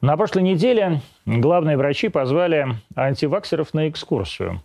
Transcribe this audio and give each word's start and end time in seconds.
На 0.00 0.16
прошлой 0.16 0.42
неделе 0.42 1.00
главные 1.24 1.76
врачи 1.76 2.08
позвали 2.08 2.66
антиваксеров 2.94 3.72
на 3.74 3.88
экскурсию 3.88 4.62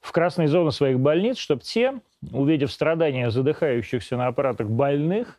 в 0.00 0.10
красные 0.12 0.48
зоны 0.48 0.72
своих 0.72 0.98
больниц, 1.00 1.38
чтобы 1.38 1.62
те, 1.62 2.00
увидев 2.32 2.72
страдания 2.72 3.30
задыхающихся 3.30 4.16
на 4.16 4.26
аппаратах 4.26 4.68
больных, 4.68 5.38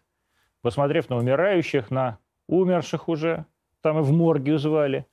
посмотрев 0.62 1.10
на 1.10 1.18
умирающих, 1.18 1.92
на 1.92 2.18
умерших 2.48 3.10
уже, 3.10 3.46
там 3.82 4.00
и 4.00 4.02
в 4.02 4.14
морге 4.14 4.58
звали, 4.58 5.06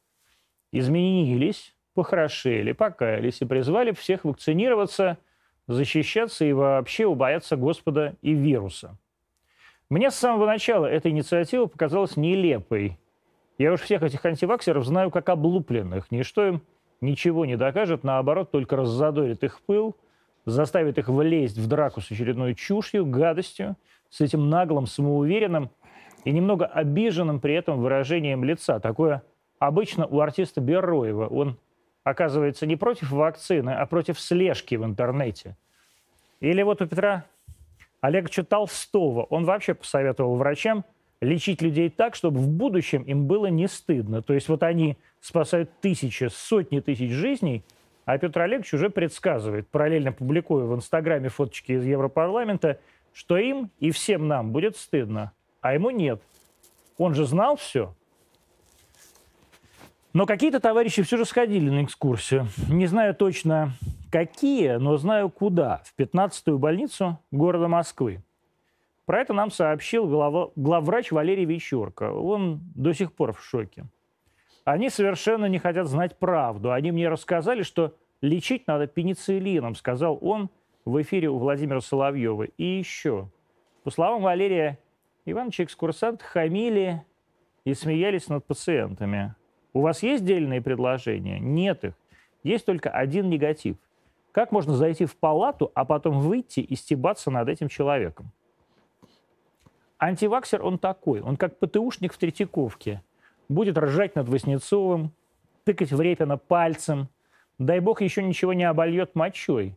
изменились, 0.72 1.74
похорошели, 1.94 2.72
покаялись 2.72 3.42
и 3.42 3.44
призвали 3.44 3.90
всех 3.90 4.24
вакцинироваться, 4.24 5.18
защищаться 5.66 6.44
и 6.44 6.52
вообще 6.52 7.06
убояться 7.06 7.56
Господа 7.56 8.14
и 8.22 8.32
вируса. 8.32 8.96
Мне 9.90 10.12
с 10.12 10.14
самого 10.14 10.46
начала 10.46 10.86
эта 10.86 11.10
инициатива 11.10 11.66
показалась 11.66 12.16
нелепой. 12.16 12.96
Я 13.58 13.72
уж 13.72 13.80
всех 13.80 14.04
этих 14.04 14.24
антиваксеров 14.24 14.86
знаю 14.86 15.10
как 15.10 15.28
облупленных. 15.28 16.12
Ничто 16.12 16.46
им 16.46 16.62
ничего 17.00 17.44
не 17.44 17.56
докажет, 17.56 18.04
наоборот, 18.04 18.52
только 18.52 18.76
раззадорит 18.76 19.42
их 19.42 19.60
пыл, 19.62 19.96
заставит 20.46 20.98
их 20.98 21.08
влезть 21.08 21.58
в 21.58 21.66
драку 21.66 22.00
с 22.00 22.08
очередной 22.08 22.54
чушью, 22.54 23.04
гадостью, 23.04 23.76
с 24.10 24.20
этим 24.20 24.48
наглым, 24.48 24.86
самоуверенным 24.86 25.70
и 26.24 26.30
немного 26.30 26.66
обиженным 26.66 27.40
при 27.40 27.54
этом 27.54 27.80
выражением 27.80 28.44
лица. 28.44 28.78
Такое 28.78 29.24
обычно 29.58 30.06
у 30.06 30.20
артиста 30.20 30.60
Бероева. 30.60 31.26
Он 31.26 31.58
оказывается 32.04 32.64
не 32.64 32.76
против 32.76 33.10
вакцины, 33.10 33.70
а 33.70 33.84
против 33.86 34.20
слежки 34.20 34.76
в 34.76 34.84
интернете. 34.84 35.56
Или 36.38 36.62
вот 36.62 36.80
у 36.80 36.86
Петра 36.86 37.24
Олеговича 38.00 38.44
Толстого. 38.44 39.24
Он 39.24 39.44
вообще 39.44 39.74
посоветовал 39.74 40.36
врачам 40.36 40.84
лечить 41.20 41.60
людей 41.60 41.90
так, 41.90 42.14
чтобы 42.14 42.40
в 42.40 42.48
будущем 42.48 43.02
им 43.02 43.26
было 43.26 43.46
не 43.46 43.68
стыдно. 43.68 44.22
То 44.22 44.32
есть 44.32 44.48
вот 44.48 44.62
они 44.62 44.96
спасают 45.20 45.70
тысячи, 45.80 46.28
сотни 46.32 46.80
тысяч 46.80 47.10
жизней, 47.10 47.62
а 48.06 48.18
Петр 48.18 48.40
Олегович 48.40 48.74
уже 48.74 48.90
предсказывает, 48.90 49.68
параллельно 49.68 50.12
публикуя 50.12 50.64
в 50.64 50.74
Инстаграме 50.74 51.28
фоточки 51.28 51.72
из 51.72 51.84
Европарламента, 51.84 52.80
что 53.12 53.36
им 53.36 53.70
и 53.78 53.90
всем 53.90 54.28
нам 54.28 54.52
будет 54.52 54.76
стыдно, 54.76 55.32
а 55.60 55.74
ему 55.74 55.90
нет. 55.90 56.22
Он 56.96 57.14
же 57.14 57.26
знал 57.26 57.56
все. 57.56 57.94
Но 60.12 60.26
какие-то 60.26 60.58
товарищи 60.58 61.02
все 61.02 61.16
же 61.16 61.24
сходили 61.24 61.70
на 61.70 61.84
экскурсию. 61.84 62.48
Не 62.68 62.86
знаю 62.86 63.14
точно, 63.14 63.72
какие, 64.10 64.76
но 64.76 64.96
знаю 64.96 65.30
куда. 65.30 65.82
В 65.84 65.98
15-ю 65.98 66.58
больницу 66.58 67.18
города 67.30 67.68
Москвы. 67.68 68.22
Про 69.06 69.22
это 69.22 69.32
нам 69.32 69.50
сообщил 69.50 70.06
глава, 70.06 70.50
главврач 70.54 71.10
Валерий 71.10 71.44
Вечерко. 71.44 72.12
Он 72.12 72.60
до 72.74 72.92
сих 72.92 73.12
пор 73.12 73.32
в 73.32 73.44
шоке. 73.44 73.86
Они 74.64 74.88
совершенно 74.88 75.46
не 75.46 75.58
хотят 75.58 75.86
знать 75.86 76.18
правду. 76.18 76.72
Они 76.72 76.92
мне 76.92 77.08
рассказали, 77.08 77.62
что 77.62 77.94
лечить 78.20 78.66
надо 78.66 78.86
пенициллином, 78.86 79.74
сказал 79.74 80.18
он 80.20 80.50
в 80.84 81.00
эфире 81.02 81.28
у 81.28 81.38
Владимира 81.38 81.80
Соловьева. 81.80 82.44
И 82.44 82.64
еще, 82.64 83.28
по 83.82 83.90
словам 83.90 84.22
Валерия 84.22 84.78
Ивановича, 85.24 85.64
экскурсанты 85.64 86.24
хамили 86.24 87.04
и 87.64 87.74
смеялись 87.74 88.28
над 88.28 88.46
пациентами. 88.46 89.34
У 89.72 89.80
вас 89.80 90.02
есть 90.02 90.24
дельные 90.24 90.60
предложения? 90.60 91.38
Нет 91.38 91.84
их. 91.84 91.94
Есть 92.42 92.66
только 92.66 92.90
один 92.90 93.28
негатив. 93.28 93.76
Как 94.32 94.52
можно 94.52 94.74
зайти 94.74 95.06
в 95.06 95.16
палату, 95.16 95.72
а 95.74 95.84
потом 95.84 96.20
выйти 96.20 96.60
и 96.60 96.76
стебаться 96.76 97.30
над 97.30 97.48
этим 97.48 97.68
человеком? 97.68 98.30
Антиваксер 99.98 100.64
он 100.64 100.78
такой. 100.78 101.20
Он 101.20 101.36
как 101.36 101.58
ПТУшник 101.58 102.12
в 102.12 102.18
Третьяковке. 102.18 103.02
Будет 103.48 103.76
ржать 103.76 104.14
над 104.14 104.28
Васнецовым, 104.28 105.12
тыкать 105.64 105.92
в 105.92 106.00
Репина 106.00 106.38
пальцем. 106.38 107.08
Дай 107.58 107.80
бог 107.80 108.00
еще 108.00 108.22
ничего 108.22 108.52
не 108.52 108.64
обольет 108.64 109.14
мочой. 109.14 109.76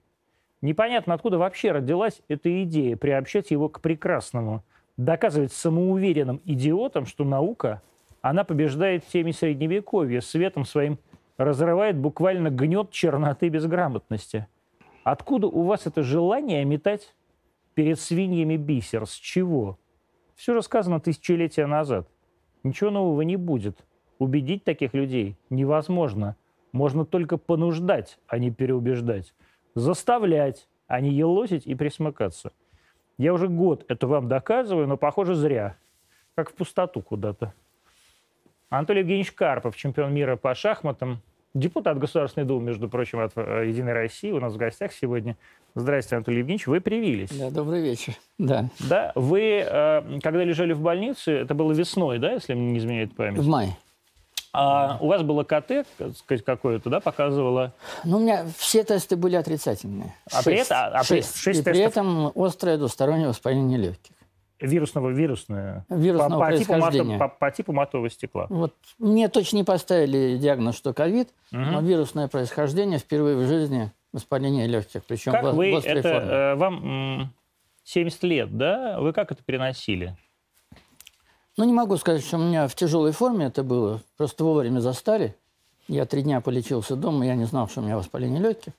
Непонятно, 0.62 1.14
откуда 1.14 1.38
вообще 1.38 1.72
родилась 1.72 2.22
эта 2.30 2.64
идея 2.64 2.96
приобщать 2.96 3.52
его 3.52 3.68
к 3.68 3.82
прекрасному. 3.82 4.64
Доказывать 4.96 5.52
самоуверенным 5.52 6.40
идиотам, 6.46 7.06
что 7.06 7.26
наука, 7.26 7.82
она 8.22 8.46
побеждает 8.46 9.04
в 9.04 9.10
теме 9.10 9.34
Средневековья, 9.34 10.22
светом 10.22 10.64
своим 10.64 11.00
разрывает, 11.38 11.98
буквально 11.98 12.50
гнет 12.50 12.92
черноты 12.92 13.50
безграмотности. 13.50 14.48
Откуда 15.04 15.48
у 15.48 15.64
вас 15.64 15.86
это 15.86 16.04
желание 16.04 16.64
метать 16.66 17.16
перед 17.74 18.00
свиньями 18.00 18.56
бисер? 18.56 19.06
С 19.06 19.14
чего? 19.14 19.78
Все 20.36 20.54
рассказано 20.54 21.00
тысячелетия 21.00 21.66
назад. 21.66 22.08
Ничего 22.64 22.90
нового 22.90 23.22
не 23.22 23.36
будет. 23.36 23.86
Убедить 24.20 24.64
таких 24.64 24.94
людей 24.94 25.38
невозможно. 25.50 26.38
Можно 26.72 27.06
только 27.06 27.38
понуждать, 27.38 28.20
а 28.28 28.40
не 28.40 28.52
переубеждать. 28.52 29.34
Заставлять, 29.76 30.68
а 30.88 31.02
не 31.02 31.12
елозить 31.12 31.68
и 31.68 31.76
присмыкаться. 31.76 32.54
Я 33.18 33.34
уже 33.34 33.48
год 33.48 33.86
это 33.90 34.08
вам 34.08 34.28
доказываю, 34.28 34.88
но, 34.88 34.98
похоже, 34.98 35.36
зря. 35.36 35.78
Как 36.36 36.50
в 36.50 36.54
пустоту 36.56 37.02
куда-то. 37.02 37.54
Анатолий 38.74 39.02
Евгеньевич 39.02 39.32
Карпов, 39.34 39.76
чемпион 39.76 40.16
мира 40.16 40.36
по 40.36 40.56
шахматам, 40.56 41.22
депутат 41.54 42.00
Государственной 42.00 42.48
Думы, 42.48 42.66
между 42.66 42.90
прочим, 42.90 43.20
от 43.20 43.34
э, 43.36 43.66
«Единой 43.68 43.94
России», 43.94 44.32
у 44.32 44.40
нас 44.40 44.54
в 44.54 44.58
гостях 44.58 44.92
сегодня. 44.94 45.38
Здравствуйте, 45.76 46.16
Анатолий 46.16 46.40
Евгеньевич, 46.40 46.66
вы 46.66 46.82
привились. 46.82 47.30
Да, 47.30 47.52
добрый 47.52 47.84
вечер. 47.84 48.16
Да. 48.40 48.70
Да, 48.80 49.12
вы, 49.14 49.64
э, 49.64 50.20
когда 50.24 50.44
лежали 50.44 50.74
в 50.74 50.82
больнице, 50.82 51.34
это 51.34 51.54
было 51.54 51.72
весной, 51.72 52.18
да, 52.18 52.32
если 52.32 52.56
мне 52.56 52.72
не 52.72 52.80
изменяет 52.80 53.16
память? 53.16 53.38
В 53.38 53.48
мае. 53.48 53.78
А 54.54 54.98
у 55.00 55.06
вас 55.06 55.22
было 55.22 55.44
КТ, 55.44 55.86
сказать, 56.18 56.44
какое-то, 56.44 56.90
да, 56.90 57.00
показывало? 57.00 57.74
Ну, 58.04 58.18
у 58.18 58.20
меня 58.22 58.44
все 58.58 58.84
тесты 58.84 59.16
были 59.16 59.36
отрицательные. 59.36 60.16
А 60.32 60.42
при 60.42 60.56
этом, 60.56 60.78
а 60.80 61.00
при, 61.02 61.22
шесть. 61.22 61.38
шесть 61.38 61.60
И 61.60 61.64
при 61.64 61.80
этом 61.80 62.32
острое 62.34 62.78
двустороннее 62.78 63.28
воспаление 63.28 63.78
легких. 63.78 64.16
Вирусного, 64.68 65.10
вирусное? 65.10 65.86
Вирусного 65.90 66.40
по, 66.40 66.52
по, 66.52 66.58
типу, 66.58 66.74
по, 67.20 67.28
по 67.28 67.52
типу 67.52 67.74
матового 67.74 68.10
стекла. 68.10 68.48
Вот. 68.50 68.74
Мне 68.98 69.28
точно 69.28 69.58
не 69.58 69.64
поставили 69.66 70.38
диагноз, 70.38 70.78
что 70.78 70.94
ковид, 70.94 71.30
Мгм. 71.52 71.72
но 71.74 71.82
вирусное 71.82 72.30
происхождение 72.30 72.98
впервые 72.98 73.36
в 73.36 73.46
жизни 73.46 73.92
воспаление 74.14 74.66
легких, 74.68 75.04
причем 75.04 75.34
Как 75.34 75.44
в, 75.44 75.52
вы 75.56 75.74
в 75.80 75.86
это, 75.86 76.02
форме. 76.02 76.30
э, 76.32 76.56
вам 76.56 77.20
м, 77.22 77.34
70 77.84 78.24
лет, 78.24 78.58
да? 78.58 79.00
Вы 79.02 79.12
как 79.12 79.32
это 79.34 79.44
переносили? 79.44 80.16
Ну, 81.58 81.66
не 81.66 81.74
могу 81.74 81.98
сказать, 81.98 82.24
что 82.26 82.38
у 82.38 82.40
меня 82.42 82.68
в 82.70 82.74
тяжелой 82.76 83.12
форме 83.12 83.48
это 83.48 83.64
было. 83.64 84.02
Просто 84.18 84.44
вовремя 84.46 84.80
застали. 84.80 85.36
Я 85.90 86.06
три 86.06 86.22
дня 86.22 86.40
полечился 86.40 86.96
дома, 86.96 87.26
я 87.26 87.36
не 87.36 87.44
знал, 87.46 87.68
что 87.68 87.82
у 87.82 87.84
меня 87.84 87.98
воспаление 87.98 88.40
легких. 88.42 88.72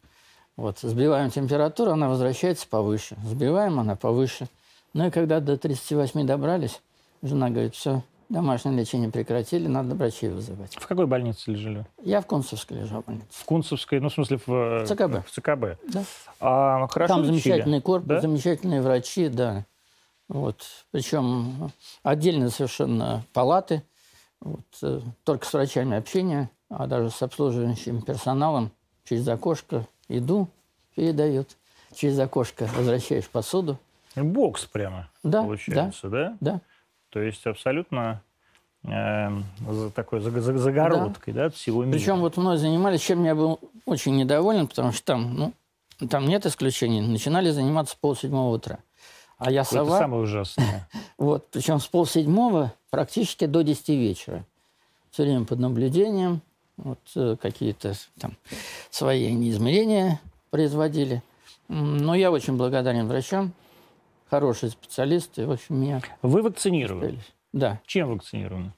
Вот, 0.56 0.78
сбиваем 0.78 1.31
температуру, 1.31 1.91
она 1.91 2.09
возвращается 2.09 2.66
повыше. 2.66 3.16
Сбиваем, 3.25 3.78
она 3.81 3.97
повыше. 3.97 4.47
Ну 4.94 5.06
и 5.06 5.10
когда 5.10 5.41
до 5.41 5.56
38 5.59 6.25
добрались, 6.27 6.81
жена 7.22 7.50
говорит, 7.50 7.75
все, 7.75 8.03
домашнее 8.28 8.77
лечение 8.78 9.10
прекратили, 9.10 9.66
надо 9.66 9.94
врачей 9.97 10.31
вызывать. 10.31 10.75
В 10.77 10.87
какой 10.87 11.06
больнице 11.06 11.50
лежали? 11.50 11.84
Я 12.03 12.21
в 12.21 12.27
Концевской 12.27 12.78
лежал 12.78 13.03
в 13.03 13.06
больнице. 13.06 13.27
В 13.31 13.44
Кунцевской, 13.44 13.99
ну, 14.00 14.09
в 14.09 14.12
смысле, 14.15 14.38
в, 14.47 14.49
э, 14.49 14.84
В 14.84 14.88
ЦКБ. 14.88 15.27
В 15.27 15.31
ЦКБ. 15.33 15.78
Да. 15.93 16.04
А, 16.41 16.87
хорошо 16.87 17.15
Там 17.15 17.22
лечили? 17.25 17.41
замечательный 17.41 17.81
корпус, 17.81 18.09
Да? 18.09 18.21
замечательные 18.21 18.83
врачи, 18.83 19.28
да. 19.28 19.65
Вот. 20.28 20.62
Причем 20.93 21.71
отдельно 22.04 22.49
совершенно 22.50 23.25
палаты, 23.33 23.83
вот, 24.41 24.60
э, 24.83 25.00
только 25.25 25.44
с 25.44 25.53
врачами 25.53 25.97
общение, 25.97 26.50
а 26.71 26.87
даже 26.87 27.10
с 27.10 27.21
обслуживающим 27.21 28.00
персоналом 28.00 28.71
через 29.04 29.27
окошко 29.27 29.87
еду 30.09 30.49
передают, 30.94 31.56
через 31.94 32.16
окошко 32.21 32.69
возвращаешь 32.77 33.28
посуду. 33.28 33.77
Бокс 34.17 34.65
прямо, 34.67 35.09
Да, 35.23 35.43
получается, 35.43 36.09
да? 36.09 36.37
Да, 36.41 36.61
То 37.11 37.21
есть 37.21 37.47
абсолютно 37.47 38.23
э, 38.85 39.29
такой 39.95 40.21
за- 40.21 40.31
за- 40.31 40.59
загородкой, 40.59 41.34
да. 41.34 41.47
от 41.47 41.55
всего 41.55 41.84
мира. 41.84 41.97
Причем 41.99 42.21
вот 42.21 42.37
мной 42.37 42.59
занимались, 42.59 43.01
чем 43.01 43.25
я 43.25 43.34
был 43.34 43.59
очень 43.87 44.16
недоволен, 44.16 44.66
потому 44.69 44.93
что 44.93 45.05
там, 45.05 45.34
ну, 45.34 45.53
там 46.09 46.27
нет 46.27 46.47
исключений. 46.47 47.01
Начинали 47.01 47.51
заниматься 47.51 47.95
с 47.95 47.97
полседьмого 47.97 48.55
утра. 48.55 48.78
А 49.39 49.51
я 49.51 49.63
Это 49.63 49.71
сова, 49.71 49.99
самое 49.99 50.22
ужасное. 50.22 50.89
Вот, 51.19 51.49
причем 51.51 51.81
с 51.81 51.87
полседьмого 51.87 52.72
практически 52.91 53.47
до 53.47 53.63
10 53.63 53.89
вечера. 53.91 54.45
Все 55.10 55.22
время 55.25 55.45
под 55.45 55.59
наблюдением, 55.60 56.41
вот 56.77 56.99
э, 57.17 57.37
какие-то 57.41 57.95
там 58.19 58.33
свои 58.91 59.33
измерения 59.51 60.21
производили. 60.51 61.22
Но 61.69 62.15
я 62.15 62.31
очень 62.31 62.57
благодарен 62.57 63.07
врачам, 63.09 63.53
хорошие 64.30 64.71
специалисты, 64.71 65.47
в 65.47 65.53
общем, 65.53 65.80
меня 65.80 66.00
Вы 66.22 66.42
вакцинированы? 66.42 67.00
справились. 67.03 67.32
Да, 67.53 67.80
Чем 67.86 68.09
вакцинированы? 68.10 68.72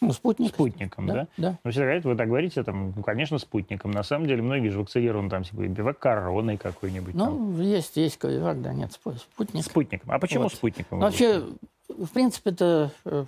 ну, 0.00 0.12
спутник. 0.12 0.48
Спутником, 0.54 1.06
да? 1.06 1.14
Да, 1.14 1.26
да. 1.36 1.58
Ну, 1.64 1.70
все 1.70 1.80
говорят, 1.80 2.04
вы 2.04 2.14
так 2.14 2.28
говорите, 2.28 2.62
там, 2.62 2.92
ну, 2.94 3.02
конечно, 3.02 3.38
спутником. 3.38 3.90
На 3.90 4.02
самом 4.02 4.26
деле, 4.26 4.42
многие 4.42 4.68
же 4.68 4.78
вакцинированы, 4.80 5.30
там, 5.30 5.44
типа, 5.44 5.62
бивак 5.66 5.98
короной 5.98 6.56
какой-нибудь. 6.58 7.16
там. 7.16 7.54
Ну, 7.56 7.62
есть, 7.62 7.96
есть 7.96 8.18
ковивак, 8.18 8.60
да, 8.60 8.72
нет, 8.74 8.90
спу- 8.92 9.16
спутник. 9.16 9.64
Спутником. 9.64 10.10
А 10.10 10.18
почему 10.18 10.44
Вот. 10.44 10.52
спутником? 10.52 10.98
Ну, 10.98 11.06
Вообще, 11.06 11.42
в 11.88 12.08
принципе, 12.12 12.50
это 12.50 12.90
э, 13.06 13.24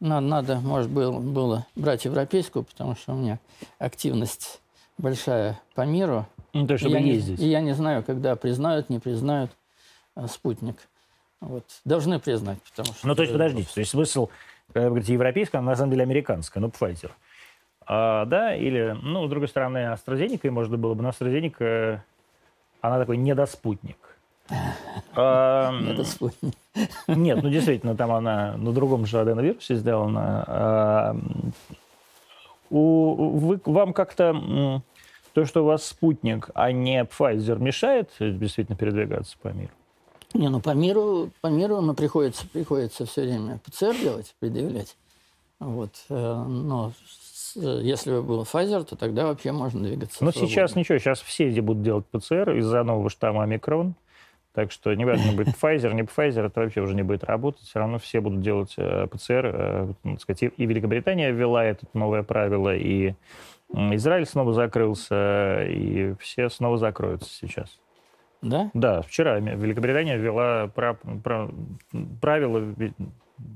надо, 0.00 0.26
надо 0.26 0.56
может, 0.60 0.90
было, 0.90 1.18
было 1.20 1.66
брать 1.76 2.04
европейскую, 2.04 2.64
потому 2.64 2.96
что 2.96 3.12
у 3.12 3.16
меня 3.16 3.38
активность 3.78 4.60
большая 4.98 5.60
по 5.74 5.82
миру. 5.82 6.26
Ну, 6.52 6.66
то 6.66 6.72
есть, 6.74 6.84
И 6.84 6.88
чтобы 6.88 6.98
я, 7.00 7.02
не, 7.04 7.18
и 7.18 7.48
я 7.48 7.60
не 7.60 7.74
знаю, 7.74 8.02
когда 8.02 8.34
признают, 8.34 8.88
не 8.88 8.98
признают 8.98 9.50
спутник. 10.26 10.76
Вот. 11.40 11.64
Должны 11.84 12.18
признать, 12.18 12.58
потому 12.62 12.94
что... 12.94 13.06
Ну, 13.06 13.14
то 13.14 13.22
есть, 13.22 13.32
подождите, 13.32 13.68
то 13.72 13.80
есть 13.80 13.90
смысл, 13.90 14.28
когда 14.72 14.86
вы 14.86 14.90
говорите 14.90 15.12
европейская, 15.12 15.58
она 15.58 15.72
на 15.72 15.76
самом 15.76 15.90
деле 15.90 16.02
американская, 16.02 16.60
ну, 16.60 16.68
Pfizer. 16.68 17.10
А, 17.86 18.24
да, 18.24 18.54
или, 18.54 18.96
ну, 19.02 19.26
с 19.26 19.30
другой 19.30 19.48
стороны, 19.48 19.78
AstraZeneca, 19.78 20.40
и 20.44 20.50
можно 20.50 20.76
было 20.76 20.94
бы, 20.94 21.02
но 21.02 21.10
AstraZeneca, 21.10 22.00
она 22.80 22.98
такой 22.98 23.16
недоспутник. 23.16 23.98
А, 25.18 25.72
Это 25.88 26.04
спутник. 26.04 26.52
Нет, 27.08 27.42
ну, 27.42 27.48
действительно, 27.48 27.96
там 27.96 28.12
она 28.12 28.54
на 28.58 28.72
другом 28.72 29.06
же 29.06 29.18
аденовирусе 29.18 29.76
сделана. 29.76 31.16
У, 32.68 33.14
вы, 33.14 33.60
вам 33.64 33.94
как-то 33.94 34.82
то, 35.32 35.44
что 35.46 35.62
у 35.62 35.66
вас 35.66 35.86
спутник, 35.86 36.50
а 36.54 36.70
не 36.70 37.02
Pfizer, 37.04 37.58
мешает 37.58 38.10
действительно 38.18 38.76
передвигаться 38.76 39.36
по 39.40 39.48
миру? 39.48 39.72
Не, 40.34 40.48
ну 40.48 40.60
по 40.60 40.70
миру, 40.70 41.30
по 41.40 41.46
миру 41.48 41.80
ну, 41.80 41.94
приходится, 41.94 42.46
приходится 42.48 43.06
все 43.06 43.22
время 43.22 43.60
ПЦР 43.64 43.94
делать, 44.00 44.34
предъявлять. 44.38 44.96
Вот. 45.58 45.92
э, 46.10 46.44
Но 46.46 46.92
если 47.54 48.10
бы 48.10 48.22
был 48.22 48.42
Pfizer, 48.42 48.84
то 48.84 48.96
тогда 48.96 49.26
вообще 49.26 49.52
можно 49.52 49.82
двигаться. 49.82 50.22
Но 50.22 50.30
свободно. 50.30 50.48
сейчас 50.54 50.76
ничего, 50.76 50.98
сейчас 50.98 51.20
все 51.20 51.48
эти 51.48 51.60
будут 51.60 51.82
делать 51.82 52.04
ПЦР 52.06 52.56
из-за 52.58 52.82
нового 52.82 53.08
штамма 53.08 53.44
омикрон. 53.44 53.94
Так 54.52 54.72
что 54.72 54.92
неважно, 54.94 55.32
будет 55.32 55.48
Pfizer, 55.62 55.92
не 55.94 56.02
Pfizer, 56.02 56.46
это 56.46 56.60
вообще 56.60 56.80
уже 56.80 56.94
не 56.94 57.02
будет 57.02 57.24
работать. 57.24 57.62
Все 57.62 57.78
равно 57.78 57.98
все 57.98 58.20
будут 58.20 58.40
делать 58.40 58.74
э, 58.76 59.06
ПЦР. 59.06 59.46
э, 59.54 59.92
ну, 60.02 60.12
так 60.12 60.20
сказать, 60.20 60.42
и- 60.42 60.66
Великобритания 60.66 61.30
ввела 61.30 61.64
это 61.64 61.86
новое 61.94 62.22
правило, 62.22 62.74
и 62.76 63.14
Израиль 63.72 64.26
снова 64.26 64.52
закрылся, 64.52 65.64
и 65.64 66.14
все 66.20 66.48
снова 66.48 66.78
закроются 66.78 67.28
сейчас. 67.30 67.78
Да? 68.42 68.70
Да, 68.74 69.02
вчера 69.02 69.38
Великобритания 69.38 70.16
ввела 70.16 70.68
пра- 70.68 70.98
пра- 71.22 71.50
правило 72.20 72.58
ви- 72.58 72.94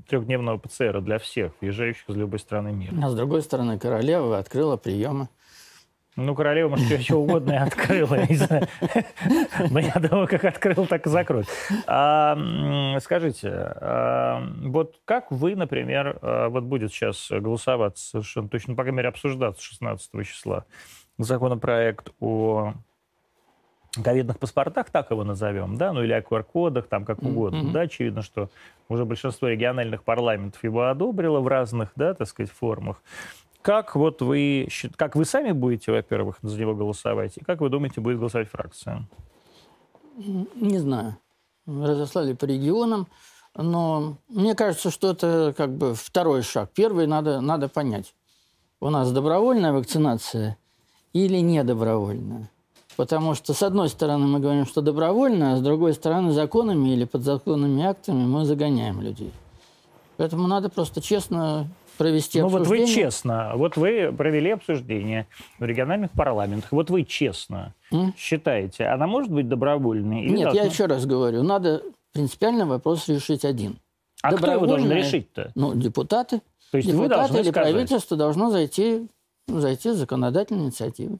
трехдневного 0.07 0.57
ПЦР 0.57 1.01
для 1.01 1.17
всех, 1.17 1.53
въезжающих 1.61 2.09
из 2.09 2.15
любой 2.15 2.39
страны 2.39 2.71
мира. 2.71 2.93
А 3.03 3.09
с 3.09 3.15
другой 3.15 3.41
стороны, 3.41 3.79
королева 3.79 4.37
открыла 4.37 4.77
приемы. 4.77 5.27
Ну, 6.17 6.35
королева, 6.35 6.69
может, 6.69 6.85
что, 6.87 7.01
что 7.01 7.15
угодно 7.21 7.53
и 7.53 7.55
открыла, 7.55 8.15
я 8.15 8.25
не 8.27 8.35
знаю. 8.35 8.67
Но 9.69 9.79
я 9.79 9.93
думаю, 9.93 10.27
как 10.27 10.43
открыл, 10.43 10.85
так 10.85 11.07
и 11.07 11.09
закроет. 11.09 11.47
А, 11.87 12.37
скажите, 12.99 13.49
а, 13.49 14.43
вот 14.65 14.99
как 15.05 15.31
вы, 15.31 15.55
например, 15.55 16.19
а, 16.21 16.49
вот 16.49 16.63
будет 16.65 16.91
сейчас 16.91 17.27
голосовать 17.31 17.97
совершенно 17.97 18.49
точно, 18.49 18.75
по 18.75 18.83
крайней 18.83 18.97
мере, 18.97 19.09
обсуждаться 19.09 19.63
16 19.63 20.23
числа 20.25 20.65
законопроект 21.17 22.09
о 22.19 22.73
ковидных 24.03 24.39
паспортах, 24.39 24.89
так 24.89 25.11
его 25.11 25.23
назовем, 25.23 25.77
да, 25.77 25.91
ну 25.91 26.03
или 26.03 26.13
о 26.13 26.21
QR-кодах, 26.21 26.87
там 26.87 27.05
как 27.05 27.21
угодно, 27.23 27.71
да, 27.71 27.81
очевидно, 27.81 28.21
что 28.21 28.49
уже 28.87 29.05
большинство 29.05 29.47
региональных 29.47 30.03
парламентов 30.03 30.63
его 30.63 30.87
одобрило 30.87 31.39
в 31.39 31.47
разных, 31.47 31.91
да, 31.95 32.13
так 32.13 32.27
сказать, 32.27 32.51
формах. 32.51 33.01
Как 33.61 33.95
вот 33.95 34.21
вы, 34.21 34.67
как 34.95 35.15
вы 35.15 35.25
сами 35.25 35.51
будете, 35.51 35.91
во-первых, 35.91 36.37
за 36.41 36.59
него 36.59 36.73
голосовать, 36.73 37.37
и 37.37 37.43
как 37.43 37.61
вы 37.61 37.69
думаете, 37.69 38.01
будет 38.01 38.17
голосовать 38.17 38.49
фракция? 38.49 39.05
Не 40.15 40.79
знаю. 40.79 41.17
Разослали 41.67 42.33
по 42.33 42.45
регионам. 42.45 43.07
Но 43.55 44.17
мне 44.29 44.55
кажется, 44.55 44.91
что 44.91 45.11
это 45.11 45.53
как 45.55 45.71
бы 45.71 45.93
второй 45.93 46.41
шаг. 46.41 46.71
Первый 46.73 47.05
надо, 47.05 47.41
надо 47.41 47.67
понять. 47.67 48.15
У 48.79 48.89
нас 48.89 49.11
добровольная 49.11 49.73
вакцинация 49.73 50.57
или 51.13 51.37
недобровольная? 51.37 52.49
Потому 52.97 53.33
что, 53.35 53.53
с 53.53 53.63
одной 53.63 53.89
стороны, 53.89 54.27
мы 54.27 54.39
говорим, 54.39 54.65
что 54.65 54.81
добровольно, 54.81 55.53
а 55.53 55.57
с 55.57 55.61
другой 55.61 55.93
стороны, 55.93 56.31
законами 56.31 56.89
или 56.89 57.05
подзаконными 57.05 57.83
актами 57.83 58.25
мы 58.25 58.45
загоняем 58.45 59.01
людей. 59.01 59.31
Поэтому 60.17 60.47
надо 60.47 60.69
просто 60.69 61.01
честно 61.01 61.67
провести 61.97 62.41
Ну 62.41 62.47
вот 62.47 62.67
вы 62.67 62.77
обсуждение. 62.77 62.93
честно, 62.95 63.51
вот 63.55 63.77
вы 63.77 64.11
провели 64.15 64.51
обсуждение 64.51 65.27
в 65.59 65.63
региональных 65.63 66.11
парламентах, 66.11 66.71
вот 66.71 66.89
вы 66.89 67.03
честно 67.03 67.73
М? 67.91 68.13
считаете, 68.17 68.85
она 68.85 69.07
может 69.07 69.31
быть 69.31 69.47
добровольной? 69.47 70.21
или 70.23 70.29
Нет, 70.31 70.39
я 70.39 70.45
должна- 70.45 70.63
еще 70.63 70.85
раз 70.85 71.05
говорю, 71.05 71.43
надо 71.43 71.81
принципиально 72.13 72.65
вопрос 72.65 73.07
решить 73.07 73.45
один. 73.45 73.77
А 74.23 74.33
кто 74.33 74.51
его 74.51 74.65
должен 74.67 74.91
решить-то? 74.91 75.51
Ну, 75.55 75.73
депутаты. 75.75 76.41
То 76.71 76.77
есть 76.77 76.87
вы 76.89 76.93
Депутаты 77.03 77.19
должны 77.21 77.35
или 77.37 77.49
сказать. 77.51 77.71
правительство 77.71 78.17
должно 78.17 78.49
зайти, 78.51 79.07
ну, 79.47 79.59
зайти 79.59 79.91
с 79.91 79.95
законодательной 79.95 80.65
инициативой. 80.65 81.19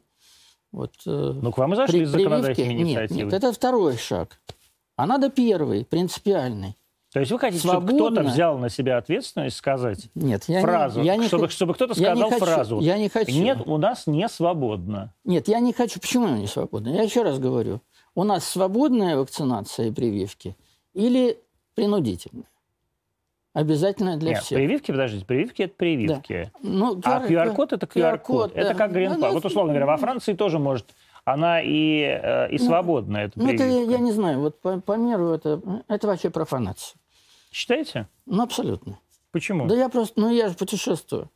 Вот, 0.71 0.91
э, 1.05 1.09
Ну, 1.41 1.51
к 1.51 1.57
вам 1.57 1.73
и 1.73 1.75
зашли 1.75 1.99
при- 1.99 2.05
с 2.05 2.09
законодательной 2.09 2.55
прививки- 2.55 2.77
нет, 2.77 2.87
инициативой. 2.87 3.23
нет, 3.25 3.33
это 3.33 3.51
второй 3.53 3.97
шаг. 3.97 4.39
А 4.95 5.05
надо 5.05 5.29
первый, 5.29 5.83
принципиальный. 5.85 6.75
То 7.11 7.19
есть 7.19 7.29
вы 7.31 7.39
хотите, 7.39 7.59
чтобы 7.67 7.87
Свободно. 7.89 8.21
кто-то 8.21 8.29
взял 8.29 8.57
на 8.57 8.69
себя 8.69 8.97
ответственность 8.97 9.57
сказать 9.57 10.07
Нет, 10.15 10.45
я 10.47 10.61
фразу, 10.61 11.01
не, 11.01 11.07
я 11.07 11.17
не 11.17 11.27
чтобы, 11.27 11.47
хо- 11.47 11.51
чтобы 11.51 11.73
кто-то 11.73 11.93
я 11.99 12.13
не 12.13 12.21
сказал 12.21 12.29
хочу, 12.39 12.45
фразу. 12.45 12.79
Я 12.79 12.97
не 12.97 13.09
хочу. 13.09 13.31
Нет, 13.33 13.57
у 13.65 13.77
нас 13.77 14.07
не 14.07 14.29
свободно. 14.29 15.13
Нет, 15.25 15.49
я 15.49 15.59
не 15.59 15.73
хочу. 15.73 15.99
Почему 15.99 16.27
не 16.37 16.47
свободна? 16.47 16.87
Я 16.89 17.01
еще 17.03 17.23
раз 17.23 17.37
говорю. 17.37 17.81
У 18.15 18.23
нас 18.23 18.45
свободная 18.45 19.17
вакцинация 19.17 19.87
и 19.87 19.91
прививки 19.91 20.55
или 20.93 21.37
принудительная? 21.75 22.45
Обязательно 23.53 24.15
для 24.17 24.31
Нет, 24.31 24.43
всех. 24.43 24.57
прививки, 24.57 24.91
подождите, 24.91 25.25
прививки 25.25 25.63
это 25.63 25.73
прививки. 25.75 26.51
Ну, 26.61 26.99
А 27.03 27.25
QR-код 27.27 27.73
это 27.73 27.85
QR-код. 27.85 28.53
Это 28.55 28.69
да. 28.69 28.73
как 28.75 28.93
грин 28.93 29.15
Ну, 29.19 29.31
Вот, 29.33 29.43
условно 29.43 29.73
говоря, 29.73 29.85
во 29.87 29.97
Франции 29.97 30.33
тоже 30.33 30.57
может 30.57 30.87
она 31.25 31.61
и, 31.61 31.99
э, 32.01 32.49
и 32.51 32.57
свободная, 32.57 33.25
эта 33.25 33.39
Ну, 33.39 33.45
это 33.51 33.63
я, 33.63 33.69
прививка. 33.69 33.91
я 33.91 33.97
не 33.99 34.11
знаю. 34.11 34.39
Вот 34.39 34.59
по, 34.61 34.79
по 34.79 34.95
миру 34.97 35.31
это, 35.31 35.61
это 35.87 36.07
вообще 36.07 36.29
профанация. 36.29 36.97
Считаете? 37.51 38.07
Ну, 38.25 38.41
абсолютно. 38.41 38.97
Почему? 39.31 39.67
Да 39.67 39.75
я 39.75 39.89
просто, 39.89 40.19
ну 40.19 40.29
я 40.31 40.49
же 40.49 40.55
путешествую. 40.55 41.29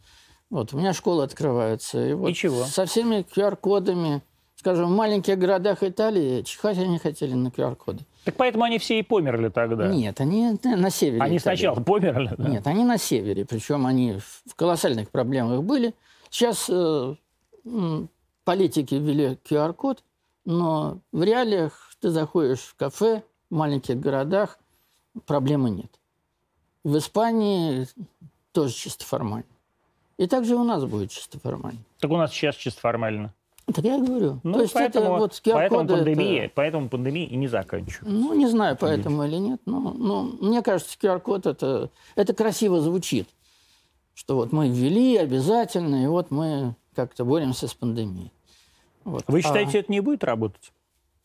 Вот, 0.49 0.73
у 0.73 0.77
меня 0.77 0.93
школы 0.93 1.23
открываются. 1.23 2.03
И, 2.07 2.13
вот 2.13 2.29
И 2.29 2.33
чего? 2.33 2.63
Со 2.63 2.85
всеми 2.85 3.25
QR-кодами. 3.35 4.21
Скажем, 4.65 4.87
в 4.87 4.95
маленьких 4.95 5.37
городах 5.37 5.83
Италии 5.83 6.41
чихать 6.41 6.79
они 6.79 6.97
хотели 6.97 7.35
на 7.35 7.49
QR-коды. 7.49 8.03
Так 8.23 8.33
поэтому 8.35 8.63
они 8.63 8.79
все 8.79 8.97
и 8.97 9.03
померли 9.03 9.49
тогда. 9.49 9.87
Нет, 9.89 10.19
они 10.19 10.57
на 10.63 10.75
на 10.75 10.89
севере 10.89 11.21
Они 11.21 11.37
Италии. 11.37 11.57
сначала 11.57 11.79
померли, 11.81 12.33
да? 12.35 12.49
Нет, 12.49 12.65
они 12.65 12.83
на 12.83 12.97
севере. 12.97 13.45
Причем 13.45 13.85
они 13.85 14.17
в 14.47 14.55
колоссальных 14.55 15.11
проблемах 15.11 15.61
были. 15.61 15.93
Сейчас 16.31 16.65
э, 16.67 17.15
политики 18.43 18.95
ввели 18.95 19.37
QR-код, 19.47 20.03
но 20.45 20.97
в 21.11 21.21
реалиях 21.21 21.91
ты 22.01 22.09
заходишь 22.09 22.61
в 22.61 22.75
кафе 22.75 23.21
в 23.51 23.55
маленьких 23.55 23.99
городах, 23.99 24.57
проблемы 25.27 25.69
нет. 25.69 25.91
В 26.83 26.97
Испании 26.97 27.87
тоже 28.51 28.73
чисто 28.73 29.05
формально. 29.05 29.45
И 30.17 30.25
также 30.25 30.55
у 30.55 30.63
нас 30.63 30.83
будет 30.85 31.11
чисто 31.11 31.39
формально. 31.39 31.81
Так 31.99 32.09
у 32.09 32.17
нас 32.17 32.31
сейчас 32.31 32.55
чисто 32.55 32.81
формально. 32.81 33.31
Так 33.73 33.83
я 33.83 33.97
и 33.97 34.01
говорю. 34.01 34.39
Ну, 34.43 34.53
То 34.53 34.61
есть 34.61 34.73
поэтому, 34.73 35.05
это 35.05 35.15
вот 35.17 35.41
поэтому, 35.43 35.81
QR-коды... 35.81 35.93
это- 35.93 36.03
пандемия, 36.05 36.51
поэтому 36.53 36.89
пандемия 36.89 37.25
и 37.27 37.35
не 37.35 37.47
заканчивается. 37.47 38.03
Ну, 38.07 38.33
не 38.35 38.47
знаю, 38.47 38.77
поэтому 38.79 39.23
или 39.25 39.37
нет. 39.37 39.59
Но, 39.65 39.79
но 39.97 40.23
мне 40.39 40.61
кажется, 40.61 40.95
QR-код 41.01 41.47
это, 41.47 41.89
это 42.15 42.33
красиво 42.33 42.79
звучит. 42.81 43.27
Что 44.13 44.35
вот 44.35 44.51
мы 44.51 44.69
ввели 44.69 45.17
обязательно, 45.17 46.03
и 46.03 46.07
вот 46.07 46.29
мы 46.31 46.75
как-то 46.95 47.25
боремся 47.25 47.67
с 47.67 47.73
пандемией. 47.73 48.31
Вот. 49.03 49.23
Вы 49.27 49.39
А 49.39 49.41
считаете, 49.41 49.79
это 49.79 49.91
не 49.91 49.99
будет 49.99 50.23
работать? 50.23 50.71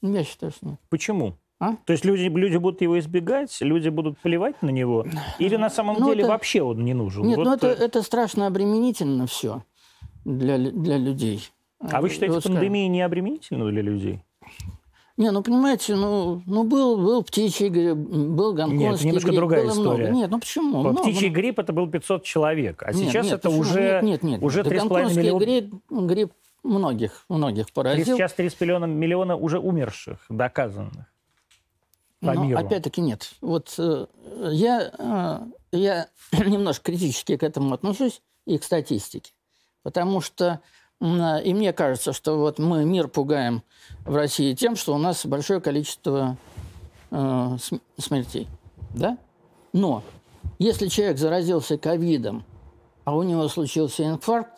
я 0.03 0.25
считаю, 0.25 0.51
что 0.53 0.67
нет. 0.67 0.79
Почему? 0.89 1.35
А? 1.61 1.77
То 1.85 1.93
есть 1.93 2.07
люди, 2.07 2.23
люди 2.23 2.57
будут 2.57 2.81
его 2.81 2.99
избегать, 2.99 3.55
люди 3.61 3.91
будут 3.91 4.19
плевать 4.19 4.61
на 4.63 4.71
него? 4.71 5.05
Или 5.39 5.57
на 5.57 5.69
самом 5.69 5.97
Ну, 6.01 6.09
деле 6.09 6.23
это- 6.23 6.31
вообще 6.31 6.63
он 6.63 6.83
не 6.87 6.95
нужен? 6.95 7.27
Нет, 7.27 7.37
Вот, 7.37 7.45
ну 7.45 7.53
это, 7.55 7.67
это 7.67 8.03
страшно 8.03 8.47
обременительно 8.47 9.27
все 9.27 9.63
для, 10.25 10.57
для 10.57 10.97
людей. 10.97 11.51
А 11.81 12.01
вы 12.01 12.11
считаете, 12.11 12.41
скажем, 12.41 12.55
пандемия 12.57 12.89
не 12.89 13.01
обременительна 13.03 13.71
для 13.71 13.83
людей? 13.83 14.21
Не, 15.17 15.31
ну 15.33 15.43
понимаете, 15.43 15.97
ну, 15.97 16.43
ну 16.47 16.65
был, 16.65 16.97
был 16.97 17.23
птичий 17.23 17.69
грипп, 17.69 17.95
был 17.97 18.55
гонконгский 18.55 19.09
немножко 19.09 19.29
грипп, 19.29 19.39
другая 19.41 19.65
было 19.65 19.75
много. 19.75 19.91
история. 19.91 20.11
Нет, 20.13 20.31
ну 20.31 20.39
почему? 20.41 20.81
Много. 20.81 21.03
Птичий 21.03 21.29
грипп 21.29 21.59
это 21.59 21.73
был 21.75 21.91
500 21.91 22.25
человек, 22.25 22.83
а 22.83 22.93
Нет, 22.93 23.09
сейчас 23.11 23.27
нет, 23.27 23.35
это 23.35 23.49
почему? 23.49 23.61
уже, 23.61 23.81
Нет, 23.81 24.03
нет, 24.03 24.23
нет. 24.23 24.43
уже 24.43 24.63
Да 24.65 24.71
3,5 24.71 24.79
гонконгский 24.79 25.19
миллиона. 25.23 25.45
грипп, 25.45 25.75
грипп 25.91 26.33
многих, 26.63 27.25
многих 27.29 27.73
поразил. 27.73 28.17
Сейчас 28.17 28.35
3,5 28.37 28.57
миллиона, 28.61 28.85
миллиона 28.87 29.37
уже 29.37 29.59
умерших, 29.59 30.19
доказанных 30.31 31.07
по 32.21 32.33
Но 32.33 32.45
миру. 32.45 32.59
опять-таки 32.59 33.01
нет. 33.03 33.33
Вот 33.43 33.75
э, 33.79 34.07
я, 34.53 34.91
э, 35.73 35.77
я 35.77 36.07
немножко 36.33 36.93
критически 36.93 37.37
к 37.37 37.43
этому 37.43 37.75
отношусь 37.75 38.23
и 38.47 38.57
к 38.59 38.65
статистике. 38.65 39.33
Потому 39.83 40.21
что 40.21 40.61
и 41.01 41.55
мне 41.55 41.73
кажется, 41.73 42.13
что 42.13 42.39
вот 42.39 42.59
мы 42.59 42.85
мир 42.85 43.09
пугаем 43.09 43.63
в 44.05 44.15
России 44.15 44.55
тем, 44.55 44.77
что 44.77 44.95
у 44.95 44.99
нас 44.99 45.25
большое 45.25 45.61
количество 45.61 46.37
э, 47.11 47.57
см- 47.59 47.83
смертей. 47.99 48.49
Да? 48.95 49.17
Но 49.73 50.03
Если 50.59 50.89
человек 50.89 51.19
заразился 51.19 51.79
ковидом, 51.79 52.45
а 53.05 53.17
у 53.17 53.23
него 53.23 53.49
случился 53.49 54.05
инфаркт, 54.05 54.53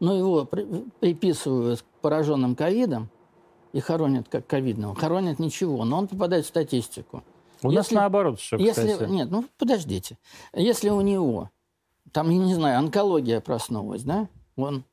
но 0.00 0.16
его 0.16 0.44
при, 0.46 0.64
приписывают 1.00 1.82
к 1.82 1.84
пораженным 2.00 2.56
ковидом 2.56 3.10
и 3.72 3.80
хоронят 3.80 4.28
как 4.28 4.46
ковидного. 4.46 4.94
Хоронят 4.94 5.38
ничего, 5.38 5.84
но 5.84 5.98
он 5.98 6.08
попадает 6.08 6.46
в 6.46 6.48
статистику. 6.48 7.22
У 7.62 7.70
если, 7.70 7.94
нас 7.94 8.02
наоборот 8.02 8.40
все, 8.40 8.56
если, 8.56 9.06
Нет, 9.06 9.30
ну 9.30 9.44
подождите. 9.58 10.18
Если 10.54 10.88
у 10.88 11.00
него, 11.00 11.50
там, 12.12 12.30
я 12.30 12.38
не 12.38 12.54
знаю, 12.54 12.78
онкология 12.78 13.40
проснулась, 13.40 14.02
да, 14.02 14.28
он 14.56 14.84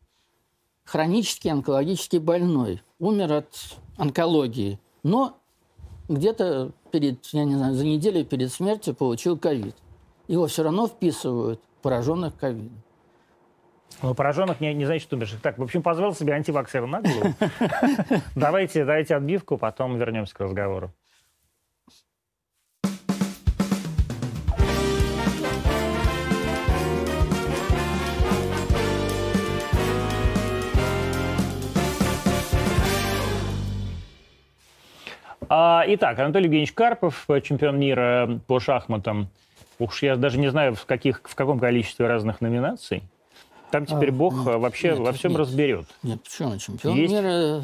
хронический 0.83 1.49
онкологический 1.49 2.19
больной, 2.19 2.81
умер 2.99 3.31
от 3.33 3.77
онкологии, 3.97 4.79
но 5.03 5.37
где-то 6.09 6.71
перед, 6.91 7.25
я 7.27 7.45
не 7.45 7.55
знаю, 7.55 7.73
за 7.73 7.85
неделю 7.85 8.25
перед 8.25 8.51
смертью 8.51 8.93
получил 8.93 9.37
ковид. 9.37 9.75
Его 10.27 10.47
все 10.47 10.63
равно 10.63 10.87
вписывают 10.87 11.61
пораженных 11.81 12.35
ковидом. 12.37 12.81
Ну, 14.01 14.15
пораженных 14.15 14.59
не, 14.59 14.73
не 14.73 14.85
значит, 14.85 15.03
что 15.03 15.15
умерших. 15.15 15.41
Так, 15.41 15.57
в 15.57 15.63
общем, 15.63 15.83
позвал 15.83 16.13
себе 16.13 16.33
антиваксера 16.33 16.85
на 16.85 17.01
голову. 17.01 17.33
Давайте, 18.35 18.85
дайте 18.85 19.15
отбивку, 19.15 19.57
потом 19.57 19.97
вернемся 19.97 20.33
к 20.35 20.39
разговору. 20.39 20.91
А, 35.49 35.83
итак, 35.87 36.19
Анатолий 36.19 36.45
Евгеньевич 36.45 36.73
Карпов, 36.73 37.27
чемпион 37.43 37.79
мира 37.79 38.39
по 38.47 38.59
шахматам. 38.59 39.29
Уж 39.79 40.03
я 40.03 40.15
даже 40.15 40.39
не 40.39 40.49
знаю, 40.49 40.75
в, 40.75 40.85
каких, 40.85 41.21
в 41.23 41.35
каком 41.35 41.59
количестве 41.59 42.07
разных 42.07 42.41
номинаций. 42.41 43.03
Там 43.71 43.85
теперь 43.85 44.09
а, 44.09 44.13
Бог 44.13 44.35
нет, 44.35 44.45
во, 44.45 44.69
все, 44.69 44.89
нет, 44.91 44.99
во 44.99 45.11
всем 45.13 45.31
нет, 45.31 45.39
разберет. 45.39 45.85
Нет, 46.03 46.21
почему? 46.23 46.57
Чемпион 46.57 46.95
Есть... 46.95 47.13
мира... 47.13 47.61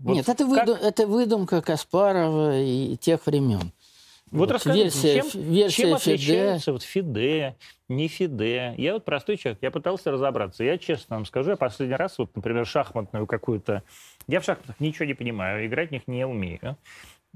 Вот 0.00 0.14
нет, 0.14 0.28
это, 0.28 0.44
как... 0.44 0.66
выдум, 0.66 0.78
это 0.80 1.06
выдумка 1.06 1.62
Каспарова 1.62 2.56
и 2.60 2.96
тех 2.96 3.26
времен. 3.26 3.72
Вот, 4.30 4.38
вот 4.38 4.50
расскажите, 4.52 4.84
версия, 4.84 5.22
чем, 5.22 5.42
версия 5.42 5.82
чем 5.82 5.94
отличается 5.94 6.72
вот 6.72 6.82
Фиде, 6.82 7.56
не 7.88 8.08
Фиде? 8.08 8.74
Я 8.76 8.94
вот 8.94 9.04
простой 9.04 9.36
человек, 9.36 9.58
я 9.62 9.70
пытался 9.70 10.10
разобраться. 10.10 10.64
Я 10.64 10.78
честно 10.78 11.16
вам 11.16 11.26
скажу, 11.26 11.50
я 11.50 11.56
последний 11.56 11.96
раз, 11.96 12.18
вот, 12.18 12.34
например, 12.36 12.66
шахматную 12.66 13.26
какую-то 13.26 13.82
я 14.28 14.40
в 14.40 14.44
шахматах 14.44 14.78
ничего 14.78 15.06
не 15.06 15.14
понимаю, 15.14 15.66
играть 15.66 15.88
в 15.88 15.92
них 15.92 16.02
не 16.06 16.26
умею. 16.26 16.76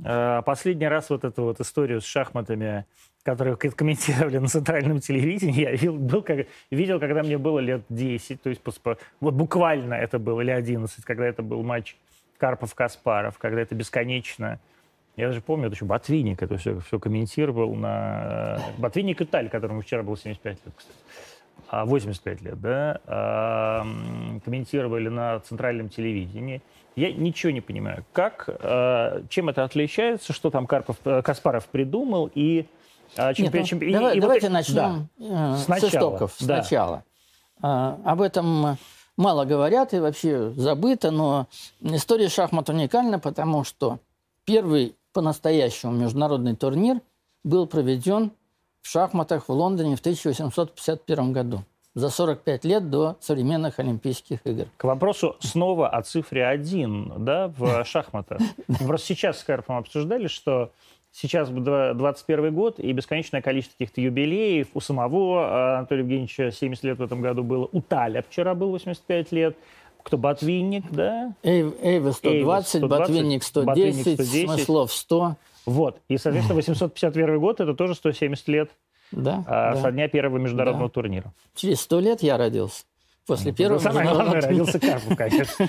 А, 0.04 0.42
последний 0.42 0.86
раз 0.86 1.08
вот 1.08 1.24
эту 1.24 1.44
вот 1.44 1.58
историю 1.58 2.02
с 2.02 2.04
шахматами, 2.04 2.84
которую 3.22 3.56
комментировали 3.56 4.36
на 4.36 4.48
центральном 4.48 5.00
телевидении, 5.00 5.62
я 5.62 5.72
видел, 5.72 5.94
был, 5.94 6.22
как, 6.22 6.46
видел, 6.70 7.00
когда 7.00 7.22
мне 7.22 7.38
было 7.38 7.60
лет 7.60 7.82
10, 7.88 8.42
то 8.42 8.50
есть 8.50 8.60
вот 9.20 9.34
буквально 9.34 9.94
это 9.94 10.18
было, 10.18 10.42
или 10.42 10.50
11, 10.50 11.02
когда 11.04 11.24
это 11.24 11.42
был 11.42 11.62
матч 11.62 11.96
Карпов-Каспаров, 12.38 13.38
когда 13.38 13.62
это 13.62 13.74
бесконечно. 13.74 14.60
Я 15.16 15.28
даже 15.28 15.42
помню, 15.42 15.66
это 15.66 15.74
еще 15.74 15.84
Ботвинник 15.84 16.42
это 16.42 16.56
все, 16.56 16.80
все 16.80 16.98
комментировал 16.98 17.74
на... 17.74 18.58
Ботвинник 18.78 19.20
Италь, 19.20 19.50
которому 19.50 19.82
вчера 19.82 20.02
было 20.02 20.16
75 20.16 20.58
лет, 20.64 20.74
кстати. 20.76 20.98
85 21.70 22.38
а, 22.40 22.44
лет, 22.44 22.60
да, 22.60 23.86
комментировали 24.44 25.08
на 25.08 25.40
центральном 25.40 25.88
телевидении. 25.88 26.62
Я 26.96 27.12
ничего 27.12 27.50
не 27.50 27.62
понимаю. 27.62 28.04
Как, 28.12 28.48
э, 28.48 29.22
чем 29.30 29.48
это 29.48 29.64
отличается, 29.64 30.34
что 30.34 30.50
там 30.50 30.66
Карпов, 30.66 30.96
э, 31.06 31.22
Каспаров 31.22 31.66
придумал 31.68 32.30
и 32.34 32.66
э, 33.16 33.32
чемпион... 33.32 33.44
Нет, 33.44 33.54
ну, 33.54 33.64
чемпион... 33.64 33.92
давай, 33.92 34.16
и 34.18 34.20
давайте 34.20 34.48
вот... 34.48 34.52
начнем 34.52 35.08
да. 35.16 35.56
с 35.56 35.64
сначала. 35.64 35.88
истоков, 35.88 36.36
да. 36.40 36.62
сначала. 36.62 37.04
А, 37.62 37.98
об 38.04 38.20
этом 38.20 38.76
мало 39.16 39.46
говорят 39.46 39.94
и 39.94 40.00
вообще 40.00 40.50
забыто, 40.50 41.10
но 41.10 41.46
история 41.80 42.28
шахмат 42.28 42.68
уникальна, 42.68 43.18
потому 43.18 43.64
что 43.64 43.98
первый 44.44 44.94
по-настоящему 45.12 45.92
международный 45.92 46.56
турнир 46.56 47.00
был 47.44 47.66
проведен 47.66 48.32
в 48.80 48.88
шахматах 48.88 49.48
в 49.48 49.52
Лондоне 49.52 49.96
в 49.96 50.00
1851 50.00 51.32
году 51.32 51.64
за 51.94 52.08
45 52.08 52.64
лет 52.64 52.90
до 52.90 53.16
современных 53.20 53.78
Олимпийских 53.78 54.40
игр. 54.44 54.66
К 54.76 54.84
вопросу 54.84 55.36
снова 55.40 55.88
о 55.88 56.02
цифре 56.02 56.46
1 56.46 57.12
да, 57.18 57.48
в 57.48 57.84
шахматах. 57.86 58.40
Просто 58.86 59.08
сейчас 59.08 59.40
с 59.40 59.44
Карпом 59.44 59.76
обсуждали, 59.76 60.26
что 60.26 60.72
сейчас 61.12 61.50
21 61.50 62.54
год 62.54 62.78
и 62.78 62.92
бесконечное 62.92 63.42
количество 63.42 63.74
каких-то 63.78 64.00
юбилеев. 64.00 64.68
У 64.74 64.80
самого 64.80 65.44
а, 65.44 65.78
Анатолия 65.78 66.02
Евгеньевича 66.02 66.50
70 66.50 66.84
лет 66.84 66.98
в 66.98 67.02
этом 67.02 67.20
году 67.20 67.42
было. 67.42 67.68
У 67.70 67.82
Таля 67.82 68.24
вчера 68.28 68.54
был 68.54 68.70
85 68.70 69.32
лет. 69.32 69.56
Кто? 70.02 70.18
Ботвинник, 70.18 70.90
да? 70.90 71.34
Эйв, 71.42 71.74
Эйва 71.82 72.12
120, 72.12 72.68
120 72.68 72.88
Ботвинник 72.88 73.42
110, 73.42 73.66
Ботвинник 73.66 74.18
110, 74.18 74.46
Смыслов 74.46 74.92
100. 74.92 75.36
Вот. 75.66 76.00
И, 76.08 76.18
соответственно, 76.18 76.56
851 76.56 77.38
год– 77.40 77.60
это 77.60 77.74
тоже 77.74 77.94
170 77.94 78.48
лет 78.48 78.70
да, 79.12 79.44
а, 79.46 79.74
да. 79.74 79.80
со 79.80 79.92
дня 79.92 80.08
первого 80.08 80.38
международного 80.38 80.88
да. 80.88 80.92
турнира. 80.92 81.32
Через 81.54 81.80
сто 81.80 82.00
лет 82.00 82.22
я 82.22 82.36
родился. 82.36 82.84
После 83.26 83.52
ну, 83.52 83.56
первого 83.56 83.78
Самое 83.78 84.08
главное, 84.08 84.40
родился 84.40 84.80
Карпов, 84.80 85.16
конечно. 85.16 85.68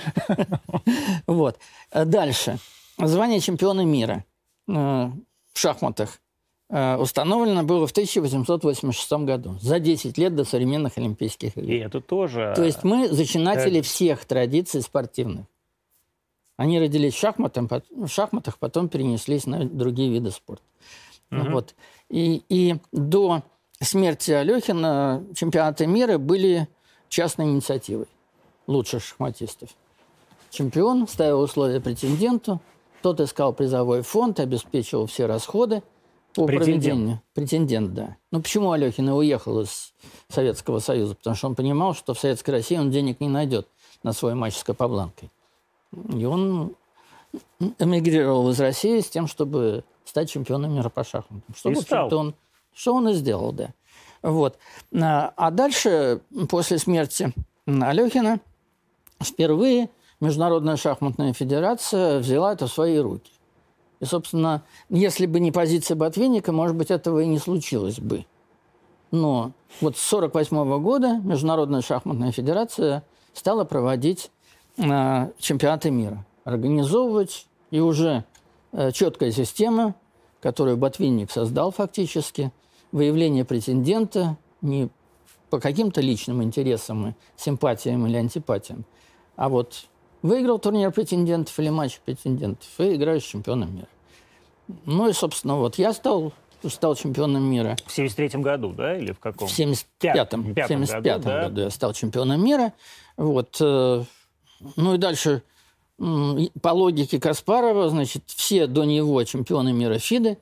Вот. 1.26 1.58
Дальше. 1.92 2.58
Звание 2.98 3.40
чемпиона 3.40 3.84
мира 3.84 4.24
э, 4.68 4.72
в 4.72 5.58
шахматах 5.58 6.20
установлено 6.74 7.62
было 7.62 7.86
в 7.86 7.92
1886 7.92 9.12
году, 9.24 9.56
за 9.60 9.78
10 9.78 10.18
лет 10.18 10.34
до 10.34 10.44
современных 10.44 10.98
Олимпийских 10.98 11.56
игр. 11.56 11.70
И 11.70 11.76
это 11.78 12.00
тоже... 12.00 12.52
То 12.56 12.64
есть 12.64 12.82
мы 12.82 13.08
зачинатели 13.08 13.80
всех 13.80 14.24
традиций 14.24 14.82
спортивных. 14.82 15.46
Они 16.56 16.80
родились 16.80 17.14
в, 17.14 17.18
шахматах, 17.18 17.82
в 17.90 18.08
шахматах, 18.08 18.58
потом 18.58 18.88
перенеслись 18.88 19.46
на 19.46 19.64
другие 19.64 20.10
виды 20.10 20.32
спорта. 20.32 20.64
Угу. 21.30 21.50
Вот. 21.50 21.74
И, 22.10 22.42
и 22.48 22.76
до 22.90 23.42
смерти 23.80 24.32
Алехина 24.32 25.24
чемпионаты 25.34 25.86
мира 25.86 26.18
были 26.18 26.68
частной 27.08 27.46
инициативой 27.46 28.06
лучших 28.66 29.04
шахматистов. 29.04 29.70
Чемпион 30.50 31.06
ставил 31.06 31.40
условия 31.40 31.80
претенденту, 31.80 32.60
тот 33.02 33.20
искал 33.20 33.52
призовой 33.52 34.02
фонд, 34.02 34.40
обеспечивал 34.40 35.06
все 35.06 35.26
расходы 35.26 35.82
Претендент. 36.34 37.20
Претендент, 37.34 37.94
да. 37.94 38.16
Ну 38.30 38.42
почему 38.42 38.72
Алехин 38.72 39.08
и 39.08 39.12
уехал 39.12 39.60
из 39.60 39.92
Советского 40.28 40.80
Союза? 40.80 41.14
Потому 41.14 41.36
что 41.36 41.48
он 41.48 41.54
понимал, 41.54 41.94
что 41.94 42.14
в 42.14 42.18
Советской 42.18 42.50
России 42.50 42.76
он 42.76 42.90
денег 42.90 43.20
не 43.20 43.28
найдет 43.28 43.68
на 44.02 44.12
свой 44.12 44.34
матч 44.34 44.56
с 44.56 44.64
Капабланкой. 44.64 45.30
И 46.12 46.24
он 46.24 46.74
эмигрировал 47.78 48.50
из 48.50 48.60
России 48.60 49.00
с 49.00 49.08
тем, 49.08 49.26
чтобы 49.26 49.84
стать 50.04 50.30
чемпионом 50.30 50.74
мира 50.74 50.88
по 50.88 51.04
шахматам. 51.04 51.54
Что, 51.54 51.70
и 51.70 51.74
стал. 51.76 52.12
Он, 52.14 52.34
что 52.72 52.94
он 52.94 53.08
и 53.08 53.14
сделал, 53.14 53.52
да. 53.52 53.70
Вот. 54.22 54.58
А, 54.94 55.32
а 55.36 55.50
дальше, 55.50 56.20
после 56.48 56.78
смерти 56.78 57.32
Алехина, 57.66 58.40
впервые 59.22 59.90
Международная 60.20 60.76
шахматная 60.76 61.32
федерация 61.32 62.18
взяла 62.18 62.52
это 62.52 62.66
в 62.66 62.72
свои 62.72 62.98
руки. 62.98 63.30
И, 64.04 64.06
собственно, 64.06 64.62
если 64.88 65.26
бы 65.26 65.40
не 65.40 65.50
позиция 65.50 65.96
Ботвинника, 65.96 66.52
может 66.52 66.76
быть, 66.76 66.90
этого 66.90 67.20
и 67.20 67.26
не 67.26 67.38
случилось 67.38 67.98
бы. 67.98 68.24
Но 69.10 69.52
вот 69.80 69.96
с 69.96 70.12
1948 70.12 70.82
года 70.82 71.20
Международная 71.24 71.80
шахматная 71.80 72.30
федерация 72.30 73.04
стала 73.32 73.64
проводить 73.64 74.30
э, 74.76 75.30
чемпионаты 75.38 75.90
мира, 75.90 76.24
организовывать 76.44 77.46
и 77.70 77.80
уже 77.80 78.24
Э, 78.76 78.90
четкая 78.90 79.30
система, 79.30 79.94
которую 80.40 80.76
Ботвинник 80.76 81.30
создал 81.30 81.70
фактически, 81.70 82.50
выявление 82.90 83.44
претендента 83.44 84.36
не 84.62 84.88
по 85.48 85.60
каким-то 85.60 86.00
личным 86.00 86.42
интересам, 86.42 87.14
симпатиям 87.36 88.04
или 88.08 88.16
антипатиям, 88.16 88.84
а 89.36 89.48
вот 89.48 89.86
выиграл 90.22 90.58
турнир 90.58 90.90
претендентов 90.90 91.56
или 91.60 91.68
матч 91.68 92.00
претендентов, 92.00 92.68
и 92.78 92.96
играешь 92.96 93.22
чемпионом 93.22 93.76
мира. 93.76 93.88
Ну 94.86 95.08
и, 95.08 95.12
собственно, 95.12 95.56
вот 95.56 95.76
я 95.76 95.92
стал, 95.92 96.32
стал 96.66 96.94
чемпионом 96.94 97.42
мира. 97.44 97.76
В 97.86 97.92
73 97.92 98.40
году, 98.40 98.72
да, 98.72 98.96
или 98.96 99.12
в 99.12 99.18
каком? 99.18 99.48
В 99.48 99.50
75-м. 99.50 100.54
В 100.54 100.54
75 100.54 101.02
году, 101.02 101.24
да? 101.24 101.42
году 101.44 101.60
я 101.62 101.70
стал 101.70 101.92
чемпионом 101.92 102.44
мира. 102.44 102.72
Вот. 103.16 103.56
Э, 103.60 104.04
ну 104.76 104.94
и 104.94 104.98
дальше 104.98 105.42
по 105.96 106.68
логике 106.70 107.20
Каспарова, 107.20 107.88
значит, 107.88 108.24
все 108.26 108.66
до 108.66 108.84
него 108.84 109.22
чемпионы 109.24 109.72
мира 109.72 109.98
ФИДы, 109.98 110.38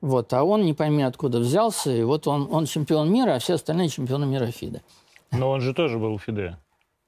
вот, 0.00 0.32
а 0.32 0.42
он 0.42 0.64
не 0.64 0.74
пойми 0.74 1.02
откуда 1.02 1.38
взялся, 1.38 1.94
и 1.94 2.02
вот 2.02 2.26
он, 2.26 2.48
он 2.50 2.66
чемпион 2.66 3.12
мира, 3.12 3.34
а 3.34 3.38
все 3.38 3.54
остальные 3.54 3.88
чемпионы 3.88 4.26
мира 4.26 4.46
ФИДы. 4.46 4.82
Но 5.30 5.50
он 5.50 5.60
же 5.60 5.74
тоже 5.74 5.98
был 5.98 6.18
ФИДе. 6.18 6.58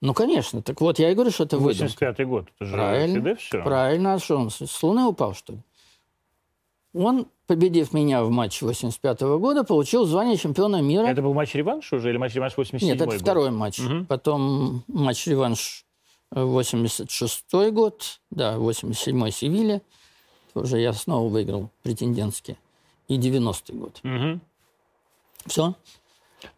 Ну, 0.00 0.14
конечно. 0.14 0.62
Так 0.62 0.80
вот, 0.80 0.98
я 0.98 1.10
и 1.10 1.14
говорю, 1.14 1.30
что 1.30 1.44
это 1.44 1.58
выдумка. 1.58 1.92
85-й 2.06 2.24
год. 2.24 2.48
Это 2.56 2.64
же 2.64 2.72
Правильно. 2.72 3.14
ФИДе 3.20 3.34
все. 3.36 3.62
Правильно. 3.62 4.14
А 4.14 4.18
что 4.18 4.36
он, 4.36 4.50
с 4.50 4.82
Луны 4.82 5.04
упал, 5.04 5.34
что 5.34 5.54
ли? 5.54 5.58
Он, 6.94 7.26
победив 7.46 7.92
меня 7.92 8.22
в 8.22 8.30
матче 8.30 8.64
85 8.66 9.20
года, 9.20 9.64
получил 9.64 10.04
звание 10.04 10.36
чемпиона 10.36 10.82
мира. 10.82 11.06
Это 11.06 11.22
был 11.22 11.34
матч-реванш 11.34 11.92
уже 11.92 12.10
или 12.10 12.18
матч-реванш 12.18 12.56
87 12.56 12.86
Нет, 12.86 12.96
это 13.00 13.12
год? 13.12 13.20
второй 13.20 13.50
матч. 13.50 13.78
Угу. 13.80 14.06
Потом 14.06 14.84
матч-реванш 14.88 15.84
86 16.30 17.44
год, 17.72 18.20
да, 18.30 18.56
87-й 18.56 19.32
Севилья. 19.32 19.80
Уже 20.54 20.80
я 20.80 20.92
снова 20.92 21.28
выиграл 21.28 21.70
претендентский. 21.82 22.56
И 23.08 23.18
90-й 23.18 23.74
год. 23.74 24.00
Угу. 24.04 24.40
Все. 25.46 25.74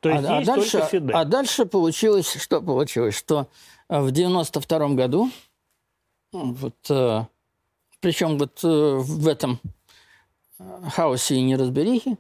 То 0.01 0.09
есть 0.09 0.25
а, 0.25 0.39
а 0.39 0.45
дальше, 0.45 0.79
а 1.13 1.25
дальше 1.25 1.67
получилось, 1.67 2.33
что 2.41 2.61
получилось, 2.63 3.17
что 3.17 3.49
э, 3.89 4.01
в 4.01 4.11
92 4.13 4.89
году, 4.91 5.31
вот, 6.33 6.75
э, 6.89 7.25
причем 8.01 8.39
вот 8.39 8.61
э, 8.65 8.69
в 8.69 9.29
этом 9.29 9.61
э, 9.63 9.69
хаосе 10.91 11.37
и 11.37 11.43
неразберихе, 11.43 12.17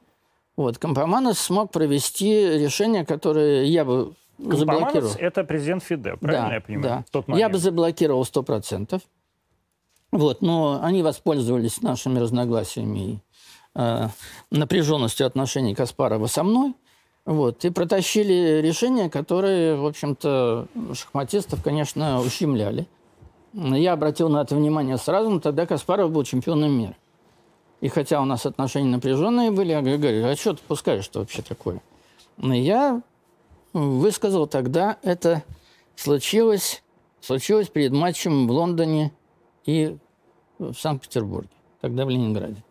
вот, 0.56 0.78
Компоманос 0.78 1.38
смог 1.38 1.72
провести 1.72 2.58
решение, 2.58 3.04
которое 3.04 3.64
я 3.64 3.84
бы 3.84 4.14
заблокировал. 4.38 4.92
Компоманец– 4.92 5.16
это 5.18 5.44
президент 5.44 5.82
Фиде, 5.82 6.16
правильно 6.16 6.48
да, 6.48 6.54
я 6.54 6.60
понимаю? 6.60 6.88
Да. 6.88 7.04
В 7.06 7.10
тот 7.10 7.36
Я 7.36 7.48
бы 7.48 7.58
заблокировал 7.58 8.22
100%. 8.22 9.00
Вот, 10.12 10.42
но 10.42 10.78
они 10.80 11.02
воспользовались 11.02 11.82
нашими 11.82 12.20
разногласиями 12.20 12.98
и 12.98 13.18
э, 13.74 14.08
напряженностью 14.52 15.26
отношений 15.26 15.74
Каспарова 15.74 16.28
со 16.28 16.44
мной. 16.44 16.74
Вот, 17.24 17.64
и 17.64 17.70
протащили 17.70 18.60
решения, 18.62 19.10
которые, 19.10 19.74
в 19.74 19.86
общем-то, 19.86 20.68
шахматистов, 20.92 21.64
конечно, 21.64 22.20
ущемляли. 22.20 22.86
Я 23.54 23.94
обратил 23.94 24.28
на 24.28 24.42
это 24.42 24.54
внимание 24.54 24.98
сразу, 24.98 25.30
но 25.30 25.40
тогда 25.40 25.66
Каспаров 25.66 26.12
был 26.12 26.22
чемпионом 26.22 26.70
мира. 26.72 26.94
И 27.84 27.88
хотя 27.88 28.22
у 28.22 28.24
нас 28.24 28.46
отношения 28.46 28.88
напряженные 28.88 29.50
были, 29.50 29.72
я 29.72 29.82
говорю, 29.82 30.26
а 30.26 30.34
что 30.36 30.54
ты 30.54 30.62
пускаешь-то 30.66 31.18
вообще 31.18 31.42
такое? 31.42 31.82
Но 32.38 32.54
я 32.54 33.02
высказал 33.74 34.46
тогда, 34.46 34.96
это 35.02 35.42
случилось, 35.94 36.82
случилось 37.20 37.68
перед 37.68 37.92
матчем 37.92 38.48
в 38.48 38.50
Лондоне 38.52 39.12
и 39.66 39.98
в 40.58 40.72
Санкт-Петербурге, 40.72 41.50
тогда 41.82 42.06
в 42.06 42.08
Ленинграде. 42.08 42.64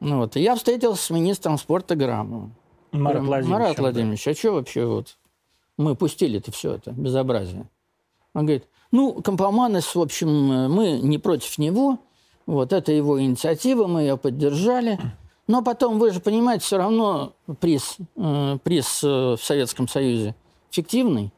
Ну 0.00 0.18
вот, 0.18 0.36
и 0.36 0.42
я 0.42 0.54
встретился 0.54 1.02
с 1.02 1.08
министром 1.08 1.56
спорта 1.56 1.96
Грамовым. 1.96 2.54
Марат 2.92 3.22
Владимирович. 3.22 3.48
Марат 3.48 3.78
Владимирович, 3.78 4.28
а 4.28 4.34
что 4.34 4.52
вообще 4.52 4.84
вот 4.84 5.16
мы 5.78 5.96
пустили-то 5.96 6.52
все 6.52 6.74
это 6.74 6.90
безобразие? 6.90 7.70
Он 8.34 8.44
говорит, 8.44 8.68
ну, 8.90 9.14
Компоманес, 9.22 9.94
в 9.94 9.98
общем, 9.98 10.28
мы 10.70 11.00
не 11.00 11.16
против 11.16 11.56
него, 11.56 12.00
вот, 12.46 12.72
это 12.72 12.92
его 12.92 13.20
инициатива, 13.20 13.86
мы 13.86 14.02
ее 14.02 14.16
поддержали, 14.16 14.98
но 15.46 15.62
потом, 15.62 15.98
вы 15.98 16.12
же 16.12 16.20
понимаете, 16.20 16.64
все 16.64 16.78
равно 16.78 17.34
приз, 17.60 17.96
э, 18.16 18.58
приз 18.62 19.02
э, 19.04 19.36
в 19.36 19.38
Советском 19.40 19.88
Союзе 19.88 20.34
фиктивный, 20.70 21.32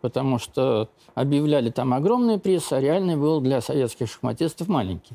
потому 0.00 0.38
что 0.38 0.88
объявляли 1.14 1.70
там 1.70 1.92
огромный 1.94 2.38
приз, 2.38 2.72
а 2.72 2.80
реальный 2.80 3.16
был 3.16 3.40
для 3.40 3.60
советских 3.60 4.10
шахматистов 4.10 4.68
маленький. 4.68 5.14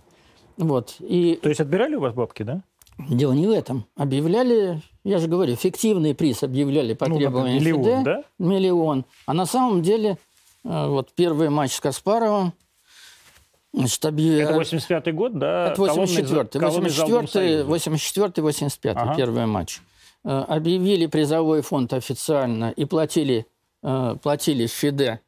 Вот, 0.58 0.96
и 1.00 1.40
То 1.42 1.50
есть 1.50 1.62
отбирали 1.62 1.96
у 1.96 2.00
вас 2.02 2.14
бабки, 2.14 2.44
да? 2.44 2.62
Дело 2.98 3.34
не 3.34 3.46
в 3.46 3.52
этом. 3.52 3.86
Объявляли, 3.98 4.82
я 5.04 5.18
же 5.20 5.28
говорю, 5.28 5.56
фиктивный 5.56 6.16
приз 6.16 6.44
объявляли 6.44 6.94
по 6.94 7.10
Ну, 7.10 7.18
требованию 7.18 7.60
миллион, 7.60 8.04
да? 8.04 8.24
Миллион. 8.40 9.06
А 9.25 9.34
на 9.34 9.46
самом 9.46 9.82
деле, 9.82 10.18
э, 10.64 10.88
вот 10.88 11.10
первый 11.14 11.50
матч 11.50 11.74
с 11.74 11.82
Каспаровым, 11.82 12.54
объявили... 14.03 14.44
Это 14.44 14.60
85-й 14.62 15.12
год, 15.12 15.38
да? 15.39 15.72
Это 15.72 15.82
84-й. 15.82 16.60
колонный 16.60 16.89
зал 16.89 17.08
Дома 17.10 17.22
84-й, 17.24 17.27
Союза. 17.27 17.65
84 17.65 18.44
85 18.44 18.98
Ага. 18.98 19.15
первый 19.15 19.46
матч. 19.46 19.82
Э, 20.24 20.39
Объявили 20.48 21.05
призовой 21.08 21.62
фонд 21.62 21.94
официально 21.94 22.72
и 22.72 22.86
платили, 22.86 23.46
э, 23.84 24.15
платили 24.22 24.65
ФИДЕ, 24.67 25.20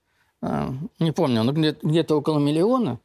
э, 0.41 0.67
не 0.99 1.11
помню, 1.11 1.43
но 1.43 1.51
где- 1.51 1.77
где-то 1.81 2.15
около 2.15 2.39
миллиона. 2.39 2.99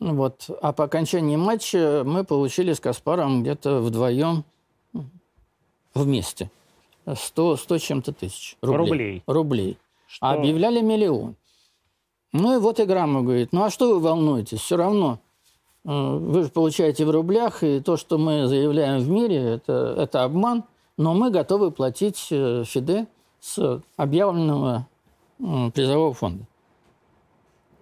Вот. 0.00 0.46
А 0.60 0.72
по 0.72 0.84
окончании 0.84 1.36
матча 1.36 2.02
мы 2.04 2.24
получили 2.24 2.72
с 2.72 2.80
Каспаром 2.80 3.42
где-то 3.42 3.80
вдвоем 3.80 4.44
вместе. 5.94 6.50
100, 7.14 7.56
100 7.56 7.78
чем-то 7.78 8.12
тысяч 8.12 8.56
рублей. 8.62 8.78
Рублей. 8.88 9.22
Рублей. 9.26 9.78
Что- 10.06 10.26
А 10.26 10.32
объявляли 10.34 10.80
миллион. 10.80 11.36
Ну 12.34 12.56
и 12.56 12.58
вот 12.58 12.80
и 12.80 12.84
Грамма 12.84 13.22
говорит, 13.22 13.52
ну 13.52 13.62
а 13.62 13.70
что 13.70 13.88
вы 13.94 14.00
волнуетесь? 14.00 14.58
Все 14.58 14.76
равно 14.76 15.20
э, 15.84 15.88
вы 15.88 16.42
же 16.42 16.48
получаете 16.48 17.04
в 17.04 17.10
рублях, 17.10 17.62
и 17.62 17.78
то, 17.78 17.96
что 17.96 18.18
мы 18.18 18.48
заявляем 18.48 19.00
в 19.00 19.08
мире, 19.08 19.36
это, 19.36 19.94
это 19.96 20.24
обман, 20.24 20.64
но 20.96 21.14
мы 21.14 21.30
готовы 21.30 21.70
платить 21.70 22.26
э, 22.32 22.64
ФИДЕ 22.66 23.06
с 23.38 23.80
объявленного 23.96 24.88
м, 25.38 25.70
призового 25.70 26.12
фонда. 26.12 26.44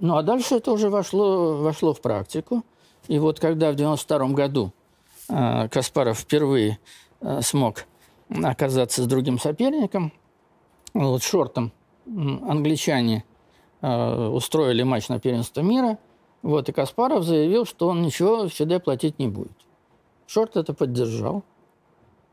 Ну 0.01 0.19
а 0.19 0.23
дальше 0.23 0.57
это 0.57 0.73
уже 0.73 0.91
вошло, 0.91 1.57
вошло 1.57 1.95
в 1.95 2.03
практику. 2.03 2.62
И 3.09 3.19
вот 3.19 3.41
когда 3.41 3.73
в 3.73 3.75
92 3.75 4.29
году 4.35 4.73
э, 5.31 5.69
Каспаров 5.69 6.19
впервые 6.19 6.79
э, 7.23 7.41
смог 7.41 7.87
оказаться 8.29 9.03
с 9.03 9.07
другим 9.07 9.38
соперником, 9.38 10.12
вот 10.93 11.23
шортом 11.23 11.73
англичане 12.07 13.25
э, 13.83 14.29
устроили 14.29 14.83
матч 14.83 15.09
на 15.09 15.21
первенство 15.21 15.61
мира, 15.61 15.99
вот, 16.42 16.68
и 16.68 16.73
Каспаров 16.73 17.25
заявил, 17.25 17.66
что 17.66 17.88
он 17.88 18.03
ничего 18.03 18.49
ФИДЕ 18.49 18.81
платить 18.81 19.18
не 19.18 19.29
будет. 19.29 19.53
Шорт 20.27 20.57
это 20.57 20.73
поддержал. 20.73 21.45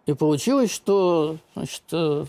И 0.06 0.14
получилось, 0.14 0.72
что 0.72 1.38
значит, 1.56 1.84
э, 1.92 2.26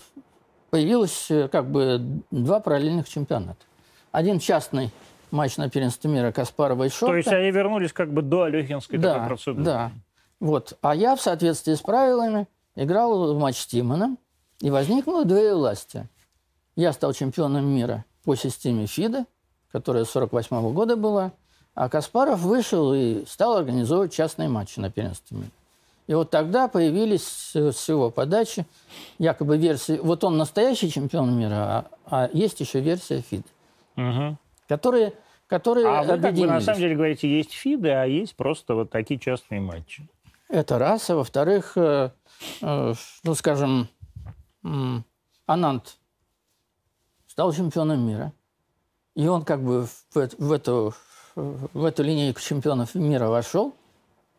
появилось 0.69 1.31
э, 1.31 1.47
как 1.47 1.71
бы 1.71 1.99
два 2.29 2.59
параллельных 2.59 3.09
чемпионата. 3.09 3.65
Один 4.11 4.39
частный 4.39 4.91
матч 5.31 5.57
на 5.57 5.69
первенство 5.69 6.07
мира 6.07 6.31
Каспарова 6.31 6.83
и 6.83 6.89
Шорта. 6.89 7.13
То 7.13 7.17
есть 7.17 7.27
они 7.29 7.49
вернулись 7.49 7.93
как 7.93 8.13
бы 8.13 8.21
до 8.21 8.43
Алехинской 8.43 8.99
Да, 8.99 9.13
такой 9.13 9.27
процедуры. 9.29 9.63
да. 9.63 9.91
Вот. 10.39 10.77
А 10.81 10.93
я 10.93 11.15
в 11.15 11.21
соответствии 11.21 11.73
с 11.73 11.81
правилами 11.81 12.47
играл 12.75 13.33
в 13.33 13.39
матч 13.39 13.57
с 13.57 13.65
Тимоном, 13.67 14.19
и 14.59 14.69
возникло 14.69 15.25
две 15.25 15.55
власти. 15.55 16.07
Я 16.75 16.93
стал 16.93 17.13
чемпионом 17.13 17.65
мира 17.65 18.05
по 18.23 18.35
системе 18.35 18.85
ФИДа, 18.87 19.25
которая 19.71 20.05
с 20.05 20.11
48 20.11 20.73
года 20.73 20.95
была, 20.95 21.31
а 21.73 21.89
Каспаров 21.89 22.39
вышел 22.41 22.93
и 22.93 23.25
стал 23.25 23.57
организовывать 23.57 24.13
частные 24.13 24.49
матчи 24.49 24.79
на 24.79 24.91
первенстве 24.91 25.37
мира. 25.37 25.51
И 26.07 26.13
вот 26.13 26.29
тогда 26.29 26.67
появились 26.67 27.51
э, 27.55 27.71
с 27.71 27.87
его 27.87 28.09
подачи 28.09 28.65
якобы 29.17 29.57
версии, 29.57 29.97
вот 29.97 30.23
он 30.23 30.37
настоящий 30.37 30.91
чемпион 30.91 31.37
мира, 31.37 31.55
а, 31.55 31.85
а 32.05 32.29
есть 32.33 32.59
еще 32.59 32.81
версия 32.81 33.21
ФИДа, 33.21 33.47
Мгм. 33.95 34.37
которые, 34.67 35.13
которые 35.47 35.87
А 35.87 36.03
вы 36.03 36.19
как 36.19 36.33
бы 36.33 36.45
на 36.47 36.59
самом 36.59 36.79
деле 36.79 36.95
говорите, 36.95 37.29
есть 37.29 37.51
ФИДы, 37.53 37.89
а 37.89 38.03
есть 38.05 38.35
просто 38.35 38.75
вот 38.75 38.89
такие 38.89 39.19
частные 39.19 39.61
матчи. 39.61 40.05
Это 40.49 40.77
раз. 40.77 41.09
А 41.09 41.15
во-вторых, 41.15 41.73
э, 41.77 42.09
э, 42.61 42.93
ну, 43.23 43.35
скажем, 43.35 43.87
м, 44.65 45.05
Анант 45.45 45.97
стал 47.41 47.53
чемпионом 47.53 48.07
мира. 48.07 48.33
И 49.15 49.27
он 49.27 49.43
как 49.43 49.63
бы 49.63 49.87
в, 49.87 50.29
в 50.37 50.51
эту, 50.51 50.93
в 51.35 51.85
эту 51.85 52.03
линейку 52.03 52.39
чемпионов 52.39 52.93
мира 52.93 53.29
вошел. 53.29 53.73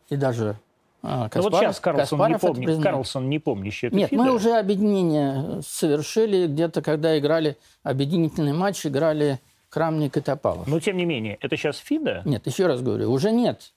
И 0.07 0.15
даже 0.15 0.57
Ну 1.01 1.27
Каспаров, 1.29 1.51
вот 1.51 1.59
сейчас 1.59 1.79
Карлсон 1.81 2.17
не, 2.19 2.33
Каспаров 2.33 2.43
это 2.43 2.53
помни. 2.53 2.81
Карлсон 2.81 3.29
не 3.29 3.39
помнящий 3.39 3.89
Нет, 3.91 4.09
ФИДе. 4.09 4.21
мы 4.21 4.31
уже 4.33 4.53
объединение 4.57 5.61
совершили 5.63 6.47
где-то, 6.47 6.81
когда 6.81 7.19
играли 7.19 7.57
объединительный 7.83 8.53
матч, 8.53 8.85
играли 8.85 9.41
Крамник 9.67 10.15
и 10.15 10.21
Топалов. 10.21 10.65
Но 10.65 10.79
тем 10.79 10.95
не 10.95 11.03
менее, 11.03 11.37
это 11.41 11.57
сейчас 11.57 11.77
ФИДа? 11.79 12.21
Нет, 12.23 12.47
еще 12.47 12.67
раз 12.67 12.81
говорю, 12.81 13.11
уже 13.11 13.31
нет. 13.31 13.73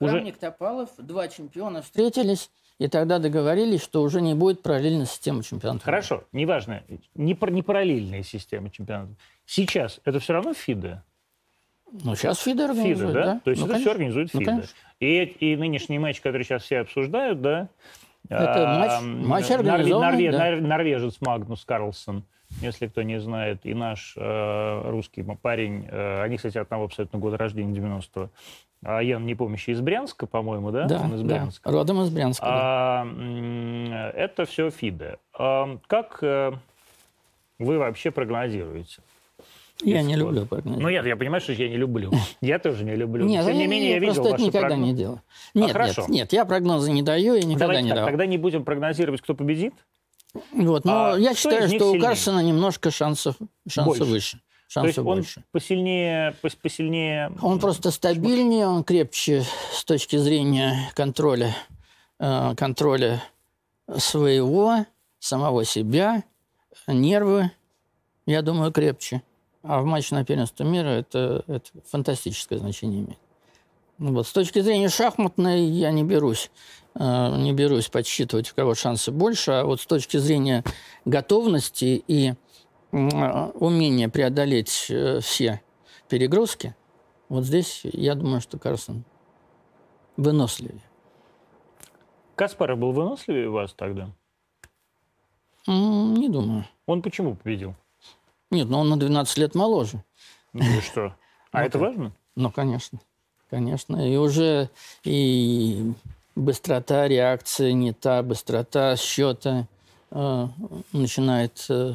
Уже- 0.00 0.12
Крамник, 0.12 0.38
Топалов, 0.38 0.88
два 0.96 1.28
чемпиона 1.28 1.82
встретились, 1.82 2.50
и 2.80 2.88
тогда 2.88 3.18
договорились, 3.18 3.82
что 3.82 4.00
уже 4.02 4.22
не 4.22 4.34
будет 4.34 4.62
параллельной 4.62 5.04
системы 5.04 5.42
чемпионата. 5.42 5.84
Хорошо, 5.84 6.24
неважно, 6.32 6.82
не, 7.14 7.34
пар- 7.34 7.50
не 7.52 7.62
параллельная 7.62 8.22
система 8.22 8.70
чемпионата. 8.70 9.12
Сейчас 9.44 10.00
это 10.06 10.18
все 10.18 10.32
равно 10.32 10.54
ФИДа? 10.54 11.04
Ну, 11.92 12.14
сейчас 12.16 12.38
ФИДа, 12.40 12.70
организует, 12.70 13.12
да? 13.12 13.22
да? 13.34 13.40
То 13.44 13.50
есть 13.50 13.60
Ну, 13.60 13.66
это 13.66 13.74
все 13.74 13.84
конечно. 13.84 13.90
организует 13.92 14.30
Ну, 14.32 14.40
ФИДа. 14.40 14.50
конечно. 14.52 14.74
и, 14.98 15.22
и 15.24 15.56
нынешний 15.56 15.98
матч, 15.98 16.20
который 16.22 16.42
сейчас 16.44 16.62
все 16.62 16.78
обсуждают, 16.80 17.42
да? 17.42 17.68
Это 18.30 18.96
а, 18.98 19.00
матч- 19.02 19.26
матч 19.26 19.50
организованный, 19.50 20.28
Норве- 20.28 20.32
да. 20.32 20.38
нор- 20.52 20.60
Норвежец 20.62 21.16
Магнус 21.20 21.64
Карлсон, 21.66 22.24
если 22.60 22.86
кто 22.88 23.02
не 23.02 23.20
знает, 23.20 23.60
и 23.64 23.74
наш 23.74 24.14
э, 24.16 24.90
русский 24.90 25.22
парень, 25.42 25.86
э, 25.90 26.22
они, 26.22 26.36
кстати, 26.36 26.58
одного 26.58 26.84
абсолютно 26.84 27.18
года 27.18 27.36
рождения, 27.38 27.72
90-го, 27.78 28.30
а 28.82 29.02
Ян 29.02 29.24
Непомнящий 29.26 29.72
из 29.72 29.80
Брянска, 29.80 30.26
по-моему, 30.26 30.70
да? 30.70 30.86
Да, 30.86 31.00
Он 31.02 31.14
из 31.14 31.20
да, 31.22 31.26
Брянска. 31.26 31.70
родом 31.70 32.00
из 32.02 32.10
Брянска. 32.10 32.44
да. 32.46 33.04
А, 33.04 34.10
это 34.14 34.44
все 34.46 34.70
ФИДе. 34.70 35.18
А, 35.38 35.78
Как 35.86 36.18
э, 36.22 36.52
вы 37.58 37.78
вообще 37.78 38.10
прогнозируете? 38.10 39.02
Я 39.82 40.02
не 40.02 40.14
люблю 40.14 40.44
прогнозировать. 40.44 40.82
Ну 40.82 40.90
нет, 40.90 41.06
я 41.06 41.16
понимаю, 41.16 41.40
что 41.40 41.52
я 41.54 41.68
не 41.68 41.76
люблю. 41.78 42.10
Я 42.42 42.58
тоже 42.58 42.84
не 42.84 42.94
люблю. 42.96 43.24
Нет, 43.24 43.46
Тем 43.46 43.54
не 43.54 43.62
я, 43.62 43.66
менее, 43.66 43.90
я 43.92 43.98
видел 43.98 44.14
просто 44.14 44.28
это 44.28 44.32
ваши 44.32 44.44
никогда 44.44 44.68
прогнозы. 44.68 44.90
не 44.92 44.96
делаю. 44.98 45.22
А, 45.54 45.58
Нет, 45.58 45.72
хорошо. 45.72 46.00
нет, 46.02 46.10
нет, 46.10 46.32
я 46.34 46.44
прогнозы 46.44 46.92
не 46.92 47.02
даю 47.02 47.34
и 47.34 47.42
никогда 47.44 47.66
Давайте 47.66 47.82
не 47.84 47.88
так, 47.88 47.96
давал. 47.96 48.10
тогда 48.10 48.26
не 48.26 48.36
будем 48.36 48.64
прогнозировать, 48.64 49.22
кто 49.22 49.34
победит. 49.34 49.72
Вот, 50.52 50.84
но 50.84 51.12
А 51.12 51.18
я 51.18 51.34
считаю, 51.34 51.68
что 51.68 51.76
у 51.90 51.92
сильнее? 51.92 52.00
Карсона 52.00 52.40
немножко 52.40 52.90
шансов, 52.90 53.36
шансов 53.68 53.98
Больше. 53.98 54.04
выше. 54.12 54.30
То 54.72 54.84
есть 54.84 54.94
Шансов 54.94 54.98
он 54.98 55.16
больше. 55.16 55.44
посильнее, 55.50 56.36
пос- 56.42 56.56
посильнее. 56.60 57.32
Он 57.42 57.58
просто 57.58 57.90
стабильнее, 57.90 58.68
он 58.68 58.84
крепче 58.84 59.44
с 59.72 59.84
точки 59.84 60.16
зрения 60.16 60.90
контроля, 60.94 61.56
э, 62.20 62.54
контроля 62.56 63.20
своего, 63.96 64.86
самого 65.18 65.64
себя, 65.64 66.22
нервы, 66.86 67.50
я 68.26 68.42
думаю, 68.42 68.70
крепче. 68.72 69.22
А 69.62 69.80
в 69.80 69.84
матче 69.86 70.14
на 70.14 70.24
первенство 70.24 70.62
мира 70.64 70.88
это, 70.88 71.44
это 71.48 71.68
фантастическое 71.90 72.58
значение 72.58 73.00
имеет. 73.00 73.18
Ну 73.98 74.14
Вот. 74.14 74.26
С 74.26 74.32
точки 74.32 74.60
зрения 74.60 74.88
шахматной 74.88 75.64
я 75.64 75.90
не 75.90 76.02
берусь, 76.04 76.50
не 76.94 77.52
берусь 77.52 77.88
подсчитывать, 77.88 78.50
у 78.52 78.54
кого 78.54 78.74
шансы 78.74 79.12
больше, 79.12 79.52
а 79.52 79.64
вот 79.64 79.80
с 79.80 79.86
точки 79.86 80.16
зрения 80.16 80.64
готовности 81.04 82.02
и 82.06 82.30
э, 82.30 82.96
умения 83.54 84.08
преодолеть 84.08 84.86
э, 84.90 85.20
все 85.20 85.62
перегрузки, 86.08 86.74
вот 87.28 87.44
здесь 87.44 87.82
я 87.84 88.14
думаю, 88.14 88.40
что 88.40 88.58
Карлсон 88.58 89.04
выносливее. 90.16 90.82
Каспаров 92.34 92.78
был 92.78 92.92
выносливее 92.92 93.48
вас 93.50 93.72
тогда? 93.72 94.10
Не 95.66 96.28
думаю. 96.28 96.66
Он 96.86 97.02
почему 97.02 97.36
победил? 97.36 97.74
Нет, 98.50 98.68
но 98.68 98.80
он 98.80 98.88
на 98.88 98.98
12 98.98 99.38
лет 99.38 99.54
моложе. 99.54 100.02
Ну 100.52 100.62
и 100.62 100.80
что? 100.80 101.14
А 101.52 101.60
Ну, 101.60 101.66
это 101.66 101.78
важно? 101.80 102.12
Ну, 102.36 102.52
конечно. 102.52 103.00
Конечно. 103.48 103.96
И 104.08 104.16
уже 104.16 104.70
и 105.02 105.92
быстрота 106.36 107.08
реакции 107.08 107.72
не 107.72 107.92
та, 107.92 108.22
быстрота 108.22 108.96
счета 108.96 109.66
э, 110.10 110.46
начинает 110.92 111.66
э, 111.68 111.94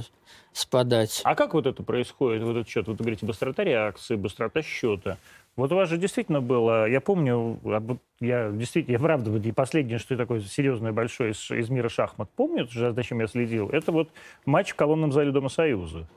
спадать. 0.53 1.21
А 1.23 1.35
как 1.35 1.53
вот 1.53 1.65
это 1.65 1.83
происходит, 1.83 2.43
вот 2.43 2.51
этот 2.51 2.67
счет? 2.67 2.87
Вот 2.87 2.97
вы 2.97 3.03
говорите, 3.03 3.25
быстрота 3.25 3.63
реакции, 3.63 4.15
быстрота 4.15 4.61
счета. 4.61 5.17
Вот 5.55 5.71
у 5.71 5.75
вас 5.75 5.87
же 5.87 5.97
действительно 5.97 6.41
было, 6.41 6.87
я 6.87 6.99
помню, 6.99 7.59
а 7.63 7.97
я 8.19 8.51
действительно, 8.51 8.93
я 8.93 8.99
правда, 8.99 9.31
вот 9.31 9.45
и 9.45 9.51
последнее, 9.53 9.99
что 9.99 10.17
такое 10.17 10.41
серьезное, 10.41 10.91
большое 10.91 11.31
из, 11.31 11.49
из 11.49 11.69
мира 11.69 11.87
шахмат, 11.87 12.29
помню, 12.35 12.65
уже 12.65 12.91
зачем 12.91 13.21
я 13.21 13.27
следил, 13.27 13.69
это 13.69 13.93
вот 13.93 14.09
матч 14.45 14.71
в 14.71 14.75
колонном 14.75 15.13
зале 15.13 15.31
Дома 15.31 15.47
Союза. 15.47 16.07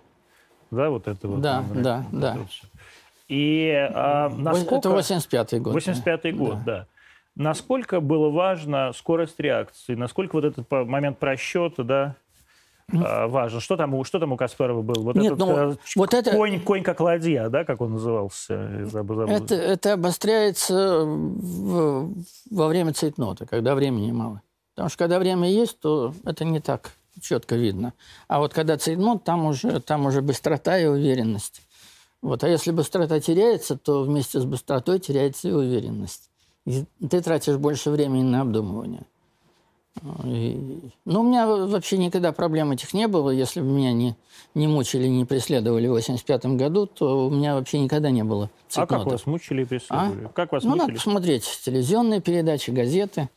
Да, 0.72 0.90
вот 0.90 1.06
это 1.06 1.28
вот. 1.28 1.40
Да, 1.40 1.62
вот 1.62 1.82
да, 1.82 2.04
это 2.08 2.20
да. 2.20 2.34
вот 2.36 2.50
всё. 2.50 2.66
И 3.28 3.70
а, 3.70 4.28
насколько... 4.30 4.88
Это 4.88 4.98
85-й 4.98 5.60
год. 5.60 5.76
85-й 5.76 6.32
год, 6.32 6.64
да. 6.64 6.86
Насколько 7.38 8.00
было 8.00 8.30
важно 8.30 8.92
скорость 8.92 9.38
реакции, 9.38 9.94
насколько 9.94 10.34
вот 10.34 10.44
этот 10.44 10.68
момент 10.70 11.18
просчета, 11.18 11.84
да, 11.84 12.16
а, 12.92 13.28
важен. 13.28 13.60
Что 13.60 13.76
там, 13.76 13.94
у- 13.94 14.02
что 14.02 14.18
там 14.18 14.32
у 14.32 14.36
Каспарова 14.36 14.82
был? 14.82 15.02
Вот 15.04 15.14
Нет, 15.14 15.34
этот 15.34 15.38
ну, 15.38 15.56
э, 15.56 15.76
вот 15.94 16.14
это- 16.14 16.32
конь, 16.32 16.60
конь 16.60 16.82
как 16.82 16.98
ладья, 17.00 17.48
да, 17.48 17.64
как 17.64 17.80
он 17.80 17.92
назывался? 17.92 18.86
Забыл- 18.86 19.14
забыл. 19.16 19.34
Это, 19.36 19.54
это 19.54 19.92
обостряется 19.92 21.04
в- 21.04 22.12
во 22.50 22.66
время 22.66 22.92
цейтнота, 22.92 23.46
когда 23.46 23.76
времени 23.76 24.10
мало. 24.10 24.42
Потому 24.74 24.88
что 24.88 24.98
когда 24.98 25.20
время 25.20 25.48
есть, 25.48 25.78
то 25.78 26.12
это 26.24 26.44
не 26.44 26.58
так 26.60 26.90
четко 27.20 27.54
видно. 27.54 27.92
А 28.26 28.40
вот 28.40 28.52
когда 28.52 28.76
цейтнот, 28.78 29.22
там 29.22 29.46
уже, 29.46 29.80
там 29.80 30.06
уже 30.06 30.22
быстрота 30.22 30.76
и 30.78 30.86
уверенность. 30.86 31.62
Вот. 32.20 32.42
А 32.42 32.48
если 32.48 32.72
быстрота 32.72 33.20
теряется, 33.20 33.76
то 33.76 34.02
вместе 34.02 34.40
с 34.40 34.44
быстротой 34.44 34.98
теряется 34.98 35.48
и 35.48 35.52
уверенность. 35.52 36.27
И 36.68 36.84
ты 37.08 37.22
тратишь 37.22 37.56
больше 37.56 37.90
времени 37.90 38.22
на 38.22 38.42
обдумывание. 38.42 39.02
И- 40.24 40.90
Ну, 41.06 41.20
у 41.20 41.22
меня 41.24 41.46
вообще 41.46 41.98
никогда 41.98 42.30
проблем 42.32 42.70
этих 42.70 42.92
не 42.94 43.08
было. 43.08 43.30
Если 43.30 43.60
бы 43.60 43.66
меня 43.66 43.92
не, 43.92 44.14
не 44.54 44.68
мучили, 44.68 45.08
не 45.08 45.24
преследовали 45.24 45.88
в 45.88 45.92
85 45.92 46.56
году, 46.56 46.86
то 46.86 47.26
у 47.26 47.30
меня 47.30 47.54
вообще 47.54 47.80
никогда 47.80 48.10
не 48.10 48.22
было 48.22 48.50
а 48.76 48.86
как 48.86 49.06
вас 49.06 49.26
мучили 49.26 49.62
и 49.62 49.64
преследовали? 49.64 50.28
Как 50.34 50.52
вас 50.52 50.62
Ну, 50.62 50.70
надо 50.70 50.82
мучили? 50.82 50.96
посмотреть 50.96 51.60
телевизионные 51.64 52.20
передачи, 52.20 52.70
газеты. 52.70 53.28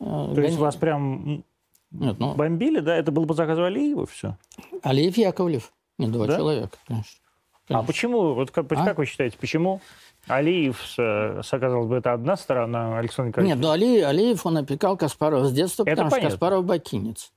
Э, 0.00 0.04
То 0.34 0.40
есть 0.40 0.54
гони- 0.56 0.60
вас 0.60 0.76
прям 0.76 1.44
Нет, 1.92 2.16
ну, 2.18 2.34
бомбили, 2.34 2.80
да? 2.80 2.96
Это 2.96 3.12
было 3.12 3.26
по 3.26 3.34
заказу 3.34 3.62
Алиева 3.64 4.06
все? 4.06 4.36
Алиев 4.82 5.16
Яковлев. 5.18 5.70
Не 5.98 6.08
два 6.08 6.26
Да? 6.26 6.38
человека, 6.38 6.78
конечно. 6.88 7.20
А 7.68 7.72
Конечно. 7.74 7.86
почему, 7.86 8.34
вот 8.34 8.50
как, 8.50 8.72
А? 8.72 8.84
как 8.84 8.98
вы 8.98 9.06
считаете, 9.06 9.36
почему 9.38 9.80
Алиев, 10.26 10.94
оказалось 10.98 11.88
бы, 11.88 11.96
это 11.96 12.12
одна 12.12 12.36
сторона, 12.36 12.98
Александр 12.98 13.28
Николаевич? 13.30 13.54
Нет, 13.56 13.62
ну 13.64 13.70
Али- 13.72 14.00
Алиев, 14.00 14.46
он 14.46 14.58
опекал 14.58 14.96
Каспарова 14.96 15.44
с 15.46 15.52
детства, 15.52 15.82
Это 15.84 15.90
потому 15.92 16.10
понятно. 16.10 16.30
что 16.30 16.36
Каспаров 16.38 16.64
бакинец. 16.64 17.32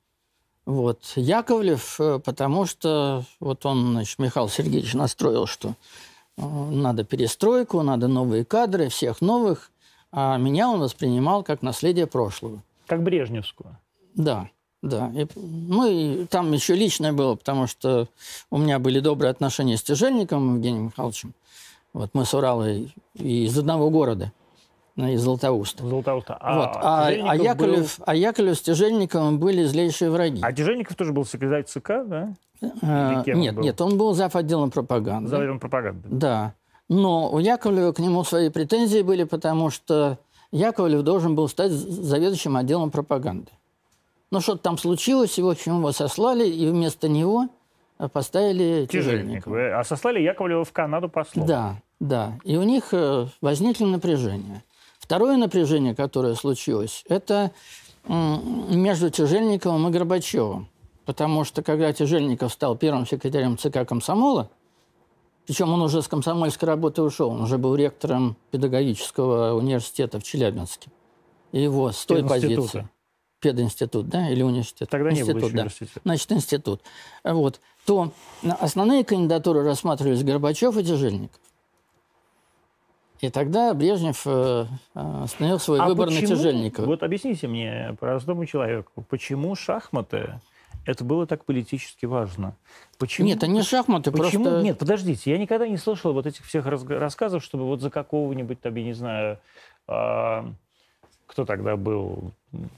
Вот. 0.66 1.04
Яковлев, 1.16 2.00
э, 2.00 2.20
потому 2.20 2.66
что 2.66 3.24
вот 3.40 3.66
он, 3.66 3.92
значит, 3.94 4.18
Михаил 4.20 4.48
Сергеевич 4.48 4.94
настроил, 4.94 5.46
что 5.46 5.74
э, 6.38 6.42
надо 6.46 7.04
перестройку, 7.04 7.82
надо 7.82 8.08
новые 8.08 8.46
кадры, 8.46 8.88
всех 8.90 9.20
новых, 9.22 9.72
а 10.12 10.38
меня 10.38 10.70
он 10.70 10.80
воспринимал 10.80 11.44
как 11.44 11.64
наследие 11.64 12.08
прошлого. 12.08 12.62
Как 12.88 13.02
Брежневскую. 13.04 13.76
Да, 14.16 14.50
да. 14.82 15.12
И, 15.16 15.28
ну 15.36 15.86
и 15.90 16.26
там 16.28 16.52
еще 16.54 16.76
личное 16.76 17.12
было, 17.12 17.36
потому 17.36 17.68
что 17.68 18.08
у 18.52 18.58
меня 18.58 18.80
были 18.80 19.00
добрые 19.00 19.32
отношения 19.32 19.76
с 19.78 19.84
Тяжельниковым 19.84 20.56
Евгением 20.56 20.86
Михайловичем. 20.86 21.34
Вот 21.94 22.10
мы 22.14 22.26
с 22.26 22.34
Урала 22.34 22.70
и- 22.72 22.88
и 23.16 23.46
из 23.46 23.58
одного 23.58 23.90
города, 23.90 24.32
ну, 24.96 25.08
из 25.10 25.22
Златоуста. 25.22 25.86
Золотоуста. 25.86 26.34
вот. 26.42 26.70
А, 26.76 27.08
а, 27.08 27.12
Тяжельников 27.12 27.38
был- 27.38 27.46
Яковлев, 27.46 28.00
а 28.06 28.16
Яковлев 28.16 28.58
с 28.58 28.62
Тяжельниковым 28.62 29.40
были 29.40 29.64
злейшие 29.64 30.10
враги. 30.10 30.40
А 30.42 30.52
Тяжельников 30.52 30.96
тоже 30.96 31.14
был 31.14 31.26
секретарь 31.26 31.64
ЦК, 31.66 31.88
да? 32.06 32.34
А, 32.82 33.24
кем 33.24 33.36
он 33.38 33.42
нет, 33.42 33.58
нет, 33.58 33.82
он 33.82 33.98
был 33.98 34.14
зав. 34.14 34.36
отделом 34.36 34.72
пропаганды. 34.72 35.30
Заведом 35.30 35.60
пропаганды. 35.60 36.08
Да. 36.10 36.54
Но 36.90 37.32
у 37.32 37.40
Яковлева 37.40 37.92
к 37.92 38.00
нему 38.00 38.24
свои 38.24 38.50
претензии 38.50 39.02
были, 39.02 39.24
потому 39.26 39.70
что 39.70 40.18
Яковлев 40.52 41.02
должен 41.04 41.36
был 41.36 41.48
стать 41.48 41.72
заведующим 41.72 42.56
отделом 42.56 42.90
пропаганды. 42.92 43.52
Но 44.32 44.40
что-то 44.40 44.60
там 44.64 44.78
случилось, 44.78 45.38
и, 45.38 45.42
в 45.44 45.50
общем, 45.50 45.78
его 45.80 45.92
сослали, 45.92 46.48
и 46.48 46.68
вместо 46.70 47.08
него 47.08 47.50
поставили 48.08 48.86
Тяжельников. 48.86 49.46
Тяжельникова. 49.54 49.80
А 49.80 49.84
сослали 49.84 50.20
Яковлева 50.22 50.64
в 50.64 50.72
Канаду 50.72 51.10
послом. 51.10 51.46
Да, 51.46 51.76
да. 52.00 52.40
И 52.44 52.58
у 52.58 52.64
них 52.64 52.90
э, 52.92 53.28
возникли 53.42 53.86
напряжения. 53.86 54.64
Второе 55.00 55.38
напряжение, 55.38 55.96
которое 55.96 56.34
случилось, 56.36 57.04
это 57.10 57.52
между 58.08 59.10
Тяжельниковым 59.10 59.88
и 59.88 59.92
Горбачевым. 59.92 60.68
Потому 61.06 61.44
что 61.44 61.62
когда 61.62 61.92
Тяжельников 61.92 62.54
стал 62.54 62.78
первым 62.78 63.06
секретарем 63.06 63.58
ЦК 63.58 63.86
комсомола, 63.86 64.50
причем 65.46 65.72
он 65.74 65.82
уже 65.82 66.02
с 66.02 66.08
комсомольской 66.08 66.68
работы 66.68 67.02
ушел, 67.02 67.32
он 67.32 67.42
уже 67.42 67.58
был 67.58 67.76
ректором 67.76 68.38
педагогического 68.52 69.54
университета 69.56 70.20
в 70.20 70.24
Челябинске. 70.24 70.90
И 71.52 71.62
его 71.62 71.92
с 71.92 72.06
той 72.06 72.26
позиции... 72.26 72.88
Пединститут, 73.42 74.08
да, 74.08 74.30
или 74.30 74.42
университет? 74.42 74.90
Тогда 74.90 75.12
не 75.12 75.22
было 75.22 75.32
Институт, 75.32 75.44
еще 75.44 75.52
да. 75.52 75.62
университета. 75.64 76.00
Значит, 76.06 76.32
институт. 76.32 76.82
Вот. 77.26 77.60
То 77.86 78.12
основные 78.60 79.04
кандидатуры 79.04 79.64
рассматривались 79.64 80.24
Горбачев 80.24 80.78
и 80.78 80.84
Тяжельников. 80.84 81.40
И 83.20 83.30
тогда 83.30 83.74
Брежнев 83.74 84.24
э, 84.26 84.66
э, 84.96 85.24
остановил 85.24 85.58
свой 85.60 85.80
А 85.80 85.86
выбор 85.88 86.08
почему- 86.08 86.22
на 86.22 86.28
Тяжельникова. 86.28 86.86
Вот 86.86 87.04
объясните 87.04 87.48
мне, 87.48 87.96
простому 88.00 88.46
человеку, 88.46 89.06
почему 89.10 89.56
шахматы 89.56 90.42
это 90.86 91.06
было 91.06 91.26
так 91.26 91.46
политически 91.46 92.06
важно? 92.06 92.58
Почему? 92.98 93.28
Нет, 93.28 93.38
это 93.38 93.48
не 93.48 93.62
шахматы, 93.62 94.12
Почему? 94.12 94.44
просто... 94.44 94.62
Нет, 94.62 94.78
подождите, 94.78 95.32
я 95.32 95.38
никогда 95.38 95.66
не 95.68 95.78
слышал 95.78 96.12
вот 96.12 96.26
этих 96.26 96.44
всех 96.46 96.66
разг- 96.66 96.98
рассказов, 96.98 97.42
чтобы 97.44 97.64
вот 97.66 97.80
за 97.80 97.90
какого-нибудь, 97.90 98.60
там, 98.60 98.76
я 98.76 98.84
не 98.84 98.94
знаю, 98.94 99.40
а, 99.88 100.52
кто 101.26 101.46
тогда 101.46 101.78
был 101.78 102.32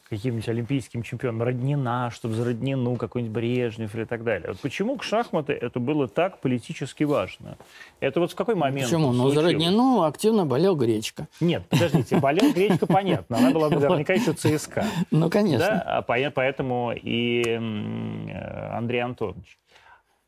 каким-нибудь 0.10 0.48
олимпийским 0.50 1.04
чемпионом, 1.04 1.44
Роднина, 1.44 2.10
чтобы 2.12 2.34
за 2.36 2.46
Роднину 2.46 2.96
какой-нибудь 2.96 3.34
Брежнев 3.34 3.94
или 3.96 4.06
так 4.06 4.24
далее. 4.24 4.50
Вот 4.50 4.60
почему 4.60 4.98
к 4.98 5.04
шахматы 5.04 5.54
это 5.54 5.80
было 5.80 6.08
так 6.08 6.40
политически 6.40 7.04
важно? 7.04 7.58
Это 8.00 8.20
вот 8.20 8.32
в 8.32 8.36
какой 8.36 8.56
момент 8.56 8.88
Почему? 8.88 9.12
Ну, 9.12 9.30
за? 9.30 9.42
Роднину 9.42 10.04
активно 10.04 10.46
болел 10.46 10.76
Гречка. 10.76 11.28
Нет, 11.40 11.64
подождите, 11.70 12.18
болел 12.18 12.54
Гречка, 12.54 12.86
понятно. 12.88 13.38
Она 13.38 13.52
была 13.52 13.70
наверняка 13.70 14.14
еще 14.14 14.34
ЦСКА. 14.34 14.86
Ну, 15.12 15.30
конечно. 15.30 15.68
Да, 15.68 15.82
а 15.82 16.02
по- 16.02 16.32
поэтому 16.34 16.94
и 16.96 17.42
э, 17.46 18.78
Андрей 18.78 19.00
Антонович. 19.00 19.58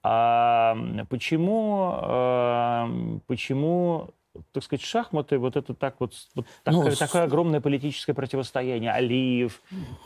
А 0.03 0.77
почему, 1.10 1.93
э, 2.01 3.19
почему 3.27 4.10
так 4.52 4.63
сказать, 4.63 4.84
шахматы, 4.84 5.38
вот 5.38 5.56
это 5.56 5.73
так 5.73 5.95
вот, 6.00 6.13
вот 6.36 6.45
ну, 6.65 6.89
такое, 6.95 7.23
огромное 7.23 7.62
политическое 7.62 8.13
противостояние. 8.13 8.91
Алиев 8.91 9.62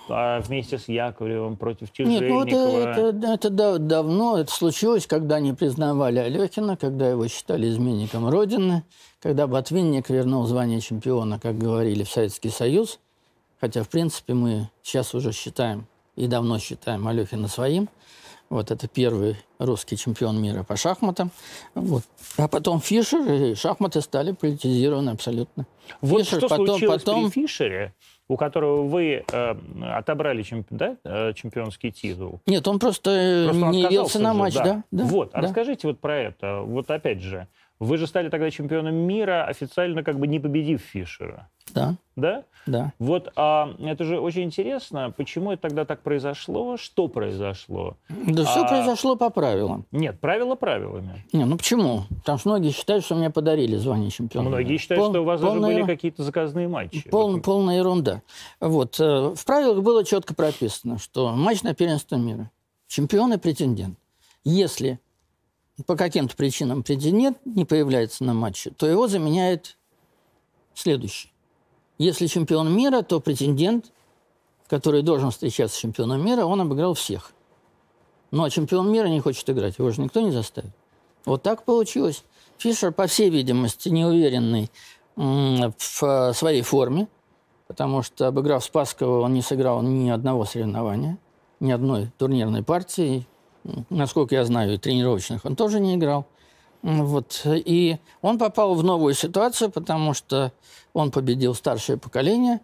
а, 0.09 0.39
вместе 0.41 0.77
с 0.77 0.87
Яковлевым 0.87 1.57
против 1.57 1.91
Тяжельникова. 1.91 2.43
Нет, 2.43 2.53
ну 2.53 2.77
это, 2.79 3.01
это, 3.01 3.27
это 3.27 3.49
да, 3.49 3.77
давно, 3.77 4.37
это 4.37 4.51
случилось, 4.51 5.07
когда 5.07 5.39
не 5.39 5.53
признавали 5.53 6.19
Алехина, 6.19 6.77
когда 6.77 7.09
его 7.09 7.27
считали 7.27 7.69
изменником 7.69 8.27
Родины, 8.27 8.83
когда 9.21 9.47
Ботвинник 9.47 10.09
вернул 10.09 10.45
звание 10.45 10.81
чемпиона, 10.81 11.39
как 11.39 11.57
говорили, 11.57 12.03
в 12.03 12.09
Советский 12.09 12.49
Союз. 12.49 12.99
Хотя, 13.59 13.83
в 13.83 13.89
принципе, 13.89 14.33
мы 14.33 14.69
сейчас 14.81 15.13
уже 15.13 15.31
считаем, 15.31 15.85
и 16.15 16.27
давно 16.27 16.57
считаем 16.57 17.07
Алехина 17.07 17.47
своим– 17.47 17.89
вот 18.51 18.69
это 18.69 18.87
первый 18.87 19.37
русский 19.59 19.95
чемпион 19.95 20.41
мира 20.41 20.63
по 20.63 20.75
шахматам. 20.75 21.31
Вот. 21.73 22.03
А 22.37 22.49
потом 22.49 22.81
Фишер, 22.81 23.21
и 23.31 23.55
шахматы 23.55 24.01
стали 24.01 24.33
политизированы 24.33 25.11
абсолютно. 25.11 25.65
Вот 26.01 26.23
Фишер, 26.23 26.39
что 26.39 26.49
потом, 26.49 26.67
случилось 26.67 27.03
потом... 27.03 27.31
при 27.31 27.41
Фишере, 27.41 27.93
у 28.27 28.35
которого 28.35 28.83
вы 28.83 29.23
э, 29.25 29.55
отобрали 29.93 30.43
чемпи... 30.43 30.67
да, 30.75 30.97
э, 31.05 31.33
чемпионский 31.33 31.91
титул? 31.91 32.41
Нет, 32.45 32.67
он 32.67 32.79
просто, 32.79 33.45
просто 33.45 33.65
он 33.65 33.71
не 33.71 33.83
явился 33.83 34.19
на 34.19 34.33
матч, 34.33 34.55
да. 34.55 34.63
да, 34.63 34.83
да 34.91 35.03
вот, 35.05 35.29
а 35.31 35.41
да. 35.41 35.47
расскажите 35.47 35.87
вот 35.87 36.01
про 36.01 36.17
это. 36.17 36.61
Вот 36.61 36.91
опять 36.91 37.21
же, 37.21 37.47
вы 37.81 37.97
же 37.97 38.05
стали 38.05 38.29
тогда 38.29 38.51
чемпионом 38.51 38.93
мира, 38.93 39.43
официально 39.45 40.03
как 40.03 40.19
бы 40.19 40.27
не 40.27 40.39
победив 40.39 40.81
Фишера. 40.81 41.49
Да. 41.73 41.95
Да? 42.15 42.43
Да. 42.67 42.93
Вот 42.99 43.31
а, 43.35 43.73
это 43.79 44.03
же 44.03 44.19
очень 44.19 44.43
интересно, 44.43 45.11
почему 45.17 45.51
это 45.51 45.63
тогда 45.63 45.83
так 45.83 46.01
произошло, 46.03 46.77
что 46.77 47.07
произошло. 47.07 47.97
Да 48.09 48.43
а... 48.43 48.45
все 48.45 48.67
произошло 48.67 49.15
по 49.15 49.31
правилам. 49.31 49.87
Нет, 49.91 50.19
правила 50.19 50.53
правилами. 50.53 51.25
Не, 51.33 51.45
ну 51.45 51.57
почему? 51.57 52.03
Потому 52.19 52.37
что 52.37 52.49
многие 52.49 52.69
считают, 52.69 53.03
что 53.03 53.15
мне 53.15 53.31
подарили 53.31 53.75
звание 53.77 54.11
чемпиона. 54.11 54.49
Многие 54.49 54.77
считают, 54.77 55.01
Пол, 55.01 55.11
что 55.11 55.21
у 55.21 55.25
вас 55.25 55.41
даже 55.41 55.59
были 55.59 55.83
какие-то 55.83 56.21
заказные 56.21 56.67
матчи. 56.67 57.09
Пол, 57.09 57.31
вот. 57.31 57.41
Полная 57.41 57.77
ерунда. 57.77 58.21
Вот. 58.59 58.99
Э, 58.99 59.33
в 59.35 59.43
правилах 59.43 59.81
было 59.81 60.05
четко 60.05 60.35
прописано, 60.35 60.99
что 60.99 61.31
матч 61.31 61.63
на 61.63 61.73
первенство 61.73 62.15
мира. 62.15 62.51
Чемпион 62.87 63.33
и 63.33 63.37
претендент. 63.37 63.97
Если 64.43 64.99
по 65.85 65.95
каким-то 65.95 66.35
причинам 66.35 66.83
претендент 66.83 67.37
не 67.45 67.65
появляется 67.65 68.23
на 68.23 68.33
матче, 68.33 68.71
то 68.71 68.85
его 68.85 69.07
заменяет 69.07 69.77
следующий. 70.73 71.31
Если 71.97 72.27
чемпион 72.27 72.75
мира, 72.75 73.01
то 73.01 73.19
претендент, 73.19 73.91
который 74.67 75.01
должен 75.01 75.31
встречаться 75.31 75.77
с 75.77 75.79
чемпионом 75.79 76.25
мира, 76.25 76.45
он 76.45 76.61
обыграл 76.61 76.93
всех. 76.93 77.33
Но 78.31 78.47
чемпион 78.49 78.91
мира 78.91 79.07
не 79.07 79.19
хочет 79.19 79.49
играть, 79.49 79.77
его 79.77 79.91
же 79.91 80.01
никто 80.01 80.21
не 80.21 80.31
заставит. 80.31 80.71
Вот 81.25 81.43
так 81.43 81.63
получилось. 81.63 82.23
Фишер, 82.57 82.91
по 82.91 83.07
всей 83.07 83.29
видимости, 83.29 83.89
неуверенный 83.89 84.71
в 85.15 86.33
своей 86.33 86.61
форме, 86.61 87.07
потому 87.67 88.01
что, 88.01 88.27
обыграв 88.27 88.63
Спасского, 88.63 89.21
он 89.21 89.33
не 89.33 89.41
сыграл 89.41 89.81
ни 89.81 90.09
одного 90.09 90.45
соревнования, 90.45 91.17
ни 91.59 91.71
одной 91.71 92.11
турнирной 92.17 92.63
партии, 92.63 93.27
насколько 93.89 94.35
я 94.35 94.45
знаю, 94.45 94.77
тренировочных 94.79 95.45
он 95.45 95.55
тоже 95.55 95.79
не 95.79 95.95
играл. 95.95 96.25
Вот. 96.81 97.41
И 97.45 97.97
он 98.21 98.39
попал 98.39 98.75
в 98.75 98.83
новую 98.83 99.13
ситуацию, 99.13 99.69
потому 99.69 100.13
что 100.13 100.51
он 100.93 101.11
победил 101.11 101.53
старшее 101.53 101.97
поколение. 101.97 102.59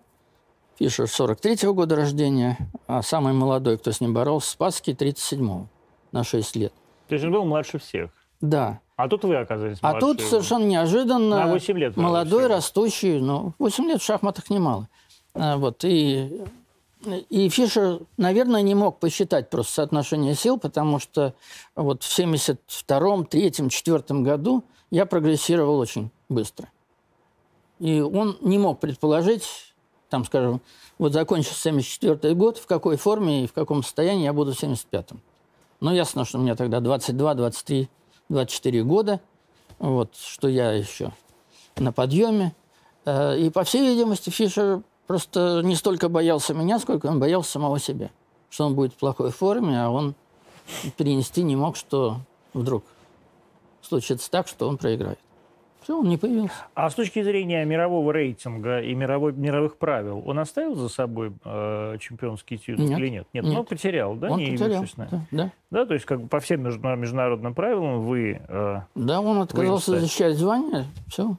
Фишер 0.79 1.05
43-го 1.05 1.73
года 1.73 1.95
рождения, 1.95 2.57
а 2.85 3.01
самый 3.01 3.33
молодой, 3.33 3.77
кто 3.77 3.91
с 3.91 3.99
ним 3.99 4.13
боролся, 4.13 4.51
Спасский 4.51 4.93
37-го, 4.93 5.67
на 6.11 6.23
6 6.23 6.55
лет. 6.55 6.73
То 7.07 7.15
есть 7.15 7.25
он 7.25 7.31
был 7.31 7.45
младше 7.45 7.79
всех? 7.79 8.11
Да. 8.41 8.79
А 8.95 9.07
тут 9.07 9.23
вы 9.23 9.37
оказались 9.37 9.81
младше. 9.81 9.97
А 9.97 9.99
тут 9.99 10.21
совершенно 10.21 10.65
неожиданно 10.65 11.45
на 11.45 11.47
8 11.47 11.77
лет 11.79 11.97
молодой, 11.97 12.47
растущий, 12.47 13.19
ну, 13.19 13.53
8 13.57 13.85
лет 13.85 14.01
в 14.01 14.05
шахматах 14.05 14.51
немало. 14.51 14.87
А, 15.33 15.57
вот, 15.57 15.83
и 15.83 16.41
и 17.05 17.49
Фишер, 17.49 18.01
наверное, 18.17 18.61
не 18.61 18.75
мог 18.75 18.99
посчитать 18.99 19.49
просто 19.49 19.73
соотношение 19.73 20.35
сил, 20.35 20.57
потому 20.57 20.99
что 20.99 21.35
вот 21.75 22.03
в 22.03 22.19
72-м, 22.19 23.21
3-м, 23.23 23.69
4 23.69 24.03
году 24.21 24.63
я 24.89 25.05
прогрессировал 25.05 25.77
очень 25.79 26.09
быстро. 26.29 26.69
И 27.79 28.01
он 28.01 28.37
не 28.41 28.57
мог 28.57 28.79
предположить, 28.79 29.43
там, 30.09 30.25
скажем, 30.25 30.61
вот 30.97 31.13
закончился 31.13 31.61
74 31.61 32.33
год, 32.33 32.57
в 32.57 32.65
какой 32.65 32.97
форме 32.97 33.43
и 33.43 33.47
в 33.47 33.53
каком 33.53 33.83
состоянии 33.83 34.23
я 34.23 34.33
буду 34.33 34.53
в 34.53 34.61
75-м. 34.61 35.21
Ну, 35.79 35.93
ясно, 35.93 36.25
что 36.25 36.39
мне 36.39 36.55
тогда 36.55 36.79
22, 36.79 37.35
23, 37.35 37.89
24 38.29 38.83
года, 38.83 39.21
вот, 39.77 40.15
что 40.15 40.47
я 40.47 40.71
еще 40.71 41.11
на 41.75 41.91
подъеме. 41.91 42.55
Э, 43.05 43.37
и, 43.37 43.51
по 43.51 43.63
всей 43.63 43.87
видимости, 43.87 44.31
Фишер 44.31 44.81
просто 45.07 45.61
не 45.63 45.75
столько 45.75 46.09
боялся 46.09 46.53
меня, 46.53 46.79
сколько 46.79 47.07
он 47.07 47.19
боялся 47.19 47.51
самого 47.51 47.79
себя. 47.79 48.11
Что 48.49 48.65
он 48.65 48.75
будет 48.75 48.93
в 48.93 48.97
плохой 48.97 49.31
форме, 49.31 49.81
а 49.81 49.89
он 49.89 50.15
перенести 50.97 51.43
не 51.43 51.55
мог, 51.55 51.75
что 51.75 52.17
вдруг 52.53 52.83
случится 53.81 54.29
так, 54.29 54.47
что 54.47 54.67
он 54.67 54.77
проиграет. 54.77 55.19
Все, 55.87 55.97
он 55.97 56.09
не 56.09 56.17
появился. 56.17 56.53
А 56.73 56.89
с 56.89 56.95
точки 56.95 57.23
зрения 57.23 57.63
мирового 57.63 58.11
рейтинга 58.11 58.81
и 58.81 58.93
мировой, 58.93 59.31
мировых 59.31 59.77
правил, 59.77 60.21
он 60.25 60.37
оставил 60.37 60.75
за 60.75 60.89
собой 60.89 61.31
э, 61.45 61.97
чемпионский 62.01 62.57
титул 62.57 62.85
нет, 62.85 62.99
или 62.99 63.07
нет? 63.07 63.27
Нет, 63.31 63.45
нет. 63.45 63.57
он 63.57 63.65
потерял, 63.65 64.15
да? 64.15 64.31
Он 64.31 64.37
не 64.37 64.57
потерял, 64.57 64.83
да, 64.97 65.21
да. 65.31 65.51
Да, 65.71 65.85
то 65.85 65.93
есть 65.93 66.05
как 66.05 66.23
бы 66.23 66.27
по 66.27 66.41
всем 66.41 66.61
международным 66.61 67.55
правилам 67.55 68.01
вы... 68.01 68.41
Э, 68.49 68.81
да, 68.95 69.21
он 69.21 69.39
отказался 69.39 69.97
защищать 69.97 70.35
звание, 70.35 70.87
все. 71.07 71.37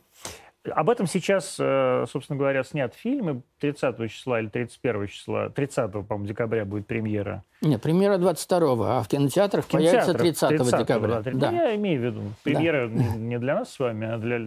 Об 0.71 0.91
этом 0.91 1.07
сейчас, 1.07 1.57
э, 1.59 2.05
собственно 2.11 2.39
говоря, 2.39 2.63
снят 2.65 2.95
фильм. 2.95 3.43
30 3.61 4.09
числа 4.09 4.41
или 4.41 4.49
31 4.49 5.07
числа, 5.09 5.49
30, 5.51 5.93
по-моему, 6.07 6.27
декабря 6.27 6.65
будет 6.65 6.87
премьера. 6.87 7.45
Нет, 7.61 7.83
премьера 7.83 8.19
22, 8.19 8.99
а 8.99 9.03
в 9.03 9.09
кинотеатрах, 9.09 9.65
в 9.65 9.69
кинотеатрах 9.69 10.17
появится 10.17 10.47
30, 10.47 10.49
30 10.49 10.79
декабря. 10.79 11.21
Да, 11.21 11.31
да. 11.33 11.51
Я 11.51 11.77
имею 11.77 12.01
в 12.01 12.05
виду, 12.05 12.21
премьера 12.43 12.89
да. 12.89 13.17
не 13.17 13.39
для 13.39 13.57
нас 13.57 13.73
с 13.73 13.79
вами, 13.79 14.07
а 14.07 14.19
для 14.19 14.41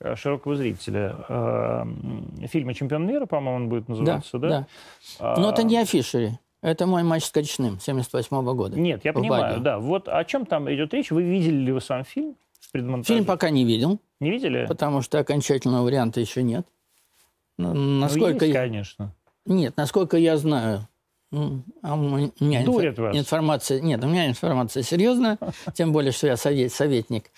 э, 0.00 0.16
широкого 0.16 0.56
зрителя. 0.56 1.16
Э, 1.28 1.84
фильм 2.46 2.72
«Чемпион 2.74 3.06
мира», 3.06 3.26
по-моему, 3.26 3.56
он 3.56 3.68
будет 3.68 3.88
называться, 3.88 4.38
да? 4.38 4.48
Да, 4.48 4.66
да. 5.18 5.36
Но 5.40 5.50
это 5.50 5.62
не 5.62 5.78
о 5.78 5.84
Фишере. 5.84 6.38
Это 6.62 6.86
мой 6.86 7.02
матч 7.02 7.24
с 7.24 7.30
Качным 7.30 7.80
78 7.80 8.36
-го 8.36 8.54
года. 8.54 8.78
Нет, 8.78 9.04
я 9.04 9.12
понимаю, 9.12 9.54
Баге. 9.54 9.60
да. 9.60 9.78
Вот 9.78 10.08
о 10.08 10.22
чем 10.24 10.44
там 10.44 10.70
идет 10.70 10.92
речь? 10.92 11.10
Вы 11.10 11.22
видели 11.22 11.56
ли 11.56 11.72
вы 11.72 11.80
сам 11.80 12.04
фильм? 12.04 12.36
Фильм 12.72 13.24
пока 13.24 13.50
не 13.50 13.64
видел. 13.64 13.98
Не 14.20 14.30
видели? 14.30 14.66
Потому 14.66 15.02
что 15.02 15.18
окончательного 15.18 15.84
варианта 15.84 16.20
еще 16.20 16.42
нет. 16.42 16.66
Но, 17.56 17.72
насколько 17.74 18.40
ну, 18.40 18.46
есть, 18.46 18.54
я... 18.54 18.60
конечно. 18.60 19.14
Нет, 19.46 19.76
насколько 19.76 20.16
я 20.16 20.36
знаю, 20.36 20.86
а 21.32 21.94
у 21.94 21.96
меня 21.96 22.64
Дурят 22.64 22.94
инф... 22.94 22.98
вас. 22.98 23.16
информация... 23.16 23.80
Нет, 23.80 24.02
у 24.04 24.08
меня 24.08 24.28
информация 24.28 24.82
серьезная, 24.82 25.38
тем 25.74 25.92
более, 25.92 26.12
что 26.12 26.26
я 26.26 26.36
совет, 26.36 26.72
советник 26.72 27.30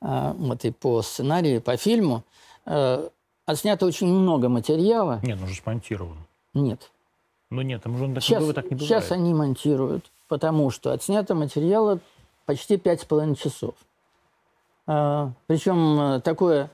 а, 0.00 0.34
вот 0.34 0.64
и 0.64 0.70
по 0.70 1.02
сценарию, 1.02 1.56
и 1.56 1.60
по 1.60 1.76
фильму. 1.76 2.24
А, 2.64 3.08
отснято 3.46 3.86
очень 3.86 4.06
много 4.06 4.48
материала. 4.48 5.20
Нет, 5.22 5.38
он 5.40 5.48
же 5.48 5.54
смонтирован. 5.54 6.18
Нет. 6.54 6.90
Ну 7.50 7.62
нет, 7.62 7.82
там 7.82 7.96
уже 7.96 8.04
он 8.04 8.14
так, 8.14 8.22
сейчас, 8.22 8.44
так 8.54 8.64
не 8.64 8.76
бывает. 8.76 8.88
Сейчас 8.88 9.10
они 9.10 9.34
монтируют, 9.34 10.04
потому 10.28 10.70
что 10.70 10.92
отснято 10.92 11.34
материала 11.34 11.98
почти 12.46 12.76
пять 12.76 13.02
с 13.02 13.04
половиной 13.04 13.34
часов. 13.34 13.74
А, 14.86 15.32
Причем 15.46 16.00
э, 16.00 16.20
такое 16.20 16.70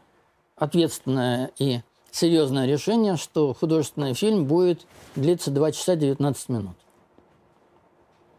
ответственное 0.57 1.51
и 1.59 1.81
серьезное 2.11 2.66
решение, 2.66 3.16
что 3.16 3.53
художественный 3.53 4.14
фильм 4.14 4.47
будет 4.47 4.87
длиться 5.14 5.51
2 5.51 5.73
часа 5.73 5.97
19 5.97 6.49
минут. 6.49 6.77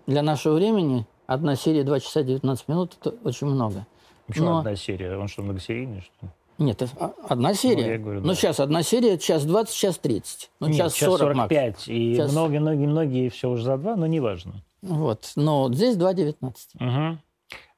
Для 0.08 0.23
нашего 0.23 0.56
времени 0.56 1.06
одна 1.27 1.56
серия 1.56 1.84
2 1.84 1.99
часа 1.99 2.23
19 2.23 2.67
минут– 2.67 2.97
это 2.99 3.15
очень 3.23 3.47
много. 3.47 3.86
Почему 4.25 4.49
Но... 4.49 4.58
одна 4.60 4.75
серия? 4.75 5.17
Он 5.17 5.27
что, 5.27 5.41
многосерийный, 5.41 6.01
что 6.01 6.25
ли? 6.25 6.32
Нет, 6.58 6.82
а, 6.99 7.13
одна 7.30 7.53
серия. 7.53 7.97
Ну, 7.97 8.03
говорю, 8.03 8.21
да. 8.21 8.27
Но 8.27 8.34
сейчас 8.34 8.60
одна 8.60 8.82
серия, 8.82 9.17
час 9.19 9.45
20, 9.45 9.75
час 9.75 9.97
30. 9.99 10.51
Ну, 10.60 10.67
Нет, 10.67 10.77
час 10.77 10.95
40 10.95 11.19
45. 11.19 11.67
Макс. 11.67 11.88
И 11.88 12.19
многие-многие-многие 12.32 13.30
все 13.30 13.49
уже 13.49 13.63
за 13.63 13.77
два, 13.77 13.95
но 13.95 14.08
неважно. 14.08 14.63
Вот. 14.82 15.32
Но 15.36 15.71
здесь 15.71 15.95
2.19. 15.97 16.36
Угу. 16.80 17.19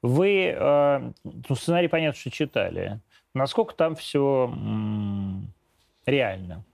Вы, 0.02 0.54
э, 0.56 1.12
ну, 1.24 1.54
сценарий, 1.54 1.88
понятно, 1.88 2.18
что 2.18 2.30
читали. 2.30 3.00
Насколько 3.34 3.74
там 3.74 3.94
все 3.94 4.52
реально? 6.06 6.64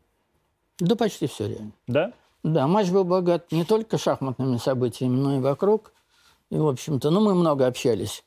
Да 0.78 0.96
почти 0.96 1.26
все 1.26 1.48
реально. 1.48 1.72
Да? 1.87 2.12
Да, 2.42 2.66
матч 2.66 2.90
был 2.90 3.04
богат 3.04 3.50
не 3.50 3.64
только 3.64 3.98
шахматными 3.98 4.56
событиями, 4.59 5.16
но 5.16 5.37
и 5.37 5.40
вокруг. 5.40 5.92
И, 6.50 6.56
в 6.56 6.68
общем-то, 6.68 7.11
ну, 7.11 7.20
мы 7.20 7.35
много 7.35 7.66
общались. 7.66 8.24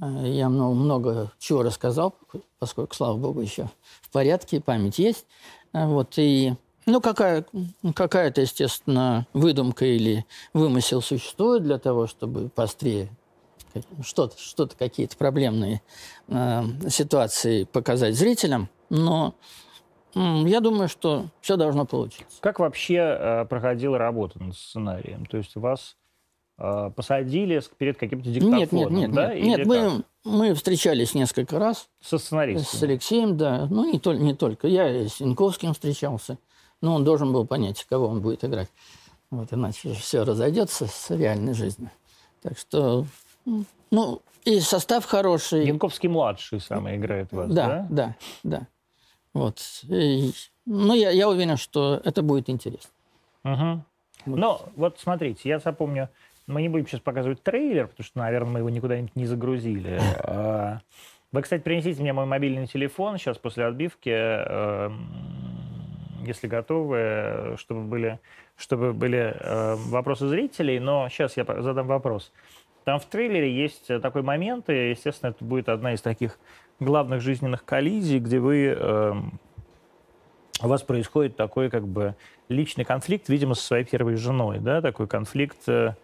Э, 0.00 0.06
я 0.24 0.48
много, 0.48 0.74
много 0.74 1.32
чего 1.38 1.62
рассказал, 1.62 2.16
поскольку, 2.58 2.94
слава 2.94 3.16
богу, 3.16 3.40
еще 3.40 3.68
в 4.00 4.10
порядке, 4.10 4.60
память 4.60 4.98
есть. 4.98 5.26
Э, 5.72 5.86
вот, 5.86 6.14
и, 6.16 6.54
ну, 6.86 7.00
какая, 7.00 7.44
какая-то, 7.94 8.40
естественно, 8.40 9.26
выдумка 9.32 9.84
или 9.84 10.26
вымысел 10.52 11.00
существует 11.00 11.62
для 11.62 11.78
того, 11.78 12.08
чтобы 12.08 12.48
пострее 12.48 13.10
что-то, 14.04 14.38
что-то 14.38 14.76
какие-то 14.76 15.16
проблемные 15.16 15.82
э, 16.28 16.62
ситуации 16.88 17.64
показать 17.64 18.14
зрителям, 18.14 18.68
но 18.90 19.34
я 20.14 20.60
думаю, 20.60 20.88
что 20.88 21.30
все 21.40 21.56
должно 21.56 21.86
получиться. 21.86 22.40
Как 22.40 22.58
вообще 22.58 22.96
э, 22.96 23.44
проходила 23.46 23.96
работа 23.96 24.42
над 24.42 24.54
сценарием? 24.54 25.24
То 25.24 25.38
есть 25.38 25.56
вас 25.56 25.96
э, 26.58 26.90
посадили 26.94 27.62
перед 27.78 27.96
каким-то 27.96 28.28
диктофоном, 28.28 28.58
нет, 28.58 28.72
нет, 28.72 28.90
нет, 28.90 29.12
да? 29.12 29.34
Нет, 29.34 29.58
нет 29.58 29.66
мы, 29.66 30.04
мы 30.24 30.54
встречались 30.54 31.14
несколько 31.14 31.58
раз. 31.58 31.88
Со 32.02 32.18
сценаристом? 32.18 32.78
С 32.78 32.82
Алексеем, 32.82 33.38
да. 33.38 33.66
Ну, 33.70 33.90
не, 33.90 33.98
то, 33.98 34.12
не 34.12 34.34
только. 34.34 34.68
Я 34.68 35.08
с 35.08 35.20
Янковским 35.20 35.72
встречался. 35.72 36.38
Но 36.82 36.94
он 36.96 37.04
должен 37.04 37.32
был 37.32 37.46
понять, 37.46 37.86
кого 37.88 38.08
он 38.08 38.20
будет 38.20 38.44
играть. 38.44 38.68
Вот, 39.30 39.50
иначе 39.52 39.94
все 39.94 40.24
разойдется 40.24 40.86
с 40.86 41.10
реальной 41.10 41.54
жизнью. 41.54 41.90
Так 42.42 42.58
что, 42.58 43.06
ну, 43.90 44.22
и 44.44 44.60
состав 44.60 45.04
хороший. 45.04 45.66
Янковский 45.66 46.08
младший 46.08 46.60
самый 46.60 46.96
играет 46.96 47.32
вас, 47.32 47.50
да? 47.52 47.68
Да, 47.68 47.86
да, 47.90 48.16
да. 48.42 48.66
Вот. 49.34 49.60
И, 49.88 50.32
ну, 50.66 50.94
я, 50.94 51.10
я 51.10 51.28
уверен, 51.28 51.56
что 51.56 52.00
это 52.04 52.22
будет 52.22 52.50
интересно. 52.50 52.90
Угу. 53.44 53.84
Вот. 54.26 54.38
Но 54.38 54.62
вот 54.76 54.98
смотрите, 55.00 55.48
я 55.48 55.58
запомню, 55.58 56.08
мы 56.46 56.62
не 56.62 56.68
будем 56.68 56.86
сейчас 56.86 57.00
показывать 57.00 57.42
трейлер, 57.42 57.88
потому 57.88 58.04
что, 58.04 58.18
наверное, 58.18 58.52
мы 58.52 58.58
его 58.60 58.70
никуда 58.70 58.98
не 59.14 59.26
загрузили. 59.26 60.00
А, 60.18 60.80
вы, 61.30 61.42
кстати, 61.42 61.62
принесите 61.62 62.00
мне 62.02 62.12
мой 62.12 62.26
мобильный 62.26 62.66
телефон 62.66 63.18
сейчас 63.18 63.38
после 63.38 63.64
отбивки, 63.64 64.10
эм, 64.10 65.08
если 66.24 66.46
готовы, 66.46 67.56
чтобы 67.56 67.82
были 67.82 68.20
чтобы 68.56 68.92
были 68.92 69.34
э, 69.38 69.74
вопросы 69.88 70.28
зрителей, 70.28 70.78
но 70.78 71.08
сейчас 71.08 71.36
я 71.36 71.44
задам 71.44 71.86
вопрос. 71.86 72.30
Там 72.84 72.98
в 72.98 73.04
трейлере 73.06 73.54
есть 73.54 73.86
такой 74.02 74.22
момент, 74.22 74.68
и, 74.68 74.90
естественно, 74.90 75.30
это 75.30 75.44
будет 75.44 75.68
одна 75.68 75.94
из 75.94 76.00
таких 76.00 76.38
главных 76.80 77.20
жизненных 77.20 77.64
коллизий, 77.64 78.18
где 78.18 78.38
вы, 78.38 78.76
э, 78.76 79.14
у 80.62 80.68
вас 80.68 80.82
происходит 80.82 81.36
такой 81.36 81.70
как 81.70 81.86
бы 81.86 82.16
личный 82.48 82.84
конфликт, 82.84 83.28
видимо, 83.28 83.54
со 83.54 83.62
своей 83.62 83.84
первой 83.84 84.16
женой, 84.16 84.58
да, 84.58 84.80
такой 84.80 85.06
конфликт 85.06 85.68
э, 85.68 85.94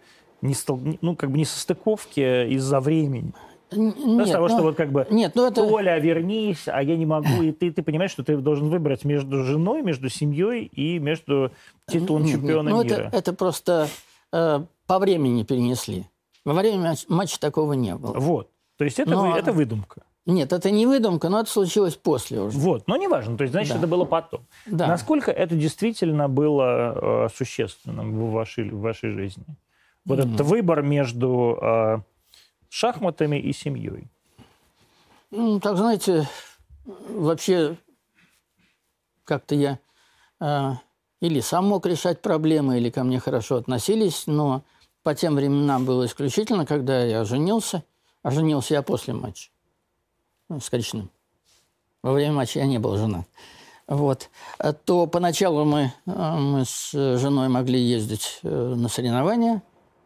не 0.41 0.53
стол, 0.53 0.79
ну, 1.01 1.15
как 1.15 1.31
бы 1.31 1.37
не 1.37 1.45
состыковки 1.45 2.47
из-за 2.53 2.79
времени. 2.79 3.33
Нет, 3.71 3.95
ну, 3.99 4.25
с 4.25 4.31
того, 4.31 4.47
ну, 4.47 4.53
что 4.55 4.63
вот 4.63 4.75
как 4.75 4.91
бы 4.91 5.05
нет, 5.11 5.33
ну 5.35 5.45
это... 5.45 5.61
Толя, 5.61 5.99
вернись, 5.99 6.63
а 6.65 6.81
я 6.81 6.97
не 6.97 7.05
могу, 7.05 7.43
и 7.43 7.51
ты, 7.51 7.71
ты 7.71 7.83
понимаешь, 7.83 8.09
что 8.09 8.23
ты 8.23 8.35
должен 8.37 8.69
выбрать 8.69 9.05
между 9.05 9.43
женой, 9.43 9.83
между 9.83 10.09
семьей 10.09 10.65
и 10.65 10.97
между 10.97 11.51
титулом 11.85 12.23
нет, 12.23 12.35
чемпиона 12.37 12.69
нет, 12.69 12.77
ну, 12.77 12.83
мира. 12.83 13.07
Это, 13.09 13.17
это 13.17 13.33
просто 13.33 13.87
э, 14.33 14.61
по 14.87 14.99
времени 14.99 15.43
перенесли. 15.43 16.07
Во 16.49 16.55
время 16.55 16.95
матча, 17.09 17.39
такого 17.39 17.73
не 17.73 17.93
было. 17.95 18.13
Вот. 18.13 18.49
То 18.77 18.83
есть 18.83 18.97
это, 18.97 19.11
но... 19.11 19.29
вы, 19.29 19.37
это 19.37 19.51
выдумка. 19.51 20.01
Нет, 20.25 20.51
это 20.51 20.71
не 20.71 20.87
выдумка, 20.87 21.29
но 21.29 21.41
это 21.41 21.49
случилось 21.49 21.93
после 21.93 22.41
уже. 22.41 22.57
Вот, 22.57 22.87
но 22.87 22.97
неважно, 22.97 23.37
то 23.37 23.43
есть 23.43 23.51
значит 23.51 23.73
да. 23.73 23.77
это 23.77 23.87
было 23.87 24.03
потом. 24.03 24.47
Да. 24.65 24.87
Насколько 24.87 25.29
это 25.29 25.55
действительно 25.55 26.27
было 26.27 27.25
э, 27.25 27.29
существенным 27.35 28.15
в 28.17 28.31
вашей, 28.31 28.71
в 28.71 28.79
вашей 28.79 29.11
жизни? 29.11 29.45
Вот 30.05 30.17
mm-hmm. 30.17 30.33
этот 30.33 30.47
выбор 30.47 30.81
между 30.81 31.59
э, 31.61 31.97
шахматами 32.69 33.37
и 33.37 33.53
семьей? 33.53 34.07
Ну, 35.29 35.59
так, 35.59 35.77
знаете, 35.77 36.27
вообще 36.85 37.75
как-то 39.23 39.53
я 39.53 39.77
э, 40.39 40.71
или 41.21 41.41
сам 41.41 41.67
мог 41.67 41.85
решать 41.85 42.23
проблемы, 42.23 42.77
или 42.77 42.89
ко 42.89 43.03
мне 43.03 43.19
хорошо 43.19 43.57
относились, 43.57 44.25
но 44.25 44.63
по 45.03 45.15
тем 45.15 45.35
временам 45.35 45.85
было 45.85 46.05
исключительно, 46.05 46.65
когда 46.65 47.03
я 47.03 47.23
женился, 47.23 47.83
а 48.23 48.31
женился 48.31 48.73
я 48.73 48.81
после 48.81 49.13
матча 49.13 49.49
ну, 50.49 50.59
с 50.59 50.69
Кричным. 50.69 51.09
Во 52.01 52.13
время 52.13 52.33
матча 52.33 52.59
я 52.59 52.65
не 52.65 52.79
был 52.79 52.97
женат. 52.97 53.27
Вот. 53.87 54.29
То 54.85 55.07
поначалу 55.07 55.65
мы, 55.65 55.91
э, 56.05 56.37
мы 56.37 56.63
с 56.65 56.91
женой 56.91 57.49
могли 57.49 57.79
ездить 57.79 58.39
э, 58.43 58.49
на 58.49 58.87
соревнования. 58.87 59.63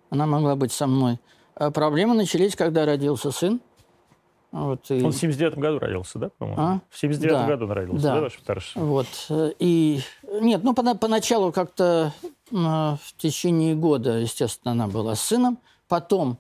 Она 0.10 0.26
могла 0.26 0.56
быть 0.56 0.72
со 0.72 0.88
мной. 0.88 1.20
А 1.56 1.70
проблемы 1.70 2.16
начались, 2.16 2.56
когда 2.56 2.86
родился 2.86 3.32
сын. 3.32 3.60
Вот, 4.52 4.90
и... 4.92 5.04
Он 5.04 5.12
в 5.12 5.16
79 5.16 5.58
году 5.58 5.80
родился, 5.80 6.20
да, 6.20 6.30
по-моему? 6.38 6.62
А? 6.62 6.82
В 6.90 6.98
79 7.00 7.36
да. 7.36 7.48
году 7.48 7.66
он 7.66 7.72
родился, 7.72 8.04
да, 8.04 8.16
да 8.16 8.22
ваш 8.22 8.38
старший? 8.38 8.82
Вот. 8.82 9.08
И 9.60 10.02
нет, 10.42 10.64
ну, 10.64 10.74
по 10.74 10.96
поначалу 10.96 11.52
как-то 11.52 12.14
в 12.52 13.00
течение 13.18 13.76
года, 13.76 14.20
естественно, 14.20 14.72
она 14.74 14.88
была 14.88 15.16
с 15.16 15.22
сыном. 15.22 15.58
Потом 15.88 16.38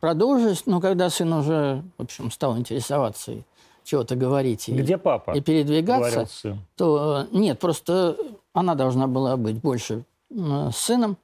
продолжилось, 0.00 0.66
но 0.66 0.80
когда 0.80 1.10
сын 1.10 1.32
уже, 1.32 1.82
в 1.98 2.02
общем, 2.02 2.30
стал 2.30 2.58
интересоваться 2.58 3.32
и 3.32 3.42
чего-то 3.84 4.16
говорить. 4.16 4.68
Где 4.68 4.98
папа? 4.98 5.32
И 5.32 5.40
передвигаться. 5.40 6.58
То 6.76 7.26
нет, 7.32 7.58
просто 7.58 8.16
она 8.52 8.74
должна 8.74 9.06
была 9.06 9.36
быть 9.36 9.60
больше 9.60 10.04
с 10.30 10.76
сыном. 10.76 11.16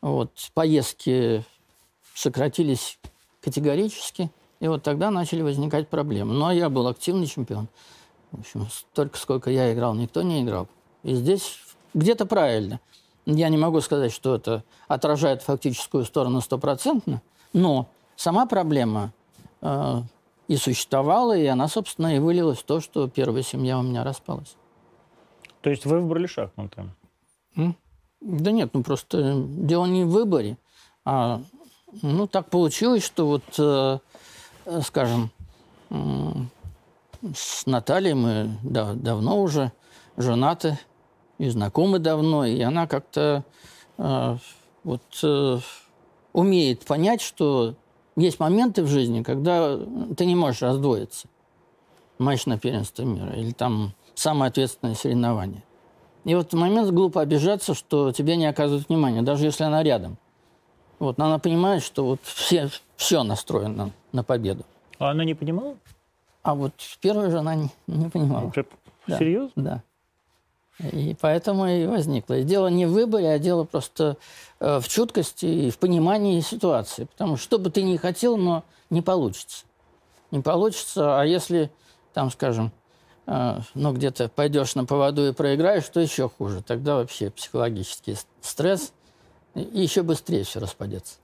Вот, 0.00 0.30
поездки 0.54 1.44
сократились 2.14 2.98
категорически, 3.40 4.30
и 4.60 4.68
вот 4.68 4.82
тогда 4.82 5.10
начали 5.10 5.42
возникать 5.42 5.88
проблемы. 5.88 6.34
Ну, 6.34 6.46
а 6.46 6.54
я 6.54 6.68
был 6.68 6.86
активный 6.86 7.26
чемпион. 7.26 7.68
В 8.30 8.40
общем, 8.40 8.68
столько, 8.70 9.18
сколько 9.18 9.50
я 9.50 9.72
играл, 9.72 9.94
никто 9.94 10.22
не 10.22 10.42
играл. 10.42 10.68
И 11.02 11.14
здесь 11.14 11.58
где-то 11.94 12.26
правильно. 12.26 12.80
Я 13.26 13.48
не 13.48 13.58
могу 13.58 13.80
сказать, 13.80 14.12
что 14.12 14.34
это 14.34 14.64
отражает 14.86 15.42
фактическую 15.42 16.04
сторону 16.04 16.40
стопроцентно, 16.40 17.20
но 17.52 17.88
сама 18.16 18.46
проблема 18.46 19.12
э, 19.60 20.02
и 20.48 20.56
существовала, 20.56 21.36
и 21.36 21.44
она, 21.46 21.68
собственно, 21.68 22.16
и 22.16 22.18
вылилась 22.18 22.58
в 22.58 22.62
то, 22.62 22.80
что 22.80 23.08
первая 23.08 23.42
семья 23.42 23.78
у 23.78 23.82
меня 23.82 24.02
распалась. 24.02 24.56
То 25.60 25.70
есть 25.70 25.84
вы 25.84 26.00
выбрали 26.00 26.26
шахматы? 26.26 26.84
М? 27.56 27.76
Да 28.20 28.50
нет, 28.50 28.70
ну 28.72 28.82
просто 28.82 29.34
дело 29.46 29.86
не 29.86 30.04
в 30.04 30.08
выборе, 30.08 30.56
а 31.04 31.42
ну, 32.02 32.26
так 32.26 32.50
получилось, 32.50 33.04
что 33.04 33.26
вот, 33.26 33.44
э, 33.58 33.98
скажем, 34.82 35.30
э, 35.90 35.94
с 37.34 37.66
Натальей 37.66 38.14
мы 38.14 38.56
да, 38.62 38.94
давно 38.94 39.42
уже 39.42 39.72
женаты 40.18 40.78
и 41.38 41.48
знакомы 41.48 41.98
давно, 41.98 42.44
и 42.44 42.60
она 42.60 42.86
как-то 42.86 43.44
э, 43.96 44.36
вот 44.84 45.02
э, 45.22 45.58
умеет 46.32 46.84
понять, 46.84 47.20
что 47.20 47.74
есть 48.16 48.38
моменты 48.40 48.82
в 48.82 48.88
жизни, 48.88 49.22
когда 49.22 49.78
ты 50.16 50.26
не 50.26 50.34
можешь 50.34 50.62
раздвоиться. 50.62 51.28
Матч 52.18 52.46
на 52.46 52.58
первенство 52.58 53.02
мира 53.02 53.32
или 53.34 53.52
там 53.52 53.94
самое 54.14 54.50
ответственное 54.50 54.94
соревнование. 54.94 55.62
И 56.24 56.34
вот 56.34 56.52
в 56.52 56.56
момент 56.56 56.90
глупо 56.90 57.20
обижаться, 57.20 57.74
что 57.74 58.12
тебе 58.12 58.36
не 58.36 58.46
оказывают 58.46 58.88
внимания, 58.88 59.22
даже 59.22 59.46
если 59.46 59.64
она 59.64 59.82
рядом– 59.82 60.18
вот, 60.98 61.16
но 61.18 61.26
она 61.26 61.38
понимает, 61.38 61.82
что 61.82 62.04
вот 62.04 62.20
все, 62.22 62.68
все 62.96 63.22
настроено 63.22 63.92
на 64.12 64.24
победу. 64.24 64.64
А 64.98 65.10
она 65.10 65.24
не 65.24 65.34
понимала? 65.34 65.76
А 66.42 66.54
вот 66.54 66.72
первая 67.00 67.30
жена 67.30 67.54
не, 67.54 67.68
не 67.86 68.08
понимала. 68.08 68.52
Да, 69.06 69.18
Серьезно? 69.18 69.62
Да. 69.62 69.82
И 70.80 71.16
поэтому 71.20 71.66
и 71.66 71.86
возникло. 71.86 72.38
И 72.38 72.44
дело 72.44 72.68
не 72.68 72.86
в 72.86 72.92
выборе, 72.92 73.30
а 73.30 73.38
дело 73.38 73.64
просто 73.64 74.16
э, 74.60 74.78
в 74.80 74.88
чуткости 74.88 75.46
и 75.46 75.70
в 75.70 75.78
понимании 75.78 76.40
ситуации. 76.40 77.04
Потому 77.04 77.36
что 77.36 77.44
что 77.44 77.58
бы 77.58 77.70
ты 77.70 77.82
ни 77.82 77.96
хотел, 77.96 78.36
но 78.36 78.64
не 78.90 79.02
получится. 79.02 79.64
Не 80.30 80.40
получится, 80.40 81.20
а 81.20 81.24
если, 81.24 81.70
там, 82.14 82.30
скажем, 82.30 82.70
э, 83.26 83.60
ну, 83.74 83.92
где-то 83.92 84.28
пойдешь 84.28 84.74
на 84.74 84.84
поводу 84.84 85.26
и 85.26 85.32
проиграешь, 85.32 85.88
то 85.88 86.00
еще 86.00 86.28
хуже. 86.28 86.62
Тогда 86.62 86.96
вообще 86.96 87.30
психологический 87.30 88.16
стресс– 88.40 88.92
и 89.58 89.82
еще 89.82 90.02
быстрее 90.02 90.44
все 90.44 90.60
распадется. 90.60 91.18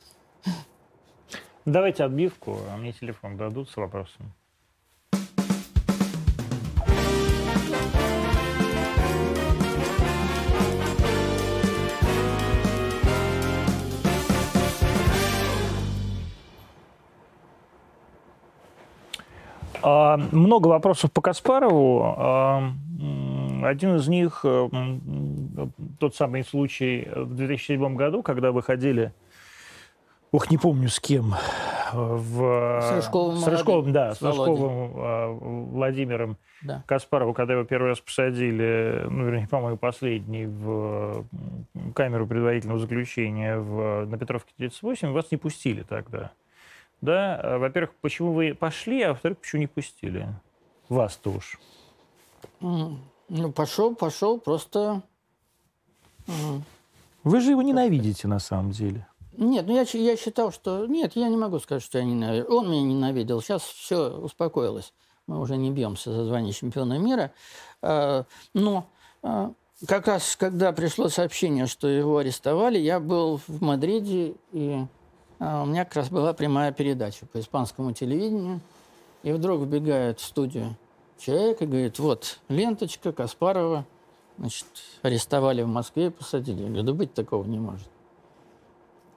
Давайте 1.65 2.05
отбивку, 2.05 2.59
а 2.71 2.77
мне 2.77 2.93
телефон 2.93 3.37
дадут 3.37 3.71
с 3.71 3.77
вопросом. 3.77 4.33
Много 19.85 20.69
вопросов 20.69 21.13
по 21.13 21.21
Каспарову. 21.21 22.15
А, 22.17 22.73
один 23.63 23.97
из 23.97 24.09
них, 24.09 24.41
э, 24.45 24.69
тот 25.99 26.15
самый 26.15 26.45
случай 26.45 27.09
в 27.15 27.35
2007 27.35 27.97
году, 27.97 28.23
когда 28.23 28.53
выходили, 28.53 29.13
ох, 30.33 30.51
не 30.51 30.59
помню 30.59 30.89
с 30.89 31.01
кем, 31.01 31.35
в... 31.93 32.81
С 32.81 32.93
Рыжковым, 32.93 33.37
с 33.37 33.47
Рыжковым 33.47 33.93
да, 33.93 34.15
с, 34.15 34.19
с 34.19 34.23
Рыжковым 34.23 34.93
э, 34.97 35.33
Владимиром 35.73 36.37
да. 36.63 36.83
Каспарову, 36.87 37.35
когда 37.35 37.55
его 37.55 37.65
первый 37.65 37.89
раз 37.89 38.01
посадили, 38.01 39.07
ну, 39.09 39.25
вернее, 39.27 39.49
по-моему, 39.49 39.77
последний, 39.77 40.47
в 40.47 41.25
камеру 41.95 42.27
предварительного 42.27 42.81
заключения 42.81 43.59
в, 43.59 44.07
на 44.07 44.19
Петровке 44.19 44.53
38, 44.57 45.13
вас 45.13 45.31
не 45.31 45.37
пустили 45.37 45.83
тогда. 45.83 46.33
Да, 47.05 47.41
э, 47.43 47.59
во-первых, 47.59 47.95
почему 48.01 48.33
вы 48.33 48.55
пошли, 48.55 49.03
а 49.03 49.11
во-вторых, 49.11 49.39
почему 49.39 49.61
не 49.61 49.67
пустили? 49.67 50.29
Вас-то 50.89 51.31
уж. 51.31 51.59
Ну, 52.61 53.53
пошел, 53.55 53.95
пошел, 53.95 54.39
просто... 54.39 55.03
Вы 57.23 57.41
же 57.41 57.51
его 57.51 57.63
ненавидите 57.63 58.29
на 58.29 58.39
самом 58.39 58.71
деле. 58.71 59.07
Нет, 59.37 59.67
ну 59.67 59.75
я, 59.75 59.85
я 59.93 60.17
считал, 60.17 60.53
что... 60.53 60.87
Нет, 60.87 61.13
я 61.15 61.29
не 61.29 61.37
могу 61.37 61.59
сказать, 61.59 61.83
что 61.83 61.99
я 61.99 62.05
ненавидел. 62.05 62.55
Он 62.55 62.71
меня 62.71 62.83
ненавидел. 62.83 63.41
Сейчас 63.41 63.63
все 63.63 64.11
успокоилось. 64.11 64.93
Мы 65.27 65.41
уже 65.41 65.57
не 65.57 65.71
бьемся 65.71 66.13
за 66.13 66.25
звание 66.25 66.53
чемпиона 66.53 66.99
мира. 66.99 67.33
А, 67.83 68.25
но 68.53 68.87
а, 69.23 69.53
как 69.87 70.07
раз, 70.07 70.37
когда 70.37 70.73
пришло 70.73 71.09
сообщение, 71.09 71.67
что 71.67 71.89
его 71.89 72.19
арестовали, 72.19 72.79
я 72.79 73.01
был 73.01 73.41
в 73.47 73.63
Мадриде, 73.63 74.35
и 74.53 74.85
у 75.63 75.67
меня 75.67 75.85
как 75.85 75.97
раз 75.97 76.11
была 76.11 76.33
прямая 76.33 76.73
передача 76.73 77.27
по 77.27 77.41
испанскому 77.41 77.93
телевидению. 77.93 78.61
И 79.23 79.33
вдруг 79.33 79.63
вбегает 79.63 80.21
в 80.21 80.25
студию 80.25 80.77
человек 81.19 81.63
и 81.63 81.67
говорит, 81.67 81.99
вот, 81.99 82.41
ленточка 82.49 83.13
Каспарова, 83.13 83.87
значит, 84.39 84.67
арестовали 85.03 85.63
в 85.63 85.69
Москве 85.69 86.07
и 86.07 86.11
посадили. 86.11 86.63
Я 86.63 86.69
говорю, 86.69 86.95
быть 86.95 87.15
такого 87.15 87.45
не 87.45 87.59
может. 87.59 87.89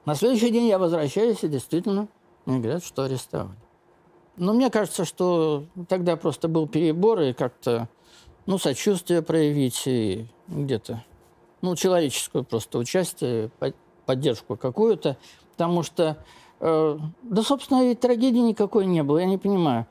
На 0.06 0.16
следующий 0.16 0.50
день 0.50 0.68
я 0.68 0.80
возвращаюсь, 0.80 1.44
и 1.44 1.50
действительно, 1.50 2.08
мне 2.46 2.60
говорят, 2.60 2.84
что 2.84 3.04
арестовали. 3.04 3.58
Но 4.38 4.54
мне 4.54 4.70
кажется, 4.70 5.04
что 5.04 5.66
тогда 5.90 6.16
просто 6.16 6.48
был 6.48 6.68
перебор, 6.68 7.20
и 7.22 7.34
как-то, 7.34 7.90
ну, 8.46 8.58
сочувствие 8.58 9.22
проявить, 9.22 9.84
и 9.86 10.28
где-то, 10.48 11.04
ну, 11.62 11.76
человеческое 11.76 12.44
просто 12.44 12.78
участие, 12.78 13.50
поддержку 14.06 14.56
какую-то, 14.56 15.18
потому 15.58 15.82
что, 15.82 16.18
э, 16.60 17.00
да, 17.24 17.42
собственно, 17.42 17.92
и 17.92 17.96
трагедии 17.96 18.38
никакой 18.38 18.86
не 18.86 19.02
было, 19.02 19.18
я 19.18 19.26
не 19.26 19.40
понимаю. 19.40 19.88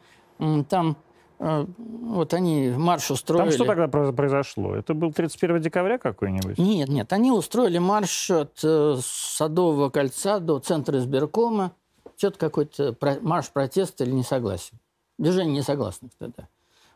Там 0.68 0.96
э, 1.40 1.66
вот 1.78 2.34
они 2.34 2.72
марш 2.76 3.10
устроили. 3.10 3.50
Там 3.50 3.52
что 3.52 3.64
тогда 3.64 3.88
произошло? 4.12 4.76
Это 4.76 4.94
был 4.94 5.12
31 5.12 5.60
декабря 5.60 5.98
какой-нибудь? 5.98 6.56
Нет, 6.58 6.88
нет. 6.88 7.12
Они 7.12 7.32
устроили 7.32 7.78
марш 7.78 8.30
от 8.30 8.60
э, 8.62 8.96
Садового 9.02 9.90
кольца 9.90 10.38
до 10.38 10.60
центра 10.60 10.98
избиркома. 10.98 11.72
Что-то 12.16 12.38
какой-то 12.38 12.96
марш 13.22 13.50
протеста 13.50 14.04
или 14.04 14.12
несогласия. 14.12 14.78
Движение 15.18 15.58
несогласных 15.58 16.12
тогда. 16.16 16.48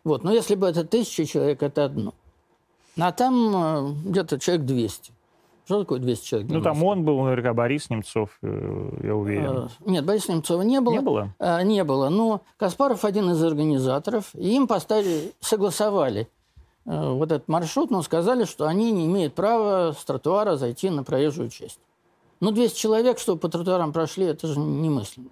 Вот. 0.04 0.22
Но 0.22 0.32
если 0.32 0.54
бы 0.54 0.68
это 0.68 0.84
тысяча 0.84 1.26
человек, 1.26 1.62
это 1.62 1.84
одно. 1.84 2.14
А 2.96 3.10
там 3.10 3.52
э, 3.54 3.94
где-то 4.04 4.38
человек 4.38 4.64
200. 4.64 5.12
Что 5.64 5.80
такое 5.80 6.00
200 6.00 6.24
человек? 6.24 6.50
Ну, 6.50 6.62
там 6.62 6.82
он 6.82 7.04
был, 7.04 7.20
наверняка, 7.22 7.54
Борис 7.54 7.90
Немцов, 7.90 8.38
э, 8.42 8.90
я 9.04 9.14
уверен. 9.14 9.44
Э, 9.46 9.68
нет, 9.86 10.04
Бориса 10.04 10.32
Немцова 10.32 10.62
не 10.62 10.80
было. 10.80 10.92
Не 10.94 11.00
было? 11.00 11.34
Э, 11.38 11.62
не 11.62 11.84
было. 11.84 12.08
Но 12.08 12.42
Каспаров 12.56 13.04
один 13.04 13.30
из 13.30 13.42
организаторов, 13.42 14.34
и 14.34 14.56
им 14.56 14.66
поставили, 14.66 15.32
согласовали 15.40 16.28
вот 16.86 17.30
этот 17.30 17.46
маршрут, 17.46 17.90
но 17.90 18.02
сказали, 18.02 18.44
что 18.44 18.66
они 18.66 18.90
не 18.90 19.06
имеют 19.06 19.34
права 19.34 19.92
с 19.92 20.02
тротуара 20.04 20.56
зайти 20.56 20.90
на 20.90 21.04
проезжую 21.04 21.50
часть. 21.50 21.78
Ну, 22.40 22.52
200 22.52 22.76
человек, 22.76 23.18
чтобы 23.18 23.38
по 23.38 23.48
тротуарам 23.48 23.92
прошли, 23.92 24.24
это 24.24 24.46
же 24.48 24.58
немыслимо. 24.58 25.28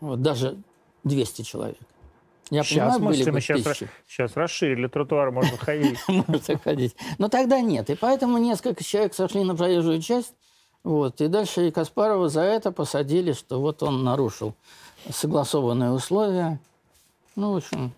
Вот 0.00 0.22
даже 0.22 0.58
200 1.04 1.42
человек. 1.42 1.78
Я 2.50 2.62
сейчас, 2.62 2.94
понимаю, 2.94 3.16
были 3.16 3.30
бы 3.30 3.40
сейчас, 3.40 3.62
тысячи. 3.62 3.90
сейчас 4.08 4.36
расширили 4.36 4.86
тротуар, 4.86 5.30
можно 5.30 5.56
ходить. 5.58 5.98
Можно 6.08 6.58
ходить. 6.58 6.96
Но 7.18 7.28
тогда 7.28 7.60
нет. 7.60 7.90
И 7.90 7.94
поэтому 7.94 8.38
несколько 8.38 8.82
человек 8.82 9.14
сошли 9.14 9.44
на 9.44 9.54
проезжую 9.54 10.00
часть. 10.00 10.34
Вот. 10.82 11.20
И 11.20 11.28
дальше 11.28 11.68
и 11.68 11.70
Каспарова 11.70 12.28
за 12.28 12.40
это 12.42 12.72
посадили, 12.72 13.32
что 13.32 13.60
вот 13.60 13.82
он 13.82 14.04
нарушил 14.04 14.54
согласованные 15.10 15.90
условия. 15.90 16.58
Ну, 17.36 17.52
в 17.52 17.56
общем... 17.56 17.92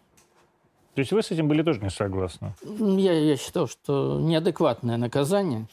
То 0.94 1.00
есть 1.00 1.12
вы 1.12 1.22
с 1.22 1.30
этим 1.30 1.46
были 1.46 1.62
тоже 1.62 1.80
не 1.80 1.90
согласны? 1.90 2.52
Я, 2.62 3.12
я 3.12 3.36
считал, 3.36 3.68
что 3.68 4.18
неадекватное 4.18 4.96
наказание. 4.96 5.66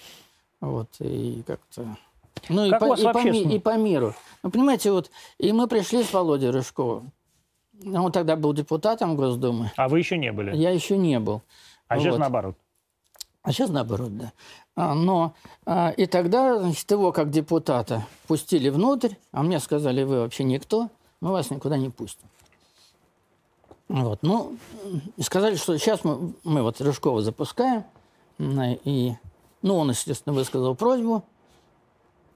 Вот. 0.62 0.90
И 1.00 1.44
как-то... 1.48 1.98
Ну, 2.50 2.70
как 2.70 2.82
и, 2.82 2.86
по, 2.86 2.94
и, 2.96 3.04
по, 3.04 3.28
и 3.28 3.60
по 3.60 3.78
миру. 3.78 4.14
Ну, 4.44 4.52
понимаете, 4.52 4.92
вот, 4.92 5.10
и 5.40 5.52
мы 5.52 5.68
пришли 5.68 6.04
с 6.04 6.14
Володей 6.14 6.52
Рыжковым. 6.52 7.12
Ну, 7.82 8.06
он 8.06 8.12
тогда 8.12 8.36
был 8.36 8.54
депутатом 8.54 9.16
Госдумы. 9.16 9.72
А 9.76 9.88
вы 9.88 10.00
еще 10.00 10.18
не 10.18 10.32
были? 10.32 10.56
Я 10.56 10.72
еще 10.72 10.98
не 10.98 11.20
был. 11.20 11.42
А 11.88 11.96
вот. 11.96 12.04
сейчас 12.04 12.18
наоборот? 12.18 12.56
А 13.44 13.52
сейчас 13.52 13.70
наоборот, 13.70 14.18
да. 14.18 14.34
А, 14.76 14.94
но 14.94 15.34
а, 15.66 15.92
и 15.92 16.06
тогда, 16.06 16.60
значит, 16.60 16.90
его 16.92 17.12
как 17.12 17.30
депутата 17.30 18.06
пустили 18.28 18.70
внутрь, 18.70 19.14
а 19.32 19.42
мне 19.42 19.60
сказали, 19.60 20.04
вы 20.04 20.20
вообще 20.20 20.44
никто, 20.44 20.90
мы 21.22 21.32
вас 21.32 21.50
никуда 21.50 21.78
не 21.78 21.90
пустим. 21.90 22.28
Вот, 23.88 24.22
ну, 24.22 24.58
сказали, 25.22 25.56
что 25.56 25.78
сейчас 25.78 26.04
мы, 26.04 26.34
мы 26.44 26.62
вот 26.62 26.82
Рыжкова 26.82 27.22
запускаем, 27.22 27.86
и, 28.38 29.14
ну, 29.62 29.78
он, 29.78 29.92
естественно, 29.92 30.36
высказал 30.36 30.76
просьбу, 30.76 31.24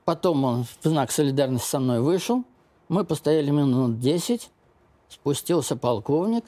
потом 0.06 0.46
он 0.46 0.64
в 0.64 0.88
знак 0.88 1.12
солидарности 1.12 1.68
со 1.68 1.80
мной 1.80 2.00
вышел, 2.00 2.46
мы 2.88 3.04
постояли 3.04 3.52
минут 3.52 4.00
10, 4.00 4.50
спустился 5.12 5.76
полковник, 5.76 6.46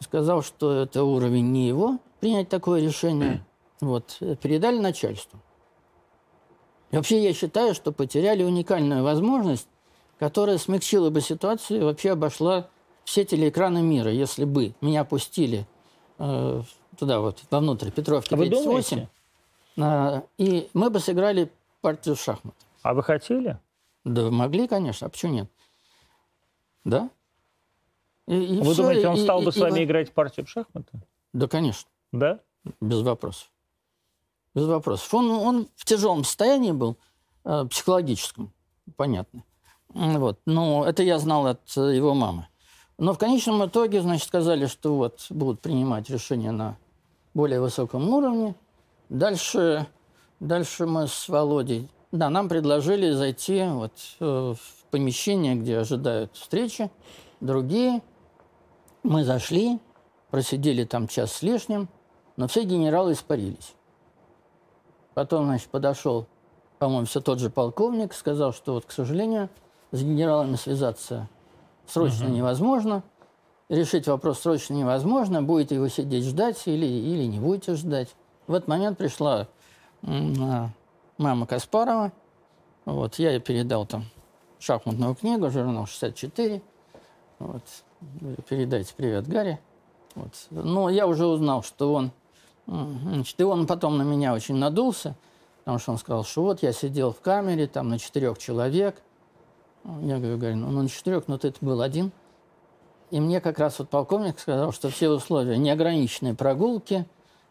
сказал, 0.00 0.42
что 0.42 0.82
это 0.82 1.04
уровень 1.04 1.50
не 1.52 1.66
его, 1.66 1.98
принять 2.20 2.48
такое 2.48 2.80
решение. 2.80 3.44
Вот, 3.80 4.18
передали 4.40 4.78
начальству. 4.78 5.40
И 6.92 6.96
вообще 6.96 7.22
я 7.22 7.32
считаю, 7.32 7.74
что 7.74 7.90
потеряли 7.90 8.44
уникальную 8.44 9.02
возможность, 9.02 9.66
которая 10.18 10.58
смягчила 10.58 11.10
бы 11.10 11.20
ситуацию 11.20 11.80
и 11.80 11.84
вообще 11.84 12.12
обошла 12.12 12.68
все 13.04 13.24
телеэкраны 13.24 13.82
мира, 13.82 14.12
если 14.12 14.44
бы 14.44 14.74
меня 14.80 15.04
пустили 15.04 15.66
э, 16.18 16.62
туда 16.96 17.20
вот, 17.20 17.42
вовнутрь 17.50 17.90
Петровки 17.90 18.34
а 18.34 18.36
38, 18.36 19.06
э, 19.78 20.22
и 20.38 20.68
мы 20.74 20.90
бы 20.90 21.00
сыграли 21.00 21.50
партию 21.80 22.14
шахмат. 22.14 22.54
А 22.82 22.94
вы 22.94 23.02
хотели? 23.02 23.58
Да 24.04 24.30
могли, 24.30 24.68
конечно, 24.68 25.06
а 25.06 25.10
почему 25.10 25.32
нет? 25.32 25.50
Да. 26.84 27.10
И, 28.26 28.34
и 28.34 28.58
Вы 28.58 28.72
все, 28.72 28.82
думаете, 28.82 29.08
он 29.08 29.16
стал 29.16 29.42
и, 29.42 29.44
бы 29.44 29.50
и, 29.50 29.52
с 29.52 29.56
вами 29.56 29.80
и... 29.80 29.84
играть 29.84 30.12
партию 30.12 30.46
в 30.46 30.48
шахматы? 30.48 30.92
Да, 31.32 31.48
конечно. 31.48 31.88
Да? 32.12 32.40
Без 32.80 33.02
вопросов. 33.02 33.50
Без 34.54 34.66
вопросов. 34.66 35.12
Он, 35.14 35.30
он 35.30 35.68
в 35.76 35.84
тяжелом 35.84 36.24
состоянии 36.24 36.72
был, 36.72 36.96
э, 37.44 37.64
психологическом, 37.68 38.52
понятно. 38.96 39.44
Вот. 39.88 40.38
Но 40.46 40.86
это 40.86 41.02
я 41.02 41.18
знал 41.18 41.46
от 41.46 41.68
его 41.70 42.14
мамы. 42.14 42.48
Но 42.98 43.14
в 43.14 43.18
конечном 43.18 43.64
итоге, 43.66 44.00
значит, 44.00 44.28
сказали, 44.28 44.66
что 44.66 44.96
вот 44.96 45.26
будут 45.30 45.60
принимать 45.60 46.08
решения 46.10 46.52
на 46.52 46.76
более 47.34 47.60
высоком 47.60 48.08
уровне. 48.08 48.54
Дальше, 49.08 49.86
дальше 50.40 50.86
мы 50.86 51.08
с 51.08 51.28
Володей, 51.28 51.88
да, 52.12 52.28
нам 52.28 52.48
предложили 52.48 53.10
зайти 53.10 53.64
вот 53.64 53.92
э, 54.20 54.54
в 54.54 54.84
помещение, 54.90 55.54
где 55.54 55.78
ожидают 55.78 56.36
встречи 56.36 56.90
другие. 57.40 58.02
Мы 59.02 59.24
зашли, 59.24 59.80
просидели 60.30 60.84
там 60.84 61.08
час 61.08 61.32
с 61.32 61.42
лишним, 61.42 61.88
но 62.36 62.48
все 62.48 62.64
генералы 62.64 63.12
испарились. 63.12 63.74
Потом, 65.14 65.46
значит, 65.46 65.68
подошел, 65.68 66.26
по-моему, 66.78 67.06
все 67.06 67.20
тот 67.20 67.38
же 67.38 67.50
полковник, 67.50 68.14
сказал, 68.14 68.52
что 68.52 68.74
вот, 68.74 68.86
к 68.86 68.92
сожалению, 68.92 69.50
с 69.90 70.00
генералами 70.02 70.56
связаться 70.56 71.28
срочно 71.86 72.26
угу. 72.26 72.34
невозможно, 72.34 73.02
решить 73.68 74.06
вопрос 74.06 74.40
срочно 74.40 74.74
невозможно, 74.74 75.42
будете 75.42 75.78
вы 75.78 75.90
сидеть 75.90 76.24
ждать 76.24 76.62
или, 76.66 76.86
или 76.86 77.24
не 77.24 77.40
будете 77.40 77.74
ждать. 77.74 78.14
В 78.46 78.54
этот 78.54 78.68
момент 78.68 78.98
пришла 78.98 79.48
мама 80.02 81.46
Каспарова, 81.46 82.12
вот, 82.84 83.16
я 83.16 83.32
ей 83.32 83.40
передал 83.40 83.86
там 83.86 84.04
шахматную 84.58 85.14
книгу, 85.14 85.50
журнал 85.50 85.86
64, 85.86 86.62
вот, 87.38 87.62
передайте 88.48 88.92
привет 88.96 89.26
Гарри. 89.26 89.60
Вот. 90.14 90.46
Но 90.50 90.88
я 90.88 91.06
уже 91.06 91.26
узнал, 91.26 91.62
что 91.62 91.94
он... 91.94 92.10
Значит, 92.66 93.40
и 93.40 93.44
он 93.44 93.66
потом 93.66 93.98
на 93.98 94.02
меня 94.02 94.32
очень 94.32 94.54
надулся, 94.54 95.16
потому 95.60 95.78
что 95.78 95.92
он 95.92 95.98
сказал, 95.98 96.24
что 96.24 96.42
вот 96.42 96.62
я 96.62 96.72
сидел 96.72 97.12
в 97.12 97.20
камере, 97.20 97.66
там 97.66 97.88
на 97.88 97.98
четырех 97.98 98.38
человек. 98.38 99.02
Я 99.84 100.18
говорю, 100.18 100.38
говорю 100.38 100.56
ну 100.56 100.82
на 100.82 100.88
четырех, 100.88 101.26
но 101.26 101.38
ты 101.38 101.52
был 101.60 101.82
один. 101.82 102.12
И 103.10 103.20
мне 103.20 103.40
как 103.40 103.58
раз 103.58 103.78
вот 103.78 103.90
полковник 103.90 104.38
сказал, 104.38 104.72
что 104.72 104.88
все 104.88 105.10
условия, 105.10 105.58
неограниченные 105.58 106.34
прогулки, 106.34 107.04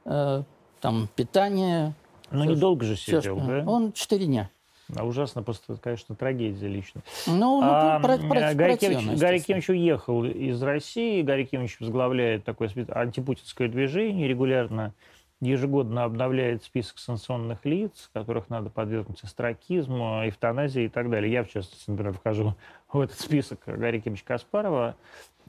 э, 0.06 0.43
там 0.80 1.10
питание. 1.16 1.93
Ну, 2.32 2.45
недолго 2.45 2.86
же 2.86 2.95
сидел, 2.95 3.22
все, 3.22 3.36
да? 3.36 3.64
Он 3.70 3.91
четыре 3.91 4.26
дня. 4.26 4.49
А 4.96 5.06
ужасно, 5.06 5.44
просто, 5.44 5.78
конечно, 5.78 6.16
трагедия 6.16 6.68
лично. 6.68 7.02
Ну, 7.28 7.62
ну 7.62 7.62
а, 7.64 8.00
про, 8.00 8.18
про, 8.18 8.54
Гарри, 8.54 8.76
Кимович, 8.76 9.20
Гарри 9.20 9.39
Кимович 9.39 9.70
уехал 9.70 10.26
из 10.26 10.62
России. 10.62 11.22
Гарри 11.22 11.46
Кимович 11.46 11.80
возглавляет 11.80 12.44
такое 12.44 12.70
антипутинское 12.89 13.68
движение, 13.68 14.28
регулярно 14.28 14.94
ежегодно 15.39 16.04
обновляет 16.04 16.64
список 16.64 17.00
санкционных 17.00 17.66
лиц, 17.66 18.10
которых 18.14 18.50
надо 18.50 18.70
подвергнуть 18.70 19.24
астракизму, 19.24 20.22
эвтаназии 20.28 20.84
и 20.84 20.89
так 20.89 21.10
далее. 21.10 21.32
Я, 21.32 21.44
в 21.44 21.50
частности, 21.50 21.89
например, 21.89 22.14
вхожу 22.14 22.56
в 22.94 23.00
этот 23.00 23.20
список 23.20 23.60
Гарри 23.66 24.00
Кимовича 24.00 24.24
Каспарова, 24.26 24.96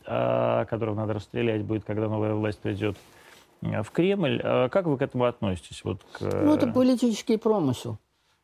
э, 0.07 0.65
которого 0.71 0.95
надо 0.95 1.13
расстрелять 1.13 1.63
будет, 1.63 1.85
когда 1.85 2.09
новая 2.09 2.35
власть 2.35 2.59
придет 2.59 2.97
в 3.61 3.91
Кремль. 3.93 4.41
Как 4.43 4.87
вы 4.87 4.99
к 4.99 5.03
этому 5.03 5.25
относитесь? 5.25 5.85
Вот 5.85 6.03
к... 6.13 6.21
Ну, 6.23 6.55
это 6.57 6.67
политический 6.67 7.37
промысел. 7.37 7.99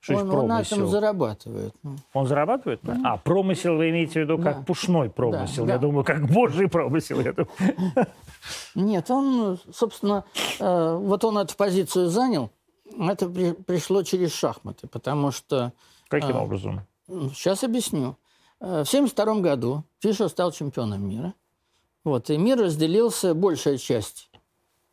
Он, 0.09 0.31
он 0.31 0.47
на 0.47 0.61
этом 0.61 0.87
зарабатывает. 0.87 1.75
Он 2.15 2.27
зарабатывает? 2.27 2.83
Mm. 2.83 3.01
А, 3.05 3.17
промысел 3.17 3.77
вы 3.77 3.91
имеете 3.91 4.13
в 4.13 4.17
виду 4.17 4.39
как 4.39 4.59
да. 4.59 4.63
пушной 4.63 5.11
промысел? 5.11 5.67
Да, 5.67 5.73
Я 5.73 5.79
да. 5.79 5.87
думаю, 5.87 6.05
как 6.05 6.27
божий 6.31 6.69
промысел. 6.69 7.19
Нет, 8.75 9.11
он, 9.11 9.59
собственно, 9.73 10.25
э, 10.61 10.99
вот 11.03 11.25
он 11.25 11.39
эту 11.39 11.57
позицию 11.57 12.09
занял. 12.09 12.51
Это 12.99 13.29
при, 13.29 13.53
пришло 13.53 14.03
через 14.03 14.33
шахматы, 14.33 14.87
потому 14.87 15.31
что... 15.31 15.73
Каким 16.09 16.37
э, 16.37 16.41
образом? 16.41 16.81
Сейчас 17.35 17.65
объясню. 17.65 18.17
Э, 18.61 18.85
в 18.85 18.89
1972 18.89 19.41
году 19.41 19.85
Фишер 19.99 20.29
стал 20.29 20.53
чемпионом 20.53 21.07
мира. 21.07 21.35
Вот, 22.05 22.31
и 22.31 22.39
мир 22.39 22.59
разделился, 22.59 23.35
большая 23.35 23.77
часть 23.77 24.31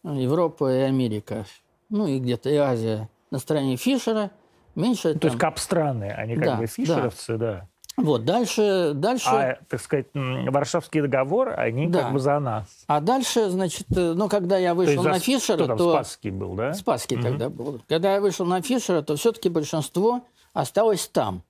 Европа 0.03 0.75
и 0.75 0.79
Америка, 0.79 1.45
ну 1.89 2.07
и 2.07 2.19
где-то 2.19 2.49
и 2.49 2.55
Азия 2.55 3.07
на 3.29 3.37
стороне 3.37 3.77
Фишера– 3.77 4.31
меньше... 4.75 5.15
То 5.15 5.27
есть 5.27 5.39
кап-страны, 5.39 6.11
они 6.11 6.35
как 6.35 6.45
да, 6.45 6.55
бы 6.57 6.67
фишеровцы, 6.67 7.37
да. 7.37 7.53
да. 7.53 7.67
Вот, 7.97 8.25
дальше, 8.25 8.91
дальше... 8.93 9.29
А, 9.29 9.57
так 9.69 9.79
сказать, 9.79 10.07
Варшавский 10.13 11.01
договор, 11.01 11.57
они 11.57 11.87
да. 11.87 12.03
как 12.03 12.13
бы 12.13 12.19
за 12.19 12.39
нас. 12.39 12.83
А 12.87 12.99
дальше, 12.99 13.49
значит, 13.49 13.87
э, 13.95 14.13
ну, 14.13 14.27
когда 14.27 14.57
я 14.57 14.73
вышел 14.73 15.01
то 15.01 15.09
на 15.09 15.19
Фишера, 15.19 15.55
кто 15.55 15.67
там, 15.67 15.77
то... 15.77 15.91
Спасский 15.93 16.29
был, 16.29 16.55
да? 16.55 16.73
Спасский 16.73 17.15
угу. 17.15 17.23
тогда 17.23 17.49
был. 17.49 17.81
Когда 17.87 18.15
я 18.15 18.21
вышел 18.21 18.45
на 18.45 18.61
Фишера, 18.61 19.01
то 19.01 19.15
все-таки 19.15 19.47
большинство 19.47 20.25
осталось 20.51 21.07
там. 21.07 21.43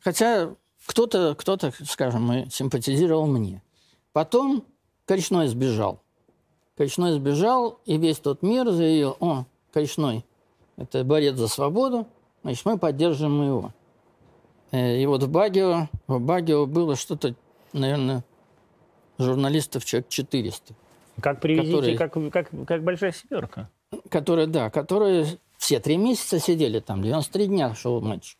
Хотя 0.00 0.54
кто-то, 0.86 1.34
кто-то, 1.34 1.72
скажем, 1.84 2.48
симпатизировал 2.50 3.26
мне. 3.26 3.62
Потом 4.12 4.64
Коричной 5.04 5.48
сбежал. 5.48 6.02
Коричной 6.76 7.12
сбежал, 7.12 7.80
и 7.84 7.98
весь 7.98 8.18
тот 8.18 8.42
мир 8.42 8.70
заявил, 8.70 9.16
о, 9.20 9.44
Коричной, 9.72 10.24
это 10.78 11.04
борец 11.04 11.34
за 11.34 11.48
свободу, 11.48 12.06
значит, 12.42 12.64
мы 12.64 12.78
поддерживаем 12.78 13.42
его. 13.42 13.72
Э, 14.70 14.96
и 14.96 15.06
вот 15.06 15.22
в 15.22 15.30
Багио, 15.30 15.88
в 16.06 16.20
Багио 16.20 16.66
было 16.66 16.96
что-то, 16.96 17.34
наверное, 17.72 18.24
журналистов 19.18 19.84
человек 19.84 20.08
400. 20.08 20.74
Как 21.20 21.40
привезите, 21.40 21.96
которые, 21.96 21.98
как, 21.98 22.12
как, 22.32 22.66
как 22.66 22.84
большая 22.84 23.12
семерка. 23.12 23.68
Которые, 24.08 24.46
да, 24.46 24.70
которые 24.70 25.26
все 25.56 25.80
три 25.80 25.96
месяца 25.96 26.38
сидели 26.38 26.78
там, 26.78 27.02
93 27.02 27.46
дня 27.46 27.74
шел 27.74 28.00
матч. 28.00 28.36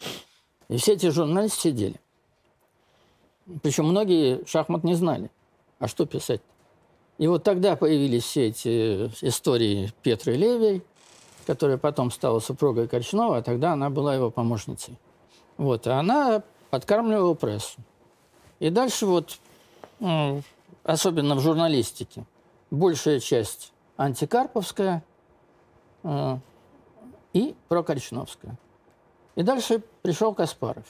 И 0.68 0.76
все 0.76 0.92
эти 0.92 1.10
журналисты 1.10 1.60
сидели. 1.60 2.00
Причем 3.62 3.86
многие 3.86 4.44
шахмат 4.46 4.84
не 4.84 4.94
знали. 4.94 5.30
А 5.78 5.88
что 5.88 6.06
писать? 6.06 6.42
И 7.16 7.26
вот 7.26 7.42
тогда 7.42 7.74
появились 7.74 8.22
все 8.22 8.48
эти 8.48 9.10
истории 9.26 9.92
Петры 10.02 10.34
Левей, 10.34 10.82
которая 11.48 11.78
потом 11.78 12.10
стала 12.10 12.40
супругой 12.40 12.88
Корчнова, 12.88 13.38
а 13.38 13.42
тогда 13.42 13.72
она 13.72 13.88
была 13.88 14.14
его 14.14 14.30
помощницей. 14.30 14.98
Вот, 15.56 15.86
и 15.86 15.90
она 15.90 16.42
подкармливала 16.68 17.32
прессу. 17.32 17.80
И 18.58 18.68
дальше 18.68 19.06
вот, 19.06 19.38
особенно 20.84 21.36
в 21.36 21.40
журналистике, 21.40 22.26
большая 22.70 23.18
часть 23.18 23.72
антикарповская 23.96 25.02
э, 26.02 26.36
и 27.32 27.56
прокорчновская. 27.68 28.58
И 29.34 29.42
дальше 29.42 29.82
пришел 30.02 30.34
Каспаров. 30.34 30.84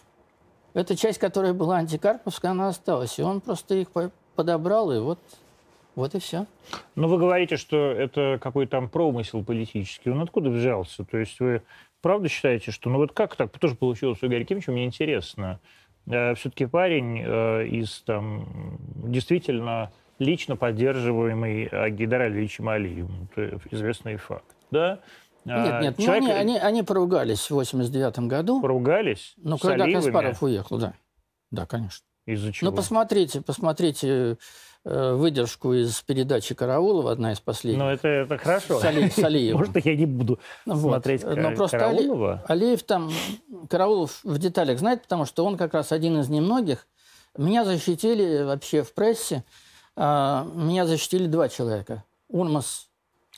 Эта 0.75 0.97
часть, 0.97 1.21
которая 1.21 1.53
была 1.53 1.77
антикарповская, 1.77 2.51
она 2.51 2.67
осталась. 2.67 3.17
И 3.21 3.23
он 3.23 3.41
просто 3.41 3.77
их 3.77 3.91
подобрал, 4.35 4.91
и 4.91 4.99
вот 4.99 5.21
вот 5.99 6.15
и 6.15 6.21
все. 6.21 6.47
Но 6.95 7.09
вы 7.09 7.19
говорите, 7.19 7.57
что 7.57 7.91
это 7.91 8.39
какой-то 8.41 8.71
там 8.71 8.89
промысел 8.89 9.45
политический. 9.45 10.11
Он 10.11 10.23
откуда 10.23 10.49
взялся? 10.49 11.05
То 11.05 11.19
есть 11.19 11.41
вы 11.41 11.63
правда 12.01 12.29
считаете, 12.29 12.71
что... 12.71 12.89
Ну 12.89 12.99
вот 12.99 13.13
как 13.13 13.35
так 13.35 13.59
тоже 13.59 13.75
получилось 13.75 14.23
у 14.23 14.29
Гарри 14.29 14.45
Кимовича? 14.45 14.71
Мне 14.71 14.87
интересно. 14.87 15.59
Э, 16.07 16.35
Все-таки 16.37 16.67
парень 16.67 17.23
э, 17.25 17.67
из 17.67 18.03
там 18.03 18.79
действительно 19.11 19.91
лично 20.21 20.55
поддерживаемый 20.55 21.69
Гидар 21.91 22.23
Алиевичем 22.23 22.69
Алиевым. 22.69 23.29
Это 23.35 23.61
известный 23.71 24.17
факт. 24.17 24.57
Да? 24.71 25.01
Нет, 25.45 25.83
нет, 25.83 25.97
Человек... 25.97 26.25
ну, 26.25 26.31
они, 26.31 26.33
они, 26.33 26.59
они 26.59 26.83
поругались 26.83 27.51
в 27.51 27.55
89 27.55 28.19
году. 28.21 28.61
Поругались? 28.61 29.35
Ну, 29.37 29.59
когда? 29.59 29.91
Каспаров 29.91 30.43
уехал, 30.43 30.79
да. 30.79 30.95
Да, 31.51 31.67
конечно. 31.67 32.05
Из-за 32.27 32.53
чего? 32.53 32.71
Ну, 32.71 32.77
посмотрите, 32.77 33.41
посмотрите 33.41 34.37
Э, 34.37 34.37
выдержку 34.89 35.75
из 35.75 36.01
передачи 36.03 36.55
Караулова, 36.55 37.13
одна 37.13 37.33
из 37.33 37.41
последних. 37.41 37.83
Ну, 37.83 37.91
это, 37.91 38.09
это 38.09 38.39
хорошо. 38.39 38.81
С, 38.81 38.85
Али, 38.85 39.11
с 39.11 39.19
Алиевым. 39.19 39.67
Может, 39.67 39.85
я 39.85 39.97
не 39.97 40.07
буду 40.07 40.39
вот. 40.65 40.81
смотреть 40.81 41.25
Но 41.25 41.55
просто 41.55 41.79
Караулова? 41.79 42.45
Али, 42.49 42.65
Алиев 42.65 42.83
там, 42.85 43.11
Караулов 43.69 44.21
в 44.25 44.39
деталях 44.39 44.79
знает, 44.79 45.03
потому 45.03 45.27
что 45.27 45.45
он 45.45 45.57
как 45.57 45.75
раз 45.75 45.93
один 45.93 46.19
из 46.21 46.29
немногих. 46.29 46.87
Меня 47.37 47.65
защитили 47.65 48.43
вообще 48.43 48.83
в 48.83 48.95
прессе. 48.95 49.45
А, 49.95 50.47
меня 50.55 50.87
защитили 50.87 51.27
два 51.27 51.49
человека. 51.49 52.05
Урмас 52.29 52.89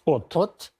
от, 0.04 0.36
от 0.36 0.72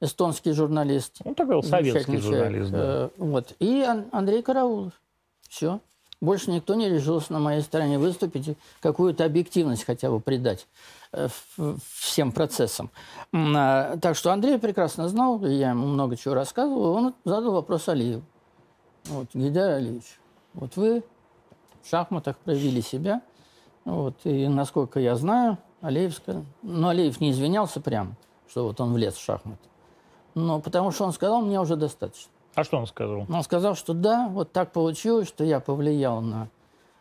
эстонский 0.00 0.52
журналист. 0.52 1.18
Он 1.24 1.34
такой 1.34 1.62
советский 1.62 2.18
журналист. 2.18 2.70
Да. 2.70 2.78
Э, 2.78 3.08
вот. 3.18 3.54
И 3.58 3.86
Андрей 4.12 4.42
Караулов. 4.42 4.92
Все. 5.48 5.80
Больше 6.20 6.50
никто 6.50 6.74
не 6.74 6.88
решился 6.88 7.32
на 7.32 7.38
моей 7.38 7.62
стороне 7.62 7.98
выступить 7.98 8.48
и 8.48 8.56
какую-то 8.80 9.24
объективность 9.24 9.84
хотя 9.84 10.10
бы 10.10 10.18
придать 10.18 10.66
э, 11.12 11.28
всем 11.94 12.32
процессам. 12.32 12.90
А, 13.32 13.96
так 13.98 14.16
что 14.16 14.32
Андрей 14.32 14.58
прекрасно 14.58 15.08
знал, 15.08 15.44
я 15.46 15.70
ему 15.70 15.86
много 15.86 16.16
чего 16.16 16.34
рассказывал, 16.34 16.92
он 16.92 17.14
задал 17.24 17.52
вопрос 17.52 17.88
Алиеву. 17.88 18.22
Вот, 19.04 19.28
Гидар 19.32 19.76
Алиевич, 19.76 20.18
вот 20.54 20.74
вы 20.76 21.04
в 21.82 21.88
шахматах 21.88 22.36
проявили 22.38 22.80
себя, 22.80 23.22
вот, 23.84 24.16
и 24.24 24.48
насколько 24.48 24.98
я 24.98 25.14
знаю, 25.14 25.56
Алиев 25.80 26.14
сказал, 26.14 26.44
ну, 26.62 26.88
Алиев 26.88 27.20
не 27.20 27.30
извинялся 27.30 27.80
прямо, 27.80 28.16
что 28.48 28.64
вот 28.64 28.80
он 28.80 28.92
влез 28.92 29.14
в 29.14 29.22
шахматы, 29.22 29.68
но 30.34 30.60
потому 30.60 30.90
что 30.90 31.04
он 31.04 31.12
сказал, 31.12 31.42
мне 31.42 31.60
уже 31.60 31.76
достаточно. 31.76 32.32
А 32.54 32.64
что 32.64 32.78
он 32.78 32.86
сказал? 32.86 33.26
Он 33.28 33.42
сказал, 33.42 33.74
что 33.74 33.94
да, 33.94 34.28
вот 34.28 34.52
так 34.52 34.72
получилось, 34.72 35.28
что 35.28 35.44
я 35.44 35.60
повлиял 35.60 36.20
на, 36.20 36.48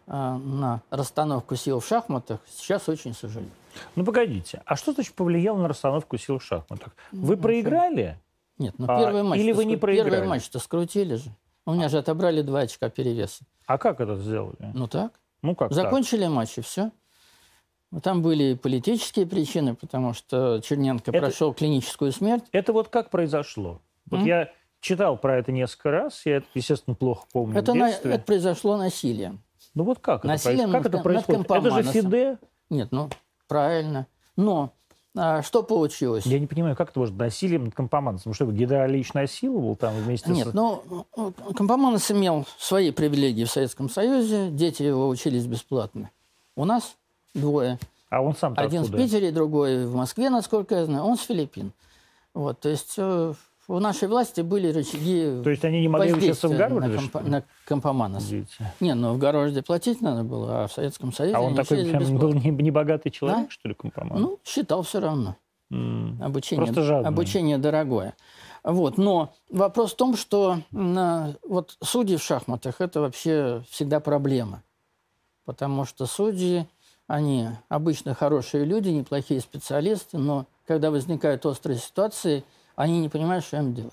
а, 0.05 0.37
на 0.37 0.81
расстановку 0.89 1.55
сил 1.55 1.79
в 1.79 1.87
шахматах. 1.87 2.39
Сейчас 2.47 2.87
очень 2.89 3.13
сожалею. 3.13 3.51
Ну, 3.95 4.05
погодите. 4.05 4.61
А 4.65 4.75
что 4.75 4.93
значит 4.93 5.13
повлиял 5.13 5.57
на 5.57 5.67
расстановку 5.67 6.17
сил 6.17 6.39
в 6.39 6.43
шахматах? 6.43 6.95
Вы 7.11 7.35
ну, 7.35 7.41
проиграли? 7.41 8.19
Нет, 8.57 8.75
ну 8.77 8.87
первый 8.87 9.21
а, 9.21 9.23
матч... 9.23 9.39
Или 9.39 9.51
вы 9.51 9.65
не 9.65 9.77
проиграли? 9.77 10.09
Первый 10.09 10.27
матч-то 10.29 10.59
скрутили 10.59 11.15
же. 11.15 11.29
У 11.65 11.73
меня 11.73 11.89
же 11.89 11.97
отобрали 11.97 12.41
два 12.41 12.61
очка 12.61 12.89
перевеса. 12.89 13.43
А 13.65 13.77
как 13.77 13.99
это 13.99 14.15
сделали? 14.15 14.71
Ну 14.73 14.87
так. 14.87 15.19
Ну 15.41 15.55
как 15.55 15.71
Закончили 15.71 16.23
так? 16.23 16.31
матч, 16.31 16.57
и 16.57 16.61
все. 16.61 16.91
Там 18.03 18.21
были 18.21 18.53
политические 18.55 19.25
причины, 19.25 19.75
потому 19.75 20.13
что 20.13 20.59
Черненко 20.61 21.11
это, 21.11 21.19
прошел 21.19 21.53
клиническую 21.53 22.11
смерть. 22.11 22.43
Это 22.51 22.73
вот 22.73 22.89
как 22.89 23.09
произошло? 23.09 23.81
Вот 24.07 24.21
mm? 24.21 24.27
я 24.27 24.49
читал 24.87 25.17
про 25.17 25.37
это 25.37 25.51
несколько 25.51 25.91
раз, 25.91 26.25
я 26.25 26.37
это, 26.37 26.47
естественно, 26.53 26.95
плохо 26.95 27.25
помню 27.31 27.59
это, 27.59 27.73
на, 27.73 27.89
это 27.89 28.19
произошло 28.19 28.77
насилием. 28.77 29.39
Ну 29.75 29.83
вот 29.83 29.99
как 29.99 30.23
насилием 30.23 30.69
это, 30.69 30.77
как 30.77 30.85
это 30.93 30.97
происходит? 31.03 31.49
Это 31.49 31.71
же 31.71 31.83
ФИДЕ. 31.83 32.37
Нет, 32.69 32.89
ну, 32.91 33.09
правильно. 33.47 34.07
Но 34.35 34.71
а, 35.15 35.41
что 35.41 35.63
получилось? 35.63 36.25
Я 36.25 36.39
не 36.39 36.47
понимаю, 36.47 36.75
как 36.75 36.91
это 36.91 36.99
может 36.99 37.17
насилием 37.17 37.65
над 37.65 37.75
Компоманосом? 37.75 38.33
Что, 38.33 38.45
Гидра 38.45 38.83
Алиевич 38.83 39.13
насиловал 39.13 39.75
там 39.75 39.95
вместе 39.95 40.31
Нет, 40.31 40.49
с... 40.49 40.53
ну, 40.53 40.83
Компоманос 41.55 42.09
имел 42.11 42.45
свои 42.57 42.91
привилегии 42.91 43.43
в 43.43 43.51
Советском 43.51 43.89
Союзе, 43.89 44.49
дети 44.49 44.83
его 44.83 45.07
учились 45.09 45.45
бесплатно. 45.45 46.11
У 46.55 46.65
нас 46.65 46.95
двое. 47.33 47.79
А 48.09 48.21
он 48.21 48.35
сам 48.35 48.53
Один 48.57 48.81
откуда? 48.81 48.97
в 48.97 49.01
Питере, 49.01 49.31
другой 49.31 49.85
в 49.85 49.95
Москве, 49.95 50.29
насколько 50.29 50.75
я 50.75 50.85
знаю. 50.85 51.03
Он 51.03 51.17
с 51.17 51.21
Филиппин. 51.21 51.73
Вот, 52.33 52.59
то 52.59 52.69
есть 52.69 52.97
в 53.67 53.81
нашей 53.81 54.07
власти 54.07 54.41
были 54.41 54.71
рычаги 54.71 55.41
То 55.43 55.49
есть 55.49 55.63
они 55.65 55.81
не 55.81 55.87
могли 55.87 56.13
учиться 56.13 56.47
в 56.47 56.55
Гарварде? 56.55 56.87
На, 56.87 56.95
комп... 56.95 57.27
на 57.27 57.43
Компоманос. 57.65 58.31
Не, 58.79 58.93
ну 58.95 59.13
в 59.13 59.17
Гарварде 59.17 59.61
платить 59.61 60.01
надо 60.01 60.23
было, 60.23 60.63
а 60.63 60.67
в 60.67 60.73
Советском 60.73 61.11
Союзе 61.11 61.35
А 61.35 61.41
он 61.41 61.55
такой 61.55 61.85
прям 61.85 62.17
был 62.17 62.33
небогатый 62.33 63.11
человек, 63.11 63.45
да? 63.45 63.49
что 63.49 63.67
ли, 63.67 63.75
Компоманос? 63.75 64.21
Ну, 64.21 64.39
считал 64.45 64.83
все 64.83 64.99
равно. 64.99 65.35
Mm. 65.71 66.23
Обучение, 66.23 66.65
Просто 66.65 66.81
жадный. 66.81 67.09
обучение 67.09 67.57
дорогое. 67.57 68.15
Вот. 68.63 68.97
Но 68.97 69.33
вопрос 69.49 69.91
в 69.91 69.97
том, 69.97 70.15
что 70.15 70.59
на, 70.71 71.35
вот 71.45 71.75
судьи 71.83 72.15
в 72.15 72.23
шахматах– 72.23 72.75
это 72.79 73.01
вообще 73.01 73.63
всегда 73.69 73.99
проблема. 73.99 74.63
Потому 75.43 75.83
что 75.83 76.05
судьи, 76.05 76.65
они 77.05 77.49
обычно 77.67 78.13
хорошие 78.13 78.63
люди, 78.63 78.89
неплохие 78.89 79.41
специалисты, 79.41 80.17
но 80.17 80.45
когда 80.65 80.89
возникают 80.89 81.45
острые 81.45 81.79
ситуации– 81.79 82.45
они 82.77 82.99
не 82.99 83.09
понимают, 83.09 83.43
что 83.43 83.57
им 83.57 83.73
делать. 83.73 83.91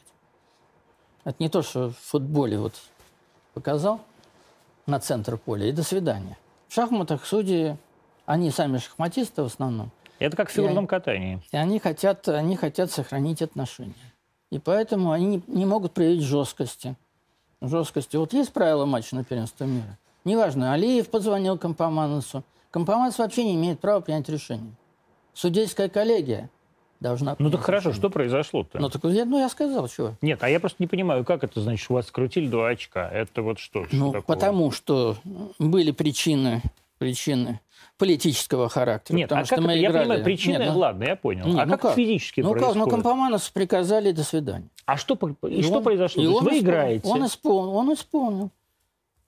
Это 1.24 1.36
не 1.40 1.48
то, 1.48 1.62
что 1.62 1.90
в 1.90 1.96
футболе 1.96 2.58
вот 2.58 2.74
показал, 3.54 4.00
на 4.86 5.00
центр 5.00 5.38
поля, 5.38 5.66
и 5.66 5.72
до 5.72 5.82
свидания. 5.82 6.36
В 6.68 6.74
шахматах 6.74 7.24
судьи, 7.24 7.76
они 8.26 8.50
сами 8.50 8.78
шахматисты 8.78 9.42
в 9.42 9.46
основном, 9.46 9.90
Это 10.18 10.36
как 10.36 10.50
в 10.50 10.52
фигурном 10.52 10.86
катании. 10.86 11.42
и 11.50 11.56
они 11.56 11.78
хотят, 11.78 12.28
они 12.28 12.56
хотят 12.56 12.90
сохранить 12.90 13.40
отношения. 13.40 13.94
И 14.50 14.58
поэтому 14.58 15.10
они 15.12 15.26
не, 15.26 15.42
не 15.46 15.64
могут 15.64 15.94
проявить 15.94 16.22
жесткости. 16.22 16.94
Жесткости. 17.62 18.16
Вот 18.16 18.34
есть 18.34 18.52
правила 18.52 18.84
матча 18.84 19.16
на 19.16 19.24
первенство 19.24 19.64
мира. 19.64 19.98
Неважно, 20.24 20.74
Алиев 20.74 21.08
позвонил 21.08 21.56
Компоманусу. 21.56 22.44
Компоманус 22.70 23.18
вообще 23.18 23.44
не 23.44 23.54
имеет 23.54 23.80
права 23.80 24.00
принять 24.00 24.28
решение. 24.28 24.74
Судейская 25.32 25.88
коллегия 25.88 26.50
должна 27.04 27.36
Ну 27.38 27.50
так 27.50 27.60
хорошо, 27.60 27.92
что 27.92 28.08
произошло-то? 28.10 28.78
Ну, 28.80 28.88
так 28.88 29.04
я, 29.04 29.24
ну, 29.26 29.38
я 29.38 29.48
сказал, 29.48 29.86
чего. 29.88 30.14
Нет, 30.22 30.42
а 30.42 30.48
я 30.48 30.58
просто 30.58 30.82
не 30.82 30.86
понимаю, 30.86 31.24
как 31.24 31.44
это 31.44 31.60
значит, 31.60 31.88
у 31.90 31.94
вас 31.94 32.06
скрутили 32.08 32.48
два 32.48 32.68
очка? 32.70 33.08
Это 33.08 33.42
вот 33.42 33.58
что? 33.58 33.84
Что 33.84 33.94
Ну, 33.96 34.06
такого? 34.12 34.22
потому 34.34 34.70
что 34.72 35.16
были 35.58 35.90
причины, 35.92 36.62
причины 36.98 37.60
политического 37.98 38.68
характера. 38.70 39.16
Нет, 39.16 39.30
а 39.32 39.44
что 39.44 39.56
как 39.56 39.64
мы 39.66 39.72
это? 39.72 39.80
Я 39.80 39.90
играли... 39.90 40.02
понимаю, 40.04 40.24
причины, 40.24 40.58
Нет, 40.58 40.72
ну- 40.72 40.78
ладно, 40.78 41.04
я 41.04 41.16
понял. 41.16 41.46
Нет, 41.46 41.58
а 41.58 41.66
ну 41.66 41.72
как, 41.72 41.80
как? 41.82 41.94
физически 41.94 42.40
Ну 42.40 42.48
как, 42.52 42.58
происходит? 42.62 42.84
ну 42.86 42.90
Компоманусу 42.90 43.52
приказали 43.52 44.10
до 44.10 44.24
свидания. 44.24 44.68
А 44.86 44.96
что, 44.96 45.14
по- 45.14 45.46
и 45.46 45.62
что 45.62 45.76
он- 45.76 45.84
произошло? 45.84 46.22
и 46.22 46.26
он 46.26 46.42
вы 46.42 46.50
испол- 46.52 46.58
играете? 46.60 47.08
Он 47.08 47.26
исполнил. 47.26 47.74
Он 47.76 47.92
исполнил. 47.92 48.50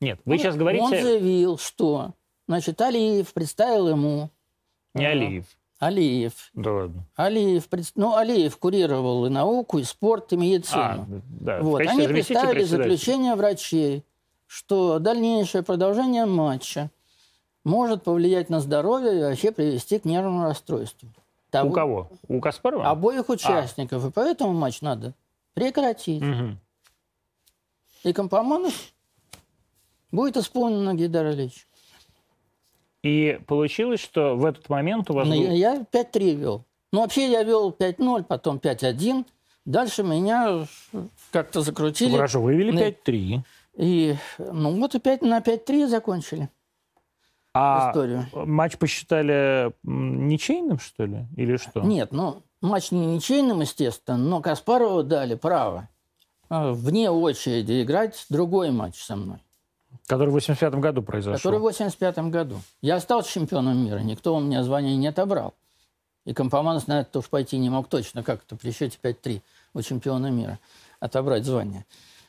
Нет, 0.01 0.19
вы 0.25 0.33
Он- 0.35 0.39
сейчас 0.39 0.55
Он 0.55 0.61
говорите 0.61 1.03
заявил, 1.03 1.59
что 1.59 2.13
значит, 2.49 2.81
Алиев 2.81 3.33
представил 3.35 3.89
ему... 3.89 4.31
не 4.95 5.05
э, 5.05 5.09
Алиев. 5.11 5.45
Алиев. 5.79 6.51
Да 6.55 6.73
ладно. 6.73 7.05
Алиев, 7.17 7.69
ну, 7.97 8.17
Алиев 8.17 8.57
курировал 8.57 9.27
и 9.27 9.29
науку, 9.29 9.79
и 9.79 9.85
спорт, 9.85 10.33
и 10.33 10.37
медицину. 10.37 10.81
А, 10.83 11.07
да, 11.41 11.61
вот. 11.61 11.81
Они 11.83 12.09
представили 12.09 12.65
заключение 12.65 13.35
врачей, 13.35 14.05
что 14.47 14.99
дальнейшее 14.99 15.63
продолжение 15.63 16.25
матча 16.25 16.91
может 17.65 18.05
повлиять 18.05 18.49
на 18.49 18.61
здоровье 18.61 19.19
и 19.19 19.23
вообще 19.23 19.53
привести 19.53 19.99
к 19.99 20.05
нервному 20.05 20.45
расстройству. 20.45 21.09
У 21.09 21.51
Того- 21.51 21.73
кого? 21.73 22.11
У 22.29 22.41
Каспарова? 22.41 22.89
Обоих 22.89 23.29
участников. 23.29 24.05
И 24.07 24.11
поэтому 24.11 24.53
матч 24.53 24.81
надо 24.81 25.15
прекратить. 25.55 26.23
Мгм. 26.23 26.59
И 28.03 28.13
Компоманов 28.13 28.93
будет 30.13 30.37
исполнен 30.37 30.85
на 30.85 30.95
Гейдар 30.95 31.27
Ильич. 31.27 31.66
И 33.07 33.39
получилось, 33.47 34.01
что 34.01 34.35
в 34.37 34.45
этот 34.45 34.69
момент 34.69 35.09
у 35.11 35.15
вас 35.15 35.29
Но 35.29 35.35
был- 35.37 35.43
Ну, 35.43 35.55
я 35.55 35.75
я 35.75 35.85
5-3 35.85 36.35
вел. 36.35 36.65
Ну, 36.93 37.01
вообще 37.03 37.31
я 37.31 37.45
вел 37.45 37.71
5-0, 37.71 38.25
потом 38.25 38.59
5-1. 38.59 39.25
Дальше 39.65 40.03
меня 40.03 40.67
как-то 41.31 41.61
закрутили. 41.61 42.13
Хорошо, 42.13 42.41
вывели 42.43 42.73
Ну, 42.73 42.81
5-3. 42.81 43.43
И, 43.77 44.17
ну, 44.39 44.81
вот 44.81 44.95
и 44.95 44.99
5 44.99 45.23
на 45.23 45.41
5-3 45.41 45.87
закончили 45.87 46.49
А 47.55 47.91
историю. 47.91 48.27
матч 48.33 48.77
посчитали 48.77 49.73
ничейным, 49.85 50.79
что 50.81 51.05
ли? 51.05 51.27
Или 51.37 51.57
что? 51.59 51.83
Нет, 51.83 52.11
ну, 52.13 52.43
матч 52.61 52.91
не 52.91 53.07
ничейным, 53.07 53.61
естественно, 53.61 54.19
но 54.19 54.41
Каспарову 54.41 55.03
дали 55.05 55.35
право 55.37 55.89
э, 56.51 56.71
вне 56.73 57.11
очереди 57.11 57.83
играть 57.83 58.25
другой 58.31 58.71
матч 58.71 59.01
со 59.03 59.15
мной, 59.17 59.39
Который 60.07 60.29
в 60.31 60.33
85 60.33 60.75
году 60.75 61.03
произошел. 61.03 61.39
который 61.39 61.59
в 61.59 61.63
85 61.63 62.19
году. 62.31 62.61
Я 62.81 63.01
стал 63.01 63.23
чемпионом 63.23 63.85
мира, 63.85 63.99
никто 63.99 64.37
у 64.37 64.41
меня 64.41 64.63
звание 64.63 64.97
не 64.97 65.09
отобрал. 65.09 65.55
И 66.25 66.35
Компоманус 66.35 66.87
на 66.87 67.01
это 67.01 67.21
уж 67.21 67.29
пойти 67.29 67.57
не 67.59 67.71
мог 67.71 67.89
точно, 67.89 68.23
как 68.23 68.43
это 68.45 68.57
при 68.57 68.73
счете 68.73 68.99
5-3 69.03 69.43
у 69.75 69.83
чемпиона 69.83 70.29
мира 70.31 70.59
отобрать 71.01 71.45
звание. 71.45 71.87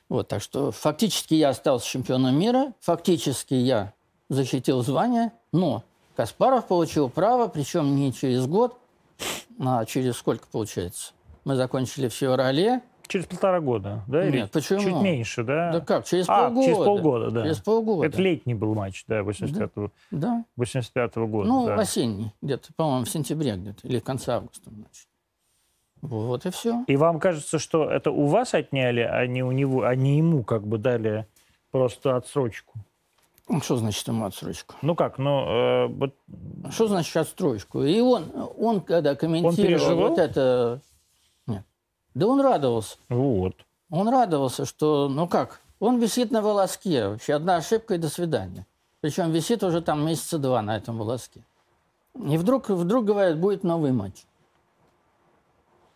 Вот, 0.10 0.28
так 0.28 0.42
что 0.42 0.72
фактически 0.72 1.34
я 1.34 1.50
остался 1.50 1.86
чемпионом 1.86 2.38
мира, 2.40 2.74
фактически 2.80 3.54
я 3.56 3.94
защитил 4.30 4.84
звание, 4.84 5.32
но 5.52 5.84
Каспаров 6.16 6.68
получил 6.68 7.10
право, 7.10 7.48
причем 7.48 7.96
не 7.96 8.14
через 8.14 8.48
год, 8.48 8.78
а 9.60 9.86
через 9.86 10.18
сколько 10.18 10.48
получается? 10.52 11.12
Мы 11.44 11.56
закончили 11.56 12.08
в 12.08 12.14
феврале. 12.14 12.82
Через 13.08 13.26
полтора 13.26 13.60
года, 13.62 14.04
да? 14.08 14.28
Или 14.28 14.38
Нет, 14.40 14.52
почему? 14.52 14.80
Чуть 14.80 15.02
меньше, 15.02 15.44
да? 15.44 15.72
Да 15.72 15.82
как, 15.82 16.06
через 16.06 16.26
А, 16.28 16.46
полгода. 16.46 16.66
через 16.66 16.78
полгода, 16.78 17.32
да. 17.32 17.44
Через 17.44 17.58
полгода. 17.60 18.08
Это 18.08 18.22
летний 18.22 18.54
был 18.54 18.76
матч, 18.76 19.06
да, 19.08 19.20
85-го, 19.22 19.92
Да. 20.12 20.46
85 20.56 21.16
года. 21.16 21.48
Ну, 21.48 21.66
да. 21.66 21.76
осенний, 21.76 22.34
где-то, 22.42 22.70
по-моему, 22.76 23.06
в 23.06 23.10
сентябре 23.10 23.56
где-то, 23.56 23.88
или 23.88 24.00
в 24.00 24.04
конце 24.04 24.34
августа. 24.34 24.70
Значит. 24.70 25.08
Вот 26.02 26.46
и 26.46 26.52
все. 26.52 26.84
И 26.88 26.96
вам 26.96 27.20
кажется, 27.20 27.60
что 27.60 27.90
это 27.90 28.12
у 28.12 28.28
вас 28.28 28.54
отняли, 28.54 29.02
а 29.02 29.26
не 29.26 29.44
у 29.44 29.52
него, 29.52 29.84
а 29.84 29.96
не 29.96 30.18
ему 30.18 30.44
как 30.44 30.66
бы 30.66 30.78
дали 30.78 31.28
просто 31.72 32.16
отсрочку? 32.16 32.80
Что 33.62 33.78
значит 33.78 34.06
ему 34.08 34.26
отсрочку? 34.26 34.76
Ну 34.82 34.96
как, 34.96 35.18
ну, 35.18 35.48
э, 35.48 35.88
вот 35.88 36.14
Что 36.70 36.88
значит 36.88 37.16
отстройку? 37.16 37.84
И 37.84 38.00
он, 38.02 38.26
он 38.58 38.82
когда 38.82 39.16
комментировал 39.16 39.56
переживал? 39.56 40.10
вот 40.10 40.20
это... 40.20 40.82
Да 42.18 42.26
он 42.28 42.42
радовался. 42.42 42.98
вот. 43.10 43.54
Он 43.90 44.10
радовался, 44.10 44.66
что, 44.66 45.08
ну 45.08 45.28
как, 45.28 45.62
он 45.80 46.00
висит 46.00 46.32
на 46.32 46.42
волоске. 46.42 47.10
Вообще 47.10 47.36
одна 47.36 47.58
ошибка 47.58 47.94
и 47.94 48.00
до 48.00 48.10
свидания. 48.10 48.66
Причем 49.02 49.32
висит 49.32 49.64
уже 49.64 49.82
там 49.82 50.04
месяца 50.06 50.40
два 50.40 50.64
на 50.64 50.76
этом 50.76 50.98
волоске. 50.98 51.46
И 52.16 52.38
вдруг, 52.38 52.70
вдруг 52.70 53.06
говорят, 53.06 53.40
будет 53.40 53.64
новый 53.64 53.92
матч. 53.92 54.26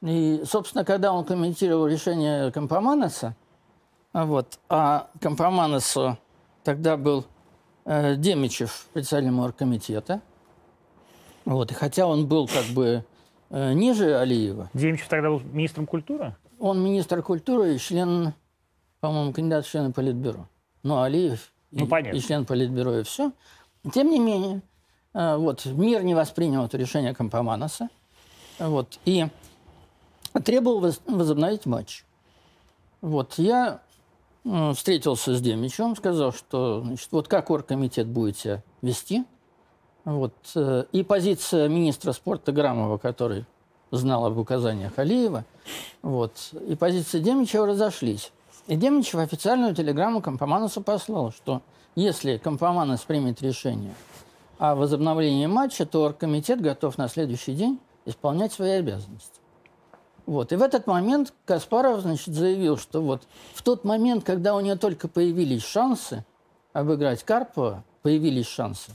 И, 0.04 0.44
собственно, 0.46 0.86
когда 0.86 1.12
он 1.12 1.26
комментировал 1.26 1.88
решение 1.88 2.52
Компоманоса, 2.52 3.36
а 4.14 4.26
вот, 4.26 4.60
а 4.70 5.10
Компоманосу 5.20 6.20
тогда 6.64 6.98
был 6.98 7.26
э, 7.86 8.16
Демичев, 8.16 8.88
председателем 8.94 9.40
оргкомитета. 9.40 10.22
Вот, 11.46 11.72
и 11.72 11.74
хотя 11.74 12.06
он 12.06 12.28
был 12.28 12.48
как 12.48 12.66
бы 12.76 13.04
ниже 13.52 14.18
Алиева, 14.18 14.70
Демичев 14.74 15.08
тогда 15.08 15.30
был 15.30 15.40
министром 15.42 15.86
культуры? 15.86 16.36
он 16.60 16.84
министр 16.84 17.22
культуры 17.24 17.76
и 17.76 17.78
член, 17.80 18.34
по-моему, 19.00 19.34
кандидат 19.34 19.66
в 19.66 19.70
члены 19.72 19.92
Политбюро. 19.92 20.48
Ну, 20.84 21.02
Алиев 21.02 21.52
и, 21.72 21.80
Ну, 21.80 21.88
понятно. 21.88 22.18
и 22.18 22.22
член 22.22 22.46
Политбюро, 22.46 23.00
и 23.00 23.04
все. 23.04 23.32
Тем 23.94 24.10
не 24.12 24.20
менее, 24.20 24.62
э, 25.14 25.38
вот, 25.38 25.66
мир 25.66 26.04
не 26.04 26.14
воспринял 26.14 26.64
это 26.66 26.78
решение 26.78 27.16
Компоманоса. 27.16 27.90
Вот, 28.60 29.00
и 29.06 29.26
требовал 30.46 30.80
воз- 30.82 31.02
возобновить 31.08 31.66
матч. 31.66 32.06
Вот, 33.02 33.40
я 33.40 33.82
э, 34.46 34.74
встретился 34.76 35.36
с 35.36 35.42
Демичем, 35.42 35.96
сказал, 35.96 36.32
что 36.32 36.82
значит, 36.82 37.08
вот 37.12 37.28
как 37.28 37.50
оргкомитет 37.50 38.06
будет 38.08 38.38
себя 38.38 38.62
вести. 38.84 39.26
Вот, 40.04 40.34
э, 40.56 40.86
и 40.92 41.04
позиция 41.04 41.68
министра 41.68 42.12
спорта 42.12 42.52
Грамова, 42.52 42.98
который 42.98 43.46
знал 43.92 44.26
об 44.26 44.38
указаниях 44.38 44.98
Алиева, 44.98 45.46
вот, 46.02 46.32
и 46.68 46.76
позиции 46.76 47.20
Демичева 47.20 47.68
разошлись. 47.68 48.32
И 48.68 48.76
Демичев 48.76 49.16
официальную 49.16 49.76
телеграмму 49.76 50.22
Компоманусу 50.22 50.82
послал, 50.82 51.32
что 51.32 51.62
если 51.96 52.38
Компоманус 52.38 53.02
примет 53.02 53.42
решение 53.42 53.94
о 54.58 54.76
возобновлении 54.76 55.46
матча, 55.46 55.86
то 55.86 56.04
оргкомитет 56.04 56.62
готов 56.62 56.98
на 56.98 57.08
следующий 57.08 57.54
день 57.54 57.80
исполнять 58.06 58.54
свои 58.54 58.72
обязанности. 58.72 59.42
Вот. 60.26 60.52
И 60.52 60.56
в 60.56 60.62
этот 60.62 60.88
момент 60.88 61.34
Каспаров 61.46 62.02
значит, 62.02 62.34
заявил, 62.34 62.78
что 62.78 63.02
вот 63.02 63.24
в 63.54 63.64
тот 63.64 63.84
момент, 63.84 64.24
когда 64.24 64.56
у 64.56 64.60
него 64.62 64.78
только 64.78 65.08
появились 65.08 65.64
шансы 65.64 66.24
обыграть 66.74 67.24
Карпова, 67.24 67.84
появились 68.02 68.48
шансы, 68.48 68.92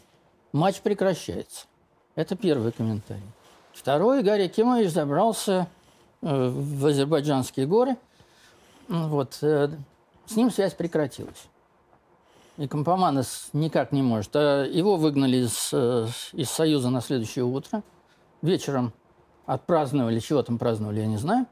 матч 0.56 0.80
прекращается. 0.80 1.66
Это 2.14 2.34
первый 2.36 2.72
комментарий. 2.72 3.22
Второй, 3.72 4.22
Гарри 4.22 4.44
Акимович 4.44 4.90
забрался 4.90 5.68
э, 6.22 6.48
в 6.48 6.86
азербайджанские 6.86 7.66
горы. 7.66 7.96
М, 8.88 9.10
Вот, 9.10 9.38
э, 9.42 9.68
с 10.26 10.34
ним 10.34 10.50
связь 10.50 10.74
прекратилась. 10.74 11.46
И 12.56 12.66
Компоманос 12.66 13.50
никак 13.52 13.92
не 13.92 14.02
может. 14.02 14.34
А 14.34 14.64
его 14.64 14.96
выгнали 14.96 15.36
из, 15.36 15.70
э, 15.72 16.08
из 16.32 16.50
Союза 16.50 16.88
на 16.88 17.02
следующее 17.02 17.44
утро. 17.44 17.82
Вечером 18.40 18.92
отпраздновали, 19.44 20.20
чего 20.20 20.42
там 20.42 20.58
праздновали, 20.58 21.00
я 21.00 21.06
не 21.06 21.18
знаю. 21.18 21.46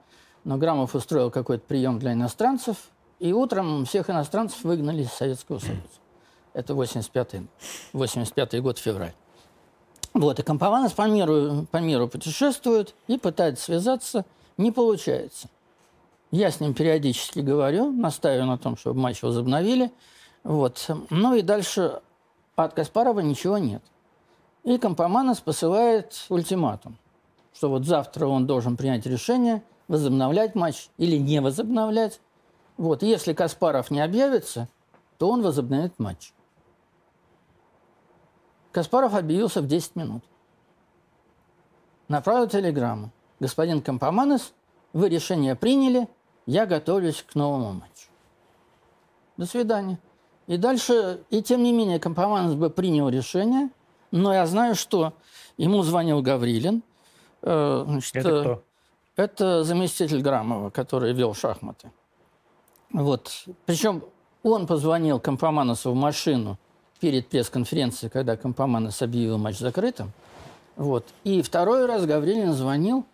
Но 0.45 0.57
Грамов 0.57 0.95
устроил 0.95 1.31
какой-то 1.31 1.65
прием 1.67 1.99
для 1.99 2.15
иностранцев. 2.15 2.89
И 3.19 3.33
утром 3.33 3.85
всех 3.85 4.11
иностранцев 4.11 4.65
выгнали 4.65 5.03
из 5.03 5.13
Советского 5.13 5.59
Союза. 5.59 5.83
Это 6.55 6.73
85-й, 6.73 7.47
85 7.93 8.63
год, 8.63 8.79
февраль. 8.79 9.13
Вот, 10.15 10.39
и 10.39 10.43
Компоманос 10.45 10.93
по 10.93 11.09
миру, 11.09 11.67
по 11.73 11.79
миру 11.79 12.07
путешествует 12.07 12.95
и 13.09 13.19
пытается 13.19 13.65
связаться. 13.65 14.25
Не 14.57 14.71
получается. 14.71 15.49
Я 16.31 16.53
с 16.53 16.61
ним 16.61 16.73
периодически 16.73 17.41
говорю, 17.41 17.91
настаиваю 17.91 18.47
на 18.47 18.57
том, 18.57 18.77
чтобы 18.77 19.01
матч 19.01 19.23
возобновили. 19.23 19.91
Вот. 20.45 20.89
Ну 21.11 21.35
и 21.35 21.43
дальше 21.43 22.01
от 22.55 22.75
Каспарова 22.75 23.19
ничего 23.21 23.59
нет. 23.59 23.83
И 24.63 24.79
Компоманос 24.79 25.41
посылает 25.41 26.25
ультиматум, 26.29 26.97
что 27.53 27.69
вот 27.69 27.85
завтра 27.85 28.27
он 28.27 28.47
должен 28.47 28.77
принять 28.77 29.07
решение, 29.07 29.65
возобновлять 29.89 30.55
матч 30.55 30.89
или 30.99 31.17
не 31.17 31.41
возобновлять. 31.41 32.21
Вот. 32.77 33.03
И 33.03 33.09
если 33.09 33.33
Каспаров 33.33 33.91
не 33.91 34.01
объявится, 34.01 34.69
то 35.19 35.29
он 35.31 35.43
возобновит 35.43 35.99
матч. 35.99 36.34
Каспаров 38.75 39.15
объявился 39.15 39.63
в 39.63 39.69
10 39.69 39.95
минут. 39.95 40.25
Направил 42.09 42.49
телеграмму. 42.49 43.13
Господин 43.39 43.81
Компоманес, 43.81 44.53
вы 44.93 45.09
решение 45.09 45.55
приняли, 45.55 46.09
я 46.45 46.67
готовлюсь 46.67 47.23
к 47.23 47.37
новому 47.37 47.73
матчу. 47.73 48.09
До 49.37 49.47
свидания. 49.47 50.01
И 50.49 50.57
дальше, 50.57 51.21
и 51.31 51.41
тем 51.41 51.63
не 51.63 51.73
менее, 51.73 52.01
Компоманес 52.01 52.55
бы 52.55 52.69
принял 52.69 53.09
решение, 53.09 53.71
но 54.11 54.35
я 54.35 54.45
знаю, 54.45 54.75
что 54.75 55.13
ему 55.57 55.83
звонил 55.83 56.21
Гаврилин. 56.21 56.83
Э, 57.43 57.85
значит, 57.87 58.17
это 58.17 58.41
кто? 58.41 58.63
Это 59.15 59.63
заместитель 59.63 60.21
Грамова, 60.21 60.71
который 60.71 61.13
вел 61.13 61.33
шахматы. 61.33 61.93
Вот. 62.93 63.45
Причем 63.67 64.03
он 64.43 64.67
позвонил 64.67 65.21
Компоманосу 65.21 65.93
в 65.93 65.95
машину 65.95 66.59
перед 67.05 67.29
пресс-конференцией, 67.29 68.09
когда 68.09 68.35
Компоманос 68.35 69.03
объявил 69.03 69.37
матч 69.37 69.59
закрытым. 69.59 70.11
Вот. 70.77 71.05
И 71.25 71.43
второй 71.43 71.85
раз 71.85 72.07
Гаврилин 72.07 72.55
звонил, 72.55 73.05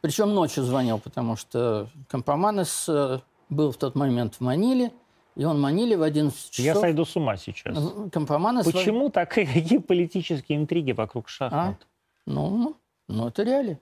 причем 0.00 0.32
ночью 0.32 0.64
звонил, 0.64 0.98
потому 0.98 1.36
что 1.36 1.90
Компоманос 2.08 2.86
э, 2.88 3.18
был 3.50 3.70
в 3.70 3.76
тот 3.76 3.96
момент 3.96 4.36
в 4.36 4.40
Маниле, 4.40 4.92
и 5.36 5.44
он 5.44 5.58
в 5.58 5.60
Маниле 5.60 5.94
в 5.98 6.02
11 6.02 6.52
часов... 6.52 6.64
Я 6.64 6.74
сойду 6.74 7.04
с 7.04 7.14
ума 7.16 7.36
сейчас. 7.36 7.76
Компоманос... 8.10 8.64
Почему 8.64 9.10
такие 9.10 9.78
политические 9.88 10.56
интриги 10.56 10.92
вокруг 10.92 11.28
шахмат? 11.28 11.76
А? 11.82 11.86
Ну, 12.24 12.76
ну, 13.08 13.28
это 13.28 13.42
реалии. 13.42 13.78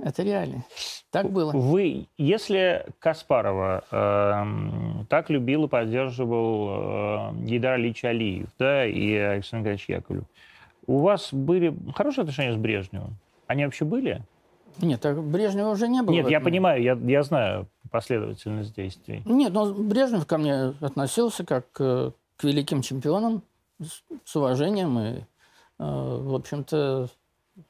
Это 0.00 0.22
реально. 0.22 0.64
Так 1.10 1.30
было. 1.30 1.52
Вы, 1.52 2.08
если 2.16 2.86
Каспарова 2.98 3.84
э, 3.90 5.04
так 5.08 5.28
любил 5.28 5.66
и 5.66 5.68
поддерживал 5.68 7.32
э, 7.32 7.34
Гейдар 7.44 7.78
Ильич 7.78 8.02
Алиев, 8.04 8.48
да, 8.58 8.86
и 8.86 9.14
Александр 9.14 9.70
Николаевич 9.70 9.88
Яковлев, 9.88 10.24
у 10.86 10.98
вас 11.00 11.32
были 11.32 11.76
хорошие 11.94 12.22
отношения 12.22 12.54
с 12.54 12.56
Брежневым? 12.56 13.16
Они 13.46 13.64
вообще 13.64 13.84
были? 13.84 14.22
Нет, 14.80 15.00
так 15.00 15.22
Брежнева 15.22 15.70
уже 15.70 15.88
не 15.88 16.02
было. 16.02 16.14
Нет, 16.14 16.30
я 16.30 16.40
понимаю, 16.40 16.82
я, 16.82 16.94
я 16.94 17.22
знаю 17.22 17.68
последовательность 17.90 18.74
действий. 18.74 19.22
Нет, 19.26 19.52
но 19.52 19.74
Брежнев 19.74 20.26
ко 20.26 20.38
мне 20.38 20.74
относился 20.80 21.44
как 21.44 21.70
к, 21.72 22.14
к 22.36 22.44
великим 22.44 22.80
чемпионам 22.80 23.42
с, 23.78 24.02
с 24.24 24.36
уважением 24.36 24.98
и, 24.98 25.18
э, 25.18 25.24
в 25.78 26.34
общем-то, 26.34 27.08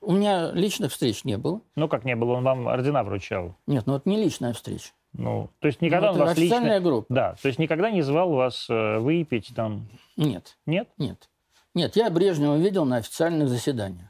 у 0.00 0.12
меня 0.12 0.52
личных 0.52 0.92
встреч 0.92 1.24
не 1.24 1.36
было. 1.38 1.60
Ну, 1.76 1.88
как 1.88 2.04
не 2.04 2.16
было, 2.16 2.32
он 2.32 2.44
вам 2.44 2.68
ордена 2.68 3.02
вручал. 3.02 3.56
Нет, 3.66 3.86
ну 3.86 3.96
это 3.96 4.08
не 4.08 4.16
личная 4.16 4.52
встреча. 4.52 4.90
Ну, 5.12 5.50
то 5.58 5.66
есть 5.66 5.82
никогда 5.82 6.08
ну, 6.08 6.14
он 6.14 6.18
вас 6.20 6.32
официальная 6.32 6.78
лично... 6.78 6.90
группа. 6.90 7.06
Да, 7.12 7.34
то 7.40 7.48
есть 7.48 7.58
никогда 7.58 7.90
не 7.90 8.02
звал 8.02 8.30
вас 8.30 8.68
э, 8.70 8.98
выпить 8.98 9.52
там... 9.54 9.88
Нет. 10.16 10.56
Нет? 10.64 10.88
Нет. 10.96 11.28
Нет, 11.74 11.96
я 11.96 12.10
Брежнева 12.10 12.56
видел 12.56 12.84
на 12.84 12.96
официальных 12.96 13.48
заседаниях. 13.48 14.08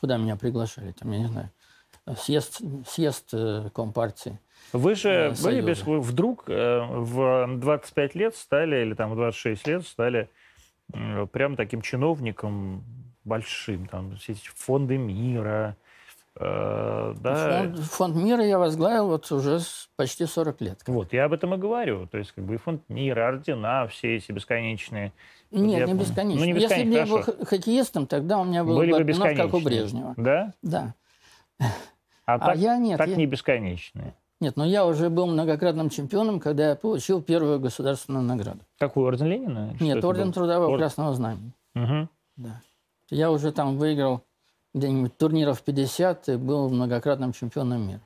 Куда 0.00 0.16
меня 0.16 0.36
приглашали, 0.36 0.92
там, 0.92 1.12
я 1.12 1.18
не 1.20 1.26
знаю, 1.26 1.50
съезд, 2.16 2.60
съезд 2.86 3.28
э, 3.32 3.70
Компартии. 3.74 4.38
Вы 4.72 4.94
же 4.94 5.10
э, 5.10 5.42
были 5.42 5.60
без, 5.60 5.82
вы 5.84 6.00
вдруг 6.00 6.44
э, 6.48 6.80
в 6.80 7.58
25 7.58 8.14
лет 8.14 8.36
стали, 8.36 8.82
или 8.82 8.94
там 8.94 9.12
в 9.12 9.16
26 9.16 9.66
лет 9.66 9.86
стали 9.86 10.30
прям 11.32 11.56
таким 11.56 11.80
чиновником 11.80 12.84
большим, 13.24 13.86
там 13.86 14.16
все 14.16 14.32
эти 14.32 14.48
фонды 14.54 14.96
мира, 14.98 15.76
э, 16.36 17.14
да. 17.20 17.62
Фонд, 17.62 17.78
фонд 17.78 18.16
мира 18.16 18.44
я 18.44 18.58
возглавил 18.58 19.08
вот 19.08 19.30
уже 19.30 19.60
почти 19.96 20.26
40 20.26 20.60
лет. 20.60 20.80
Вот, 20.86 21.12
я 21.12 21.24
об 21.24 21.32
этом 21.32 21.54
и 21.54 21.58
говорю. 21.58 22.06
То 22.06 22.18
есть, 22.18 22.32
как 22.32 22.44
бы 22.44 22.54
и 22.54 22.56
фонд 22.58 22.82
мира, 22.88 23.28
ордена, 23.28 23.86
все 23.88 24.16
эти 24.16 24.32
бесконечные. 24.32 25.12
Нет, 25.50 25.80
я... 25.80 25.86
не 25.86 25.94
бесконечные. 25.94 26.38
Ну, 26.38 26.44
не 26.44 26.52
бесконечные. 26.52 27.00
Если 27.00 27.12
бы 27.12 27.18
я 27.18 27.36
был 27.36 27.46
хоккеистом, 27.46 28.06
тогда 28.06 28.38
у 28.38 28.44
меня 28.44 28.64
было 28.64 28.78
Были 28.78 28.90
бы 28.92 28.96
орденов, 28.96 29.36
как 29.36 29.54
у 29.54 29.60
Брежнева. 29.60 30.14
Да? 30.16 30.52
Да. 30.62 30.94
А, 32.24 32.34
а 32.34 32.38
так, 32.38 32.56
я 32.56 32.76
нет. 32.76 32.98
Так 32.98 33.08
я... 33.08 33.16
не 33.16 33.26
бесконечные. 33.26 34.14
Нет, 34.42 34.56
но 34.56 34.64
я 34.64 34.84
уже 34.84 35.08
был 35.08 35.28
многократным 35.28 35.88
чемпионом, 35.88 36.40
когда 36.40 36.70
я 36.70 36.74
получил 36.74 37.22
первую 37.22 37.60
государственную 37.60 38.24
награду. 38.24 38.60
Какую, 38.76 39.06
орден 39.06 39.26
Ленина? 39.26 39.76
Нет, 39.78 40.04
орден 40.04 40.26
был? 40.26 40.32
Трудового 40.32 40.72
Ор... 40.72 40.78
Красного 40.78 41.14
Знамени. 41.14 41.52
Угу. 41.76 42.08
Да. 42.38 42.60
Я 43.12 43.30
уже 43.30 43.52
там 43.52 43.76
выиграл 43.76 44.24
где-нибудь 44.72 45.18
турниров 45.18 45.62
50 45.62 46.30
и 46.30 46.36
был 46.36 46.70
многократным 46.70 47.34
чемпионом 47.34 47.86
мира. 47.86 48.00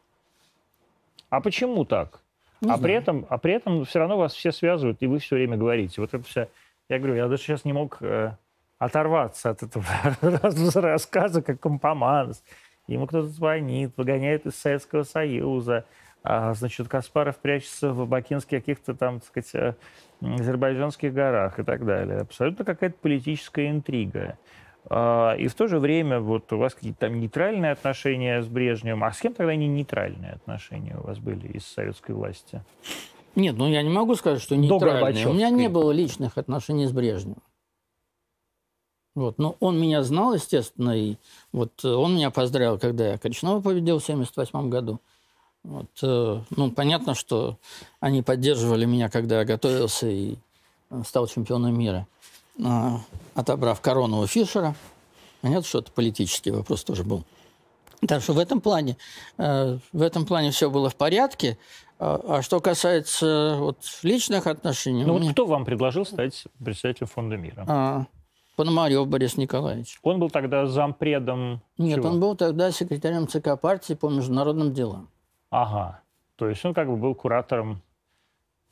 А 1.30 1.40
почему 1.40 1.84
так? 1.84 2.22
а 2.68 2.76
при, 2.78 2.94
этом, 2.94 3.24
а 3.28 3.38
при 3.38 3.52
этом 3.54 3.84
все 3.84 4.00
равно 4.00 4.16
вас 4.16 4.34
все 4.34 4.50
связывают, 4.50 4.98
и 5.00 5.07
вы 5.07 5.20
все 5.20 5.36
время 5.36 5.57
говорите. 5.57 6.00
Вот 6.00 6.12
это 6.12 6.24
вся... 6.24 6.48
Я 6.88 6.98
говорю, 6.98 7.14
я 7.14 7.28
даже 7.28 7.42
сейчас 7.42 7.64
не 7.64 7.72
мог 7.72 7.98
э, 8.00 8.32
оторваться 8.78 9.50
от 9.50 9.62
этого 9.62 9.84
рассказа, 10.80 11.40
как 11.40 11.61
компоманс. 11.61 12.42
Ему 12.88 13.07
кто-то 13.07 13.28
звонит, 13.28 13.92
выгоняет 13.96 14.44
из 14.46 14.57
Советского 14.57 15.04
Союза. 15.04 15.84
А, 16.24 16.52
значит, 16.54 16.88
Каспаров 16.88 17.36
прячется 17.36 17.92
в 17.92 18.09
бакинских 18.09 18.59
каких-то 18.59 18.94
там, 18.94 19.20
так 19.20 19.28
сказать, 19.28 19.54
э, 19.54 19.74
азербайджанских 20.20 21.14
горах 21.14 21.61
и 21.61 21.62
так 21.62 21.84
далее. 21.84 22.18
Абсолютно 22.22 22.64
какая-то 22.64 22.96
политическая 23.00 23.70
интрига. 23.70 24.36
А, 24.89 25.34
и 25.34 25.49
в 25.49 25.55
то 25.55 25.66
же 25.66 25.78
время 25.78 26.20
вот 26.20 26.53
у 26.53 26.59
вас 26.59 26.74
какие-то 26.74 27.01
там 27.01 27.20
нейтральные 27.20 27.72
отношения 27.72 28.43
с 28.43 28.47
Брежневым. 28.47 29.05
А 29.05 29.12
с 29.12 29.18
кем 29.18 29.34
тогда 29.34 29.55
не 29.55 29.66
нейтральные 29.66 30.32
отношения 30.32 30.97
у 30.99 31.07
вас 31.07 31.18
были 31.18 31.49
из 31.49 31.66
советской 31.66 32.12
власти? 32.12 32.62
Нет, 33.34 33.57
ну 33.57 33.68
я 33.68 33.82
не 33.82 33.91
могу 33.91 34.14
сказать, 34.14 34.41
что 34.41 34.57
нейтральные. 34.57 35.28
У 35.28 35.32
меня 35.32 35.51
не 35.51 35.68
было 35.68 35.91
личных 35.93 36.39
отношений 36.39 36.87
с 36.87 36.93
Брежневым. 36.93 37.43
Вот. 39.14 39.39
Но 39.39 39.57
он 39.61 39.80
меня 39.80 40.03
знал, 40.03 40.34
естественно, 40.34 40.97
и 40.97 41.16
вот 41.51 41.84
он 41.84 42.16
меня 42.16 42.30
поздравил, 42.30 42.78
когда 42.78 43.12
я 43.12 43.18
Коричнева 43.18 43.61
победил 43.61 43.99
в 43.99 44.05
1978 44.05 44.68
году. 44.68 45.01
Вот, 45.64 45.91
э, 46.03 46.41
ну, 46.51 46.70
понятно, 46.70 47.14
что 47.14 47.59
они 47.99 48.22
поддерживали 48.22 48.84
меня, 48.84 49.09
когда 49.09 49.41
я 49.41 49.45
готовился 49.45 50.07
и 50.07 50.37
стал 51.05 51.26
чемпионом 51.26 51.76
мира. 51.76 52.07
А, 52.64 53.00
отобрав 53.34 53.80
корону 53.80 54.20
у 54.20 54.26
Фишера. 54.26 54.74
Понятно, 55.42 55.66
что 55.66 55.78
это 55.80 55.92
политический 55.92 56.50
вопрос 56.50 56.84
тоже 56.84 57.04
был. 57.04 57.24
Так 58.07 58.22
что 58.22 58.32
в 58.32 58.38
этом 58.38 58.61
плане, 58.61 58.96
э, 59.38 59.78
в 59.92 60.02
этом 60.02 60.26
плане 60.26 60.50
все 60.50 60.70
было 60.70 60.90
в 60.90 60.96
порядке. 60.96 61.59
А, 61.98 62.20
а 62.28 62.42
что 62.42 62.61
касается 62.61 63.57
вот, 63.59 63.78
личных 64.02 64.46
отношений... 64.46 65.04
Ну 65.04 65.14
вот 65.14 65.22
меня... 65.22 65.32
кто 65.32 65.46
вам 65.46 65.64
предложил 65.64 66.04
стать 66.04 66.44
председателем 66.62 67.09
Фонда 67.09 67.36
мира? 67.36 67.64
А, 67.66 68.07
Пономарев 68.57 69.07
Борис 69.07 69.36
Николаевич. 69.36 69.98
Он 70.02 70.18
был 70.18 70.30
тогда 70.30 70.66
зампредом 70.66 71.62
Нет, 71.78 71.96
чего? 71.96 72.09
он 72.09 72.20
был 72.20 72.36
тогда 72.36 72.70
секретарем 72.70 73.28
ЦК 73.28 73.61
партии 73.61 73.94
по 73.94 74.09
международным 74.09 74.72
делам. 74.72 75.09
Ага. 75.50 76.00
То 76.36 76.48
есть 76.48 76.64
он 76.64 76.74
как 76.74 76.88
бы 76.88 76.96
был 76.96 77.14
куратором 77.14 77.82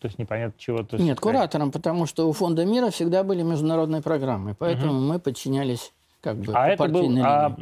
то 0.00 0.06
есть 0.06 0.18
непонятно 0.18 0.54
чего-то... 0.58 0.98
Нет, 0.98 1.20
куратором, 1.20 1.70
потому 1.70 2.06
что 2.06 2.28
у 2.28 2.32
Фонда 2.32 2.64
мира 2.64 2.90
всегда 2.90 3.24
были 3.24 3.42
международные 3.42 4.02
программы, 4.02 4.54
поэтому 4.54 4.92
угу. 4.92 5.00
мы 5.00 5.18
подчинялись 5.18 5.92
как 6.20 6.38
бы 6.38 6.54
а 6.54 6.68
это 6.68 6.88
был, 6.88 7.04
а 7.22 7.54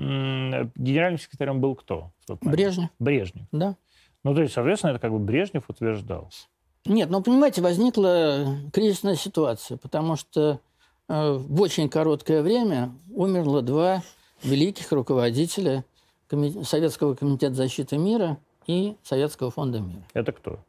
генеральным 0.76 1.18
секретарем 1.18 1.60
был 1.60 1.74
кто? 1.74 2.12
Брежнев. 2.40 2.90
Брежнев. 3.00 3.46
Да. 3.50 3.76
Ну, 4.22 4.34
то 4.34 4.42
есть, 4.42 4.54
соответственно, 4.54 4.92
это 4.92 5.00
как 5.00 5.10
бы 5.10 5.18
Брежнев 5.18 5.64
утверждал. 5.68 6.30
Нет, 6.84 7.10
ну, 7.10 7.22
понимаете, 7.22 7.60
возникла 7.60 8.56
кризисная 8.72 9.16
ситуация, 9.16 9.78
потому 9.78 10.14
что 10.14 10.60
э, 11.08 11.32
в 11.32 11.60
очень 11.60 11.88
короткое 11.88 12.42
время 12.42 12.92
умерло 13.12 13.62
два 13.62 14.02
великих 14.42 14.92
руководителя. 14.92 15.84
Советского 16.64 17.14
комитета 17.14 17.54
защиты 17.54 17.98
мира 17.98 18.38
и 18.66 18.96
Советского 19.02 19.50
фонда 19.50 19.80
мира. 19.80 20.02
Это 20.14 20.32
кто? 20.32 20.60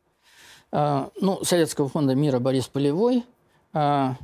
А, 0.75 1.11
ну, 1.21 1.43
Советского 1.43 1.87
фонда 1.87 2.15
мира 2.15 2.39
Борис 2.39 2.67
Полевой, 2.67 3.23
а, 3.73 4.15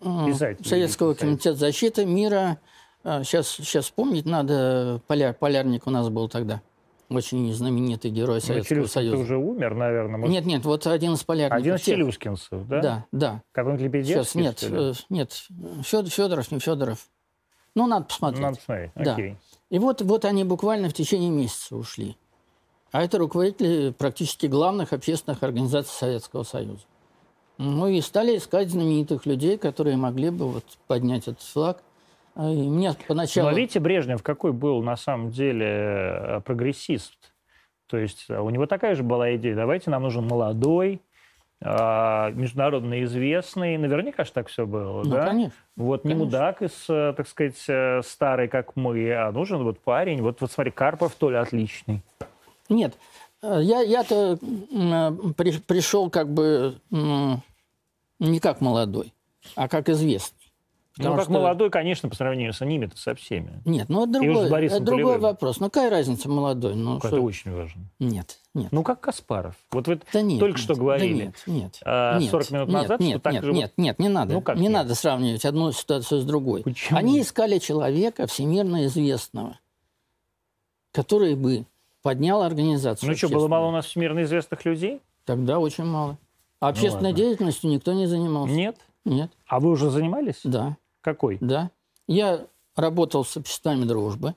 Советского 0.00 1.12
комитета 1.12 1.54
защиты 1.54 2.06
мира, 2.06 2.56
сейчас, 3.02 3.58
а, 3.60 3.62
сейчас 3.62 3.84
вспомнить 3.84 4.24
надо, 4.24 5.02
поляр, 5.06 5.34
полярник 5.34 5.86
у 5.86 5.90
нас 5.90 6.08
был 6.08 6.30
тогда. 6.30 6.62
Очень 7.10 7.52
знаменитый 7.52 8.10
герой 8.10 8.36
ну, 8.36 8.40
Советского 8.40 8.86
Союза. 8.86 9.18
уже 9.18 9.36
умер, 9.36 9.74
наверное. 9.74 10.16
Может... 10.16 10.32
Нет, 10.32 10.46
нет, 10.46 10.64
вот 10.64 10.86
один 10.86 11.12
из 11.12 11.24
полярников. 11.24 11.60
Один 11.60 11.74
из 11.74 11.82
челюскинцев, 11.82 12.66
да? 12.66 12.80
Да, 12.80 13.06
да. 13.12 13.42
Какой-нибудь 13.52 13.84
Лебедевский? 13.84 14.22
Сейчас, 14.22 14.34
нет, 14.34 14.58
э, 14.62 14.92
нет, 15.10 15.32
Федоров, 15.82 16.50
не 16.50 16.58
Федоров. 16.58 17.06
Ну, 17.74 17.86
надо 17.86 18.06
посмотреть. 18.06 18.42
Надо 18.42 18.56
посмотреть, 18.56 18.92
да. 18.94 19.12
окей. 19.12 19.36
И 19.68 19.78
вот, 19.78 20.00
вот 20.00 20.24
они 20.24 20.44
буквально 20.44 20.88
в 20.88 20.94
течение 20.94 21.30
месяца 21.30 21.76
ушли. 21.76 22.16
А 22.90 23.02
это 23.02 23.18
руководители 23.18 23.90
практически 23.90 24.46
главных 24.46 24.92
общественных 24.92 25.42
организаций 25.42 25.92
Советского 25.92 26.42
Союза. 26.42 26.84
Ну 27.58 27.88
и 27.88 28.00
стали 28.00 28.36
искать 28.36 28.70
знаменитых 28.70 29.26
людей, 29.26 29.58
которые 29.58 29.96
могли 29.96 30.30
бы 30.30 30.48
вот 30.48 30.64
поднять 30.86 31.26
этот 31.28 31.42
флаг. 31.42 31.82
А, 32.34 32.48
и 32.48 32.68
мне 32.68 32.94
поначалу... 33.06 33.50
Но 33.50 33.56
видите, 33.56 33.80
Брежнев 33.80 34.22
какой 34.22 34.52
был 34.52 34.82
на 34.82 34.96
самом 34.96 35.30
деле 35.30 35.66
э, 35.66 36.40
прогрессист. 36.44 37.16
То 37.88 37.98
есть 37.98 38.26
э, 38.28 38.38
у 38.38 38.48
него 38.50 38.66
такая 38.66 38.94
же 38.94 39.02
была 39.02 39.34
идея. 39.34 39.56
Давайте 39.56 39.90
нам 39.90 40.04
нужен 40.04 40.24
молодой, 40.24 41.02
а, 41.60 42.30
международно 42.30 43.02
известный. 43.02 43.76
Наверняка 43.76 44.22
же 44.24 44.30
так 44.30 44.46
все 44.46 44.64
было, 44.64 45.02
Ну, 45.02 45.10
да? 45.10 45.26
конечно. 45.26 45.56
Вот 45.74 46.04
не 46.04 46.12
конечно. 46.12 46.24
мудак 46.26 46.62
из, 46.62 46.88
э, 46.88 47.12
так 47.16 47.26
сказать, 47.26 48.06
старый, 48.06 48.46
как 48.46 48.76
мы, 48.76 49.12
а 49.12 49.32
нужен 49.32 49.64
вот 49.64 49.80
парень. 49.80 50.22
Вот, 50.22 50.40
вот 50.40 50.52
смотри, 50.52 50.70
Карпов 50.70 51.16
то 51.16 51.28
ли 51.30 51.36
отличный. 51.36 52.02
Нет, 52.68 52.96
э, 53.42 53.60
я, 53.62 53.80
я-то 53.82 54.38
м, 54.72 55.34
при- 55.34 55.58
пришел 55.58 56.10
как 56.10 56.32
бы 56.32 56.78
не 56.90 58.40
как 58.40 58.60
молодой, 58.60 59.12
а 59.54 59.68
как 59.68 59.88
известный. 59.88 60.34
Ну, 60.96 61.04
Потому 61.04 61.16
как 61.18 61.24
что- 61.26 61.32
молодой, 61.34 61.70
конечно, 61.70 62.08
по 62.08 62.16
сравнению 62.16 62.52
с 62.52 62.60
ними-то 62.64 62.96
со 62.98 63.14
всеми. 63.14 63.62
Нет, 63.64 63.88
ну 63.88 64.02
это 64.02 64.14
другой, 64.14 64.66
это 64.66 64.80
другой 64.80 65.04
Полевым. 65.04 65.20
вопрос. 65.20 65.60
Ну 65.60 65.66
какая 65.70 65.90
разница 65.90 66.28
молодой? 66.28 66.74
Ну, 66.74 66.98
Это 66.98 67.06
что- 67.06 67.20
очень 67.22 67.52
важно. 67.52 67.82
Нет, 68.00 68.38
нет. 68.52 68.72
Ну, 68.72 68.82
как 68.82 68.98
Каспаров. 69.00 69.54
Вот 69.70 69.86
вы 69.86 70.00
Да 70.12 70.22
нет, 70.22 70.40
только 70.40 70.56
нет, 70.56 70.64
что 70.64 70.74
да 70.74 70.80
говорили. 70.80 71.12
нет, 71.26 71.42
нет, 71.46 71.78
а, 71.84 72.18
нет, 72.18 72.30
40 72.32 72.50
минут 72.50 72.68
нет, 72.68 72.82
назад, 72.82 72.98
нет, 73.00 73.10
что 73.12 73.20
так 73.20 73.32
нет, 73.32 73.44
же 73.44 73.52
нет, 73.52 73.72
нет, 73.76 73.98
не 74.00 74.08
надо. 74.08 74.32
Ну, 74.34 74.40
как 74.40 74.56
не 74.56 74.62
нет? 74.62 74.72
надо 74.72 74.96
сравнивать 74.96 75.44
одну 75.44 75.70
ситуацию 75.70 76.20
с 76.20 76.24
другой. 76.24 76.64
Почему? 76.64 76.98
Они 76.98 77.20
искали 77.20 77.58
человека 77.58 78.26
всемирно 78.26 78.86
известного, 78.86 79.60
который 80.90 81.36
бы 81.36 81.64
поднял 82.08 82.40
организацию. 82.42 83.10
Ну 83.10 83.16
что, 83.16 83.28
было 83.28 83.48
мало 83.48 83.66
у 83.66 83.70
нас 83.70 83.84
всемирно 83.84 84.22
известных 84.22 84.64
людей? 84.64 85.02
Тогда 85.26 85.58
очень 85.58 85.84
мало. 85.84 86.16
А 86.58 86.68
общественной 86.68 87.02
Ну 87.02 87.08
ладно. 87.10 87.22
деятельностью 87.24 87.70
никто 87.70 87.92
не 87.92 88.06
занимался. 88.06 88.54
Нет. 88.54 88.76
Нет, 89.04 89.30
А 89.46 89.60
вы 89.60 89.70
уже 89.70 89.90
занимались? 89.90 90.40
да, 90.44 90.76
Какой? 91.02 91.36
да. 91.40 91.70
Я 92.06 92.46
работал 92.76 93.24
с 93.26 93.36
обществами 93.36 93.84
дружбы. 93.84 94.34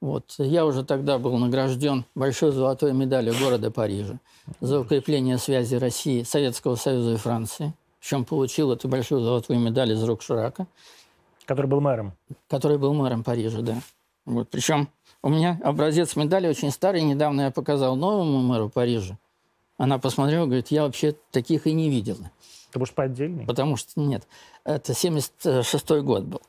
Вот. 0.00 0.34
Я 0.38 0.66
уже 0.66 0.84
тогда 0.84 1.18
был 1.18 1.36
награжден 1.38 2.04
большой 2.16 2.50
золотой 2.50 2.92
медалью 2.92 3.34
города 3.40 3.70
Парижа 3.70 4.18
за 4.60 4.80
укрепление 4.80 5.38
связи 5.38 5.76
России, 5.76 6.24
Советского 6.24 6.74
Союза 6.74 7.12
и 7.12 7.16
Франции. 7.16 7.72
Причем 8.00 8.24
получил 8.24 8.72
эту 8.72 8.88
большую 8.88 9.20
золотую 9.22 9.60
медаль 9.60 9.92
из 9.92 10.02
рук 10.02 10.22
Ширака, 10.22 10.66
Который 11.46 11.66
был 11.68 11.80
мэром. 11.80 12.12
который 12.48 12.78
был 12.78 12.92
мэром 12.94 13.22
Парижа, 13.22 13.62
да. 13.62 13.76
Вот. 14.24 14.48
Причем 14.50 14.88
у 15.22 15.28
меня 15.28 15.60
образец 15.62 16.16
медали 16.16 16.48
очень 16.48 16.70
старый. 16.70 17.02
Недавно 17.02 17.42
я 17.42 17.50
показал 17.50 17.96
новому 17.96 18.40
мэру 18.40 18.68
Парижа. 18.68 19.18
Она 19.78 19.98
посмотрела, 19.98 20.46
говорит, 20.46 20.68
я 20.68 20.82
вообще 20.82 21.14
таких 21.30 21.66
и 21.66 21.72
не 21.72 21.90
видела. 21.90 22.30
Ты 22.70 22.78
может, 22.78 22.94
по 22.94 23.04
отдельный? 23.04 23.44
Потому 23.44 23.76
что 23.76 24.00
нет, 24.00 24.26
это 24.64 24.94
76 24.94 25.90
год 26.02 26.24
был. 26.24 26.42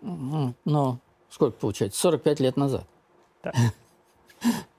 Ну, 0.00 0.98
сколько 1.30 1.56
получается? 1.58 2.00
45 2.00 2.40
лет 2.40 2.56
назад. 2.56 2.86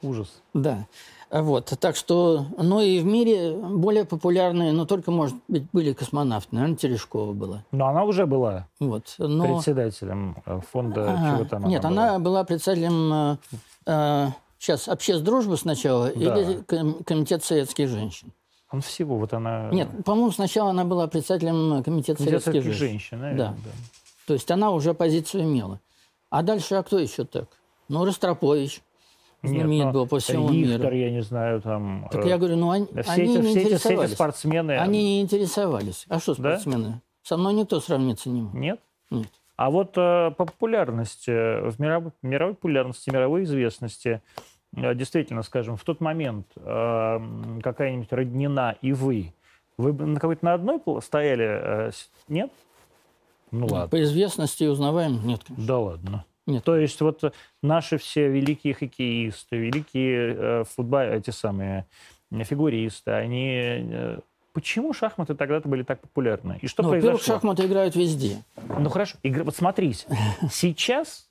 Ужас. 0.01 0.41
Да. 0.53 0.87
Вот. 1.33 1.65
Так 1.79 1.95
что, 1.95 2.45
ну 2.59 2.79
и 2.79 2.99
в 2.99 3.05
мире 3.05 3.53
более 3.53 4.05
популярные, 4.05 4.71
но 4.71 4.85
только, 4.85 5.09
может 5.09 5.35
быть, 5.47 5.63
были 5.73 5.91
космонавты. 5.93 6.49
Наверное, 6.51 6.77
Терешкова 6.77 7.33
была. 7.33 7.63
Но 7.71 7.87
она 7.87 8.03
уже 8.03 8.27
была 8.27 8.67
Вот. 8.79 9.15
Но... 9.17 9.55
председателем 9.55 10.37
э, 10.45 10.59
фонда 10.71 11.15
А, 11.17 11.35
чего 11.35 11.45
там 11.49 11.67
Нет, 11.67 11.83
она 11.85 12.09
она 12.11 12.19
была 12.19 12.43
председателем 12.43 13.39
э, 13.87 14.27
сейчас 14.59 14.87
обществ 14.87 15.23
дружбы 15.23 15.57
сначала 15.57 16.11
Да. 16.15 16.39
или 16.39 16.61
ком- 16.61 17.03
комитет 17.03 17.43
советских 17.43 17.89
женщин. 17.89 18.31
Он 18.71 18.81
всего, 18.81 19.17
вот 19.17 19.33
она... 19.33 19.69
Нет, 19.71 19.87
по-моему, 20.05 20.31
сначала 20.31 20.69
она 20.69 20.83
была 20.85 21.07
председателем 21.07 21.81
комитета 21.83 22.17
Комитет 22.19 22.43
советских 22.43 22.43
советских 22.43 22.73
женщин. 22.73 22.87
женщин, 22.89 23.19
наверное, 23.21 23.47
Да. 23.65 23.71
То 24.27 24.33
есть 24.33 24.49
она 24.51 24.69
уже 24.71 24.93
позицию 24.93 25.43
имела. 25.45 25.79
А 26.29 26.43
дальше, 26.43 26.75
а 26.75 26.83
кто 26.83 26.99
еще 26.99 27.25
так? 27.25 27.45
Ну, 27.89 28.05
Ростропович 28.05 28.81
знаменит 29.43 29.85
Нет, 29.85 29.93
был 29.93 30.07
по 30.07 30.19
всему 30.19 30.49
Рихтер, 30.49 30.79
миру. 30.79 30.95
я 30.95 31.11
не 31.11 31.21
знаю, 31.21 31.61
там... 31.61 32.07
Так 32.11 32.25
э, 32.25 32.29
я 32.29 32.37
говорю, 32.37 32.55
ну 32.55 32.71
они, 32.71 32.85
все, 32.85 33.11
они 33.11 33.23
эти, 33.23 33.29
не 33.29 33.41
все, 33.41 33.41
эти, 33.41 33.49
все 33.49 33.59
эти 33.59 33.67
интересовались. 33.67 34.13
спортсмены... 34.13 34.71
Они 34.79 35.03
не 35.03 35.21
интересовались. 35.21 36.05
А 36.07 36.19
что 36.19 36.33
Да? 36.35 36.57
спортсмены? 36.57 37.01
Со 37.23 37.37
мной 37.37 37.53
никто 37.53 37.79
сравниться 37.79 38.29
не 38.29 38.41
мог. 38.41 38.53
Нет? 38.53 38.79
Нет. 39.09 39.27
А 39.55 39.69
вот 39.69 39.97
э, 39.97 40.31
по 40.31 40.45
популярности, 40.45 41.29
в 41.69 41.79
мировой, 41.79 42.11
мировой 42.21 42.55
популярности, 42.55 43.09
мировой 43.09 43.43
известности, 43.43 44.21
э, 44.75 44.95
действительно, 44.95 45.43
скажем, 45.43 45.77
в 45.77 45.83
тот 45.83 46.01
момент 46.01 46.47
э, 46.55 47.19
какая-нибудь 47.61 48.11
Роднина 48.11 48.75
и 48.81 48.93
вы, 48.93 49.33
вы 49.77 49.93
бы 49.93 50.05
на 50.05 50.19
какой-то 50.19 50.43
на 50.45 50.53
одной 50.53 50.79
стояли? 51.01 51.45
э, 51.45 51.91
нет? 52.27 52.51
Ну 53.51 53.67
ладно. 53.67 53.87
По 53.89 54.01
известности 54.01 54.63
и? 54.63 55.21
Нет, 55.23 55.41
конечно. 55.45 55.67
Да 55.67 55.77
ладно. 55.79 56.25
Нет. 56.45 56.63
То 56.63 56.75
есть 56.77 56.99
вот 57.01 57.33
наши 57.61 57.97
все 57.97 58.27
великие 58.29 58.73
хоккеисты, 58.73 59.55
великие 59.57 60.35
э, 60.37 60.63
футбол, 60.65 60.99
эти 61.01 61.29
самые 61.29 61.85
э, 62.31 62.43
фигуристы, 62.43 63.11
они... 63.11 63.57
э, 63.59 64.19
Почему 64.51 64.93
шахматы 64.93 65.33
тогда-то 65.33 65.67
были 65.67 65.81
так 65.81 65.99
популярны? 65.99 66.59
И 66.61 66.67
что 66.67 66.83
Ну, 66.83 66.89
во-первых, 66.89 67.11
произошло? 67.13 67.35
шахматы 67.35 67.65
играют 67.65 67.95
везде. 67.95 68.43
Ну 68.77 68.87
хорошо, 68.89 69.17
игра- 69.23 69.43
вот 69.43 69.55
смотрите, 69.55 70.05
сейчас 70.51 71.27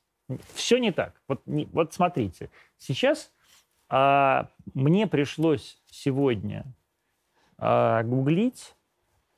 все 0.55 0.79
не 0.79 0.91
так. 0.91 1.13
Вот, 1.29 1.41
не- 1.47 1.67
вот 1.67 1.93
смотрите, 1.95 2.51
сейчас 2.79 3.31
а, 3.89 4.49
мне 4.75 5.07
пришлось 5.07 5.79
сегодня 5.89 6.65
а, 7.59 8.03
гуглить 8.03 8.75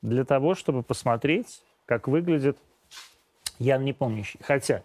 для 0.01 0.23
того, 0.25 0.55
чтобы 0.55 0.81
посмотреть, 0.81 1.61
как 1.85 2.07
выглядит 2.07 2.57
Ян 3.59 3.83
Непомнящий. 3.85 4.39
Хотя 4.41 4.81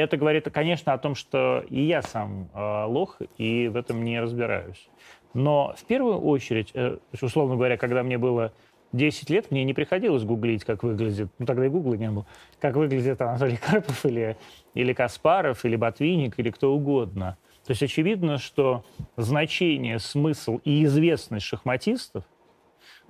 это 0.00 0.16
говорит, 0.18 0.48
конечно, 0.52 0.92
о 0.92 0.98
том, 0.98 1.14
что 1.14 1.64
и 1.70 1.80
я 1.80 2.02
сам 2.02 2.50
а, 2.52 2.86
лох, 2.86 3.18
и 3.38 3.68
в 3.68 3.76
этом 3.76 4.04
не 4.04 4.20
разбираюсь. 4.20 4.88
Но 5.32 5.74
в 5.76 5.84
первую 5.84 6.18
очередь, 6.18 6.70
э, 6.74 6.98
условно 7.20 7.56
говоря, 7.56 7.78
когда 7.78 8.02
мне 8.02 8.18
было 8.18 8.52
10 8.92 9.30
лет, 9.30 9.50
мне 9.50 9.64
не 9.64 9.72
приходилось 9.72 10.22
гуглить, 10.22 10.64
как 10.64 10.82
выглядит, 10.82 11.30
ну 11.38 11.46
тогда 11.46 11.66
и 11.66 11.68
гугла 11.70 11.94
не 11.94 12.10
было, 12.10 12.26
как 12.60 12.76
выглядит 12.76 13.20
Анатолий 13.22 13.56
Карпов 13.66 14.04
или, 14.04 14.36
или 14.74 14.92
Каспаров, 14.92 15.64
или 15.64 15.76
Ботвинник, 15.76 16.38
или 16.38 16.50
кто 16.50 16.74
угодно. 16.74 17.38
То 17.66 17.72
есть 17.72 17.82
очевидно, 17.82 18.36
что 18.36 18.84
значение, 19.16 19.98
смысл 19.98 20.60
и 20.64 20.84
известность 20.84 21.46
шахматистов 21.46 22.24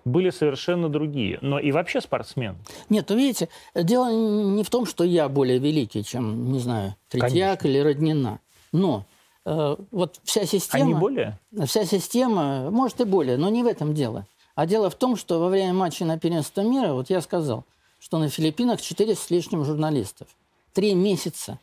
были 0.06 0.30
совершенно 0.30 0.88
другие. 0.88 1.38
Но 1.42 1.58
и 1.58 1.72
вообще 1.72 2.00
спортсмен. 2.00 2.56
Нет, 2.88 3.06
ну 3.10 3.16
видите, 3.16 3.48
дело 3.74 4.10
не 4.10 4.62
в 4.62 4.70
том, 4.70 4.86
что 4.86 5.04
я 5.04 5.28
более 5.28 5.58
великий, 5.58 6.04
чем, 6.04 6.52
не 6.52 6.60
знаю, 6.60 6.94
Третьяк 7.10 7.66
или 7.66 7.78
Роднина. 7.78 8.38
Но 8.72 9.04
э, 9.44 9.76
вот 9.90 10.20
вся 10.22 10.46
система... 10.46 10.84
Они 10.84 10.94
более? 10.94 11.38
Вся 11.66 11.84
система, 11.84 12.70
может 12.70 13.00
и 13.00 13.04
более, 13.04 13.36
но 13.36 13.48
не 13.50 13.64
в 13.64 13.66
этом 13.66 13.94
дело. 13.94 14.26
А 14.54 14.64
дело 14.64 14.90
в 14.90 14.94
том, 14.94 15.16
что 15.16 15.40
во 15.40 15.48
время 15.48 15.74
матча 15.74 16.04
на 16.04 16.18
первенство 16.18 16.60
мира, 16.60 16.92
вот 16.92 17.10
я 17.10 17.20
сказал, 17.20 17.64
что 17.98 18.18
на 18.18 18.28
Филиппинах 18.28 18.80
400 18.80 19.20
с 19.20 19.30
лишним 19.30 19.64
журналистов. 19.64 20.28
Три 20.72 20.94
месяца 20.94 21.58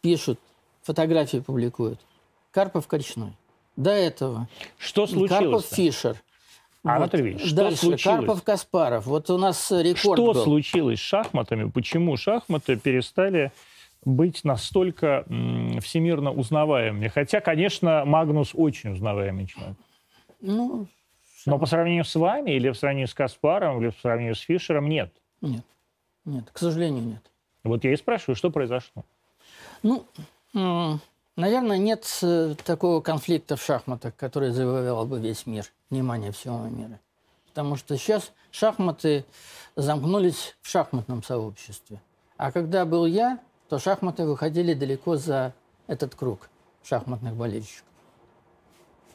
пишут, 0.00 0.40
фотографии 0.82 1.38
публикуют. 1.38 2.00
Карпов 2.50 2.88
Коричной. 2.88 3.36
До 3.76 3.90
этого 3.90 4.48
Что 4.76 5.06
Карпов 5.28 5.64
случилось? 6.82 6.90
Фишер. 6.90 6.96
Анатолий 6.96 7.30
Ильич, 7.30 7.46
что 7.46 7.56
Дальше 7.56 7.76
случилось? 7.78 8.02
Карпов 8.02 8.42
Каспаров. 8.42 9.06
Вот 9.06 9.30
у 9.30 9.38
нас 9.38 9.70
рекорд 9.70 10.18
Что 10.18 10.32
был. 10.32 10.44
случилось 10.44 10.98
с 10.98 11.02
шахматами? 11.02 11.70
Почему 11.70 12.16
шахматы 12.16 12.76
перестали 12.76 13.52
быть 14.04 14.42
настолько 14.44 15.24
всемирно 15.80 16.32
узнаваемыми? 16.32 17.08
Хотя, 17.08 17.40
конечно, 17.40 18.04
Магнус 18.04 18.50
очень 18.54 18.90
узнаваемый 18.92 19.46
человек. 19.46 19.76
Ну, 20.40 20.86
Но 21.46 21.58
по 21.58 21.66
сравнению 21.66 22.04
с 22.04 22.14
вами, 22.16 22.50
или 22.50 22.70
в 22.70 22.76
сравнении 22.76 23.06
с 23.06 23.14
Каспаром, 23.14 23.80
или 23.80 23.90
в 23.90 24.00
сравнении 24.00 24.32
с 24.32 24.40
Фишером, 24.40 24.88
нет. 24.88 25.12
нет. 25.40 25.64
Нет, 26.24 26.50
к 26.52 26.58
сожалению, 26.58 27.04
нет. 27.04 27.22
Вот 27.64 27.84
я 27.84 27.92
и 27.92 27.96
спрашиваю, 27.96 28.34
что 28.36 28.50
произошло? 28.50 29.04
Ну, 29.84 30.04
наверное, 31.36 31.78
нет 31.78 32.06
э, 32.22 32.54
такого 32.64 33.00
конфликта 33.00 33.56
в 33.56 33.62
шахматах, 33.62 34.14
который 34.16 34.50
завоевал 34.50 35.06
бы 35.06 35.18
весь 35.18 35.46
мир, 35.46 35.66
внимание 35.90 36.32
всего 36.32 36.58
мира. 36.68 36.98
Потому 37.48 37.76
что 37.76 37.96
сейчас 37.96 38.32
шахматы 38.50 39.24
замкнулись 39.76 40.56
в 40.62 40.68
шахматном 40.68 41.22
сообществе. 41.22 42.00
А 42.36 42.50
когда 42.50 42.84
был 42.84 43.06
я, 43.06 43.38
то 43.68 43.78
шахматы 43.78 44.24
выходили 44.24 44.74
далеко 44.74 45.16
за 45.16 45.52
этот 45.86 46.14
круг 46.14 46.48
шахматных 46.84 47.34
болельщиков. 47.34 47.84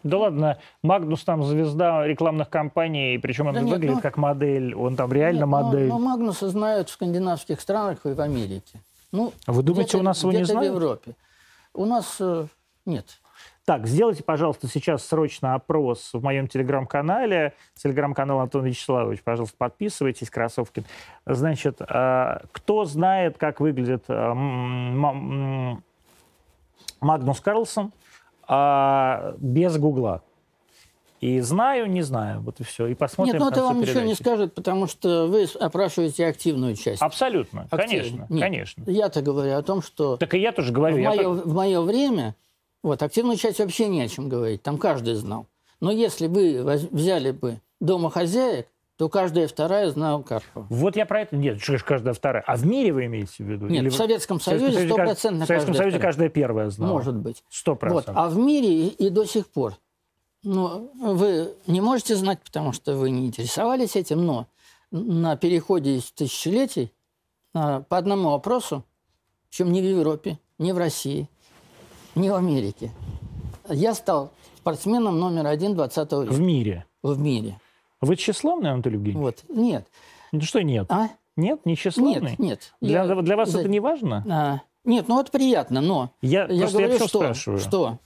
Да 0.04 0.20
ладно, 0.20 0.58
Магнус 0.84 1.24
там 1.24 1.44
звезда 1.44 2.06
рекламных 2.08 2.50
кампаний, 2.50 3.20
причем 3.20 3.48
он 3.48 3.56
Да 3.56 3.62
выглядит 3.62 3.96
ну- 3.96 4.02
как 4.02 4.16
модель, 4.16 4.74
он 4.76 4.96
там 4.96 5.12
реально 5.12 5.40
Нет, 5.40 5.48
но- 5.48 5.64
модель. 5.64 5.88
Но, 5.88 6.00
Магнуса 6.00 6.50
знают 6.50 6.90
в 6.90 6.94
скандинавских 6.94 7.60
странах 7.60 8.06
и 8.06 8.10
в 8.14 8.22
Америке. 8.22 8.80
Ну, 9.12 9.34
А 9.46 9.52
Вы 9.52 9.64
думаете, 9.64 9.98
у 9.98 10.04
нас 10.04 10.22
его 10.22 10.32
не 10.32 10.46
знают? 10.46 10.72
в 10.72 10.76
Европе. 10.76 11.16
У 11.78 11.86
нас 11.86 12.18
э, 12.20 12.48
нет. 12.88 13.22
Так, 13.64 13.86
сделайте, 13.86 14.24
пожалуйста, 14.24 14.68
сейчас 14.68 15.06
срочно 15.06 15.54
опрос 15.54 16.10
в 16.12 16.24
моем 16.24 16.48
телеграм-канале. 16.48 17.54
Телеграм-канал 17.76 18.40
Антон 18.40 18.66
Вячеславович, 18.66 19.22
пожалуйста, 19.22 19.56
подписывайтесь, 19.60 20.32
Красовкин. 20.32 20.86
Значит, 21.28 21.80
э, 21.80 22.40
кто 22.52 22.86
знает, 22.86 23.38
как 23.38 23.60
выглядит 23.60 24.06
э, 24.08 24.34
Магнус 27.00 27.40
Карлсон 27.42 27.94
без 28.50 29.78
Гугла? 29.78 30.24
И 31.20 31.40
знаю, 31.42 31.90
не 31.90 32.04
знаю. 32.04 32.42
Вот 32.42 32.60
и 32.60 32.64
все. 32.64 32.88
И 32.88 32.94
посмотрим 32.94 33.34
Нет, 33.36 33.42
ну 33.42 33.50
к 33.50 33.52
это 33.54 33.64
вам 33.64 33.82
ничего 33.82 34.02
не 34.02 34.14
передачи. 34.14 34.22
скажет, 34.22 34.54
потому 34.54 34.86
что 34.88 35.26
вы 35.28 35.48
опрашиваете 35.60 36.28
активную 36.28 36.76
часть. 36.76 37.02
Абсолютно. 37.02 37.68
Активную. 37.72 38.28
Конечно. 38.28 38.28
Нет, 38.34 38.42
Конечно. 38.42 38.84
Я-то 38.88 39.22
говорю 39.22 39.56
о 39.58 39.62
том, 39.64 39.82
что 39.82 40.18
Так 40.18 40.34
и 40.36 40.40
я 40.40 40.52
тоже 40.52 40.72
в 40.72 40.76
говорю. 40.76 40.98
я 40.98 41.10
мое, 41.10 41.24
то- 41.24 41.30
в 41.32 41.54
мое 41.54 41.82
время 41.82 42.36
вот, 42.84 43.02
активную 43.02 43.38
часть 43.38 43.60
вообще 43.60 43.88
не 43.88 44.02
о 44.02 44.08
чем 44.08 44.30
говорить. 44.30 44.62
Там 44.62 44.78
каждый 44.78 45.16
знал. 45.16 45.48
Но 45.80 45.92
если 45.92 46.28
воз- 46.28 46.88
взяли 46.92 47.32
бы 47.32 47.60
домохозяек, 47.80 48.68
то 48.98 49.10
каждая 49.10 49.48
вторая 49.48 49.90
знала 49.92 50.22
Карпова. 50.24 50.66
Вот 50.70 50.96
я 50.96 51.06
про 51.06 51.22
это... 51.22 51.36
Нет, 51.36 51.60
каждая 51.86 52.14
вторая. 52.16 52.44
А 52.48 52.56
в 52.56 52.66
мире 52.66 52.92
вы 52.92 53.06
имеете 53.06 53.44
в 53.44 53.48
виду? 53.48 53.68
Нет, 53.68 53.84
Или 53.84 53.90
в 53.90 53.96
Советском 53.96 54.40
в 54.40 54.44
Союзе 54.44 54.88
стопроцентно 54.88 55.46
В 55.46 55.48
Советском 55.48 55.74
каждая 55.74 55.92
Союзе 55.92 56.00
каждая 56.00 56.30
первая 56.30 56.70
знала. 56.72 56.94
Может 56.94 57.16
быть. 57.16 57.44
Сто 57.50 57.72
Вот. 57.74 57.80
процентов. 57.80 58.14
А 58.18 58.28
в 58.30 58.38
мире 58.40 58.88
и, 58.88 58.88
и 58.88 59.10
до 59.12 59.26
сих 59.26 59.48
пор. 59.48 59.74
Ну, 60.52 60.90
вы 60.96 61.54
не 61.68 61.82
можете 61.82 62.16
знать, 62.16 62.40
потому 62.42 62.72
что 62.72 62.96
вы 62.96 63.10
не 63.12 63.28
интересовались 63.28 63.98
этим, 63.98 64.26
но 64.26 64.48
на 64.92 65.36
переходе 65.36 65.98
из 65.98 66.10
тысячелетий 66.12 66.94
а, 67.54 67.82
по 67.82 67.98
одному 67.98 68.30
вопросу, 68.30 68.86
причем 69.50 69.74
не 69.74 69.82
в 69.82 69.84
Европе, 69.84 70.40
не 70.58 70.72
в 70.72 70.78
России, 70.78 71.28
не 72.16 72.30
в 72.30 72.36
Америке, 72.36 72.92
я 73.68 73.94
стал 73.94 74.32
спортсменом 74.56 75.20
номер 75.20 75.48
один 75.48 75.76
20 75.76 75.98
века 76.14 76.32
В 76.32 76.40
мире. 76.40 76.86
в 77.04 77.20
мире. 77.20 77.60
Вы 78.00 78.16
тщеславный, 78.16 78.72
Анатолий 78.72 78.96
Евгеньевич? 78.96 79.22
Вот. 79.22 79.44
Нет. 79.50 79.86
Ну 80.32 80.40
что 80.42 80.62
нет? 80.62 80.86
А? 80.90 81.10
Нет, 81.36 81.66
не 81.66 81.76
тщеславный? 81.76 82.32
Нет, 82.32 82.40
нет. 82.40 82.74
Для, 82.80 83.04
Я- 83.04 83.16
для 83.22 83.36
вас 83.36 83.50
за- 83.50 83.60
это 83.60 83.68
не 83.70 83.82
важно? 83.82 84.24
А, 84.30 84.62
нет, 84.86 85.10
ну 85.10 85.16
вот 85.16 85.30
приятно, 85.30 85.82
но 85.82 86.12
Я, 86.22 86.46
Я 86.46 86.54
я 86.54 86.68
говорю, 86.70 86.92
почему 86.94 87.08
что, 87.10 87.20
спрашиваю. 87.20 87.60
что 87.60 88.00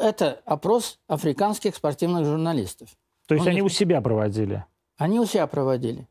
это 0.00 0.40
опрос 0.44 0.98
африканских 1.08 1.74
спортивных 1.76 2.24
журналистов. 2.24 2.88
То 3.26 3.34
есть 3.34 3.46
он 3.46 3.50
они 3.50 3.58
их- 3.58 3.64
у 3.64 3.68
себя 3.68 4.00
проводили? 4.00 4.64
Они 4.96 5.18
у 5.20 5.26
себя 5.26 5.46
проводили. 5.46 6.06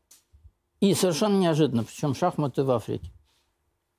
И 0.80 0.94
совершенно 0.94 1.38
неожиданно, 1.38 1.84
причем 1.84 2.14
шахматы 2.14 2.64
в 2.64 2.70
Африке. 2.70 3.10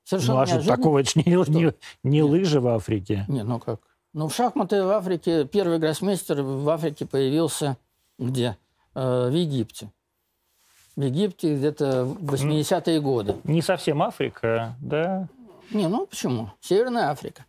Совершенно 0.04 0.38
Ну 0.38 0.42
а 0.42 0.46
что 0.46 0.56
неожиданно. 0.56 0.78
такого? 0.78 1.00
Это 1.00 1.10
ж 1.12 1.16
не, 1.16 1.24
не, 1.54 1.74
не 2.04 2.24
лыжи 2.24 2.60
в 2.60 2.68
Африке. 2.68 3.26
Нет, 3.28 3.46
ну 3.46 3.60
как? 3.60 3.80
Ну, 4.14 4.28
в 4.28 4.36
шахматы 4.36 4.84
в 4.84 4.89
Африке, 4.89 5.46
первый 5.46 5.80
гроссмейстер 5.80 6.42
в 6.42 6.68
Африке 6.70 7.06
появился 7.06 7.78
где? 8.20 8.58
Э, 8.94 9.30
в 9.30 9.34
Египте. 9.34 9.89
В 10.98 11.02
Египте 11.02 11.56
где-то 11.56 12.04
в 12.04 12.34
80-е 12.34 13.00
годы. 13.00 13.36
Не 13.46 13.62
совсем 13.62 14.02
Африка, 14.02 14.76
да? 14.82 15.30
Не, 15.72 15.88
ну 15.88 16.06
почему? 16.08 16.50
Северная 16.60 17.10
Африка. 17.12 17.46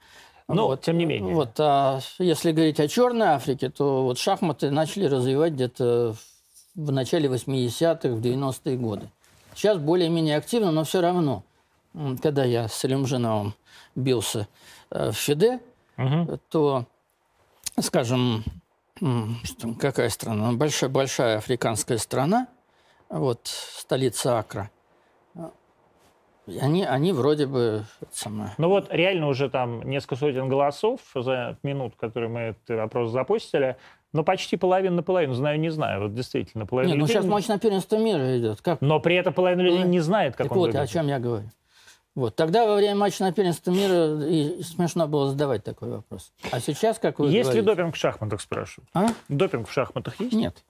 Ну, 0.48 0.76
тем 0.76 0.98
не 0.98 1.04
менее. 1.06 1.34
Вот, 1.34 1.58
а 1.58 2.00
если 2.18 2.52
говорить 2.52 2.80
о 2.80 2.88
Черной 2.88 3.28
Африке, 3.28 3.70
то 3.70 4.04
вот 4.04 4.18
шахматы 4.18 4.70
начали 4.70 5.06
развивать 5.06 5.52
где-то 5.54 6.14
в 6.74 6.92
начале 6.92 7.28
80-х, 7.28 8.08
в 8.08 8.20
90-е 8.20 8.76
годы. 8.76 9.08
Сейчас 9.54 9.78
более-менее 9.78 10.36
активно, 10.36 10.70
но 10.70 10.84
все 10.84 11.00
равно. 11.00 11.42
Когда 12.22 12.44
я 12.44 12.68
с 12.68 12.84
Илюмжиновым 12.84 13.54
бился 13.94 14.48
э, 14.90 15.10
в 15.10 15.14
ФИДЕ, 15.14 15.60
Мгм. 15.98 16.40
то, 16.48 16.86
скажем, 17.78 18.44
какая 19.78 20.08
страна? 20.08 20.52
Большая, 20.52 20.88
большая 20.88 21.38
африканская 21.38 21.98
страна, 21.98 22.48
вот, 23.10 23.40
столица 23.46 24.38
Акра. 24.38 24.70
Они, 26.60 26.84
они 26.84 27.12
вроде 27.12 27.46
бы 27.46 27.84
самое, 28.10 28.50
Ну 28.58 28.68
вот 28.68 28.88
реально 28.90 29.28
уже 29.28 29.48
там 29.48 29.82
несколько 29.88 30.16
сотен 30.16 30.48
голосов 30.48 31.00
за 31.14 31.56
минут, 31.62 31.94
которые 31.96 32.28
мы 32.28 32.40
этот 32.40 32.76
вопрос 32.78 33.10
запустили. 33.10 33.76
Но 34.12 34.24
почти 34.24 34.56
половина 34.56 34.96
на 34.96 35.02
половину. 35.02 35.34
Знаю, 35.34 35.58
не 35.58 35.70
знаю. 35.70 36.02
Вот 36.02 36.14
действительно, 36.14 36.66
половина 36.66 36.90
Нет, 36.90 36.98
ну 36.98 37.04
людей... 37.06 37.14
сейчас 37.14 37.24
матч 37.24 37.48
на 37.48 37.58
первенство 37.58 37.96
мира 37.96 38.38
идет. 38.38 38.60
Как? 38.60 38.80
Но 38.80 39.00
при 39.00 39.14
этом 39.16 39.32
половина 39.32 39.62
людей 39.62 39.84
Ну, 39.84 39.88
не 39.88 40.00
знает, 40.00 40.36
как 40.36 40.48
так 40.48 40.52
он 40.52 40.58
вот, 40.58 40.66
выглядит. 40.66 40.90
о 40.90 40.92
чем 40.92 41.06
я 41.08 41.18
говорю. 41.18 41.48
Вот. 42.14 42.36
Тогда 42.36 42.66
во 42.66 42.74
время 42.74 42.96
матча 42.96 43.22
на 43.22 43.32
первенство 43.32 43.70
мира 43.70 44.22
и 44.26 44.62
смешно 44.62 45.06
было 45.08 45.28
задавать 45.30 45.64
такой 45.64 45.88
вопрос. 45.90 46.32
А 46.50 46.60
сейчас, 46.60 46.98
как 46.98 47.20
вы 47.20 47.26
Есть 47.26 47.54
ли 47.54 47.60
говорите... 47.62 47.82
допинг 47.82 47.94
в 47.94 47.98
шахматах, 47.98 48.40
спрашиваю? 48.42 48.86
А? 48.92 49.06
Допинг 49.30 49.68
в 49.68 49.72
шахматах 49.72 50.20
есть? 50.20 50.34
Нет. 50.34 50.62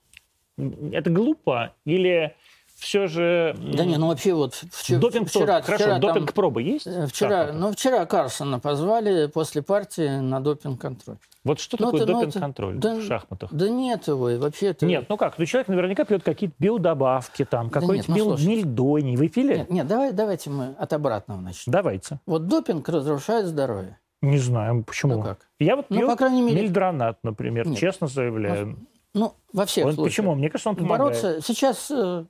Это 0.93 1.11
глупо? 1.11 1.73
Или 1.85 2.37
все 2.83 3.07
же... 3.07 3.57
Да 3.59 3.85
не, 3.85 3.97
ну 3.97 4.09
вообще 4.09 4.35
вот 4.35 4.55
вчера... 4.55 4.99
Допинг 4.99 5.29
вчера, 5.29 5.63
Хорошо, 5.63 5.85
вчера 5.85 5.91
там- 5.93 6.01
допинг 6.01 6.33
пробы 6.33 6.63
есть? 6.63 6.87
э, 6.87 7.07
Вчера, 7.07 7.31
шахматах? 7.47 7.61
ну, 7.61 7.73
вчера 7.73 8.07
Карсона 8.07 8.59
позвали 8.59 9.27
после 9.29 9.63
партии 9.63 10.19
на 10.19 10.41
допинг-контроль. 10.41 11.17
Вот 11.45 11.61
что 11.61 11.77
ну, 11.79 11.87
такое 11.93 12.07
ну, 12.07 12.13
допинг-контроль 12.21 12.77
да- 12.79 12.97
в 12.97 13.03
шахматах? 13.05 13.53
Да 13.53 13.69
нет 13.69 14.09
его, 14.09 14.31
и 14.31 14.37
вообще 14.37 14.67
это... 14.69 14.85
Нет, 14.85 15.07
ну 15.09 15.17
как? 15.17 15.39
Ну 15.39 15.47
человек 15.47 15.69
наверняка 15.69 16.05
пьет 16.05 16.25
какие-то 16.25 16.57
биодобавки, 16.59 17.45
там, 17.45 17.67
нет, 17.67 17.75
какой-нибудь 17.75 18.09
ну, 18.09 18.15
мел- 18.17 18.25
слушайте. 18.37 18.51
мельдоний. 18.51 19.17
Вы 19.17 19.29
пили? 19.29 19.57
Нет, 19.59 19.71
нет, 19.71 19.87
давай, 19.87 20.13
давайте 20.13 20.51
мы 20.51 20.75
от 20.77 20.93
обратного 20.93 21.41
начнем. 21.41 21.73
Давайте. 21.73 22.19
Вот 22.27 22.49
допинг 22.49 22.89
разрушает 22.89 23.47
здоровье. 23.47 23.99
Не 24.21 24.39
знаю, 24.39 24.83
почему. 24.85 25.15
Ну 25.17 25.23
как? 25.23 25.49
Я 25.59 25.77
вот 25.77 25.87
Ну, 25.89 25.99
пью 25.99 26.07
по 26.09 26.17
крайней 26.17 26.43
мере- 26.43 26.63
мельдронат, 26.63 27.19
например, 27.23 27.67
Нет. 27.69 27.79
честно 27.79 28.09
заявляю. 28.09 28.77
Ну, 29.15 29.35
во 29.53 29.67
всех 29.67 29.87
Он- 29.87 29.93
случаях. 29.93 30.11
почему? 30.13 30.35
Мне 30.35 30.49
кажется, 30.49 30.71
он 30.71 30.77
помогает. 30.77 31.21
Бороться... 31.23 31.43
Сейчас, 31.47 31.91
э, 31.91 32.25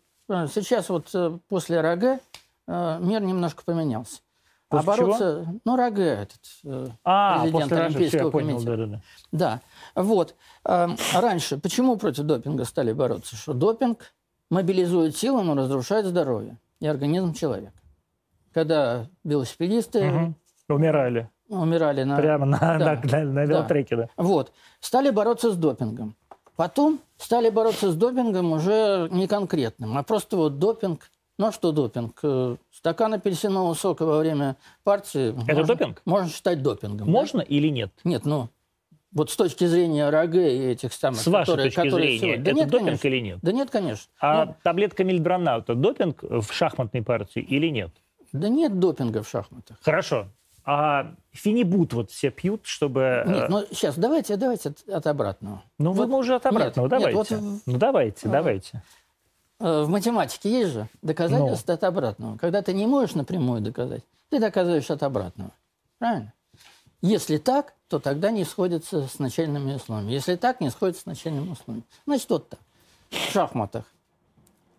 сейчас 0.48 0.88
вот 0.88 1.08
э, 1.14 1.38
после 1.48 1.80
РАГ 1.80 2.04
э, 2.04 2.98
мир 3.00 3.20
немножко 3.22 3.62
поменялся. 3.64 4.20
а 4.70 4.76
После 4.76 4.94
чего? 4.94 5.06
бороться... 5.06 5.46
Ну, 5.64 5.76
РАГ 5.76 5.98
этот... 5.98 6.40
э, 6.64 6.86
А, 7.04 7.40
президент 7.40 7.62
после 7.70 7.76
Рожи, 7.76 7.76
всё, 7.76 7.76
я 7.78 7.86
Олимпийского 7.98 8.30
понял, 8.30 8.48
комитета. 8.56 8.76
да-да-да. 8.76 9.00
Да, 9.94 10.02
вот. 10.02 10.34
Э, 10.64 10.88
Раньше 11.14 11.58
почему 11.58 11.96
против 11.96 12.24
допинга 12.24 12.64
стали 12.64 12.92
бороться? 12.92 13.36
Что 13.36 13.52
допинг 13.54 14.12
мобилизует 14.50 15.16
силы, 15.16 15.42
но 15.42 15.54
разрушает 15.54 16.06
здоровье 16.06 16.58
и 16.80 16.86
организм 16.86 17.32
человека. 17.34 17.72
Когда 18.52 19.06
велосипедисты 19.24 20.04
Мгм. 20.10 20.34
Умирали. 20.68 21.28
умирали 21.48 22.02
на... 22.04 22.16
Прямо 22.16 22.46
на, 22.46 22.58
да, 22.58 22.78
на, 22.78 22.94
на- 23.02 23.24
на 23.32 23.44
велотреке, 23.44 23.96
да. 23.96 24.08
Вот. 24.16 24.52
Стали 24.80 25.10
бороться 25.10 25.50
с 25.52 25.56
допингом. 25.56 26.16
Потом 26.56 27.00
стали 27.16 27.50
бороться 27.50 27.90
с 27.90 27.94
допингом 27.96 28.52
уже 28.52 29.08
не 29.10 29.26
конкретным, 29.26 29.96
а 29.96 30.02
просто 30.02 30.36
вот 30.36 30.58
допинг. 30.58 31.10
Ну 31.38 31.46
а 31.46 31.52
что 31.52 31.72
допинг? 31.72 32.18
Э, 32.22 32.56
Стакан 32.70 33.14
апельсинового 33.14 33.74
сока 33.74 34.04
во 34.04 34.18
время 34.18 34.56
партии... 34.84 35.30
Это 35.46 35.60
можно- 35.60 35.64
допинг? 35.66 36.02
Можно 36.04 36.30
считать 36.30 36.62
допингом. 36.62 37.06
да? 37.06 37.12
Можно 37.12 37.40
или 37.40 37.68
нет? 37.68 37.90
Нет, 38.04 38.26
ну, 38.26 38.48
вот 39.12 39.30
с 39.30 39.36
точки 39.36 39.66
зрения 39.66 40.10
РАГ 40.10 40.34
и 40.34 40.38
этих 40.38 40.92
самых... 40.92 41.20
С 41.20 41.26
вашей 41.26 41.46
которые- 41.46 41.70
точки 41.70 41.76
которые 41.88 42.18
зрения, 42.18 42.18
сегодня- 42.20 42.44
Да 42.44 42.50
это 42.50 42.60
нет, 42.60 42.68
допинг 42.68 42.86
конечно. 42.86 43.08
или 43.08 43.20
нет? 43.20 43.38
Да 43.42 43.52
нет, 43.52 43.70
конечно. 43.70 44.10
А 44.20 44.44
Ну, 44.44 44.54
таблетка 44.62 45.04
мельдроната 45.04 45.74
допинг 45.74 46.22
в 46.22 46.46
шахматной 46.52 47.02
партии 47.02 47.40
или 47.42 47.68
нет? 47.68 47.90
да 48.32 48.48
нет 48.48 48.78
допинга 48.78 49.22
в 49.22 49.28
шахматах. 49.28 49.76
Хорошо. 49.82 50.28
А 50.64 51.14
финибут 51.32 51.92
вот 51.92 52.10
все 52.12 52.30
пьют, 52.30 52.66
чтобы... 52.66 53.24
Нет, 53.26 53.44
э, 53.44 53.46
ну 53.48 53.64
сейчас 53.72 53.96
давайте, 53.96 54.36
давайте 54.36 54.68
от, 54.70 54.88
от 54.88 55.06
обратного. 55.08 55.62
ну 55.78 55.92
вот 55.92 56.08
мы 56.08 56.18
уже 56.18 56.36
от 56.36 56.46
обратного. 56.46 56.86
нет, 56.86 56.92
нет, 56.92 57.00
давайте. 57.12 57.36
вот 57.36 57.42
в- 57.42 57.62
Ну 57.66 57.78
давайте, 57.78 58.28
А. 58.28 58.30
давайте. 58.32 58.82
Э, 59.58 59.82
В 59.82 59.88
математике 59.88 60.50
есть 60.50 60.72
же 60.72 60.88
доказательство 61.02 61.72
Ну. 61.72 61.74
от 61.74 61.84
обратного. 61.84 62.36
Когда 62.38 62.62
ты 62.62 62.72
не 62.74 62.86
можешь 62.86 63.14
напрямую 63.16 63.60
доказать, 63.60 64.02
ты 64.28 64.38
доказываешь 64.38 64.88
от 64.90 65.02
обратного. 65.02 65.50
Правильно? 65.98 66.32
Если 67.00 67.38
так, 67.38 67.74
то 67.88 67.98
тогда 67.98 68.30
не 68.30 68.44
сходится 68.44 69.08
с 69.08 69.18
начальными 69.18 69.74
условиями. 69.74 70.12
Если 70.12 70.36
так, 70.36 70.60
не 70.60 70.70
сходится 70.70 71.02
с 71.02 71.06
начальными 71.06 71.50
условиями. 71.50 71.84
Значит, 72.06 72.30
вот 72.30 72.48
так. 72.50 72.60
В 73.10 73.16
шахматах. 73.32 73.84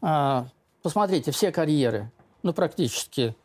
А, 0.01 0.47
посмотрите, 0.81 1.31
все 1.31 1.51
карьеры, 1.51 2.09
ну, 2.41 2.53
практически 2.53 3.36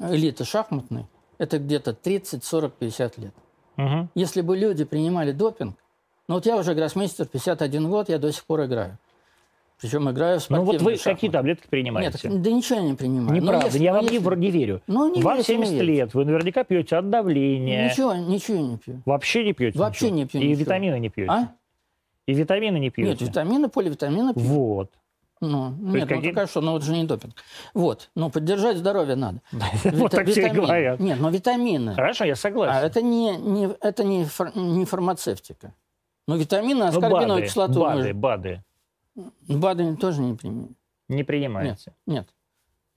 элиты 0.00 0.44
шахматной, 0.44 1.06
это 1.42 1.58
где-то 1.58 1.92
30, 1.92 2.44
40, 2.44 2.72
50 2.74 3.18
лет. 3.18 3.34
Мгм. 3.76 4.08
Если 4.14 4.42
бы 4.42 4.56
люди 4.56 4.84
принимали 4.84 5.32
допинг, 5.32 5.74
ну 6.28 6.36
вот 6.36 6.46
я 6.46 6.56
уже 6.56 6.74
гроссмейстер, 6.74 7.26
51 7.26 7.90
год, 7.90 8.08
я 8.08 8.18
до 8.18 8.30
сих 8.32 8.44
пор 8.44 8.64
играю. 8.66 8.96
Причем 9.80 10.08
играю 10.08 10.38
в 10.38 10.48
Ну 10.48 10.56
спортивные 10.58 10.78
вот 10.78 10.82
вы 10.84 10.96
шахматы. 10.96 11.14
какие 11.16 11.30
таблетки 11.30 11.62
Нет, 11.64 11.70
принимаете? 11.70 12.28
да 12.28 12.50
ничего 12.52 12.78
я 12.78 12.84
не 12.84 12.94
принимаю. 12.94 13.30
Но 13.30 13.34
Неправда, 13.34 13.66
если- 13.66 13.82
я 13.82 13.92
вам 13.92 14.04
не, 14.06 14.12
если- 14.14 14.28
вр- 14.28 14.36
не 14.36 14.50
верю. 14.52 14.80
Ну, 14.86 15.12
не 15.12 15.20
вам 15.22 15.38
не 15.38 15.42
70 15.42 15.72
верите. 15.72 15.92
лет, 15.92 16.14
вы 16.14 16.24
наверняка 16.24 16.62
пьете 16.62 16.94
от 16.96 17.10
давления. 17.10 17.90
Ничего, 17.90 18.14
ничего 18.14 18.58
не 18.58 18.76
пью. 18.76 19.02
Вообще 19.04 19.42
не 19.44 19.52
пьете 19.52 19.76
Вообще 19.80 20.10
ничего? 20.12 20.16
не 20.18 20.26
пью 20.26 20.40
И 20.40 20.44
ничего. 20.50 20.60
витамины 20.60 20.98
не 21.00 21.08
пьете? 21.08 21.30
А? 21.32 21.52
И 22.26 22.34
витамины 22.34 22.78
не 22.78 22.90
пьете? 22.90 23.10
Нет, 23.10 23.20
витамины, 23.22 23.68
поливитамины 23.68 24.34
пью. 24.34 24.42
Вот. 24.44 24.90
Ну, 25.42 25.70
нет, 25.70 26.08
ну 26.08 26.16
какие- 26.16 26.32
так 26.32 26.44
а 26.44 26.46
что, 26.46 26.60
ну 26.60 26.76
это 26.76 26.86
же 26.86 26.92
не 26.92 27.02
допинг. 27.02 27.34
Вот, 27.74 28.10
ну 28.14 28.30
поддержать 28.30 28.76
здоровье 28.76 29.16
надо. 29.16 29.40
Вот 29.84 30.12
так 30.12 30.28
все 30.28 30.48
говорят. 30.48 31.00
Нет, 31.00 31.18
но 31.18 31.30
витамины. 31.30 31.94
Хорошо, 31.94 32.24
я 32.24 32.36
согласен. 32.36 32.76
А 32.76 32.80
это 32.80 33.02
не, 33.02 33.36
не, 33.36 33.68
это 33.80 34.04
не, 34.04 34.24
фар- 34.24 34.56
не 34.56 34.84
фармацевтика. 34.84 35.74
Ну, 36.28 36.36
витамины, 36.36 36.84
Ну, 36.84 36.86
аскорбиновую 36.86 37.42
кислоту 37.42 37.80
БАДы, 37.80 38.14
БАДы 38.14 38.64
БАДы 39.48 39.96
тоже 39.96 40.20
не 40.20 40.34
применяю. 40.34 40.76
не 41.08 41.24
принимаете? 41.24 41.92
Нет, 42.06 42.28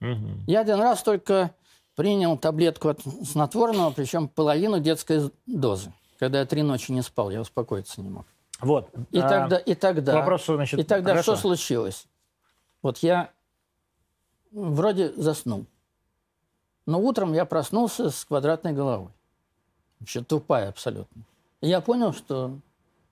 нет. 0.00 0.18
Я 0.46 0.60
один 0.60 0.80
раз 0.80 1.02
только 1.02 1.50
принял 1.96 2.38
таблетку 2.38 2.90
от 2.90 3.00
снотворного, 3.24 3.90
причем 3.90 4.28
половину 4.28 4.78
детской 4.78 5.32
дозы. 5.46 5.92
Когда 6.20 6.38
я 6.38 6.46
три 6.46 6.62
ночи 6.62 6.92
не 6.92 7.02
спал, 7.02 7.30
я 7.30 7.40
успокоиться 7.40 8.00
не 8.00 8.08
мог. 8.08 8.26
Вот. 8.60 8.88
И 9.10 9.18
а, 9.18 9.28
тогда, 9.28 9.56
и 9.58 9.74
тогда, 9.74 10.12
к 10.12 10.14
вопросу, 10.14 10.54
значит, 10.54 10.78
и 10.78 10.82
тогда 10.82 11.10
хорошо. 11.10 11.32
что 11.34 11.42
случилось? 11.42 12.06
Вот 12.86 12.98
я 12.98 13.30
вроде 14.52 15.12
заснул, 15.14 15.66
но 16.86 17.00
утром 17.00 17.32
я 17.32 17.44
проснулся 17.44 18.10
с 18.10 18.24
квадратной 18.24 18.74
головой, 18.74 19.10
вообще 19.98 20.22
тупая 20.22 20.68
абсолютно. 20.68 21.22
И 21.62 21.68
я 21.68 21.80
понял, 21.80 22.12
что 22.12 22.56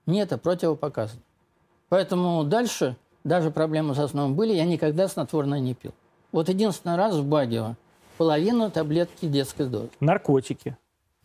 мне 0.05 0.21
это 0.21 0.37
противопоказано. 0.37 1.19
Поэтому 1.89 2.45
дальше 2.45 2.95
даже 3.25 3.51
проблемы 3.51 3.95
со 3.95 4.07
сном 4.07 4.35
были, 4.35 4.53
я 4.53 4.63
никогда 4.63 5.09
снотворное 5.09 5.59
не 5.59 5.73
пил. 5.73 5.91
Вот 6.31 6.47
единственный 6.47 6.95
раз 6.95 7.13
в 7.17 7.27
Багио 7.27 7.75
половину 8.17 8.71
таблетки 8.71 9.25
детской 9.25 9.67
дозы. 9.67 9.89
Наркотики, 9.99 10.77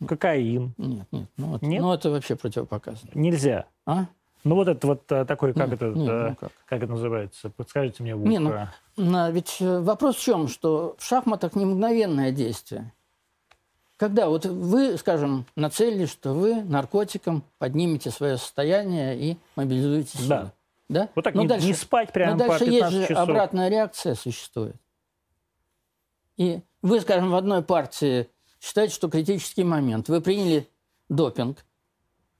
кокаин. 0.05 0.73
Нет, 0.77 1.07
нет, 1.13 1.29
ну, 1.37 1.47
вот, 1.51 1.61
Нет? 1.61 1.81
ну 1.81 1.93
это 1.93 2.09
вообще 2.09 2.35
противопоказано. 2.35 3.11
Нельзя. 3.13 3.67
А? 3.85 4.07
Ну 4.43 4.55
вот 4.55 4.67
это 4.67 4.87
вот 4.87 5.11
э, 5.11 5.25
такой, 5.25 5.53
как 5.53 5.69
Нет, 5.69 5.81
это, 5.81 5.85
нет, 5.91 6.09
э, 6.09 6.29
ну 6.29 6.35
как? 6.35 6.51
как 6.65 6.83
это 6.83 6.91
называется? 6.91 7.49
Подскажите 7.49 8.01
мне 8.01 8.15
в 8.15 8.25
Не, 8.25 8.39
ну. 8.39 8.53
Но 8.97 9.29
ведь 9.29 9.57
э, 9.59 9.79
вопрос 9.79 10.15
в 10.15 10.23
чем, 10.23 10.47
что 10.47 10.95
в 10.97 11.05
шахматах 11.05 11.55
не 11.55 11.65
мгновенное 11.65 12.31
действие. 12.31 12.91
Когда 13.97 14.29
вот 14.29 14.45
вы, 14.47 14.97
скажем, 14.97 15.45
нацелились, 15.55 16.09
что 16.09 16.33
вы 16.33 16.63
наркотиком 16.63 17.43
поднимете 17.59 18.09
свое 18.09 18.37
состояние 18.37 19.15
и 19.19 19.37
мобилизуете 19.55 20.17
силы. 20.17 20.27
Да. 20.27 20.53
Да? 20.89 21.09
Вот 21.15 21.23
так 21.23 21.35
Но 21.35 21.43
не, 21.43 21.47
дальше, 21.47 21.67
не 21.67 21.73
спать 21.73 22.11
прямо 22.11 22.33
но 22.33 22.39
по 22.39 22.47
дальше 22.49 22.65
15 22.65 22.93
есть 22.93 23.01
же 23.01 23.07
часов. 23.13 23.29
обратная 23.29 23.69
реакция 23.69 24.15
существует. 24.15 24.75
И 26.35 26.59
вы, 26.81 26.99
скажем, 26.99 27.31
в 27.31 27.35
одной 27.35 27.61
партии 27.61 28.27
считаете, 28.59 28.95
что 28.95 29.09
критический 29.09 29.63
момент. 29.63 30.09
Вы 30.09 30.19
приняли 30.19 30.67
допинг. 31.07 31.63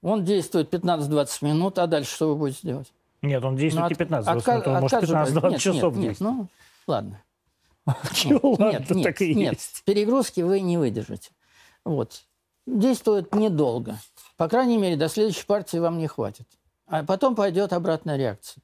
Он 0.02 0.24
действует 0.24 0.72
15-20 0.72 1.44
минут, 1.44 1.78
а 1.78 1.86
дальше 1.86 2.14
что 2.14 2.28
вы 2.28 2.36
будете 2.36 2.60
делать? 2.62 2.92
Нет, 3.22 3.42
он 3.44 3.56
действует 3.56 3.82
Ну, 3.84 3.88
не 3.88 3.92
от- 3.92 3.98
15 3.98 4.28
отка- 4.36 4.52
минут, 4.54 4.66
он 4.66 4.80
может 4.80 4.94
отказывать- 5.02 5.28
15-20 5.44 5.50
нет, 5.50 5.60
часов 5.60 5.96
нет, 5.96 6.04
нет, 6.10 6.20
ну, 6.20 6.48
ладно. 6.88 7.22
Чего, 8.14 8.50
ладно, 8.50 8.70
нет, 8.72 8.90
нет, 8.90 9.04
так 9.04 9.20
и 9.22 9.34
нет, 9.34 9.54
есть. 9.54 9.82
перегрузки 9.84 10.40
вы 10.40 10.60
не 10.60 10.76
выдержите. 10.76 11.30
Вот. 11.84 12.22
Действует 12.66 13.34
недолго. 13.34 13.96
По 14.36 14.48
крайней 14.48 14.78
мере, 14.78 14.96
до 14.96 15.08
следующей 15.08 15.44
партии 15.46 15.78
вам 15.78 15.98
не 15.98 16.06
хватит. 16.08 16.46
А 16.86 17.04
потом 17.04 17.34
пойдет 17.34 17.72
обратная 17.72 18.16
реакция. 18.16 18.62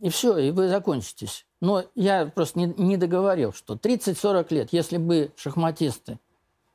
И 0.00 0.10
все, 0.10 0.36
и 0.38 0.50
вы 0.50 0.68
закончитесь. 0.68 1.44
Но 1.60 1.84
я 1.94 2.26
просто 2.26 2.58
не, 2.58 2.66
не 2.76 2.96
договорил, 2.96 3.52
что 3.52 3.74
30-40 3.74 4.46
лет, 4.54 4.68
если 4.72 4.96
бы 4.96 5.32
шахматисты 5.36 6.18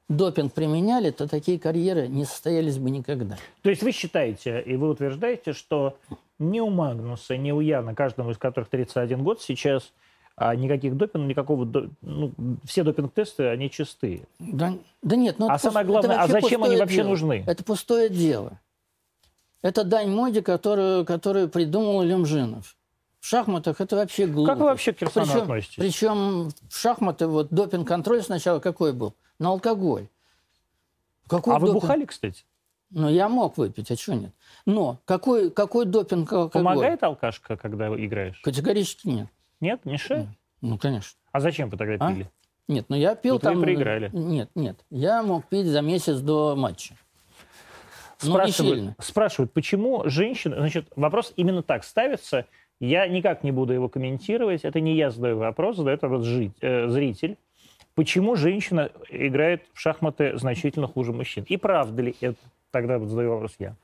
допинг 0.09 0.53
применяли, 0.53 1.11
то 1.11 1.27
такие 1.27 1.59
карьеры 1.59 2.07
не 2.07 2.25
состоялись 2.25 2.77
бы 2.77 2.89
никогда. 2.89 3.37
То 3.61 3.69
есть 3.69 3.83
вы 3.83 3.91
считаете 3.91 4.61
и 4.61 4.75
вы 4.75 4.89
утверждаете, 4.89 5.53
что 5.53 5.97
ни 6.39 6.59
у 6.59 6.69
Магнуса, 6.69 7.37
ни 7.37 7.51
у 7.51 7.59
Яна, 7.59 7.95
каждому 7.95 8.31
из 8.31 8.37
которых 8.37 8.69
31 8.69 9.23
год 9.23 9.41
сейчас, 9.41 9.91
а 10.35 10.55
никаких 10.55 10.97
допингов, 10.97 11.29
никакого... 11.29 11.91
Ну, 12.01 12.31
все 12.65 12.83
допинг-тесты, 12.83 13.47
они 13.47 13.69
чистые. 13.69 14.23
Да, 14.39 14.73
да 15.01 15.15
нет, 15.15 15.37
ну 15.37 15.47
А 15.49 15.59
самое 15.59 15.85
пус- 15.85 15.91
главное, 15.91 16.17
а 16.19 16.27
зачем 16.27 16.63
они 16.63 16.75
вообще 16.75 16.97
дело. 16.97 17.09
нужны? 17.09 17.43
Это 17.45 17.63
пустое 17.63 18.09
дело. 18.09 18.59
Это 19.61 19.83
дань 19.83 20.09
моде, 20.09 20.41
которую, 20.41 21.05
которую 21.05 21.49
придумал 21.49 22.01
Люмжинов. 22.01 22.75
В 23.19 23.27
шахматах 23.27 23.79
это 23.79 23.95
вообще 23.95 24.25
глупо. 24.27 24.51
Как 24.51 24.59
вы 24.59 24.65
вообще 24.65 24.91
к 24.91 24.97
Кирсану 24.97 25.25
причем, 25.27 25.41
относитесь? 25.43 25.75
причем 25.77 26.49
в 26.67 26.77
шахматы 26.77 27.27
вот 27.27 27.47
допинг-контроль 27.51 28.21
сначала 28.21 28.59
какой 28.59 28.91
был? 28.91 29.13
На 29.43 29.49
алкоголь. 29.49 30.07
Какой 31.27 31.53
А 31.53 31.59
вы 31.59 31.67
допинг? 31.67 31.81
бухали, 31.83 32.05
кстати? 32.05 32.45
Ну, 32.91 33.09
я 33.09 33.27
мог 33.27 33.57
выпить, 33.57 33.91
а 33.91 33.97
что 33.97 34.13
нет? 34.13 34.31
Но 34.65 34.99
какой, 35.03 35.51
какой 35.51 35.85
допинг 35.85 36.31
алкоголь? 36.31 36.63
Помогает 36.63 37.03
алкашка, 37.03 37.57
когда 37.57 37.89
играешь? 37.89 38.39
Категорически 38.41 39.09
нет. 39.09 39.27
Нет, 39.59 39.83
мешает? 39.83 40.27
Ну, 40.61 40.77
конечно. 40.77 41.19
А 41.33 41.41
зачем 41.41 41.67
вы 41.69 41.75
тогда 41.75 41.95
А? 41.99 42.09
пили? 42.13 42.29
Нет, 42.69 42.85
ну 42.87 42.95
я 42.95 43.15
пил 43.15 43.33
вы 43.33 43.41
там... 43.41 43.61
проиграли. 43.61 44.09
Нет, 44.13 44.49
нет. 44.55 44.77
Я 44.89 45.21
мог 45.23 45.45
пить 45.49 45.65
за 45.65 45.81
месяц 45.81 46.19
до 46.19 46.55
матча. 46.55 46.95
Не 48.21 48.29
Спрашивают, 48.29 48.95
спрашивают, 48.99 49.51
почему 49.51 50.03
женщина... 50.05 50.55
Значит, 50.55 50.87
вопрос 50.95 51.33
именно 51.35 51.63
так 51.63 51.83
ставится. 51.83 52.45
Я 52.79 53.09
никак 53.09 53.43
не 53.43 53.51
буду 53.51 53.73
его 53.73 53.89
комментировать. 53.89 54.63
Это 54.63 54.79
не 54.79 54.95
я 54.95 55.11
задаю 55.11 55.37
вопрос, 55.37 55.75
задает 55.75 56.01
вопрос 56.01 56.23
жить, 56.23 56.53
э, 56.61 56.87
зритель. 56.87 57.37
Почему 57.95 58.35
женщина 58.35 58.89
играет 59.09 59.63
в 59.73 59.79
шахматы 59.79 60.37
значительно 60.37 60.87
хуже 60.87 61.13
мужчин? 61.13 61.45
И 61.47 61.57
правда 61.57 62.01
ли 62.01 62.15
это? 62.21 62.37
Тогда 62.71 62.97
вот 62.97 63.09
задаю 63.09 63.31
вопрос 63.31 63.53
я. 63.59 63.75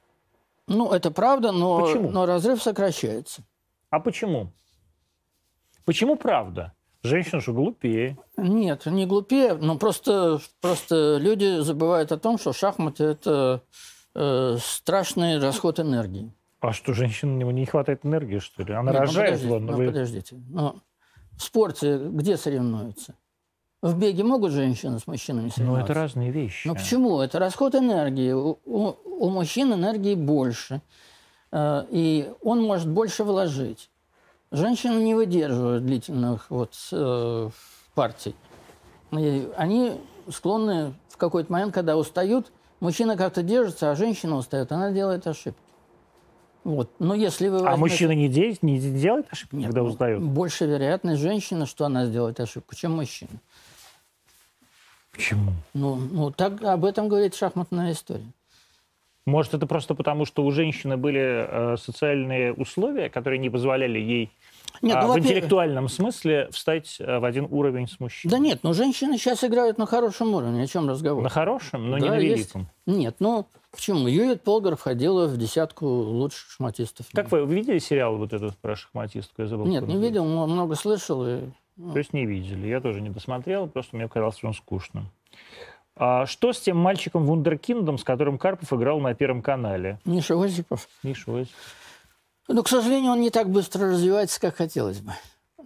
Ну, 0.67 0.91
это 0.91 1.11
правда, 1.11 1.51
но, 1.51 1.85
Почему? 1.85 2.09
но 2.09 2.25
разрыв 2.25 2.61
сокращается. 2.61 3.43
А 3.89 3.99
почему? 3.99 4.51
Почему 5.85 6.15
правда? 6.15 6.73
Женщина 7.01 7.39
что, 7.39 7.53
глупее? 7.53 8.17
Нет, 8.35 8.85
не 8.85 9.05
глупее, 9.05 9.53
но 9.53 9.77
просто, 9.77 10.39
просто 10.59 11.17
люди 11.19 11.59
забывают 11.61 12.11
о 12.11 12.17
том, 12.17 12.37
что 12.37 12.51
шахматы– 12.51 13.03
это 13.05 13.61
э, 14.15 14.57
страшный 14.59 15.39
расход 15.39 15.79
энергии. 15.79 16.31
А 16.59 16.73
что, 16.73 16.93
женщине 16.93 17.45
не 17.45 17.65
хватает 17.65 18.05
энергии, 18.05 18.39
что 18.39 18.63
ли? 18.63 18.73
Она 18.73 18.91
Нет, 18.91 19.01
ну, 19.01 19.07
рожает, 19.07 19.29
подождите, 19.31 19.53
ладно, 19.53 19.71
ну, 19.71 19.77
вы- 19.77 19.85
подождите. 19.87 20.35
Но 20.49 20.75
в 21.37 21.41
спорте 21.41 21.97
где 21.97 22.35
соревнуются? 22.37 23.15
В 23.81 23.97
беге 23.97 24.23
могут 24.23 24.51
женщины 24.51 24.99
с 24.99 25.07
мужчинами 25.07 25.45
Ну, 25.45 25.51
соревноваться? 25.51 25.91
это 25.91 25.93
разные 26.01 26.31
вещи. 26.31 26.67
Ну 26.67 26.75
почему? 26.75 27.21
Это 27.21 27.39
расход 27.39 27.75
энергии. 27.75 28.33
У, 28.33 28.57
у- 28.65 29.29
мужчин 29.29 29.73
энергии 29.73 30.15
больше. 30.15 30.81
Э, 31.51 31.85
И 31.89 32.29
он 32.43 32.61
может 32.61 32.89
больше 32.89 33.23
вложить. 33.23 33.89
Женщины 34.51 34.99
не 35.01 35.15
выдерживают 35.15 35.85
длительных 35.85 36.47
вот, 36.49 36.73
э, 36.91 37.49
партий. 37.95 38.35
И 39.11 39.47
они 39.55 39.93
склонны 40.29 40.93
в 41.07 41.15
какой-то 41.17 41.51
момент, 41.51 41.73
когда 41.73 41.95
устают, 41.95 42.51
мужчина 42.81 43.15
как-то 43.15 43.43
держится, 43.43 43.91
а 43.91 43.95
женщина 43.95 44.35
устает, 44.35 44.71
она 44.73 44.91
делает 44.91 45.25
ошибки. 45.25 45.59
Вот. 46.65 46.89
Но 46.99 47.15
если 47.15 47.47
вы 47.47 47.59
А 47.59 47.61
возьмете- 47.61 47.79
мужчина 47.79 48.11
не, 48.11 48.27
де- 48.27 48.57
не 48.61 48.79
делает 48.79 49.27
ошибки, 49.31 49.55
Нет, 49.55 49.67
когда 49.67 49.81
ну, 49.83 49.87
узнает? 49.87 50.21
Больше 50.21 50.65
вероятность 50.65 51.21
женщины, 51.21 51.65
что 51.65 51.85
она 51.85 52.05
сделает 52.05 52.39
ошибку, 52.41 52.75
чем 52.75 52.95
мужчина. 52.97 53.31
Почему? 55.19 55.51
Ну, 55.73 55.95
ну 55.95 56.31
так 56.31 56.63
об 56.63 56.85
этом 56.85 57.09
говорит 57.09 57.35
шахматная 57.35 57.91
история. 57.91 58.31
Может, 59.25 59.53
это 59.53 59.67
просто 59.67 59.93
потому, 59.93 60.23
что 60.23 60.45
у 60.45 60.51
женщины 60.51 60.95
были 60.95 61.19
э, 61.21 61.77
социальные 61.77 62.53
условия, 62.53 63.09
которые 63.09 63.37
не 63.37 63.49
позволяли 63.49 63.99
ей 63.99 64.31
Нет, 64.81 64.95
а, 64.95 65.07
ну, 65.07 65.13
в 65.13 65.19
интеллектуальном 65.19 65.89
смысле 65.89 66.47
встать 66.51 66.95
э, 67.01 67.19
в 67.19 67.25
один 67.25 67.47
уровень 67.51 67.89
с 67.89 67.99
мужчиной? 67.99 68.31
Да 68.31 68.39
нет, 68.39 68.59
ну 68.63 68.73
женщины 68.73 69.17
сейчас 69.17 69.43
играют 69.43 69.77
на 69.77 69.85
хорошем 69.85 70.33
уровне, 70.33 70.63
о 70.63 70.67
чем 70.67 70.87
разговор? 70.87 71.21
На 71.21 71.29
хорошем, 71.29 71.89
но 71.89 71.97
не 71.97 72.07
Да, 72.07 72.15
на 72.15 72.19
есть. 72.19 72.37
великом. 72.37 72.69
Нет, 72.85 73.17
ну 73.19 73.45
почему? 73.71 74.07
Юлит 74.07 74.41
Полгар 74.41 74.77
входила 74.77 75.27
в 75.27 75.35
десятку 75.35 75.85
лучших 75.85 76.51
шахматистов. 76.51 77.07
Как 77.11 77.29
мира. 77.29 77.43
вы 77.43 77.55
видели 77.55 77.79
сериал 77.79 78.15
вот 78.15 78.31
этот 78.31 78.57
про 78.57 78.77
шахматистку? 78.77 79.41
Я 79.41 79.49
забыл. 79.49 79.65
Нет, 79.65 79.85
не 79.85 79.97
видел, 79.97 80.23
но 80.23 80.47
много 80.47 80.75
слышал. 80.75 81.27
И... 81.27 81.41
То 81.79 81.97
есть 81.97 82.13
не 82.13 82.25
видели. 82.25 82.67
Я 82.67 82.81
тоже 82.81 82.99
не 82.99 83.09
досмотрел, 83.09 83.67
просто 83.67 83.95
мне 83.95 84.07
казалось, 84.07 84.37
что 84.37 84.47
он 84.47 84.53
скучным. 84.53 85.09
А 85.95 86.25
что 86.25 86.53
с 86.53 86.59
тем 86.59 86.77
мальчиком 86.77 87.25
Вундеркиндом, 87.25 87.97
с 87.97 88.03
которым 88.03 88.37
Карпов 88.37 88.71
играл 88.73 88.99
на 88.99 89.13
Первом 89.13 89.41
канале? 89.41 89.99
Миша 90.05 90.41
Осипов. 90.41 90.87
Миша, 91.03 91.31
ой. 91.31 91.47
Ну, 92.47 92.63
к 92.63 92.67
сожалению, 92.67 93.11
он 93.11 93.21
не 93.21 93.29
так 93.29 93.49
быстро 93.49 93.89
развивается, 93.91 94.41
как 94.41 94.55
хотелось 94.55 95.01
бы. 95.01 95.11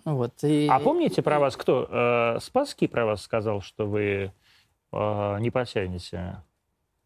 Вот, 0.05 0.33
и... 0.43 0.67
А 0.69 0.79
помните 0.79 1.21
про 1.21 1.39
вас 1.39 1.55
кто? 1.55 1.87
Э, 1.89 2.39
Спасский 2.41 2.89
про 2.89 3.05
вас 3.05 3.21
сказал, 3.21 3.61
что 3.61 3.85
вы 3.85 4.33
э, 4.91 5.37
не 5.39 5.49
потянете? 5.49 6.43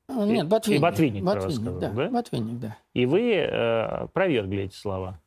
Нет, 0.10 0.48
Ботвинник. 0.48 0.80
и 0.80 0.82
Ботвинник 0.82 1.23
про 1.23 1.36
вас 1.36 1.44
Ботвинник, 1.44 1.61
сказал, 1.61 1.80
да? 1.80 1.90
да? 1.91 2.10
Ботвинник, 2.10 2.60
да. 2.60 2.77
И 2.94 3.06
вы 3.06 3.34
э, 3.34 4.07
провергли 4.14 4.64
эти 4.64 4.76
слова? 4.76 5.19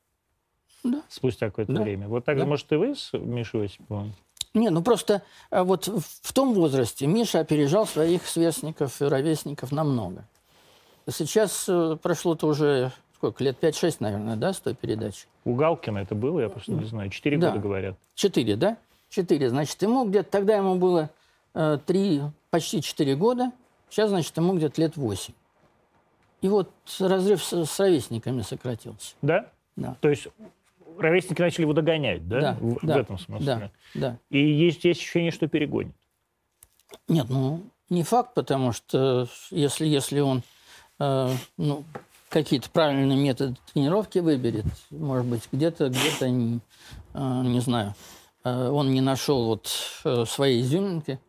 Да. 0.82 1.02
Спустя 1.08 1.46
какое-то 1.48 1.72
Да. 1.72 1.82
время. 1.82 2.08
Вот 2.08 2.24
так 2.24 2.36
же, 2.38 2.44
Да. 2.44 2.48
может, 2.48 2.70
и 2.72 2.76
вы 2.76 2.94
с 2.94 3.12
Мишей 3.12 3.66
Осиповым? 3.66 4.14
Не, 4.54 4.70
ну 4.70 4.82
просто 4.82 5.22
а, 5.50 5.62
вот 5.64 5.86
в 5.86 6.00
в 6.00 6.32
том 6.32 6.54
возрасте 6.54 7.06
Миша 7.06 7.40
опережал 7.40 7.86
своих 7.86 8.26
сверстников 8.26 9.00
и 9.00 9.04
ровесников 9.04 9.70
намного. 9.70 10.24
Сейчас 11.08 11.66
э, 11.68 11.96
прошло-то 12.02 12.46
уже 12.46 12.92
сколько, 13.16 13.44
лет 13.44 13.62
5-6, 13.62 13.96
наверное, 14.00 14.36
да, 14.36 14.52
с 14.52 14.60
той 14.60 14.74
передачи? 14.74 15.26
У 15.44 15.54
Галкина 15.54 15.98
это 15.98 16.14
было, 16.14 16.40
я 16.40 16.48
просто 16.48 16.72
не 16.72 16.84
знаю. 16.84 17.10
Четыре 17.10 17.36
Да. 17.36 17.50
года 17.50 17.60
говорят. 17.62 17.96
Четыре, 18.14 18.56
да? 18.56 18.76
Четыре. 19.08 19.50
Значит, 19.50 19.80
ему 19.82 20.04
где-то, 20.08 20.30
тогда 20.30 20.56
ему 20.56 20.76
было 20.76 21.10
э, 21.54 21.78
три, 21.84 22.22
почти 22.50 22.80
четыре 22.80 23.16
года, 23.16 23.50
сейчас, 23.88 24.10
значит, 24.10 24.36
ему 24.36 24.54
где-то 24.54 24.80
лет 24.80 24.96
восемь. 24.96 25.34
И 26.42 26.48
вот 26.48 26.70
разрыв 26.98 27.42
с, 27.44 27.66
с 27.66 27.78
ровесниками 27.80 28.42
сократился. 28.42 29.14
Да? 29.20 29.46
Да. 29.76 29.96
То 30.00 30.08
есть 30.08 30.28
ровесники 31.00 31.40
начали 31.40 31.62
его 31.62 31.72
догонять, 31.72 32.26
да? 32.28 32.40
Да, 32.40 32.56
в, 32.60 32.74
в 32.74 32.86
да, 32.86 33.00
этом 33.00 33.18
смысле. 33.18 33.46
Да, 33.46 33.70
да. 33.94 34.18
И 34.30 34.38
есть, 34.38 34.84
есть 34.84 35.00
ощущение, 35.00 35.30
что 35.30 35.48
перегонит. 35.48 35.94
Нет, 37.08 37.26
ну, 37.28 37.62
не 37.88 38.02
факт, 38.02 38.34
потому 38.34 38.72
что 38.72 39.28
если, 39.50 39.86
если 39.86 40.20
он, 40.20 40.42
э, 40.98 41.30
ну, 41.56 41.84
какие-то 42.30 42.70
правильные 42.70 43.18
методы 43.18 43.56
тренировки 43.72 44.20
выберет. 44.20 44.64
Может 44.90 45.26
быть, 45.26 45.48
где-то, 45.52 45.88
где-то, 45.90 46.30
не, 46.30 46.60
э, 47.12 47.42
не 47.44 47.60
знаю, 47.60 47.94
э, 48.44 48.68
он 48.68 48.92
не 48.92 49.00
нашел 49.00 49.46
вот 49.46 49.68
э, 50.04 50.24
своей 50.26 50.62
изюминки. 50.62 51.20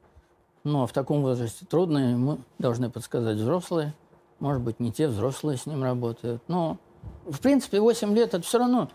Но 0.64 0.85
в 0.85 0.93
таком 0.93 1.23
возрасте 1.23 1.65
трудно, 1.65 1.99
мы 2.18 2.38
должны 2.60 2.91
подсказать 2.91 3.38
взрослые. 3.38 3.93
Может 4.39 4.61
быть, 4.61 4.80
не 4.80 4.91
те 4.91 5.07
взрослые 5.07 5.57
с 5.57 5.65
ним 5.65 5.84
работают. 5.84 6.43
Но, 6.48 6.77
в 7.26 7.39
принципе, 7.39 7.80
8 7.80 8.15
лет– 8.15 8.34
это 8.35 8.45
все 8.45 8.60
равно 8.60 8.89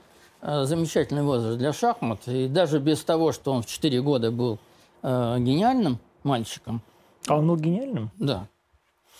замечательный 0.46 1.22
возраст 1.22 1.58
для 1.58 1.72
шахмат. 1.72 2.20
И 2.26 2.48
даже 2.48 2.78
без 2.78 3.02
того, 3.02 3.32
что 3.32 3.52
он 3.52 3.62
в 3.62 3.66
4 3.66 4.00
года 4.02 4.30
был 4.30 4.58
гениальным 5.02 5.98
мальчиком. 6.22 6.82
А 7.28 7.36
он 7.36 7.48
был 7.48 7.56
гениальным? 7.56 8.10
Да. 8.18 8.48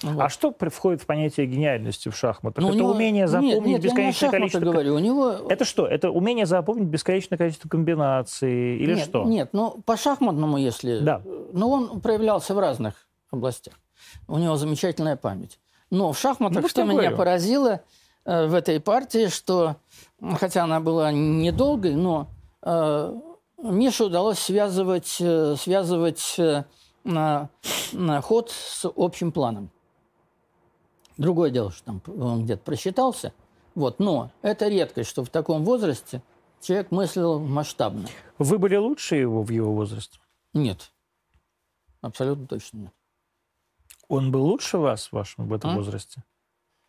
Ну 0.03 0.13
вот. 0.13 0.23
А 0.23 0.29
что 0.29 0.55
входит 0.71 1.03
в 1.03 1.07
понятие 1.07 1.47
гениальности 1.47 2.11
в 2.11 2.17
шахматах? 2.17 2.63
Ну, 2.63 2.69
это 2.69 2.79
него... 2.79 2.91
умение 2.91 3.27
запомнить 3.27 3.55
нет, 3.55 3.67
нет, 3.67 3.83
бесконечное 3.83 4.31
количество... 4.31 4.61
говорю. 4.61 4.95
У 4.95 4.99
него... 4.99 5.31
Это 5.49 5.65
что? 5.65 5.87
Это 5.87 6.11
умение 6.11 6.45
запомнить 6.45 6.89
бесконечное 6.89 7.39
количество 7.39 7.69
комбинаций 7.69 8.77
или 8.77 8.95
нет, 8.95 9.05
что? 9.05 9.25
Нет, 9.25 9.51
ну 9.53 9.83
по 9.87 9.97
шахматному, 9.97 10.59
если... 10.59 10.99
Да. 10.99 11.23
Ну 11.53 11.71
он 11.71 12.01
проявлялся 12.01 12.55
в 12.55 12.59
разных 12.59 13.09
областях. 13.31 13.75
У 14.29 14.37
него 14.37 14.57
замечательная 14.57 15.17
память. 15.17 15.59
Но 15.91 16.13
в 16.13 16.19
шахматах, 16.19 16.63
ну, 16.63 16.69
что 16.69 16.85
меня 16.85 17.13
поразило 17.13 17.69
э, 17.69 17.81
в 18.27 18.55
этой 18.55 18.81
партии, 18.81 19.29
что, 19.29 19.77
хотя 20.39 20.65
она 20.65 20.81
была 20.81 21.13
недолгой, 21.13 21.95
но 21.95 22.29
э, 22.63 23.21
Мише 23.63 24.05
удалось 24.05 24.39
связывать, 24.39 25.17
э, 25.21 25.57
связывать 25.57 26.35
э, 26.39 26.65
на, 27.05 27.49
на 27.93 28.21
ход 28.21 28.51
с 28.51 28.85
общим 28.97 29.33
планом. 29.33 29.71
Другое 31.17 31.51
дело, 31.51 31.71
что 31.71 31.85
там 31.85 32.03
он 32.07 32.45
где-то 32.45 32.63
просчитался. 32.63 33.33
Вот, 33.75 33.99
но 33.99 34.31
это 34.43 34.69
редкость, 34.69 35.09
что 35.09 35.25
в 35.25 35.31
таком 35.31 35.65
возрасте 35.65 36.23
человек 36.61 36.91
мыслил 36.91 37.39
масштабно. 37.39 38.09
Вы 38.39 38.59
были 38.59 38.77
лучше 38.77 39.17
его 39.17 39.43
в 39.43 39.51
его 39.51 39.73
возрасте? 39.73 40.19
Нет. 40.53 40.93
Абсолютно 42.03 42.47
точно 42.47 42.79
нет. 42.79 42.93
Он 44.09 44.31
был 44.31 44.45
лучше 44.45 44.79
вас 44.79 45.09
в 45.09 45.13
вашем 45.13 45.49
в 45.49 45.53
этом 45.53 45.71
а? 45.71 45.77
возрасте? 45.77 46.23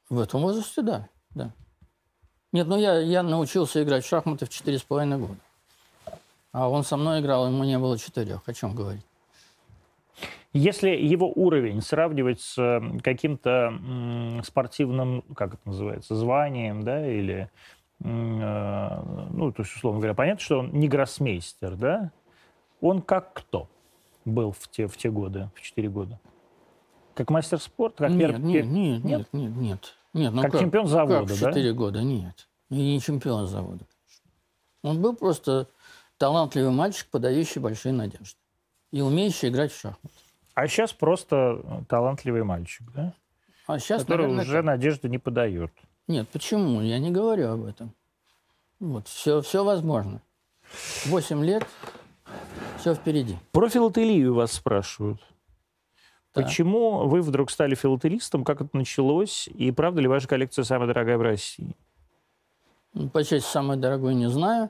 В 0.09 0.19
этом 0.19 0.41
возрасте, 0.41 0.81
да. 0.81 1.09
Да. 1.33 1.51
Нет, 2.51 2.67
ну 2.67 2.77
я, 2.77 2.99
я 2.99 3.23
научился 3.23 3.83
играть 3.83 4.05
в 4.05 4.07
шахматы 4.07 4.45
в 4.45 4.49
четыре 4.49 4.77
с 4.77 4.83
половиной 4.83 5.17
года. 5.17 5.37
А 6.51 6.69
он 6.69 6.83
со 6.83 6.97
мной 6.97 7.21
играл, 7.21 7.47
ему 7.47 7.63
не 7.63 7.77
было 7.77 7.97
четырех. 7.99 8.41
О 8.47 8.53
чем 8.53 8.73
говорить? 8.73 9.05
Если 10.53 10.89
его 10.89 11.31
уровень 11.35 11.81
сравнивать 11.81 12.41
с 12.41 12.81
каким-то 13.03 14.41
спортивным, 14.43 15.21
как 15.35 15.55
это 15.55 15.61
называется, 15.65 16.15
званием, 16.15 16.83
да, 16.83 17.05
или, 17.05 17.51
э, 17.99 18.03
ну, 18.03 19.51
то 19.51 19.61
есть, 19.61 19.75
условно 19.75 19.99
говоря, 19.99 20.15
понятно, 20.15 20.39
что 20.39 20.59
он 20.59 20.71
не 20.71 20.87
гроссмейстер, 20.87 21.75
да, 21.75 22.11
он 22.81 23.01
как 23.01 23.33
кто 23.33 23.69
был 24.25 24.51
в 24.51 24.67
те, 24.69 24.87
в 24.87 24.97
те 24.97 25.11
годы, 25.11 25.49
в 25.53 25.61
четыре 25.61 25.89
года? 25.89 26.19
Как 27.13 27.29
мастер 27.29 27.59
спорта? 27.59 28.05
Как 28.05 28.11
нет, 28.11 28.31
пер... 28.31 28.39
нет, 28.39 28.65
нет, 28.65 29.03
нет, 29.03 29.27
нет, 29.33 29.55
нет, 29.55 29.97
нет. 30.13 30.34
Ну 30.34 30.41
как, 30.41 30.51
как 30.51 30.61
чемпион 30.61 30.88
завода, 30.88 31.27
как 31.27 31.39
да? 31.39 31.49
четыре 31.49 31.73
года, 31.73 32.01
нет. 32.01 32.47
И 32.69 32.75
не 32.75 32.99
чемпион 32.99 33.47
завода. 33.47 33.85
Он 34.84 35.01
был 35.01 35.15
просто 35.15 35.67
талантливый 36.17 36.71
мальчик, 36.71 37.07
подающий 37.09 37.61
большие 37.61 37.93
надежды. 37.93 38.38
И 38.91 39.01
умеющий 39.01 39.49
играть 39.49 39.71
в 39.71 39.79
шахматы. 39.79 40.15
А 40.53 40.67
сейчас 40.67 40.93
просто 40.93 41.85
талантливый 41.88 42.43
мальчик, 42.43 42.89
да? 42.95 43.13
А 43.67 43.79
сейчас, 43.79 44.03
Который 44.03 44.27
наверное, 44.27 44.45
уже 44.45 44.61
надежды 44.61 45.09
не 45.09 45.17
подает. 45.17 45.71
Нет, 46.07 46.27
почему? 46.29 46.81
Я 46.81 46.99
не 46.99 47.11
говорю 47.11 47.51
об 47.51 47.65
этом. 47.65 47.93
Вот, 48.79 49.07
все, 49.07 49.41
все 49.41 49.63
возможно. 49.63 50.21
Восемь 51.05 51.43
лет, 51.43 51.65
все 52.79 52.93
впереди. 52.95 53.38
Про 53.51 53.69
филателию 53.69 54.34
вас 54.34 54.53
спрашивают. 54.53 55.21
Почему 56.43 57.07
вы 57.07 57.22
вдруг 57.22 57.51
стали 57.51 57.76
филателистом? 57.76 58.43
Как 58.43 58.61
это 58.61 58.76
началось? 58.76 59.47
И 59.53 59.72
правда 59.72 60.01
ли 60.01 60.07
ваша 60.07 60.27
коллекция 60.27 60.64
самая 60.64 60.88
дорогая 60.88 61.18
в 61.18 61.22
России? 61.22 61.76
Ну, 62.93 63.09
по 63.09 63.23
части 63.23 63.47
самой 63.47 63.77
дорогой 63.77 64.15
не 64.15 64.30
знаю. 64.30 64.69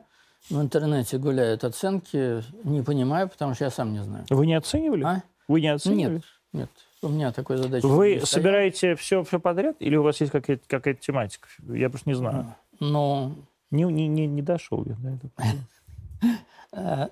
В 0.49 0.61
интернете 0.61 1.17
гуляют 1.17 1.63
оценки. 1.63 2.43
Не 2.63 2.81
понимаю, 2.81 3.29
потому 3.29 3.53
что 3.53 3.65
я 3.65 3.71
сам 3.71 3.93
не 3.93 4.03
знаю. 4.03 4.25
Вы 4.29 4.47
не 4.47 4.55
оценивали? 4.55 5.03
А? 5.03 5.23
Вы 5.47 5.61
не 5.61 5.69
оценивали? 5.69 6.15
Нет, 6.15 6.23
нет. 6.53 6.69
У 7.01 7.09
меня 7.09 7.31
такой 7.31 7.57
задачи 7.57 7.85
Вы 7.85 8.21
собираете 8.23 8.95
все, 8.95 9.23
все 9.23 9.39
подряд 9.39 9.75
или 9.79 9.95
у 9.95 10.03
вас 10.03 10.19
есть 10.19 10.31
какая-то 10.31 10.63
какая 10.67 10.95
тематика? 10.95 11.47
Я 11.67 11.89
просто 11.89 12.09
не 12.09 12.15
знаю. 12.15 12.55
Но... 12.79 13.35
Не, 13.69 13.83
не, 13.83 14.07
не, 14.07 14.27
не 14.27 14.41
дошел 14.41 14.85
я 14.85 14.95
до 14.95 15.09
этого. 15.09 15.31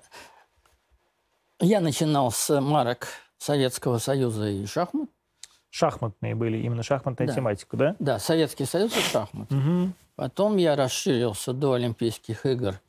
Я 1.58 1.80
начинал 1.80 2.30
с 2.30 2.60
марок 2.60 3.08
Советского 3.38 3.98
Союза 3.98 4.48
и 4.48 4.66
шахмат. 4.66 5.08
Шахматные 5.70 6.34
были, 6.34 6.58
именно 6.58 6.82
шахматная 6.82 7.26
да. 7.26 7.34
тематика, 7.34 7.76
да? 7.76 7.96
Да, 7.98 8.18
Советский 8.18 8.64
Союз 8.64 8.96
и 8.96 9.00
шахмат. 9.00 9.52
Угу. 9.52 9.92
Потом 10.16 10.56
я 10.56 10.74
расширился 10.74 11.52
до 11.52 11.74
Олимпийских 11.74 12.46
игр 12.46 12.80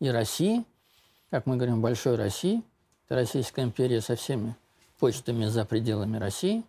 и 0.00 0.08
России, 0.08 0.64
как 1.30 1.46
мы 1.46 1.56
говорим, 1.56 1.82
большой 1.82 2.16
России. 2.16 2.62
Это 3.04 3.16
Российская 3.16 3.62
империя 3.62 4.00
со 4.00 4.16
всеми 4.16 4.56
почтами 4.98 5.44
за 5.46 5.64
пределами 5.64 6.16
России. 6.16 6.64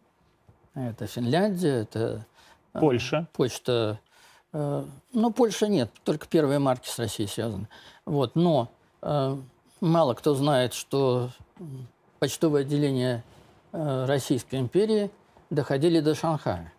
Это 0.74 1.08
Финляндия, 1.08 1.82
это... 1.82 2.26
Э, 2.74 2.80
Польша. 2.80 3.28
Почта... 3.34 3.99
Э, 4.53 4.86
ну, 5.14 5.32
Польша 5.32 5.68
нет, 5.68 5.90
только 6.03 6.28
первые 6.28 6.60
марки 6.60 6.88
с 6.90 6.99
Россией 6.99 7.30
связаны. 7.30 7.68
Вот, 8.06 8.36
но 8.36 8.72
э, 9.02 9.38
мало 9.80 10.14
кто 10.14 10.34
знает, 10.34 10.74
что 10.74 11.30
почтовые 12.22 12.61
отделения 12.61 13.23
Российской 13.73 14.56
империи 14.56 15.11
доходили 15.49 15.99
до 15.99 16.15
Шанхая. 16.15 16.72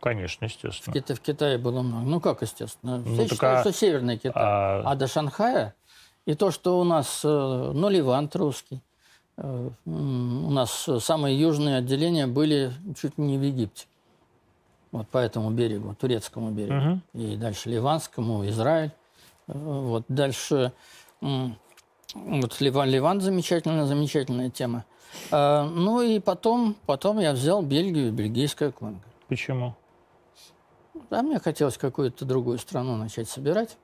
Конечно, 0.00 0.44
естественно. 0.44 0.92
Кита 0.92 1.14
в 1.14 1.20
Китае 1.20 1.56
было 1.56 1.80
много. 1.80 2.06
Ну, 2.06 2.20
как 2.20 2.42
естественно? 2.42 2.98
Ну, 2.98 3.14
Все 3.14 3.28
считают, 3.28 3.58
а... 3.58 3.62
что 3.62 3.72
Северный 3.72 4.18
Китай. 4.18 4.32
А... 4.36 4.82
а 4.84 4.94
до 4.96 5.06
Шанхая 5.06 5.74
и 6.26 6.34
то, 6.34 6.50
что 6.50 6.78
у 6.78 6.84
нас, 6.84 7.22
ну, 7.24 7.88
Ливант 7.88 8.36
русский, 8.36 8.82
Э, 9.40 9.70
у 9.86 10.50
нас 10.50 10.88
самые 11.00 11.38
южные 11.38 11.76
отделения 11.76 12.26
были 12.26 12.72
чуть 13.00 13.16
не 13.18 13.38
в 13.38 13.42
Египте. 13.42 13.86
Вот 14.92 15.08
по 15.08 15.18
этому 15.18 15.50
берегу, 15.50 15.94
турецкому 15.94 16.50
берегу. 16.50 17.00
Угу. 17.14 17.22
И 17.22 17.36
дальше 17.36 17.70
Ливанскому, 17.70 18.46
Израиль. 18.48 18.90
Э, 19.48 19.52
вот 19.54 20.04
дальше 20.08 20.72
вот 22.14 22.60
Ливан, 22.60 22.88
Ливан 22.88 23.20
замечательная, 23.20 23.86
замечательная 23.86 24.50
тема. 24.50 24.84
А, 25.30 25.64
ну 25.68 26.02
и 26.02 26.18
потом, 26.18 26.76
потом 26.86 27.18
я 27.18 27.32
взял 27.32 27.62
Бельгию, 27.62 28.12
бельгийская 28.12 28.70
Конго. 28.70 29.00
Почему? 29.28 29.74
Да, 31.10 31.22
мне 31.22 31.38
хотелось 31.38 31.78
какую-то 31.78 32.24
другую 32.24 32.58
страну 32.58 32.96
начать 32.96 33.28
собирать. 33.28 33.76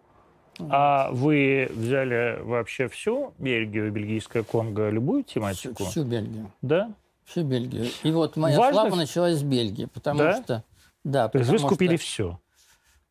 А 0.59 1.11
вы 1.13 1.71
взяли 1.71 2.41
вообще 2.43 2.89
всю 2.89 3.35
Бельгию, 3.39 3.93
бельгийское 3.93 4.43
Конго, 4.43 4.89
любую 4.89 5.23
тематику? 5.25 5.85
Всю, 5.85 5.91
всю 5.91 6.05
Бельгию. 6.05 6.51
Да? 6.63 6.93
Всю 7.25 7.43
Бельгию. 7.43 7.87
И 8.03 8.11
вот 8.11 8.37
моя 8.37 8.57
Важно... 8.57 8.81
слава 8.81 8.95
началась 8.95 9.39
с 9.39 9.43
Бельгии, 9.43 9.87
потому 9.87 10.21
да? 10.21 10.43
что... 10.43 10.65
Да, 11.05 11.29
То 11.29 11.39
есть 11.39 11.51
вы 11.51 11.59
скупили 11.59 11.97
что, 11.97 12.05
все? 12.05 12.41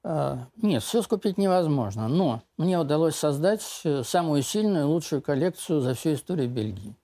А, 0.07 0.45
нет, 0.57 0.83
все 0.83 1.01
скупить 1.01 1.39
невозможно. 1.39 2.07
Но 2.07 2.43
мне 2.57 2.77
удалось 2.77 3.15
создать 3.15 3.81
э, 3.83 4.03
самую 4.03 4.43
сильную, 4.43 4.87
лучшую 4.87 5.23
коллекцию 5.23 5.81
за 5.81 5.95
всю 5.95 6.13
историю 6.13 6.47
Бельгии. 6.47 6.95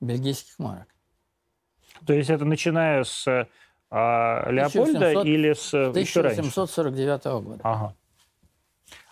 Бельгийских 0.00 0.58
марок. 0.58 0.88
То 2.06 2.14
есть 2.14 2.30
это 2.30 2.46
начиная 2.46 3.04
с 3.04 3.26
а, 3.90 4.50
Леопольда 4.50 5.10
1700, 5.20 5.26
или 5.26 5.52
с 5.52 5.74
1749 5.74 7.24
года. 7.44 7.60
Ага. 7.62 7.94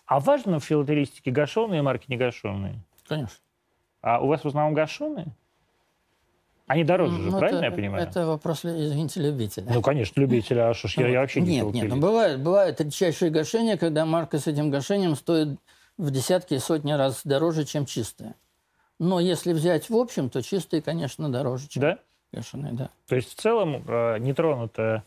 А 0.06 0.20
важно 0.20 0.58
в 0.58 0.64
филателистике 0.64 1.30
гашеные 1.30 1.82
марки, 1.82 2.06
не 2.08 2.16
гашеные? 2.16 2.82
Конечно. 3.06 3.36
А 4.00 4.20
у 4.20 4.28
вас 4.28 4.42
в 4.42 4.48
основном 4.48 4.72
гашеные? 4.72 5.36
Они 6.66 6.82
дороже 6.82 7.16
же, 7.16 7.30
ну, 7.30 7.38
правильно 7.38 7.58
это, 7.58 7.66
я 7.66 7.72
понимаю? 7.72 8.02
Это 8.02 8.26
вопрос, 8.26 8.64
извините, 8.64 9.20
любителя. 9.20 9.66
Ну, 9.70 9.82
конечно, 9.82 10.18
любителя. 10.18 10.70
А 10.70 10.74
что 10.74 10.88
ж, 10.88 10.96
я, 10.96 11.08
я 11.08 11.20
вообще 11.20 11.42
не 11.42 11.60
Нет, 11.60 11.74
нет, 11.74 11.88
ну, 11.90 12.00
бывает, 12.00 12.42
бывает 12.42 12.80
редчайшие 12.80 13.30
гашения, 13.30 13.76
когда 13.76 14.06
марка 14.06 14.38
с 14.38 14.46
этим 14.46 14.70
гашением 14.70 15.14
стоит 15.14 15.58
в 15.98 16.10
десятки 16.10 16.54
и 16.54 16.58
сотни 16.58 16.92
раз 16.92 17.20
дороже, 17.24 17.64
чем 17.64 17.84
чистая. 17.84 18.34
Но 18.98 19.20
если 19.20 19.52
взять 19.52 19.90
в 19.90 19.96
общем, 19.96 20.30
то 20.30 20.42
чистые, 20.42 20.80
конечно, 20.80 21.30
дороже, 21.30 21.68
чем 21.68 21.82
да? 21.82 21.98
гашеные, 22.32 22.72
да. 22.72 22.90
То 23.08 23.16
есть 23.16 23.36
в 23.36 23.40
целом 23.40 23.84
э, 23.86 24.18
нетронутая 24.18 25.04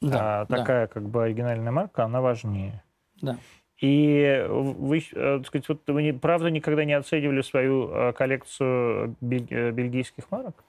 да, 0.00 0.42
э, 0.42 0.46
такая 0.46 0.86
да. 0.86 0.92
как 0.92 1.08
бы 1.08 1.24
оригинальная 1.24 1.72
марка, 1.72 2.04
она 2.04 2.22
важнее. 2.22 2.82
Да. 3.20 3.36
И 3.80 4.46
вы, 4.48 4.98
э, 5.12 5.38
так 5.38 5.46
сказать, 5.46 5.68
вот 5.68 5.82
вы 5.88 6.12
правда 6.14 6.48
никогда 6.48 6.84
не 6.84 6.94
оценивали 6.94 7.42
свою 7.42 7.88
э, 7.88 8.12
коллекцию 8.12 9.16
э, 9.20 9.70
бельгийских 9.72 10.30
марок? 10.30 10.64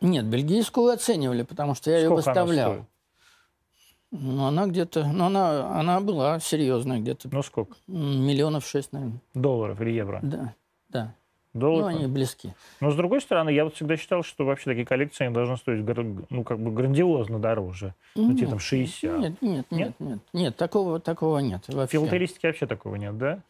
Нет, 0.00 0.24
бельгийскую 0.26 0.92
оценивали, 0.92 1.42
потому 1.42 1.74
что 1.74 1.90
я 1.90 1.98
Сколько 1.98 2.12
ее 2.12 2.16
выставлял. 2.16 2.86
Ну, 4.10 4.44
она 4.46 4.66
где-то... 4.66 5.04
Ну, 5.04 5.26
она, 5.26 5.78
она 5.78 6.00
была 6.00 6.40
серьезная, 6.40 6.98
где-то 6.98 7.28
Ну, 7.30 7.42
сколько? 7.42 7.76
миллионов 7.86 8.66
шесть, 8.66 8.92
наверное. 8.92 9.20
Долларов 9.34 9.80
или 9.82 9.90
евро? 9.90 10.20
Да, 10.22 10.54
да. 10.88 11.14
Ну, 11.52 11.60
Долларов? 11.60 11.88
они 11.88 12.06
близки. 12.06 12.54
Но, 12.80 12.90
с 12.90 12.94
другой 12.94 13.20
стороны, 13.20 13.50
я 13.50 13.64
вот 13.64 13.74
всегда 13.74 13.96
считал, 13.96 14.22
что 14.22 14.44
вообще 14.44 14.66
такие 14.66 14.86
коллекции 14.86 15.24
они 15.24 15.34
должны 15.34 15.56
стоить 15.56 15.84
ну, 16.30 16.44
как 16.44 16.58
бы 16.60 16.70
грандиозно 16.70 17.38
дороже. 17.38 17.94
Ну, 18.14 18.34
типа 18.34 18.50
там 18.50 18.58
60. 18.60 19.18
Нет, 19.18 19.42
нет, 19.42 19.42
Нет? 19.42 19.66
нет, 19.70 19.94
нет. 19.98 20.18
Нет, 20.32 20.56
такого, 20.56 21.00
такого 21.00 21.38
нет 21.38 21.64
вообще. 21.68 21.98
филателистике 21.98 22.48
вообще 22.48 22.66
такого 22.66 22.96
нет, 22.96 23.18
да? 23.18 23.40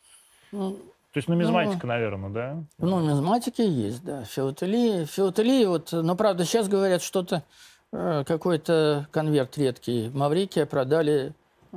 Ну, 0.52 0.78
То 1.12 1.18
есть 1.18 1.28
нумизматика, 1.28 1.86
наверное, 1.86 2.30
да? 2.30 2.64
В 2.76 2.86
нумизматике 2.86 3.66
есть, 3.66 4.04
да. 4.04 4.24
Филателии, 4.24 5.06
филателии 5.06 5.64
вот, 5.64 5.92
но 5.92 6.14
правда 6.14 6.44
сейчас 6.44 6.68
говорят 6.68 7.00
что-то, 7.02 7.44
э, 7.92 8.24
какой-то 8.26 9.08
конверт 9.10 9.56
редкий. 9.56 10.10
Маврикия 10.10 10.66
продали 10.66 11.32
э, 11.72 11.76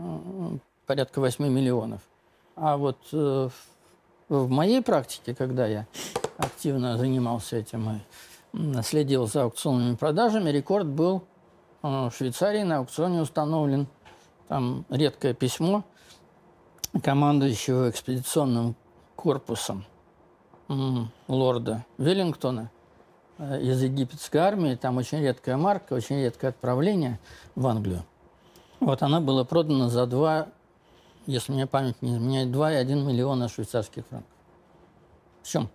порядка 0.85 1.21
8 1.21 1.47
миллионов. 1.47 2.01
А 2.57 2.75
вот 2.75 2.97
э, 3.13 3.49
в 4.27 4.49
моей 4.49 4.81
практике, 4.81 5.33
когда 5.33 5.65
я 5.65 5.87
активно 6.37 6.97
занимался 6.97 7.55
этим 7.55 8.01
и 8.53 8.81
следил 8.83 9.27
за 9.27 9.43
аукционными 9.43 9.95
продажами, 9.95 10.49
рекорд 10.49 10.87
был 10.87 11.23
в 11.81 12.11
Швейцарии 12.15 12.63
на 12.63 12.77
аукционе 12.77 13.21
установлен. 13.21 13.87
Там 14.49 14.85
редкое 14.89 15.33
письмо 15.33 15.85
командующего 17.01 17.89
экспедиционным 17.89 18.75
корпусом 19.21 19.85
лорда 21.27 21.85
Веллингтона 21.99 22.71
э, 23.37 23.61
из 23.61 23.83
египетской 23.83 24.37
армии. 24.37 24.75
Там 24.75 24.97
очень 24.97 25.19
редкая 25.19 25.57
марка, 25.57 25.93
очень 25.93 26.17
редкое 26.21 26.47
отправление 26.49 27.19
в 27.55 27.67
Англию. 27.67 28.03
Вот 28.79 29.03
она 29.03 29.21
была 29.21 29.43
продана 29.43 29.89
за 29.89 30.07
2, 30.07 30.47
если 31.27 31.51
мне 31.51 31.67
память 31.67 32.01
не 32.01 32.13
изменяет, 32.13 32.49
2,1 32.49 32.85
миллиона 33.05 33.47
швейцарских 33.47 34.05
франков. 34.07 34.29
Причем 35.43 35.69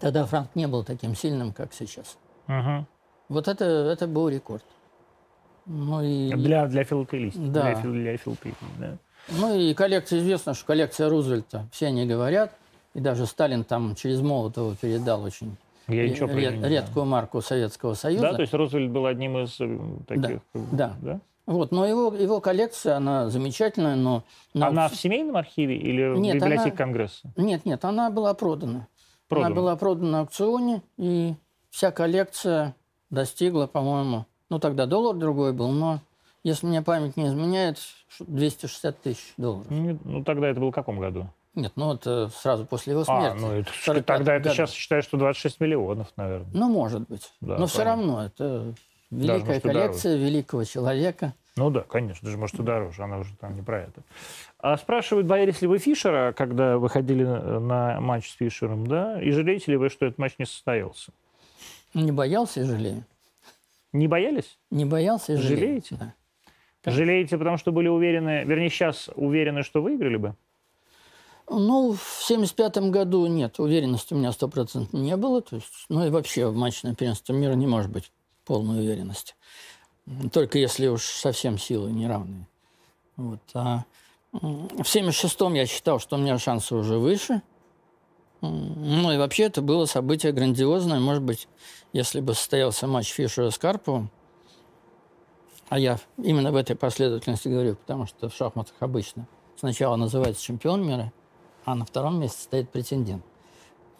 тогда 0.00 0.26
франк 0.26 0.50
не 0.54 0.66
был 0.66 0.84
таким 0.84 1.14
сильным, 1.14 1.52
как 1.52 1.72
сейчас. 1.72 2.18
Мгм. 2.48 2.86
Вот 3.30 3.48
это, 3.48 3.64
это 3.64 4.06
был 4.06 4.28
рекорд. 4.28 4.64
Ну 5.64 6.02
и, 6.02 6.32
Для, 6.34 6.66
для 6.66 6.84
филателистики. 6.84 7.46
Да. 7.46 7.62
Для, 7.62 7.74
фил- 7.80 7.92
для 7.92 8.16
филателистики, 8.16 8.64
да. 8.78 8.98
ну 9.28 9.54
и 9.54 9.74
коллекция, 9.74 10.18
известно, 10.18 10.54
что 10.54 10.66
коллекция 10.66 11.08
Рузвельта, 11.10 11.66
все 11.72 11.86
они 11.88 12.06
говорят, 12.06 12.57
и 12.94 13.00
даже 13.00 13.26
Сталин 13.26 13.64
там 13.64 13.94
через 13.94 14.20
Молотова 14.20 14.74
передал 14.76 15.22
очень 15.24 15.56
Я 15.88 16.02
ре- 16.02 16.10
ничего 16.10 16.28
про 16.28 16.36
ре- 16.36 16.44
это 16.44 16.52
не 16.54 16.58
знаю. 16.60 16.72
редкую 16.74 17.06
марку 17.06 17.40
Советского 17.40 17.94
Союза. 17.94 18.22
Да, 18.30 18.34
то 18.34 18.42
есть 18.42 18.54
Рузвельт 18.54 18.90
был 18.90 19.06
одним 19.06 19.38
из 19.38 19.60
э, 19.60 19.78
таких... 20.06 20.40
э, 20.54 20.58
да. 20.72 20.96
да? 21.00 21.20
Вот, 21.46 21.70
но 21.72 21.86
его, 21.86 22.12
его 22.14 22.40
коллекция, 22.42 22.96
она 22.96 23.30
замечательная, 23.30 23.96
но... 23.96 24.22
на 24.52 24.66
Она 24.68 24.88
в 24.88 24.94
семейном 24.96 25.36
архиве 25.36 25.76
или 25.78 26.12
в 26.14 26.18
Нет, 26.18 26.36
библиотеке 26.36 26.68
она- 26.68 26.76
Конгресса? 26.76 27.32
Нет, 27.36 27.64
нет, 27.64 27.84
она 27.86 28.10
была 28.10 28.34
продана. 28.34 28.86
Продана. 29.28 29.46
Она 29.46 29.56
была 29.56 29.76
продана 29.76 30.10
на 30.10 30.20
аукционе, 30.20 30.82
и 30.98 31.34
вся 31.70 31.90
коллекция 31.90 32.74
достигла, 33.10 33.66
по-моему, 33.66 34.26
ну 34.50 34.58
тогда 34.58 34.84
доллар 34.86 35.16
другой 35.16 35.52
был, 35.54 35.68
но, 35.70 36.00
если 36.44 36.66
мне 36.66 36.82
память 36.82 37.16
не 37.16 37.26
изменяет, 37.28 37.78
ш- 38.08 38.24
260 38.26 39.00
тысяч 39.00 39.32
долларов. 39.38 39.66
Ну, 39.70 39.98
ну, 40.04 40.24
тогда 40.24 40.48
это 40.48 40.60
было 40.60 40.70
в 40.70 40.74
каком 40.74 40.98
году? 40.98 41.28
Нет, 41.54 41.72
ну 41.76 41.94
это 41.94 42.28
сразу 42.28 42.64
после 42.66 42.92
его 42.92 43.02
А, 43.02 43.04
смерти. 43.04 43.38
ну 43.40 43.52
это, 43.52 43.72
в 43.72 43.76
45 43.76 44.06
тогда 44.06 44.34
это 44.34 44.44
году. 44.44 44.54
сейчас 44.54 44.72
считаю, 44.72 45.02
что 45.02 45.16
26 45.16 45.60
миллионов, 45.60 46.08
наверное. 46.16 46.48
Ну, 46.52 46.68
может 46.68 47.08
быть. 47.08 47.32
Да, 47.40 47.58
но 47.58 47.66
все 47.66 47.78
понятно. 47.78 48.02
равно 48.02 48.24
это 48.26 48.74
великая 49.10 49.38
может, 49.46 49.56
и 49.64 49.68
коллекция 49.68 50.16
великого 50.16 50.64
человека. 50.64 51.34
Ну 51.56 51.70
да, 51.70 51.80
конечно, 51.80 52.24
даже 52.24 52.38
может 52.38 52.60
и 52.60 52.62
дороже, 52.62 53.02
она 53.02 53.18
уже 53.18 53.34
там 53.36 53.56
не 53.56 53.62
про 53.62 53.80
это. 53.80 54.02
А 54.60 54.76
спрашивают, 54.76 55.26
боялись 55.26 55.60
ли 55.60 55.66
вы 55.66 55.78
Фишера, 55.78 56.32
когда 56.32 56.78
выходили 56.78 57.24
на, 57.24 57.58
на 57.58 58.00
матч 58.00 58.30
с 58.30 58.34
Фишером, 58.36 58.86
да? 58.86 59.20
И 59.20 59.30
жалеете 59.32 59.72
ли 59.72 59.76
вы, 59.76 59.88
что 59.88 60.06
этот 60.06 60.18
матч 60.18 60.34
не 60.38 60.46
состоялся? 60.46 61.10
Не 61.94 62.12
боялся 62.12 62.60
и 62.60 62.64
жалею. 62.64 63.02
Не 63.92 64.06
боялись? 64.06 64.58
Не 64.70 64.84
боялся 64.84 65.32
и 65.32 65.36
жалею. 65.36 65.58
Жалеете? 65.58 65.96
Да. 65.96 66.14
Как- 66.84 66.94
Жалеете, 66.94 67.36
потому 67.38 67.56
что 67.56 67.72
были 67.72 67.88
уверены, 67.88 68.44
вернее, 68.44 68.68
сейчас 68.70 69.10
уверены, 69.16 69.62
что 69.64 69.82
выиграли 69.82 70.16
бы? 70.16 70.34
Ну, 71.50 71.92
в 71.92 72.22
75 72.24 72.78
году 72.90 73.26
нет, 73.26 73.58
уверенности 73.58 74.12
у 74.12 74.16
меня 74.16 74.32
стопроцентно 74.32 74.98
не 74.98 75.16
было. 75.16 75.40
То 75.40 75.56
есть, 75.56 75.86
ну 75.88 76.06
и 76.06 76.10
вообще 76.10 76.46
в 76.46 76.54
матче 76.54 76.86
на 76.86 76.94
первенство 76.94 77.32
мира 77.32 77.54
не 77.54 77.66
может 77.66 77.90
быть 77.90 78.12
полной 78.44 78.80
уверенности. 78.80 79.34
Только 80.32 80.58
если 80.58 80.88
уж 80.88 81.02
совсем 81.02 81.58
силы 81.58 81.90
неравные. 81.90 82.46
Вот. 83.16 83.40
А 83.54 83.84
в 84.32 84.82
76-м 84.82 85.54
я 85.54 85.66
считал, 85.66 85.98
что 85.98 86.16
у 86.16 86.18
меня 86.18 86.38
шансы 86.38 86.74
уже 86.74 86.98
выше. 86.98 87.42
Ну 88.40 89.12
и 89.12 89.16
вообще 89.16 89.44
это 89.44 89.62
было 89.62 89.86
событие 89.86 90.32
грандиозное. 90.32 91.00
Может 91.00 91.22
быть, 91.22 91.48
если 91.92 92.20
бы 92.20 92.34
состоялся 92.34 92.86
матч 92.86 93.08
Фишера 93.12 93.50
с 93.50 93.58
Карповым, 93.58 94.10
а 95.68 95.78
я 95.78 95.98
именно 96.16 96.52
в 96.52 96.56
этой 96.56 96.76
последовательности 96.76 97.48
говорю, 97.48 97.74
потому 97.76 98.06
что 98.06 98.28
в 98.28 98.34
шахматах 98.34 98.74
обычно 98.80 99.26
сначала 99.56 99.96
называется 99.96 100.42
чемпион 100.42 100.86
мира, 100.86 101.12
а 101.68 101.74
на 101.74 101.84
втором 101.84 102.18
месте 102.18 102.40
стоит 102.40 102.70
претендент. 102.70 103.22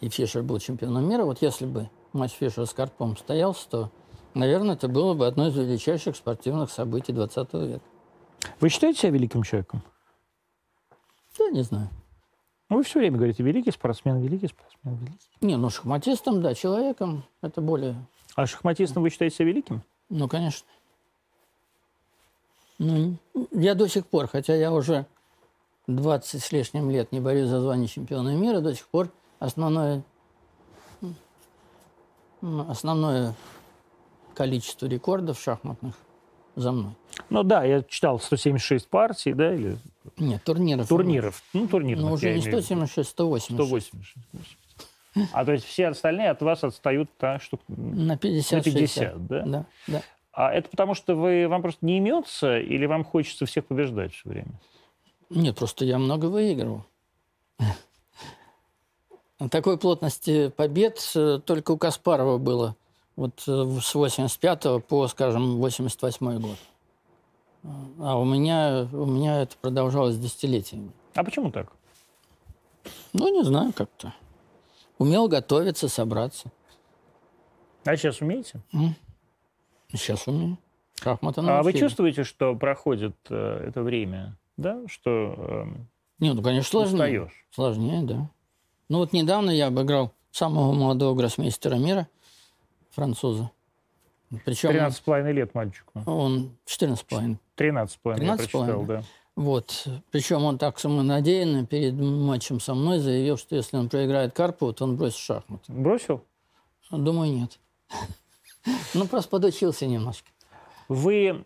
И 0.01 0.09
Фишер 0.09 0.41
был 0.41 0.57
чемпионом 0.57 1.07
мира. 1.07 1.23
Вот 1.23 1.43
если 1.43 1.67
бы 1.67 1.87
матч 2.13 2.31
Фишера 2.31 2.65
с 2.65 2.73
Карповым 2.73 3.15
состоялся, 3.15 3.69
то, 3.69 3.91
наверное, 4.33 4.73
это 4.73 4.87
было 4.87 5.13
бы 5.13 5.27
одно 5.27 5.49
из 5.49 5.55
величайших 5.55 6.15
спортивных 6.15 6.71
событий 6.71 7.13
20 7.13 7.53
века. 7.53 7.85
Вы 8.59 8.69
считаете 8.69 9.01
себя 9.01 9.11
великим 9.11 9.43
человеком? 9.43 9.83
Да, 11.37 11.51
не 11.51 11.61
знаю. 11.61 11.89
Ну, 12.69 12.77
Вы 12.77 12.83
все 12.83 12.97
время 12.97 13.17
говорите, 13.17 13.43
великий 13.43 13.69
спортсмен, 13.69 14.19
великий 14.19 14.47
спортсмен, 14.47 14.95
великий. 14.95 15.29
Не, 15.41 15.55
ну 15.55 15.69
шахматистом, 15.69 16.41
да, 16.41 16.55
человеком 16.55 17.23
это 17.43 17.61
более... 17.61 18.03
А 18.33 18.47
шахматистом 18.47 19.03
вы 19.03 19.11
считаете 19.11 19.35
себя 19.35 19.45
великим? 19.49 19.83
Ну, 20.09 20.27
конечно. 20.27 20.67
Ну, 22.79 23.17
я 23.51 23.75
до 23.75 23.87
сих 23.87 24.07
пор, 24.07 24.25
хотя 24.25 24.55
я 24.55 24.73
уже 24.73 25.05
20 25.95 26.41
с 26.41 26.51
лишним 26.51 26.89
лет 26.89 27.11
не 27.11 27.19
борюсь 27.19 27.47
за 27.47 27.61
звание 27.61 27.87
чемпиона 27.87 28.35
мира, 28.35 28.59
до 28.61 28.75
сих 28.75 28.87
пор 28.87 29.09
основное, 29.39 30.03
основное 32.41 33.33
количество 34.35 34.85
рекордов 34.85 35.39
шахматных 35.39 35.95
за 36.55 36.71
мной. 36.71 36.91
Ну 37.29 37.43
да, 37.43 37.63
я 37.63 37.81
читал 37.83 38.19
176 38.19 38.87
партий, 38.87 39.33
да, 39.33 39.53
или 39.53 39.77
Нет, 40.17 40.43
турниров. 40.43 40.87
турниров. 40.87 41.43
Ну, 41.53 41.67
турниров. 41.67 42.03
Ну, 42.03 42.11
уже 42.13 42.27
не 42.27 42.31
имею 42.33 42.43
в 42.43 42.47
виду. 42.47 42.61
176, 42.61 43.09
180. 43.09 43.53
186. 43.53 44.57
А 45.33 45.43
то 45.43 45.51
есть 45.51 45.65
все 45.65 45.87
остальные 45.87 46.29
от 46.29 46.41
вас 46.41 46.63
отстают 46.63 47.09
так, 47.17 47.41
что... 47.41 47.59
На 47.67 48.17
50, 48.17 48.51
На 48.51 48.63
50, 48.63 48.89
60. 48.89 49.27
да? 49.27 49.43
Да, 49.45 49.65
да. 49.87 50.01
А 50.31 50.53
это 50.53 50.69
потому, 50.69 50.93
что 50.93 51.15
вы, 51.15 51.47
вам 51.47 51.61
просто 51.61 51.85
не 51.85 51.97
имется 51.97 52.59
или 52.59 52.85
вам 52.85 53.03
хочется 53.03 53.45
всех 53.45 53.65
побеждать 53.65 54.13
все 54.13 54.29
время? 54.29 54.51
Нет, 55.29 55.57
просто 55.57 55.85
я 55.85 55.97
много 55.99 56.25
выигрывал. 56.25 56.85
Такой 59.51 59.77
плотности 59.77 60.49
побед 60.49 60.99
э, 61.15 61.39
только 61.45 61.71
у 61.71 61.77
Каспарова 61.77 62.37
было. 62.37 62.75
Вот 63.15 63.43
э, 63.47 63.79
с 63.81 63.95
85 63.95 64.85
по, 64.85 65.07
скажем, 65.07 65.57
88 65.57 66.39
год. 66.39 66.57
А 67.99 68.17
у 68.17 68.25
меня, 68.25 68.87
у 68.91 69.05
меня 69.05 69.41
это 69.41 69.55
продолжалось 69.57 70.17
десятилетиями. 70.17 70.91
А 71.13 71.23
почему 71.23 71.51
так? 71.51 71.71
Ну, 73.13 73.27
не 73.33 73.43
знаю, 73.43 73.73
как-то. 73.73 74.13
Умел 74.97 75.27
готовиться, 75.27 75.87
собраться. 75.89 76.51
А 77.85 77.95
сейчас 77.95 78.21
умеете? 78.21 78.61
Сейчас 79.91 80.27
умею. 80.27 80.57
Шахматы 81.01 81.39
А 81.41 81.43
вы 81.43 81.49
научили. 81.49 81.79
чувствуете, 81.79 82.23
что 82.25 82.55
проходит 82.55 83.15
э, 83.29 83.65
это 83.67 83.81
время, 83.83 84.35
да, 84.59 84.81
что 84.87 85.09
эм, 85.37 85.87
Не, 86.19 86.33
ну, 86.33 86.41
конечно, 86.41 86.69
сложнее. 86.69 87.23
устаешь? 87.23 87.45
Сложнее, 87.51 88.01
да. 88.03 88.29
Ну 88.89 88.99
вот 88.99 89.13
недавно 89.13 89.51
я 89.51 89.67
обыграл 89.67 90.13
самого 90.31 90.73
молодого 90.73 91.15
гроссмейстера 91.15 91.75
мира, 91.75 92.07
француза. 92.91 93.51
Причем 94.45 94.69
13,5 94.71 95.31
лет 95.31 95.55
мальчику. 95.55 96.03
он 96.05 96.55
14,5. 96.65 97.37
13,5 97.57 98.23
я 98.23 98.35
13,5, 98.35 98.37
прочитал, 98.37 98.83
да. 98.83 99.03
Вот. 99.35 99.87
Причем 100.11 100.43
он 100.43 100.57
так 100.57 100.79
самонадеянно 100.79 101.65
перед 101.65 101.93
матчем 101.93 102.59
со 102.59 102.73
мной 102.75 102.99
заявил, 102.99 103.37
что 103.37 103.55
если 103.55 103.77
он 103.77 103.89
проиграет 103.89 104.33
Карпову, 104.33 104.73
то 104.73 104.83
он 104.83 104.97
бросит 104.97 105.17
шахматы. 105.17 105.71
Бросил? 105.71 106.23
Думаю, 106.91 107.31
нет. 107.33 107.59
Ну, 108.93 109.07
просто 109.07 109.29
подучился 109.29 109.87
немножко. 109.87 110.29
Вы 110.89 111.45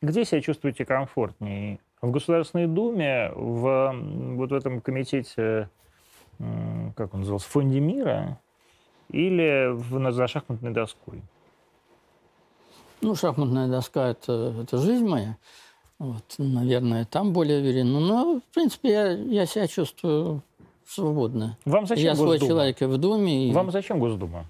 где 0.00 0.24
себя 0.24 0.40
чувствуете 0.40 0.84
комфортнее? 0.84 1.80
В 2.04 2.10
Государственной 2.10 2.66
Думе, 2.66 3.32
в 3.34 3.94
вот 4.36 4.50
в 4.50 4.54
этом 4.54 4.82
комитете, 4.82 5.70
как 6.96 7.14
он 7.14 7.20
назывался, 7.20 7.48
Фонде 7.48 7.80
мира, 7.80 8.38
или 9.10 9.72
в, 9.72 9.98
на- 9.98 10.12
за 10.12 10.26
шахматной 10.26 10.72
доской? 10.72 11.22
Ну, 13.00 13.14
шахматная 13.14 13.68
доска 13.68 14.08
это, 14.08 14.54
это 14.62 14.78
жизнь 14.78 15.06
моя. 15.06 15.36
Вот, 15.98 16.24
наверное, 16.38 17.06
там 17.06 17.32
более 17.32 17.60
уверен. 17.60 17.92
Но, 17.92 18.40
в 18.40 18.54
принципе, 18.54 18.90
я, 18.90 19.10
я 19.12 19.46
себя 19.46 19.66
чувствую 19.66 20.42
свободно. 20.86 21.56
Вам 21.64 21.86
зачем 21.86 22.04
я 22.04 22.14
свой 22.14 22.38
Госдума? 22.38 22.48
человек 22.50 22.82
и 22.82 22.84
в 22.84 22.98
Думе. 22.98 23.48
И... 23.48 23.52
Вам 23.52 23.70
зачем 23.70 23.98
Госдума? 23.98 24.44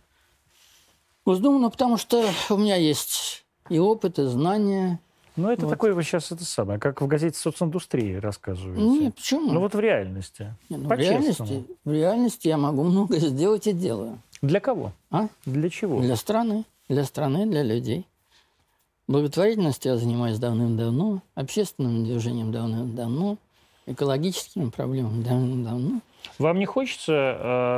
Госдуму, 1.25 1.59
ну, 1.59 1.71
потому 1.71 1.99
что 1.99 2.25
у 2.51 2.57
меня 2.57 2.77
есть 2.77 3.45
и 3.69 3.79
опыт, 3.79 4.19
и 4.19 4.25
знания. 4.25 4.99
Ну, 5.37 5.51
это 5.51 5.63
Вот. 5.67 5.71
такое 5.71 5.95
вот 5.95 6.03
сейчас 6.03 6.31
это 6.31 6.45
самое, 6.45 6.79
как 6.79 7.01
в 7.03 7.07
газете 7.09 7.37
«Социндустрии» 7.39 8.15
рассказываете. 8.15 8.83
Нет, 8.83 9.15
почему? 9.17 9.53
Ну, 9.53 9.61
вот 9.61 9.75
в 9.75 9.81
реальности. 9.81 10.55
Не, 10.69 10.77
ну, 10.77 10.89
в, 10.89 10.93
реальности, 10.93 11.65
в 11.85 11.93
реальности 11.93 12.47
я 12.49 12.57
могу 12.57 12.85
многое 12.85 13.19
сделать 13.19 13.67
и 13.67 13.73
делаю. 13.73 14.21
Для 14.43 14.61
кого? 14.61 14.93
А? 15.11 15.29
Для 15.45 15.71
чего? 15.71 16.01
Для 16.01 16.15
страны. 16.17 16.65
Для 16.89 17.05
страны, 17.05 17.47
для 17.47 17.63
людей. 17.63 18.07
Благотворительностью 19.09 19.93
я 19.93 19.99
занимаюсь 19.99 20.39
давным-давно, 20.39 21.21
общественным 21.35 22.05
движением 22.05 22.53
давным-давно, 22.53 23.37
экологическими 23.87 24.71
проблемами 24.71 25.23
давным-давно. 25.23 26.01
Вам 26.39 26.59
не 26.59 26.65
хочется 26.65 27.13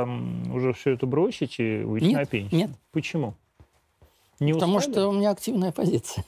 эм, 0.05 0.53
уже 0.55 0.71
все 0.73 0.91
это 0.91 1.05
бросить 1.05 1.59
и 1.59 1.83
уйти 1.83 2.07
Нет, 2.07 2.15
на 2.15 2.25
пенсию? 2.25 2.59
нет. 2.59 2.69
Почему? 2.93 3.33
Не 4.39 4.53
Потому 4.53 4.77
устали? 4.77 4.93
что 4.93 5.09
у 5.09 5.11
меня 5.11 5.31
активная 5.31 5.71
позиция. 5.73 6.23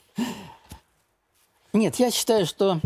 Нет, 1.73 1.95
я 1.97 2.09
считаю, 2.09 2.45
что 2.45 2.79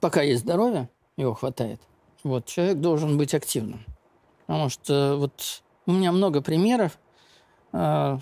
пока 0.00 0.22
есть 0.22 0.42
здоровье, 0.42 0.88
его 1.16 1.34
хватает, 1.34 1.80
вот, 2.22 2.46
человек 2.46 2.78
должен 2.78 3.16
быть 3.16 3.34
активным. 3.34 3.84
Потому 4.46 4.68
что 4.68 5.16
вот 5.16 5.62
у 5.86 5.92
меня 5.92 6.12
много 6.12 6.42
примеров, 6.42 6.98
э, 7.72 8.18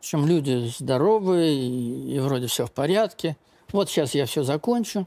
чем 0.00 0.26
люди 0.26 0.70
здоровые 0.78 1.54
и, 1.54 2.18
вроде 2.18 2.46
все 2.46 2.66
в 2.66 2.72
порядке. 2.72 3.36
Вот 3.72 3.90
сейчас 3.90 4.14
я 4.14 4.24
все 4.26 4.42
закончу, 4.42 5.06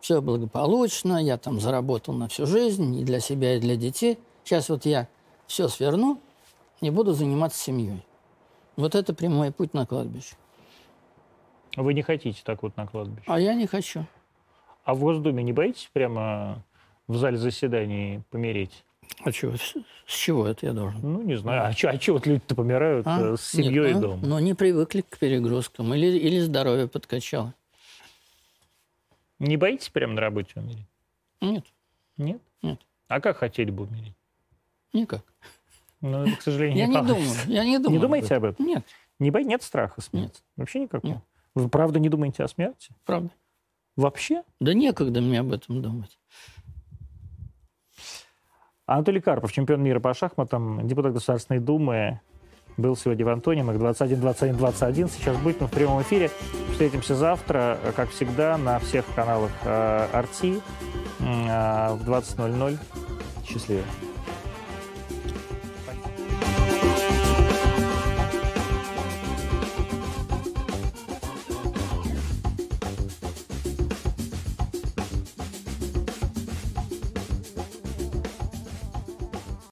все 0.00 0.20
благополучно, 0.20 1.22
я 1.22 1.38
там 1.38 1.60
заработал 1.60 2.14
на 2.14 2.28
всю 2.28 2.46
жизнь 2.46 2.96
и 2.96 3.04
для 3.04 3.20
себя, 3.20 3.56
и 3.56 3.60
для 3.60 3.76
детей. 3.76 4.18
Сейчас 4.44 4.68
вот 4.68 4.86
я 4.86 5.08
все 5.46 5.68
сверну 5.68 6.20
и 6.80 6.90
буду 6.90 7.12
заниматься 7.12 7.58
семьей. 7.58 8.04
Вот 8.76 8.94
это 8.94 9.14
прямой 9.14 9.50
путь 9.50 9.74
на 9.74 9.86
кладбище. 9.86 10.36
Вы 11.76 11.94
не 11.94 12.02
хотите 12.02 12.40
так 12.44 12.62
вот 12.62 12.76
на 12.76 12.86
кладбище. 12.86 13.24
А 13.26 13.38
я 13.38 13.54
не 13.54 13.66
хочу. 13.66 14.04
А 14.84 14.94
в 14.94 15.00
Госдуме 15.00 15.42
не 15.42 15.52
боитесь 15.52 15.88
прямо 15.92 16.62
в 17.06 17.16
зале 17.16 17.36
заседаний 17.36 18.20
помереть? 18.30 18.84
А 19.24 19.32
чего? 19.32 19.56
С, 19.56 19.74
чего 20.06 20.46
это 20.46 20.66
я 20.66 20.72
должен? 20.72 21.00
Ну, 21.02 21.22
не 21.22 21.36
знаю. 21.36 21.64
А 21.66 21.72
что 21.72 21.90
а 21.90 21.98
чё 21.98 22.14
вот 22.14 22.26
люди-то 22.26 22.54
помирают 22.54 23.06
А? 23.06 23.32
э, 23.32 23.36
с 23.36 23.42
семьей 23.42 23.70
Нет, 23.80 23.90
и 23.90 23.94
ну, 23.94 24.00
дома? 24.00 24.26
Ну, 24.26 24.38
не 24.38 24.54
привыкли 24.54 25.00
к 25.02 25.18
перегрузкам. 25.18 25.92
Или, 25.94 26.18
или 26.18 26.40
здоровье 26.40 26.88
подкачало. 26.88 27.54
Не 29.38 29.56
боитесь 29.56 29.88
прямо 29.88 30.14
на 30.14 30.20
работе 30.20 30.52
умереть? 30.56 30.86
Нет, 31.40 31.64
Нет? 32.16 32.40
Нет. 32.62 32.80
А 33.08 33.20
как 33.20 33.36
хотели 33.38 33.70
бы 33.70 33.84
умереть? 33.84 34.14
никак. 34.92 35.22
Ну, 36.00 36.26
это, 36.26 36.36
к 36.36 36.42
сожалению, 36.42 36.78
Я 36.78 36.86
не 36.86 36.94
получится. 36.94 37.44
думаю. 37.44 37.56
Я 37.58 37.64
не 37.64 37.78
думаю. 37.78 37.92
Не 37.92 37.98
думаете 38.02 38.34
об 38.36 38.44
этом? 38.44 38.66
Нет, 38.66 38.84
Не 39.18 39.30
бо... 39.30 39.40
Нет 39.42 39.62
страха 39.62 40.00
смерти? 40.00 40.40
Вообще 40.56 40.80
никакого? 40.80 41.12
Нет. 41.12 41.22
Вы 41.58 41.68
правда 41.68 41.98
не 41.98 42.08
думаете 42.08 42.44
о 42.44 42.48
смерти? 42.48 42.90
правда. 43.04 43.30
Вообще? 43.96 44.44
Да 44.60 44.74
некогда 44.74 45.20
мне 45.20 45.40
об 45.40 45.52
этом 45.52 45.82
думать. 45.82 46.18
Анатолий 48.86 49.20
Карпов, 49.20 49.52
чемпион 49.52 49.82
мира 49.82 49.98
по 50.00 50.14
шахматам, 50.14 50.86
депутат 50.86 51.12
Государственной 51.12 51.58
Думы, 51.58 52.20
был 52.76 52.96
сегодня 52.96 53.26
в 53.26 53.28
Антонимах 53.28 53.76
21-21-21. 53.76 55.10
Сейчас 55.10 55.36
будет, 55.38 55.60
мы 55.60 55.66
в 55.66 55.70
прямом 55.70 56.00
эфире. 56.02 56.30
Встретимся 56.70 57.16
завтра, 57.16 57.78
как 57.96 58.10
всегда, 58.10 58.56
на 58.56 58.78
всех 58.78 59.04
каналах 59.16 59.50
э, 59.64 60.08
Арти 60.12 60.60
э, 61.18 61.22
в 61.22 62.08
20.00. 62.08 62.78
Счастливо. 63.44 63.82